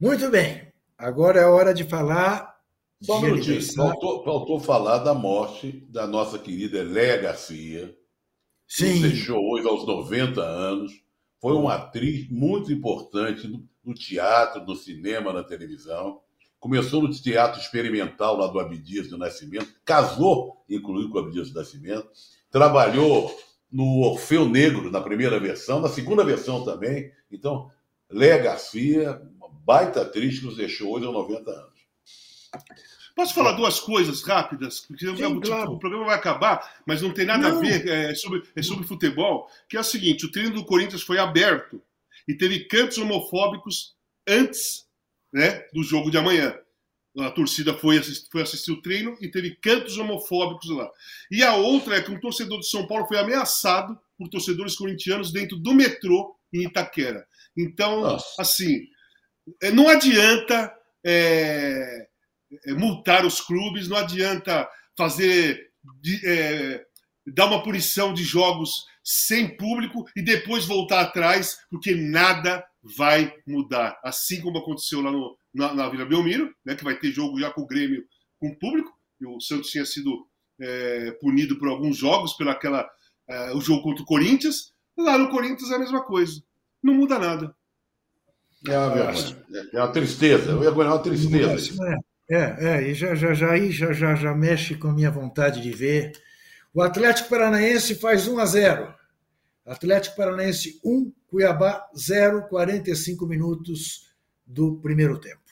Muito 0.00 0.28
bem. 0.30 0.72
Agora 0.96 1.40
é 1.40 1.46
hora 1.46 1.74
de 1.74 1.84
falar. 1.84 2.54
Só 3.02 3.18
um 3.18 3.22
minutinho. 3.22 3.62
Faltou, 3.74 4.24
faltou 4.24 4.60
falar 4.60 4.98
da 4.98 5.14
morte 5.14 5.84
da 5.88 6.06
nossa 6.06 6.38
querida 6.38 6.82
Léa 6.82 7.18
Garcia. 7.18 7.96
Sim. 8.66 8.94
Que 8.94 9.08
deixou 9.08 9.38
hoje 9.50 9.66
aos 9.66 9.86
90 9.86 10.40
anos. 10.40 10.92
Foi 11.40 11.52
uma 11.52 11.74
atriz 11.74 12.28
muito 12.30 12.72
importante 12.72 13.46
no, 13.46 13.68
no 13.84 13.94
teatro, 13.94 14.64
no 14.64 14.74
cinema, 14.74 15.32
na 15.32 15.44
televisão. 15.44 16.20
começou 16.58 17.02
no 17.02 17.10
teatro 17.10 17.60
experimental 17.60 18.36
lá 18.36 18.46
do 18.46 18.58
Abdias 18.58 19.08
do 19.08 19.18
Nascimento, 19.18 19.74
casou, 19.84 20.64
inclusive, 20.68 21.12
com 21.12 21.18
o 21.18 21.20
Abdias 21.20 21.50
do 21.50 21.58
Nascimento, 21.58 22.08
trabalhou 22.50 23.30
no 23.74 24.02
Orfeu 24.02 24.48
Negro, 24.48 24.88
na 24.88 25.00
primeira 25.00 25.40
versão, 25.40 25.80
na 25.80 25.88
segunda 25.88 26.24
versão 26.24 26.64
também. 26.64 27.10
Então, 27.28 27.68
Léa 28.08 28.38
Garcia, 28.38 29.20
uma 29.36 29.48
baita 29.48 30.02
atriz 30.02 30.38
que 30.38 30.46
nos 30.46 30.56
deixou 30.56 30.94
hoje 30.94 31.04
aos 31.04 31.12
90 31.12 31.50
anos. 31.50 31.74
Posso 33.16 33.34
falar 33.34 33.52
duas 33.52 33.80
coisas 33.80 34.22
rápidas? 34.22 34.78
Porque 34.78 35.04
Sim, 35.04 35.24
o, 35.24 35.40
claro. 35.40 35.72
o, 35.72 35.78
programa 35.80 36.06
vai 36.06 36.14
acabar, 36.14 36.82
mas 36.86 37.02
não 37.02 37.12
tem 37.12 37.26
nada 37.26 37.48
não. 37.48 37.58
a 37.58 37.60
ver, 37.60 37.88
é 37.88 38.14
sobre, 38.14 38.44
é 38.54 38.62
sobre 38.62 38.86
futebol, 38.86 39.48
que 39.68 39.76
é 39.76 39.80
o 39.80 39.84
seguinte, 39.84 40.24
o 40.24 40.30
treino 40.30 40.54
do 40.54 40.64
Corinthians 40.64 41.02
foi 41.02 41.18
aberto 41.18 41.82
e 42.28 42.34
teve 42.34 42.66
cantos 42.66 42.98
homofóbicos 42.98 43.96
antes 44.24 44.86
né, 45.32 45.66
do 45.72 45.82
jogo 45.82 46.12
de 46.12 46.18
amanhã. 46.18 46.56
A 47.20 47.30
torcida 47.30 47.72
foi 47.74 47.98
assistir, 47.98 48.28
foi 48.30 48.42
assistir 48.42 48.72
o 48.72 48.82
treino 48.82 49.16
e 49.20 49.30
teve 49.30 49.54
cantos 49.56 49.96
homofóbicos 49.96 50.68
lá. 50.70 50.90
E 51.30 51.42
a 51.42 51.54
outra 51.54 51.96
é 51.96 52.02
que 52.02 52.10
um 52.10 52.18
torcedor 52.18 52.58
de 52.58 52.68
São 52.68 52.86
Paulo 52.86 53.06
foi 53.06 53.18
ameaçado 53.18 53.96
por 54.18 54.28
torcedores 54.28 54.74
corintianos 54.74 55.32
dentro 55.32 55.56
do 55.56 55.72
metrô 55.72 56.36
em 56.52 56.64
Itaquera. 56.64 57.24
Então, 57.56 58.00
Nossa. 58.00 58.42
assim, 58.42 58.80
é, 59.62 59.70
não 59.70 59.88
adianta 59.88 60.74
é, 61.04 62.06
é, 62.66 62.72
multar 62.72 63.24
os 63.24 63.40
clubes, 63.40 63.88
não 63.88 63.96
adianta 63.96 64.68
fazer 64.96 65.70
é, 66.24 66.84
dar 67.26 67.46
uma 67.46 67.62
punição 67.62 68.12
de 68.12 68.22
jogos 68.22 68.84
sem 69.02 69.56
público 69.56 70.04
e 70.16 70.22
depois 70.22 70.64
voltar 70.64 71.00
atrás, 71.00 71.58
porque 71.70 71.94
nada 71.94 72.64
vai 72.96 73.34
mudar. 73.46 73.98
Assim 74.04 74.40
como 74.40 74.58
aconteceu 74.58 75.00
lá 75.00 75.10
no, 75.10 75.36
na, 75.52 75.74
na, 75.74 75.88
Vila 75.88 76.04
Belmiro, 76.04 76.54
né, 76.64 76.74
que 76.74 76.84
vai 76.84 76.98
ter 76.98 77.10
jogo 77.10 77.38
já 77.38 77.50
com 77.50 77.62
o 77.62 77.66
Grêmio 77.66 78.04
com 78.38 78.54
público, 78.56 78.92
e 79.20 79.26
o 79.26 79.40
Santos 79.40 79.70
tinha 79.70 79.86
sido 79.86 80.26
é, 80.60 81.12
punido 81.12 81.58
por 81.58 81.68
alguns 81.68 81.96
jogos, 81.96 82.34
pelo 82.34 82.50
aquela, 82.50 82.88
é, 83.28 83.52
o 83.54 83.60
jogo 83.60 83.82
contra 83.82 84.02
o 84.02 84.06
Corinthians. 84.06 84.74
Lá 84.96 85.16
no 85.16 85.30
Corinthians 85.30 85.70
é 85.70 85.76
a 85.76 85.78
mesma 85.78 86.02
coisa. 86.02 86.42
Não 86.82 86.94
muda 86.94 87.18
nada. 87.18 87.54
É 88.66 88.78
uma, 88.78 88.90
verdade. 88.90 89.36
é 89.72 89.78
uma 89.78 89.92
tristeza. 89.92 90.50
Eu 90.50 90.62
ia 90.62 90.70
uma 90.70 90.98
tristeza. 90.98 92.04
É, 92.30 92.56
é, 92.68 92.90
e 92.90 92.94
já, 92.94 93.14
já, 93.14 93.34
já, 93.34 93.52
aí 93.52 93.70
já, 93.70 93.92
já, 93.92 94.14
já 94.14 94.34
mexe 94.34 94.74
com 94.74 94.88
a 94.88 94.92
minha 94.92 95.10
vontade 95.10 95.60
de 95.60 95.70
ver. 95.70 96.12
O 96.72 96.80
Atlético 96.80 97.28
Paranaense 97.28 97.94
faz 97.96 98.26
1 98.26 98.38
a 98.38 98.46
0. 98.46 98.94
Atlético 99.66 100.16
Paranaense 100.16 100.80
1, 100.84 101.12
Cuiabá 101.34 101.90
0, 101.98 102.46
45 102.46 103.26
minutos 103.26 104.14
do 104.46 104.76
primeiro 104.76 105.18
tempo. 105.18 105.42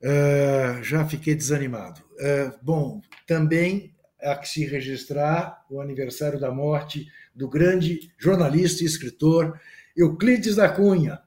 Uh, 0.00 0.80
já 0.84 1.04
fiquei 1.04 1.34
desanimado. 1.34 2.00
Uh, 2.12 2.56
bom, 2.62 3.02
também 3.26 3.92
há 4.22 4.36
que 4.36 4.48
se 4.48 4.64
registrar 4.64 5.64
o 5.68 5.80
aniversário 5.80 6.38
da 6.38 6.52
morte 6.52 7.08
do 7.34 7.48
grande 7.48 8.12
jornalista 8.16 8.84
e 8.84 8.86
escritor 8.86 9.60
Euclides 9.96 10.54
da 10.54 10.68
Cunha. 10.68 11.18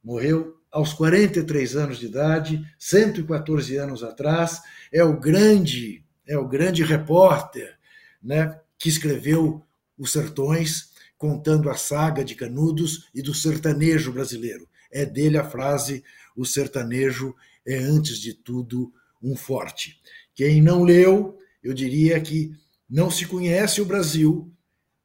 Morreu 0.00 0.60
aos 0.70 0.92
43 0.92 1.74
anos 1.74 1.98
de 1.98 2.06
idade, 2.06 2.64
114 2.78 3.78
anos 3.78 4.04
atrás, 4.04 4.62
é 4.92 5.02
o 5.02 5.18
grande, 5.18 6.04
é 6.24 6.38
o 6.38 6.46
grande 6.46 6.84
repórter, 6.84 7.76
né, 8.22 8.60
que 8.78 8.88
escreveu 8.88 9.60
Os 9.98 10.12
Sertões, 10.12 10.91
contando 11.22 11.70
a 11.70 11.76
saga 11.76 12.24
de 12.24 12.34
Canudos 12.34 13.08
e 13.14 13.22
do 13.22 13.32
sertanejo 13.32 14.10
brasileiro. 14.10 14.68
É 14.90 15.06
dele 15.06 15.38
a 15.38 15.48
frase: 15.48 16.02
o 16.34 16.44
sertanejo 16.44 17.32
é 17.64 17.76
antes 17.76 18.18
de 18.18 18.34
tudo 18.34 18.92
um 19.22 19.36
forte. 19.36 20.00
Quem 20.34 20.60
não 20.60 20.82
leu, 20.82 21.38
eu 21.62 21.72
diria 21.72 22.20
que 22.20 22.52
não 22.90 23.08
se 23.08 23.24
conhece 23.24 23.80
o 23.80 23.84
Brasil 23.84 24.52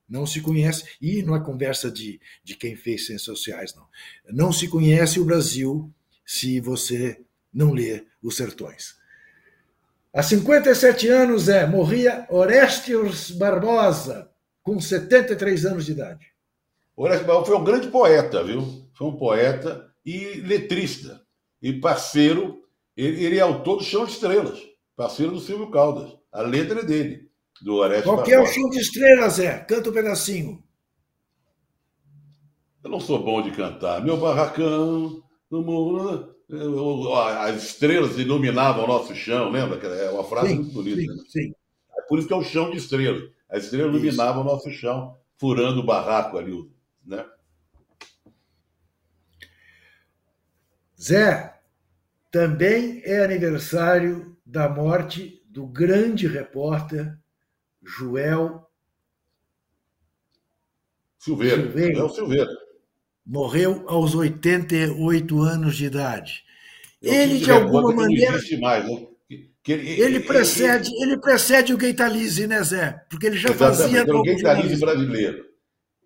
não 0.09 0.25
se 0.25 0.39
conhece, 0.39 0.85
e 1.01 1.21
não 1.21 1.35
é 1.35 1.43
conversa 1.43 1.91
de, 1.91 2.21
de 2.41 2.55
quem 2.55 2.77
fez 2.77 3.05
ciências 3.05 3.23
sociais, 3.23 3.75
não. 3.75 3.85
Não 4.29 4.53
se 4.53 4.69
conhece 4.69 5.19
o 5.19 5.25
Brasil 5.25 5.93
se 6.25 6.61
você 6.61 7.19
não 7.53 7.73
lê 7.73 8.05
Os 8.23 8.37
Sertões. 8.37 8.95
Há 10.13 10.23
57 10.23 11.09
anos 11.09 11.49
é, 11.49 11.67
morria 11.67 12.25
Orestes 12.29 13.31
Barbosa, 13.31 14.26
com 14.67 14.81
73 14.81 15.65
anos 15.65 15.85
de 15.85 15.93
idade. 15.93 16.27
Orestes 16.93 17.25
Barbosa 17.25 17.45
foi 17.45 17.55
um 17.55 17.63
grande 17.63 17.87
poeta, 17.87 18.43
viu? 18.43 18.85
Foi 18.93 19.07
um 19.07 19.15
poeta 19.15 19.89
e 20.05 20.41
letrista. 20.41 21.21
E 21.61 21.71
parceiro, 21.71 22.65
ele, 22.95 23.23
ele 23.23 23.37
é 23.37 23.39
autor 23.39 23.77
do 23.77 23.83
Chão 23.85 24.03
de 24.03 24.11
Estrelas, 24.11 24.59
parceiro 24.93 25.31
do 25.31 25.39
Silvio 25.39 25.71
Caldas. 25.71 26.17
A 26.33 26.41
letra 26.41 26.81
é 26.81 26.83
dele 26.83 27.29
do 27.61 27.75
Orestes 27.75 28.03
Qual 28.03 28.21
que 28.21 28.33
é 28.33 28.41
o 28.41 28.45
show 28.45 28.69
de 28.69 28.79
estrelas, 28.79 29.35
Zé? 29.35 29.59
Canta 29.59 29.89
um 29.89 29.93
pedacinho. 29.93 30.61
Eu 32.83 32.89
não 32.89 32.99
sou 32.99 33.23
bom 33.23 33.41
de 33.41 33.51
cantar. 33.51 34.03
Meu 34.03 34.17
barracão, 34.17 35.23
no 35.49 35.61
mundo, 35.61 36.35
as 37.39 37.63
estrelas 37.63 38.17
iluminavam 38.17 38.83
o 38.83 38.87
nosso 38.87 39.15
chão, 39.15 39.49
lembra? 39.49 39.79
É 39.87 40.09
uma 40.09 40.25
frase 40.25 40.49
sim, 40.49 40.55
muito 40.55 40.73
bonita. 40.73 40.99
Sim, 40.99 41.07
né? 41.07 41.23
sim. 41.29 41.53
É 41.97 42.01
por 42.01 42.19
isso 42.19 42.27
que 42.27 42.33
é 42.33 42.37
o 42.37 42.43
chão 42.43 42.69
de 42.69 42.77
estrelas. 42.77 43.36
As 43.49 43.65
estrelas 43.65 43.95
isso. 43.95 44.05
iluminavam 44.05 44.41
o 44.41 44.45
nosso 44.45 44.69
chão, 44.71 45.17
furando 45.37 45.79
o 45.79 45.85
barraco 45.85 46.37
ali, 46.37 46.69
né? 47.05 47.25
Zé, 50.99 51.59
também 52.31 53.01
é 53.05 53.23
aniversário 53.23 54.35
da 54.45 54.67
morte 54.67 55.43
do 55.47 55.65
grande 55.65 56.27
repórter 56.27 57.17
Joel 57.81 58.69
Silveira. 61.17 61.63
Silveira. 61.63 61.95
Joel 61.95 62.09
Silveira. 62.09 62.51
Morreu 63.25 63.83
aos 63.87 64.15
88 64.15 65.41
anos 65.41 65.75
de 65.75 65.85
idade. 65.85 66.45
Eu 67.01 67.13
ele, 67.13 67.39
de 67.39 67.51
alguma 67.51 67.93
maneira. 67.93 68.39
Mais, 68.59 68.87
né? 68.87 69.07
Ele, 69.73 70.01
ele, 70.01 70.19
precede, 70.21 70.89
ele, 70.95 71.03
ele 71.03 71.17
precede 71.21 71.73
o 71.73 71.77
Gaitalize, 71.77 72.47
né, 72.47 72.63
Zé? 72.63 73.05
Porque 73.09 73.27
ele 73.27 73.37
já 73.37 73.53
fazia. 73.53 74.03
o 74.03 74.23
Gaitalize 74.23 74.79
brasileiro. 74.79 75.45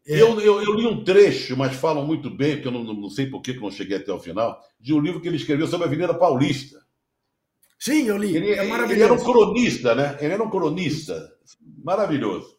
É. 0.07 0.19
Eu, 0.19 0.39
eu, 0.41 0.61
eu, 0.61 0.73
li 0.73 0.87
um 0.87 1.03
trecho, 1.03 1.55
mas 1.55 1.75
falam 1.75 2.05
muito 2.05 2.29
bem, 2.29 2.55
porque 2.55 2.67
eu 2.67 2.71
não, 2.71 2.83
não 2.83 3.09
sei 3.09 3.27
por 3.27 3.41
que 3.41 3.53
não 3.53 3.69
cheguei 3.69 3.97
até 3.97 4.11
o 4.11 4.19
final, 4.19 4.59
de 4.79 4.93
um 4.93 4.99
livro 4.99 5.21
que 5.21 5.27
ele 5.27 5.37
escreveu 5.37 5.67
sobre 5.67 5.85
a 5.85 5.87
Avenida 5.87 6.13
Paulista. 6.13 6.81
Sim, 7.77 8.07
eu 8.07 8.17
li. 8.17 8.35
Ele, 8.35 8.51
é 8.51 8.67
maravilhoso. 8.67 8.93
Ele 8.93 9.03
era 9.03 9.13
um 9.13 9.23
cronista, 9.23 9.95
né? 9.95 10.17
Ele 10.19 10.33
era 10.33 10.43
um 10.43 10.49
cronista. 10.49 11.31
Maravilhoso. 11.83 12.55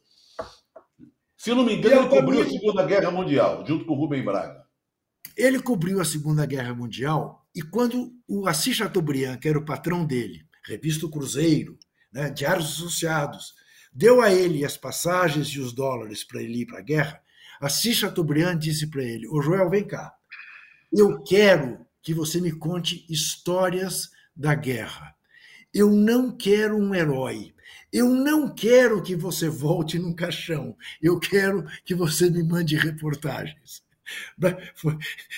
Se 1.37 1.51
não 1.55 1.65
me 1.65 1.75
engano, 1.75 2.03
ele 2.03 2.09
cobriu 2.09 2.43
a 2.43 2.49
Segunda 2.49 2.85
Guerra 2.85 3.11
Mundial, 3.11 3.65
junto 3.67 3.85
com 3.85 3.95
o 3.95 3.97
Rubem 3.97 4.25
Braga. 4.25 4.63
Ele 5.37 5.61
cobriu 5.61 6.01
a 6.01 6.05
Segunda 6.05 6.47
Guerra 6.47 6.75
Mundial 6.75 7.45
e 7.55 7.63
quando 7.63 8.13
o 8.29 8.47
Assis 8.47 8.77
Chateaubriand, 8.77 9.39
que 9.39 9.49
era 9.49 9.59
o 9.59 9.65
patrão 9.65 10.05
dele, 10.05 10.45
revista 10.65 11.09
Cruzeiro, 11.09 11.79
né, 12.13 12.31
Diários 12.31 12.73
Associados, 12.73 13.55
deu 13.93 14.21
a 14.21 14.33
ele 14.33 14.65
as 14.65 14.77
passagens 14.77 15.49
e 15.49 15.61
os 15.61 15.73
dólares 15.73 16.25
para 16.25 16.43
ele 16.43 16.63
ir 16.63 16.67
para 16.67 16.79
a 16.79 16.83
guerra, 16.83 17.23
Assis 17.63 17.97
Chateaubriand 17.97 18.59
disse 18.59 18.89
para 18.89 19.05
ele: 19.05 19.29
Ô 19.29 19.41
Joel, 19.41 19.71
vem 19.71 19.87
cá, 19.87 20.13
eu 20.93 21.23
quero 21.23 21.87
que 22.03 22.13
você 22.13 22.41
me 22.41 22.51
conte 22.51 23.07
histórias 23.09 24.11
da 24.35 24.53
guerra. 24.55 25.15
Eu 25.73 25.91
não 25.91 26.37
quero 26.37 26.77
um 26.77 26.95
herói. 26.95 27.55
Eu 27.93 28.09
não 28.09 28.53
quero 28.53 29.03
que 29.03 29.15
você 29.15 29.49
volte 29.49 29.99
num 29.99 30.15
caixão. 30.15 30.77
Eu 31.01 31.21
quero 31.21 31.65
que 31.85 31.95
você 31.95 32.29
me 32.29 32.43
mande 32.43 32.77
reportagens. 32.77 33.83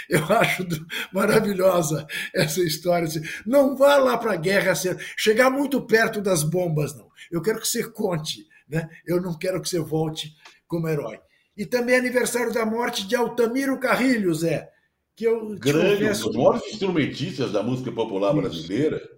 Eu 0.08 0.24
acho 0.24 0.66
maravilhosa 1.12 2.06
essa 2.34 2.60
história. 2.60 3.08
Não 3.46 3.76
vá 3.76 3.96
lá 3.96 4.16
para 4.18 4.32
a 4.32 4.36
guerra 4.36 4.74
chegar 5.16 5.50
muito 5.50 5.80
perto 5.82 6.20
das 6.20 6.42
bombas, 6.42 6.96
não. 6.96 7.08
Eu 7.30 7.42
quero 7.42 7.60
que 7.60 7.68
você 7.68 7.84
conte. 7.84 8.46
Né? 8.68 8.88
Eu 9.06 9.20
não 9.20 9.36
quero 9.36 9.60
que 9.60 9.68
você 9.68 9.78
volte 9.78 10.32
como 10.66 10.88
herói. 10.88 11.18
E 11.56 11.64
também 11.64 11.94
é 11.94 11.98
aniversário 11.98 12.52
da 12.52 12.66
morte 12.66 13.06
de 13.06 13.14
Altamiro 13.14 13.78
Carrilho, 13.78 14.34
Zé 14.34 14.74
que 15.16 15.24
eu 15.24 15.54
grande, 15.56 16.04
um 16.04 16.10
dos 16.10 16.36
maiores 16.36 16.66
instrumentistas 16.66 17.52
da 17.52 17.62
música 17.62 17.92
popular 17.92 18.32
Isso. 18.32 18.40
brasileira, 18.40 19.10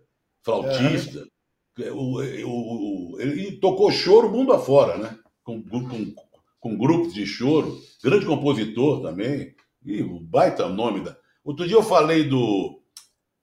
flautista. 0.44 1.26
É. 1.78 1.90
O, 1.90 2.22
o, 2.46 3.14
o, 3.14 3.20
ele 3.20 3.58
tocou 3.58 3.90
choro 3.90 4.30
mundo 4.30 4.52
afora, 4.52 4.96
né? 4.96 5.18
Com, 5.42 5.62
com, 5.62 6.14
com 6.58 6.78
grupos 6.78 7.12
de 7.12 7.26
choro, 7.26 7.78
grande 8.02 8.26
compositor 8.26 9.02
também, 9.02 9.54
e 9.84 10.02
baita 10.02 10.68
nome 10.68 11.00
da. 11.00 11.16
Outro 11.44 11.66
dia 11.66 11.76
eu 11.76 11.82
falei 11.82 12.24
do, 12.24 12.82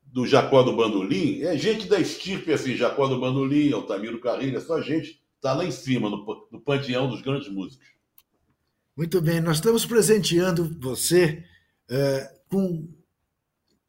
do 0.03 0.27
Jacó 0.27 0.61
do 0.63 0.75
Bandolim, 0.75 1.41
é 1.41 1.57
gente 1.57 1.87
da 1.87 1.99
estirpe 1.99 2.51
assim, 2.51 2.75
Jacó 2.75 3.07
do 3.07 3.19
Bandolim, 3.19 3.71
Altamiro 3.71 4.19
Carrilho, 4.19 4.57
é 4.57 4.61
só 4.61 4.81
gente 4.81 5.21
está 5.35 5.53
lá 5.53 5.65
em 5.65 5.71
cima, 5.71 6.09
no, 6.09 6.47
no 6.51 6.61
panteão 6.61 7.09
dos 7.09 7.21
grandes 7.21 7.49
músicos. 7.49 7.85
Muito 8.95 9.21
bem, 9.21 9.41
nós 9.41 9.57
estamos 9.57 9.85
presenteando 9.85 10.77
você 10.79 11.43
é, 11.89 12.31
com 12.49 12.87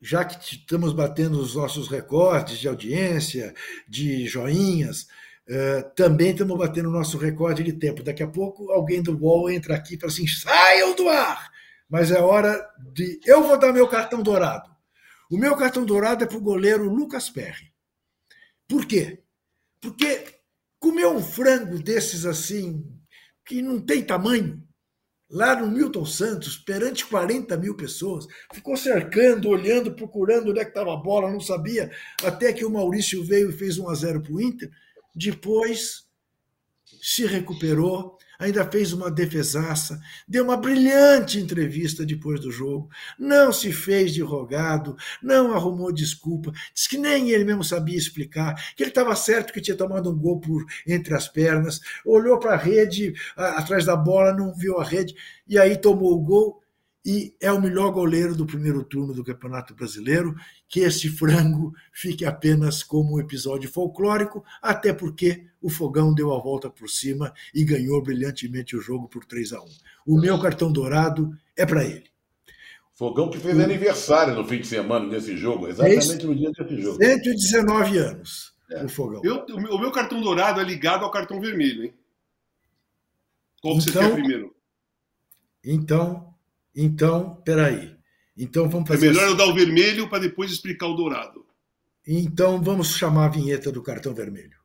já 0.01 0.23
que 0.23 0.55
estamos 0.55 0.93
batendo 0.93 1.41
os 1.41 1.55
nossos 1.55 1.89
recordes 1.89 2.59
de 2.59 2.69
audiência, 2.69 3.55
de 3.89 4.27
joinhas, 4.27 5.07
uh, 5.49 5.91
também 5.95 6.31
estamos 6.31 6.57
batendo 6.57 6.89
o 6.89 6.93
nosso 6.93 7.19
recorde 7.19 7.63
de 7.63 7.73
tempo. 7.73 8.03
Daqui 8.03 8.23
a 8.23 8.29
pouco 8.29 8.71
alguém 8.71 9.03
do 9.03 9.17
UOL 9.17 9.51
entra 9.51 9.75
aqui 9.75 9.99
fala 9.99 10.13
assim: 10.13 10.27
saiam 10.27 10.95
do 10.95 11.09
ar! 11.09 11.51
Mas 11.89 12.11
é 12.11 12.21
hora 12.21 12.69
de. 12.93 13.21
Eu 13.25 13.43
vou 13.43 13.59
dar 13.59 13.73
meu 13.73 13.87
cartão 13.87 14.23
dourado. 14.23 14.71
O 15.31 15.39
meu 15.39 15.57
cartão 15.57 15.85
dourado 15.85 16.25
é 16.25 16.27
para 16.27 16.37
o 16.37 16.43
goleiro 16.43 16.89
Lucas 16.89 17.31
Perry. 17.31 17.73
Por 18.69 18.87
quê? 18.87 19.23
Porque 19.81 20.25
comer 20.79 21.07
um 21.07 21.23
frango 21.23 21.79
desses 21.83 22.27
assim, 22.27 22.85
que 23.45 23.63
não 23.63 23.81
tem 23.81 24.03
tamanho, 24.03 24.63
lá 25.31 25.59
no 25.59 25.67
Milton 25.67 26.05
Santos, 26.05 26.57
perante 26.57 27.07
40 27.07 27.57
mil 27.57 27.75
pessoas, 27.75 28.27
ficou 28.53 28.77
cercando, 28.77 29.49
olhando, 29.49 29.95
procurando 29.95 30.51
onde 30.51 30.61
é 30.61 30.65
que 30.65 30.71
estava 30.71 30.93
a 30.93 30.97
bola, 30.97 31.31
não 31.31 31.41
sabia, 31.41 31.91
até 32.23 32.53
que 32.53 32.65
o 32.65 32.71
Maurício 32.71 33.25
veio 33.25 33.51
e 33.51 33.53
fez 33.53 33.79
1 33.79 33.89
a 33.89 33.95
0 33.95 34.23
para 34.23 34.33
o 34.33 34.41
Inter. 34.41 34.71
Depois 35.15 36.05
se 37.01 37.27
recuperou, 37.27 38.17
ainda 38.39 38.69
fez 38.71 38.93
uma 38.93 39.11
defesaça, 39.11 40.01
deu 40.27 40.45
uma 40.45 40.57
brilhante 40.57 41.39
entrevista 41.39 42.05
depois 42.05 42.41
do 42.41 42.51
jogo, 42.51 42.89
não 43.19 43.53
se 43.53 43.73
fez 43.73 44.13
de 44.13 44.23
rogado, 44.23 44.97
não 45.23 45.55
arrumou 45.55 45.93
desculpa, 45.93 46.53
disse 46.75 46.89
que 46.89 46.99
nem 46.99 47.31
ele 47.31 47.45
mesmo 47.45 47.63
sabia 47.63 47.97
explicar, 47.97 48.55
que 48.75 48.83
ele 48.83 48.91
estava 48.91 49.15
certo 49.15 49.53
que 49.53 49.61
tinha 49.61 49.77
tomado 49.77 50.11
um 50.11 50.19
gol 50.19 50.41
por 50.41 50.65
entre 50.87 51.15
as 51.15 51.29
pernas, 51.29 51.81
olhou 52.05 52.39
para 52.39 52.55
a 52.55 52.59
rede, 52.59 53.15
atrás 53.37 53.85
da 53.85 53.97
bola, 53.97 54.33
não 54.33 54.55
viu 54.55 54.79
a 54.79 54.85
rede, 54.85 55.15
e 55.47 55.59
aí 55.59 55.77
tomou 55.77 56.13
o 56.13 56.23
gol 56.23 56.64
e 57.05 57.37
é 57.39 57.53
o 57.53 57.61
melhor 57.61 57.91
goleiro 57.91 58.35
do 58.35 58.47
primeiro 58.47 58.83
turno 58.83 59.13
do 59.13 59.23
Campeonato 59.23 59.75
Brasileiro, 59.75 60.35
que 60.67 60.81
esse 60.81 61.09
frango 61.09 61.75
fique 61.93 62.25
apenas 62.25 62.83
como 62.83 63.17
um 63.17 63.21
episódio 63.21 63.71
folclórico, 63.71 64.43
até 64.63 64.93
porque 64.93 65.45
o 65.61 65.69
Fogão 65.69 66.15
deu 66.15 66.33
a 66.33 66.41
volta 66.41 66.71
por 66.71 66.89
cima 66.89 67.33
e 67.55 67.65
ganhou 67.65 68.03
brilhantemente 68.03 68.75
o 68.75 68.81
jogo 68.81 69.07
por 69.07 69.25
3 69.25 69.53
a 69.53 69.61
1. 69.61 69.67
O 70.07 70.19
meu 70.19 70.41
cartão 70.41 70.73
dourado 70.73 71.37
é 71.55 71.67
para 71.67 71.85
ele. 71.85 72.05
Fogão 72.95 73.29
que 73.29 73.39
fez 73.39 73.59
aniversário 73.59 74.35
no 74.35 74.47
fim 74.47 74.61
de 74.61 74.67
semana 74.67 75.09
desse 75.09 75.37
jogo, 75.37 75.69
exatamente 75.69 76.27
no 76.27 76.35
dia 76.35 76.51
desse 76.53 76.81
jogo. 76.81 77.05
119 77.05 77.99
anos, 77.99 78.55
é. 78.71 78.85
o 78.85 78.89
Fogão. 78.89 79.21
Eu, 79.25 79.45
o 79.47 79.79
meu 79.79 79.91
cartão 79.91 80.23
dourado 80.23 80.61
é 80.61 80.65
ligado 80.65 81.05
ao 81.05 81.11
cartão 81.11 81.41
vermelho, 81.41 81.85
hein? 81.85 81.95
Qual 83.61 83.75
então, 83.75 83.85
você 83.85 83.99
quer 83.99 84.13
primeiro? 84.13 84.55
Então, 85.65 86.34
então, 86.75 87.37
peraí. 87.45 87.95
Então 88.37 88.69
vamos 88.69 88.89
fazer. 88.89 89.07
É 89.07 89.09
melhor 89.11 89.25
assim. 89.25 89.33
eu 89.33 89.37
dar 89.37 89.47
o 89.47 89.55
vermelho 89.55 90.09
para 90.09 90.21
depois 90.21 90.51
explicar 90.51 90.87
o 90.87 90.95
dourado. 90.95 91.45
Então 92.07 92.61
vamos 92.61 92.97
chamar 92.97 93.27
a 93.27 93.29
vinheta 93.29 93.71
do 93.71 93.83
cartão 93.83 94.13
vermelho. 94.13 94.59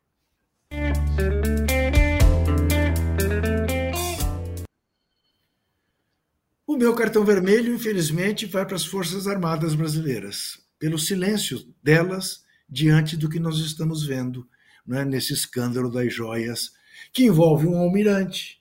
O 6.66 6.78
meu 6.78 6.94
cartão 6.96 7.24
vermelho, 7.24 7.74
infelizmente, 7.74 8.46
vai 8.46 8.66
para 8.66 8.76
as 8.76 8.86
Forças 8.86 9.28
Armadas 9.28 9.76
Brasileiras, 9.76 10.60
pelo 10.78 10.98
silêncio 10.98 11.60
delas 11.84 12.44
diante 12.70 13.18
do 13.18 13.30
que 13.30 13.40
nós 13.40 13.58
estamos 13.60 14.06
vendo 14.06 14.48
né, 14.86 15.04
nesse 15.04 15.34
escândalo 15.34 15.92
das 15.92 16.14
joias, 16.14 16.72
que 17.12 17.24
envolve 17.24 17.68
um 17.68 17.78
almirante, 17.78 18.59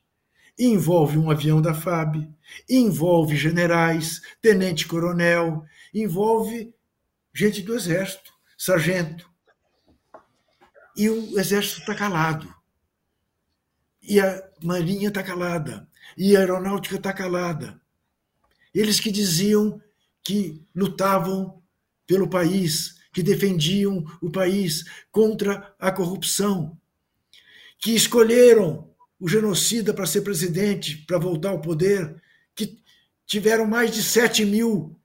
envolve 0.59 1.17
um 1.17 1.31
avião 1.31 1.63
da 1.63 1.73
FAB, 1.73 2.29
envolve 2.69 3.37
generais, 3.37 4.21
tenente-coronel, 4.43 5.65
envolve 5.95 6.75
gente 7.33 7.63
do 7.63 7.75
Exército, 7.75 8.33
sargento. 8.57 9.31
E 10.97 11.09
o 11.09 11.39
Exército 11.39 11.81
está 11.81 11.95
calado. 11.95 12.53
E 14.03 14.19
a 14.19 14.43
Marinha 14.63 15.09
está 15.09 15.23
calada. 15.23 15.89
E 16.17 16.35
a 16.35 16.41
Aeronáutica 16.41 16.97
está 16.97 17.13
calada. 17.13 17.81
Eles 18.75 18.99
que 18.99 19.13
diziam 19.13 19.81
que 20.25 20.61
lutavam 20.75 21.63
pelo 22.07 22.29
país, 22.29 22.97
que 23.13 23.23
defendiam 23.23 24.05
o 24.21 24.31
país 24.31 24.85
contra 25.13 25.75
a 25.79 25.93
corrupção, 25.93 26.77
que 27.79 27.95
escolheram 27.95 28.88
o 29.21 29.29
genocida 29.29 29.93
para 29.93 30.07
ser 30.07 30.23
presidente, 30.23 30.99
para 31.07 31.19
voltar 31.19 31.51
ao 31.51 31.61
poder, 31.61 32.21
que 32.55 32.83
tiveram 33.27 33.67
mais 33.67 33.93
de 33.93 34.03
7 34.03 34.45
mil 34.45 34.99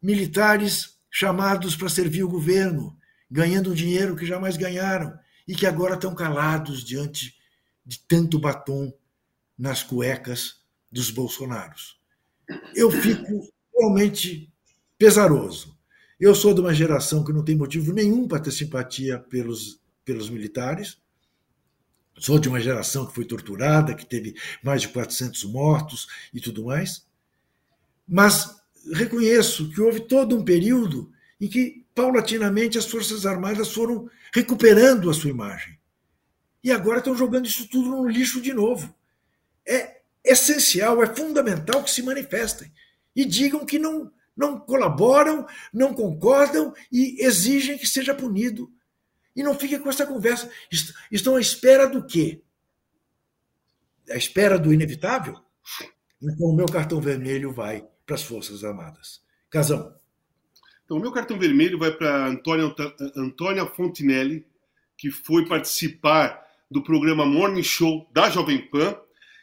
militares 0.00 0.98
chamados 1.10 1.76
para 1.76 1.88
servir 1.88 2.24
o 2.24 2.28
governo, 2.28 2.96
ganhando 3.30 3.74
dinheiro 3.74 4.16
que 4.16 4.26
jamais 4.26 4.56
ganharam 4.56 5.18
e 5.46 5.54
que 5.54 5.66
agora 5.66 5.94
estão 5.94 6.14
calados 6.14 6.84
diante 6.84 7.36
de 7.84 7.98
tanto 8.00 8.38
batom 8.38 8.92
nas 9.56 9.82
cuecas 9.82 10.60
dos 10.90 11.10
bolsonaros. 11.10 11.98
Eu 12.74 12.90
fico 12.90 13.52
realmente 13.76 14.52
pesaroso. 14.98 15.76
Eu 16.18 16.34
sou 16.34 16.54
de 16.54 16.60
uma 16.60 16.74
geração 16.74 17.22
que 17.22 17.32
não 17.32 17.44
tem 17.44 17.56
motivo 17.56 17.92
nenhum 17.92 18.26
para 18.26 18.40
ter 18.40 18.50
simpatia 18.50 19.18
pelos, 19.18 19.80
pelos 20.04 20.30
militares, 20.30 20.98
Sou 22.18 22.38
de 22.38 22.48
uma 22.48 22.60
geração 22.60 23.06
que 23.06 23.14
foi 23.14 23.24
torturada, 23.24 23.94
que 23.94 24.06
teve 24.06 24.34
mais 24.62 24.82
de 24.82 24.88
400 24.88 25.44
mortos 25.44 26.06
e 26.32 26.40
tudo 26.40 26.64
mais. 26.64 27.06
Mas 28.08 28.56
reconheço 28.92 29.70
que 29.70 29.80
houve 29.80 30.00
todo 30.00 30.36
um 30.36 30.44
período 30.44 31.12
em 31.40 31.48
que, 31.48 31.84
paulatinamente, 31.94 32.78
as 32.78 32.86
Forças 32.86 33.26
Armadas 33.26 33.72
foram 33.72 34.08
recuperando 34.32 35.10
a 35.10 35.14
sua 35.14 35.30
imagem. 35.30 35.78
E 36.64 36.72
agora 36.72 36.98
estão 36.98 37.16
jogando 37.16 37.46
isso 37.46 37.68
tudo 37.68 37.90
no 37.90 38.08
lixo 38.08 38.40
de 38.40 38.52
novo. 38.52 38.94
É 39.66 40.00
essencial, 40.24 41.02
é 41.02 41.14
fundamental 41.14 41.84
que 41.84 41.90
se 41.90 42.02
manifestem 42.02 42.72
e 43.14 43.24
digam 43.24 43.64
que 43.64 43.78
não, 43.78 44.10
não 44.36 44.58
colaboram, 44.58 45.46
não 45.72 45.94
concordam 45.94 46.74
e 46.90 47.24
exigem 47.24 47.78
que 47.78 47.86
seja 47.86 48.14
punido 48.14 48.70
e 49.36 49.42
não 49.42 49.54
fiquem 49.54 49.78
com 49.78 49.90
essa 49.90 50.06
conversa. 50.06 50.50
Estão 51.12 51.36
à 51.36 51.40
espera 51.40 51.86
do 51.86 52.04
quê? 52.04 52.42
À 54.10 54.16
espera 54.16 54.58
do 54.58 54.72
inevitável? 54.72 55.38
Então, 56.22 56.48
o 56.48 56.56
meu 56.56 56.66
cartão 56.66 57.00
vermelho 57.00 57.52
vai 57.52 57.86
para 58.06 58.14
as 58.14 58.22
Forças 58.22 58.64
Armadas. 58.64 59.22
Casão. 59.50 59.94
Então, 60.84 60.96
o 60.96 61.00
meu 61.00 61.12
cartão 61.12 61.38
vermelho 61.38 61.78
vai 61.78 61.92
para 61.92 62.28
Antônia, 62.28 62.74
Antônia 63.14 63.66
Fontinelli, 63.66 64.46
que 64.96 65.10
foi 65.10 65.46
participar 65.46 66.42
do 66.70 66.82
programa 66.82 67.26
Morning 67.26 67.62
Show 67.62 68.08
da 68.12 68.30
Jovem 68.30 68.70
Pan 68.70 68.98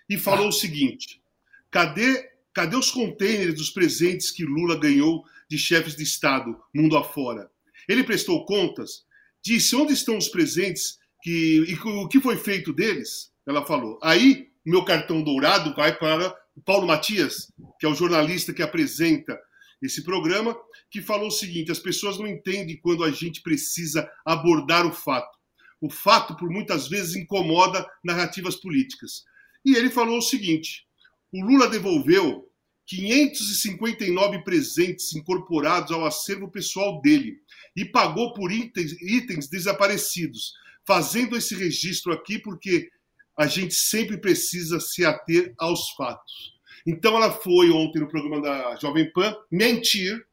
e 0.09 0.17
falou 0.17 0.45
ah. 0.45 0.49
o 0.49 0.53
seguinte: 0.53 1.21
cadê, 1.69 2.31
cadê 2.53 2.75
os 2.75 2.89
containers 2.89 3.55
dos 3.55 3.69
presentes 3.69 4.31
que 4.31 4.43
Lula 4.43 4.79
ganhou 4.79 5.23
de 5.47 5.57
chefes 5.57 5.95
de 5.95 6.03
Estado 6.03 6.59
mundo 6.73 6.97
afora? 6.97 7.51
Ele 7.87 8.03
prestou 8.03 8.45
contas 8.45 9.05
disse 9.43 9.75
onde 9.75 9.93
estão 9.93 10.17
os 10.17 10.29
presentes 10.29 10.97
que, 11.21 11.65
e 11.67 11.73
o 11.75 12.07
que 12.07 12.21
foi 12.21 12.37
feito 12.37 12.71
deles. 12.71 13.31
Ela 13.45 13.65
falou. 13.65 13.99
Aí, 14.01 14.49
meu 14.65 14.85
cartão 14.85 15.21
dourado 15.21 15.75
vai 15.75 15.97
para 15.97 16.33
o 16.55 16.61
Paulo 16.61 16.87
Matias, 16.87 17.51
que 17.79 17.85
é 17.85 17.89
o 17.89 17.95
jornalista 17.95 18.53
que 18.53 18.61
apresenta 18.61 19.37
esse 19.81 20.03
programa, 20.03 20.55
que 20.89 21.01
falou 21.01 21.27
o 21.27 21.31
seguinte: 21.31 21.71
as 21.71 21.79
pessoas 21.79 22.17
não 22.17 22.27
entendem 22.27 22.77
quando 22.77 23.03
a 23.03 23.11
gente 23.11 23.41
precisa 23.41 24.09
abordar 24.25 24.87
o 24.87 24.93
fato. 24.93 25.37
O 25.81 25.89
fato, 25.89 26.37
por 26.37 26.49
muitas 26.49 26.87
vezes, 26.87 27.15
incomoda 27.15 27.85
narrativas 28.03 28.55
políticas. 28.55 29.23
E 29.65 29.75
ele 29.75 29.89
falou 29.89 30.19
o 30.19 30.21
seguinte: 30.21 30.85
o 31.33 31.43
Lula 31.43 31.67
devolveu 31.67 32.49
559 32.85 34.43
presentes 34.43 35.13
incorporados 35.15 35.91
ao 35.91 36.05
acervo 36.05 36.49
pessoal 36.49 37.01
dele 37.01 37.41
e 37.75 37.85
pagou 37.85 38.33
por 38.33 38.51
itens, 38.51 38.91
itens 39.01 39.47
desaparecidos, 39.47 40.53
fazendo 40.85 41.37
esse 41.37 41.55
registro 41.55 42.11
aqui 42.11 42.37
porque 42.37 42.89
a 43.37 43.47
gente 43.47 43.73
sempre 43.73 44.17
precisa 44.17 44.79
se 44.79 45.05
ater 45.05 45.53
aos 45.57 45.91
fatos. 45.91 46.53
Então 46.85 47.15
ela 47.15 47.31
foi 47.31 47.71
ontem 47.71 47.99
no 47.99 48.09
programa 48.09 48.41
da 48.41 48.75
Jovem 48.75 49.11
Pan 49.11 49.35
mentir, 49.49 50.25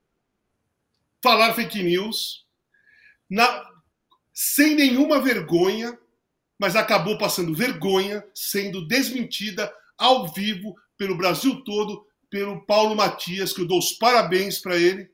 falar 1.23 1.55
fake 1.55 1.83
news, 1.83 2.45
na, 3.29 3.71
sem 4.35 4.75
nenhuma 4.75 5.21
vergonha, 5.21 5.97
mas 6.59 6.75
acabou 6.75 7.17
passando 7.17 7.55
vergonha, 7.55 8.25
sendo 8.35 8.87
desmentida 8.87 9.73
ao 9.97 10.33
vivo 10.33 10.75
pelo 10.97 11.17
Brasil 11.17 11.63
todo 11.63 12.07
pelo 12.31 12.65
Paulo 12.65 12.95
Matias, 12.95 13.53
que 13.53 13.61
eu 13.61 13.67
dou 13.67 13.79
os 13.79 13.93
parabéns 13.93 14.59
para 14.59 14.77
ele 14.77 15.11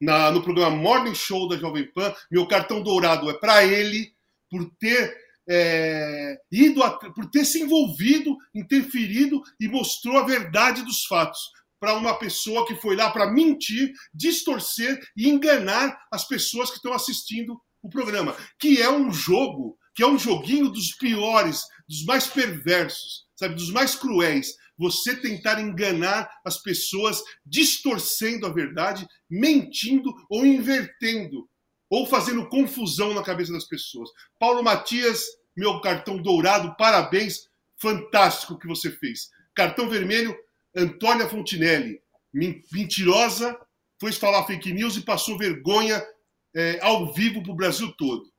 na, 0.00 0.30
no 0.30 0.42
programa 0.42 0.76
Morning 0.76 1.14
Show 1.14 1.48
da 1.48 1.56
Jovem 1.56 1.90
Pan. 1.92 2.14
Meu 2.30 2.46
cartão 2.46 2.82
dourado 2.82 3.28
é 3.30 3.34
para 3.34 3.64
ele 3.64 4.12
por 4.50 4.70
ter 4.78 5.16
é, 5.48 6.38
ido 6.52 6.82
a, 6.82 6.90
por 6.90 7.30
ter 7.30 7.44
se 7.44 7.60
envolvido, 7.62 8.36
interferido 8.54 9.42
e 9.58 9.66
mostrou 9.66 10.18
a 10.18 10.24
verdade 10.24 10.82
dos 10.82 11.04
fatos. 11.04 11.40
para 11.80 11.94
uma 11.94 12.18
pessoa 12.18 12.66
que 12.66 12.74
foi 12.74 12.96
lá 12.96 13.08
para 13.10 13.30
mentir, 13.30 13.92
distorcer 14.12 15.00
e 15.16 15.28
enganar 15.28 15.96
as 16.12 16.26
pessoas 16.26 16.70
que 16.70 16.76
estão 16.76 16.92
assistindo 16.92 17.58
o 17.80 17.88
programa, 17.88 18.36
que 18.58 18.82
é 18.82 18.90
um 18.90 19.12
jogo, 19.12 19.78
que 19.94 20.02
é 20.02 20.06
um 20.06 20.18
joguinho 20.18 20.68
dos 20.70 20.92
piores, 20.96 21.62
dos 21.88 22.04
mais 22.04 22.26
perversos, 22.26 23.26
sabe, 23.36 23.54
dos 23.54 23.70
mais 23.70 23.94
cruéis. 23.94 24.54
Você 24.78 25.16
tentar 25.16 25.60
enganar 25.60 26.30
as 26.44 26.58
pessoas, 26.58 27.22
distorcendo 27.44 28.46
a 28.46 28.52
verdade, 28.52 29.06
mentindo 29.28 30.14
ou 30.30 30.46
invertendo, 30.46 31.48
ou 31.90 32.06
fazendo 32.06 32.48
confusão 32.48 33.12
na 33.14 33.22
cabeça 33.22 33.52
das 33.52 33.64
pessoas. 33.64 34.10
Paulo 34.38 34.62
Matias, 34.62 35.24
meu 35.56 35.80
cartão 35.80 36.16
dourado, 36.16 36.76
parabéns, 36.76 37.48
fantástico 37.76 38.58
que 38.58 38.66
você 38.66 38.90
fez. 38.90 39.30
Cartão 39.54 39.88
vermelho, 39.88 40.36
Antônia 40.76 41.28
Fontinelli, 41.28 42.00
mentirosa, 42.32 43.58
foi 44.00 44.12
falar 44.12 44.46
fake 44.46 44.72
news 44.72 44.96
e 44.96 45.02
passou 45.02 45.36
vergonha 45.36 46.04
é, 46.54 46.78
ao 46.82 47.12
vivo 47.12 47.42
para 47.42 47.52
o 47.52 47.56
Brasil 47.56 47.92
todo. 47.98 48.30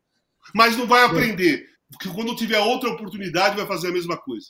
Mas 0.53 0.77
não 0.77 0.87
vai 0.87 1.03
aprender, 1.03 1.67
porque 1.91 2.09
quando 2.09 2.35
tiver 2.35 2.59
outra 2.59 2.89
oportunidade 2.89 3.57
vai 3.57 3.67
fazer 3.67 3.89
a 3.89 3.91
mesma 3.91 4.17
coisa. 4.17 4.47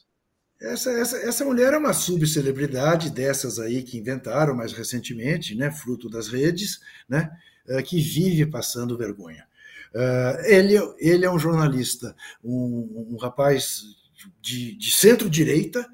Essa, 0.62 0.92
essa, 0.92 1.18
essa 1.18 1.46
mulher 1.46 1.74
é 1.74 1.78
uma 1.78 1.94
subcelebridade 1.94 3.10
dessas 3.10 3.60
aí 3.60 3.82
que 3.82 3.98
inventaram 3.98 4.56
mais 4.56 4.74
recentemente, 4.74 5.56
né, 5.56 5.72
fruto 5.72 6.10
das 6.10 6.28
redes, 6.28 6.82
né, 7.08 7.32
é, 7.68 7.82
que 7.82 8.02
vive 8.02 8.46
passando 8.46 8.98
vergonha. 8.98 9.48
Uh, 9.94 10.46
ele, 10.46 10.76
ele 11.00 11.26
é 11.26 11.32
um 11.32 11.40
jornalista, 11.40 12.16
um, 12.44 13.08
um 13.12 13.18
rapaz 13.18 13.84
de, 14.42 14.76
de 14.76 14.92
centro-direita, 14.92 15.88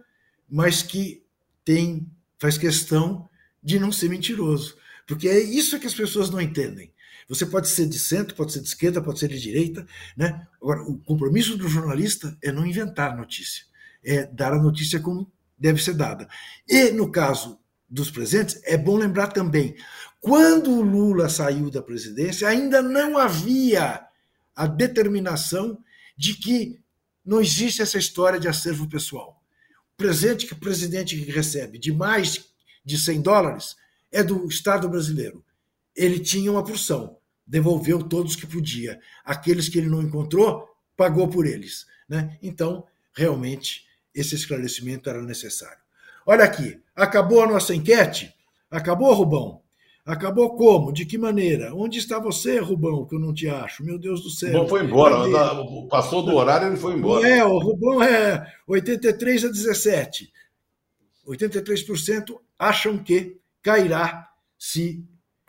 mas 0.50 0.82
que 0.82 1.24
tem 1.64 2.06
faz 2.38 2.58
questão 2.58 3.30
de 3.64 3.80
não 3.80 3.92
ser 3.92 4.10
mentiroso. 4.10 4.78
Porque 5.08 5.28
é 5.28 5.40
isso 5.40 5.80
que 5.80 5.88
as 5.88 5.94
pessoas 5.94 6.30
não 6.30 6.42
entendem. 6.42 6.92
Você 7.28 7.46
pode 7.46 7.70
ser 7.70 7.88
de 7.88 7.98
centro, 7.98 8.36
pode 8.36 8.54
ser 8.54 8.62
de 8.62 8.68
esquerda, 8.68 9.02
pode 9.02 9.20
ser 9.20 9.30
de 9.30 9.40
direita. 9.40 9.88
Né? 10.16 10.46
Agora, 10.62 10.84
o 10.84 10.98
compromisso 11.00 11.58
do 11.58 11.68
jornalista 11.68 12.38
é 12.42 12.52
não 12.52 12.66
inventar 12.66 13.18
notícia, 13.18 13.66
é 14.06 14.26
dar 14.26 14.54
a 14.54 14.62
notícia 14.62 15.00
como 15.00 15.32
deve 15.58 15.82
ser 15.82 15.94
dada. 15.94 16.28
E, 16.68 16.92
no 16.92 17.12
caso 17.12 17.60
dos 17.90 18.12
presentes, 18.12 18.62
é 18.64 18.78
bom 18.78 18.98
lembrar 18.98 19.28
também: 19.28 19.76
quando 20.20 20.72
o 20.72 20.82
Lula 20.82 21.30
saiu 21.30 21.70
da 21.70 21.82
presidência, 21.82 22.48
ainda 22.48 22.82
não 22.82 23.18
havia 23.18 24.06
a 24.56 24.68
determinação 24.68 25.78
de 26.18 26.36
que 26.36 26.80
não 27.26 27.42
existe 27.42 27.82
essa 27.82 27.98
história 27.98 28.40
de 28.40 28.48
acervo 28.48 28.88
pessoal 28.88 29.42
presente 29.98 30.46
que 30.46 30.54
o 30.54 30.60
presidente 30.60 31.16
recebe 31.16 31.78
de 31.78 31.92
mais 31.92 32.46
de 32.84 32.98
100 32.98 33.22
dólares 33.22 33.76
é 34.12 34.24
do 34.24 34.48
Estado 34.48 34.88
brasileiro. 34.90 35.44
Ele 35.96 36.20
tinha 36.20 36.52
uma 36.52 36.64
porção, 36.64 37.18
devolveu 37.46 38.04
todos 38.04 38.36
que 38.36 38.46
podia. 38.46 39.00
Aqueles 39.24 39.70
que 39.70 39.78
ele 39.78 39.90
não 39.90 40.02
encontrou, 40.02 40.68
pagou 40.96 41.28
por 41.28 41.46
eles. 41.46 41.86
Né? 42.08 42.38
Então, 42.42 42.86
realmente, 43.14 43.86
esse 44.16 44.34
esclarecimento 44.36 45.10
era 45.10 45.22
necessário. 45.22 45.78
Olha 46.26 46.44
aqui, 46.44 46.80
acabou 46.96 47.44
a 47.44 47.48
nossa 47.48 47.76
enquete? 47.76 48.34
Acabou, 48.72 49.14
Rubão? 49.14 49.62
Acabou 50.06 50.56
como? 50.56 50.94
De 50.94 51.06
que 51.06 51.18
maneira? 51.18 51.74
Onde 51.76 51.98
está 51.98 52.20
você, 52.20 52.60
Rubão, 52.60 53.06
que 53.06 53.16
eu 53.16 53.20
não 53.20 53.34
te 53.34 53.48
acho? 53.50 53.84
Meu 53.84 53.98
Deus 54.00 54.22
do 54.22 54.30
céu. 54.30 54.52
Rubão 54.52 54.68
foi 54.68 54.84
embora. 54.84 55.16
Passou 55.90 56.24
do 56.24 56.36
horário, 56.36 56.68
ele 56.68 56.78
foi 56.78 56.94
embora. 56.94 57.28
É, 57.28 57.44
o 57.44 57.58
Rubão 57.58 58.02
é 58.02 58.54
83 58.68 59.46
a 59.46 59.48
17. 59.50 60.32
83% 61.28 62.40
acham 62.58 62.98
que 63.00 63.38
cairá 63.62 64.30
se 64.58 65.04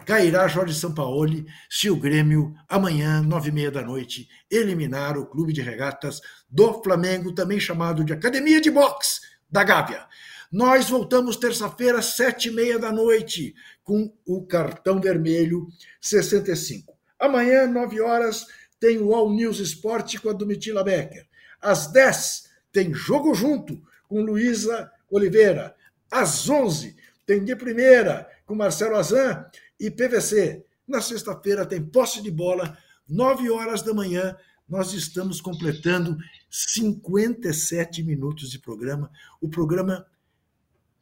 cairá 0.06 0.46
Jorge 0.46 0.72
Sampaoli 0.72 1.44
se 1.68 1.90
o 1.90 1.96
Grêmio 1.96 2.54
amanhã, 2.68 3.20
nove 3.20 3.48
e 3.48 3.52
meia 3.52 3.72
da 3.72 3.82
noite, 3.82 4.28
eliminar 4.48 5.18
o 5.18 5.26
clube 5.26 5.52
de 5.52 5.60
regatas 5.60 6.20
do 6.48 6.80
Flamengo, 6.80 7.34
também 7.34 7.58
chamado 7.58 8.04
de 8.04 8.12
Academia 8.12 8.60
de 8.60 8.70
Boxe 8.70 9.20
da 9.50 9.64
Gávea. 9.64 10.06
Nós 10.50 10.88
voltamos 10.88 11.36
terça-feira, 11.36 12.00
sete 12.00 12.48
e 12.48 12.52
meia 12.52 12.78
da 12.78 12.92
noite, 12.92 13.52
com 13.82 14.12
o 14.24 14.46
cartão 14.46 15.00
vermelho 15.00 15.66
65. 16.00 16.96
Amanhã, 17.18 17.66
nove 17.66 18.00
horas, 18.00 18.46
tem 18.78 18.98
o 18.98 19.12
All 19.12 19.34
News 19.34 19.58
Esporte 19.58 20.20
com 20.20 20.30
a 20.30 20.32
Domitila 20.32 20.84
Becker. 20.84 21.26
Às 21.60 21.88
dez, 21.88 22.44
tem 22.70 22.94
Jogo 22.94 23.34
Junto 23.34 23.82
com 24.08 24.22
Luísa 24.22 24.88
Oliveira. 25.10 25.74
Às 26.08 26.48
onze, 26.48 26.94
tem 27.26 27.42
de 27.42 27.56
primeira 27.56 28.28
com 28.46 28.54
Marcelo 28.54 28.94
Azan 28.94 29.44
e 29.78 29.90
PVC. 29.90 30.64
Na 30.86 31.00
sexta-feira 31.00 31.66
tem 31.66 31.84
posse 31.84 32.22
de 32.22 32.30
bola, 32.30 32.76
nove 33.08 33.50
horas 33.50 33.82
da 33.82 33.92
manhã. 33.92 34.36
Nós 34.68 34.92
estamos 34.92 35.40
completando 35.40 36.16
57 36.50 38.02
minutos 38.02 38.50
de 38.50 38.58
programa. 38.58 39.10
O 39.40 39.48
programa 39.48 40.06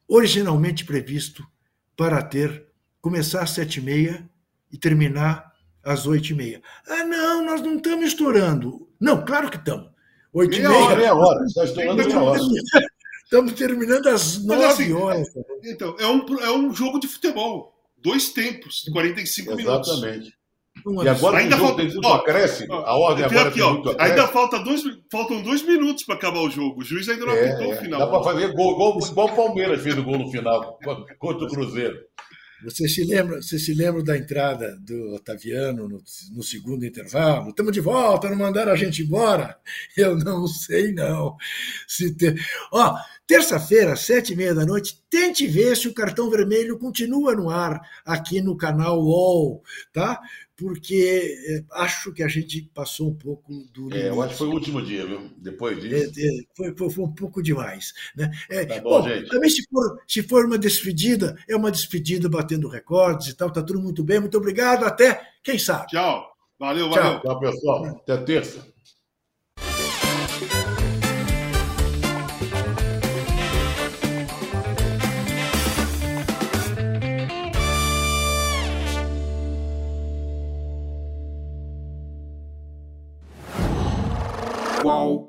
originalmente 0.07 0.85
previsto 0.85 1.45
para 1.95 2.21
ter 2.21 2.65
começar 3.01 3.43
às 3.43 3.51
sete 3.51 3.77
e 3.77 3.81
meia 3.81 4.29
e 4.71 4.77
terminar 4.77 5.53
às 5.83 6.07
oito 6.07 6.31
e 6.31 6.33
meia. 6.33 6.61
Ah, 6.87 7.03
não, 7.03 7.45
nós 7.45 7.61
não 7.61 7.77
estamos 7.77 8.07
estourando. 8.07 8.89
Não, 8.99 9.23
claro 9.23 9.49
que 9.49 9.57
estamos. 9.57 9.89
Oito 10.33 10.57
meia 10.57 10.65
e 10.65 10.69
meia. 10.69 10.83
Hora, 10.83 10.95
meia 10.95 11.15
hora, 11.15 11.45
está 11.45 11.63
estourando 11.63 12.03
meia 12.03 12.21
hora. 12.21 12.41
Estamos 13.23 13.53
terminando 13.53 14.07
às 14.07 14.43
nove 14.43 14.65
assim, 14.65 14.93
horas. 14.93 15.27
Então, 15.63 15.95
é 15.99 16.07
um, 16.07 16.39
é 16.39 16.51
um 16.51 16.73
jogo 16.73 16.99
de 16.99 17.07
futebol. 17.07 17.74
Dois 18.05 18.29
tempos, 18.29 18.83
de 18.85 18.91
45 18.91 19.51
Exatamente. 19.51 19.67
minutos. 19.67 19.89
Exatamente. 19.89 20.35
E 21.03 21.09
agora 21.09 21.37
ainda 21.39 21.57
falta, 21.57 21.77
tem 21.77 21.87
muito 21.87 22.07
ó, 22.07 22.15
acréscimo. 22.15 22.73
A 22.73 22.95
ordem 22.95 23.25
agora 23.25 23.49
aqui, 23.49 23.61
ó, 23.61 23.81
Ainda 23.97 24.27
falta 24.27 24.59
dois, 24.59 24.83
faltam 25.11 25.41
dois 25.41 25.63
minutos 25.63 26.03
para 26.03 26.13
acabar 26.13 26.41
o 26.41 26.49
jogo. 26.51 26.81
O 26.81 26.83
juiz 26.83 27.09
ainda 27.09 27.25
não 27.25 27.33
é, 27.33 27.49
apitou 27.49 27.73
o 27.73 27.77
final. 27.77 27.99
Dá 27.99 28.07
para 28.07 28.23
fazer 28.23 28.53
gol, 28.53 28.75
gol, 28.75 28.99
igual 28.99 29.27
o 29.27 29.35
Palmeiras 29.35 29.81
fez 29.81 29.97
o 29.97 30.03
gol 30.03 30.19
no 30.19 30.29
final 30.29 30.77
contra 31.17 31.45
o 31.45 31.49
Cruzeiro. 31.49 31.97
Você 32.65 32.89
se 32.89 33.03
lembra, 33.03 33.41
você 33.41 33.59
se 33.59 33.73
lembra 33.73 34.03
da 34.03 34.17
entrada 34.17 34.75
do 34.81 35.13
Otaviano 35.13 35.87
no, 35.87 36.03
no, 36.31 36.43
segundo 36.43 36.85
intervalo? 36.85 37.49
Estamos 37.49 37.71
de 37.71 37.79
volta, 37.79 38.29
não 38.29 38.37
mandaram 38.37 38.71
a 38.71 38.75
gente 38.75 39.03
embora? 39.03 39.57
Eu 39.95 40.17
não 40.17 40.47
sei, 40.47 40.91
não. 40.91 41.37
Se 41.87 42.15
ter... 42.15 42.35
Ó, 42.71 42.97
terça-feira, 43.27 43.95
sete 43.95 44.33
e 44.33 44.35
meia 44.35 44.55
da 44.55 44.65
noite, 44.65 44.99
tente 45.09 45.45
ver 45.47 45.77
se 45.77 45.87
o 45.87 45.93
cartão 45.93 46.29
vermelho 46.29 46.79
continua 46.79 47.35
no 47.35 47.49
ar 47.49 47.79
aqui 48.03 48.41
no 48.41 48.57
canal 48.57 48.99
UOL, 48.99 49.63
tá? 49.93 50.19
Porque 50.57 51.37
eh, 51.49 51.63
acho 51.73 52.13
que 52.13 52.23
a 52.23 52.27
gente 52.27 52.61
passou 52.73 53.09
um 53.09 53.15
pouco 53.15 53.51
do. 53.73 53.93
É, 53.93 54.09
eu 54.09 54.21
acho 54.21 54.33
que 54.33 54.37
foi 54.37 54.47
o 54.47 54.53
último 54.53 54.81
dia, 54.81 55.05
viu? 55.05 55.29
Depois 55.37 55.81
disso. 55.81 56.13
É, 56.17 56.25
é, 56.25 56.43
foi, 56.55 56.75
foi, 56.75 56.89
foi, 56.89 57.03
um 57.03 57.13
pouco 57.13 57.43
demais. 57.43 57.93
Né? 58.15 58.31
É, 58.49 58.65
tá 58.65 58.81
bom, 58.81 59.01
bom, 59.01 59.07
gente. 59.07 59.29
Também, 59.29 59.49
se 59.49 59.63
for, 59.69 60.01
se 60.07 60.23
for 60.23 60.45
uma 60.45 60.57
despedida, 60.57 61.37
é 61.47 61.55
uma 61.55 61.71
despedida 61.71 62.29
batendo 62.29 62.69
recordes 62.69 63.27
e 63.27 63.33
tal, 63.35 63.51
tá 63.51 63.61
tudo 63.61 63.81
muito 63.81 64.03
bem. 64.03 64.19
Muito 64.19 64.37
obrigado. 64.37 64.85
Até, 64.85 65.21
quem 65.43 65.59
sabe. 65.59 65.87
Tchau. 65.87 66.33
Valeu, 66.57 66.89
valeu. 66.89 67.19
Tchau, 67.19 67.21
Tchau 67.21 67.39
pessoal. 67.39 67.85
Até 67.85 68.17
terça. 68.17 68.74
Qual? 84.85 85.24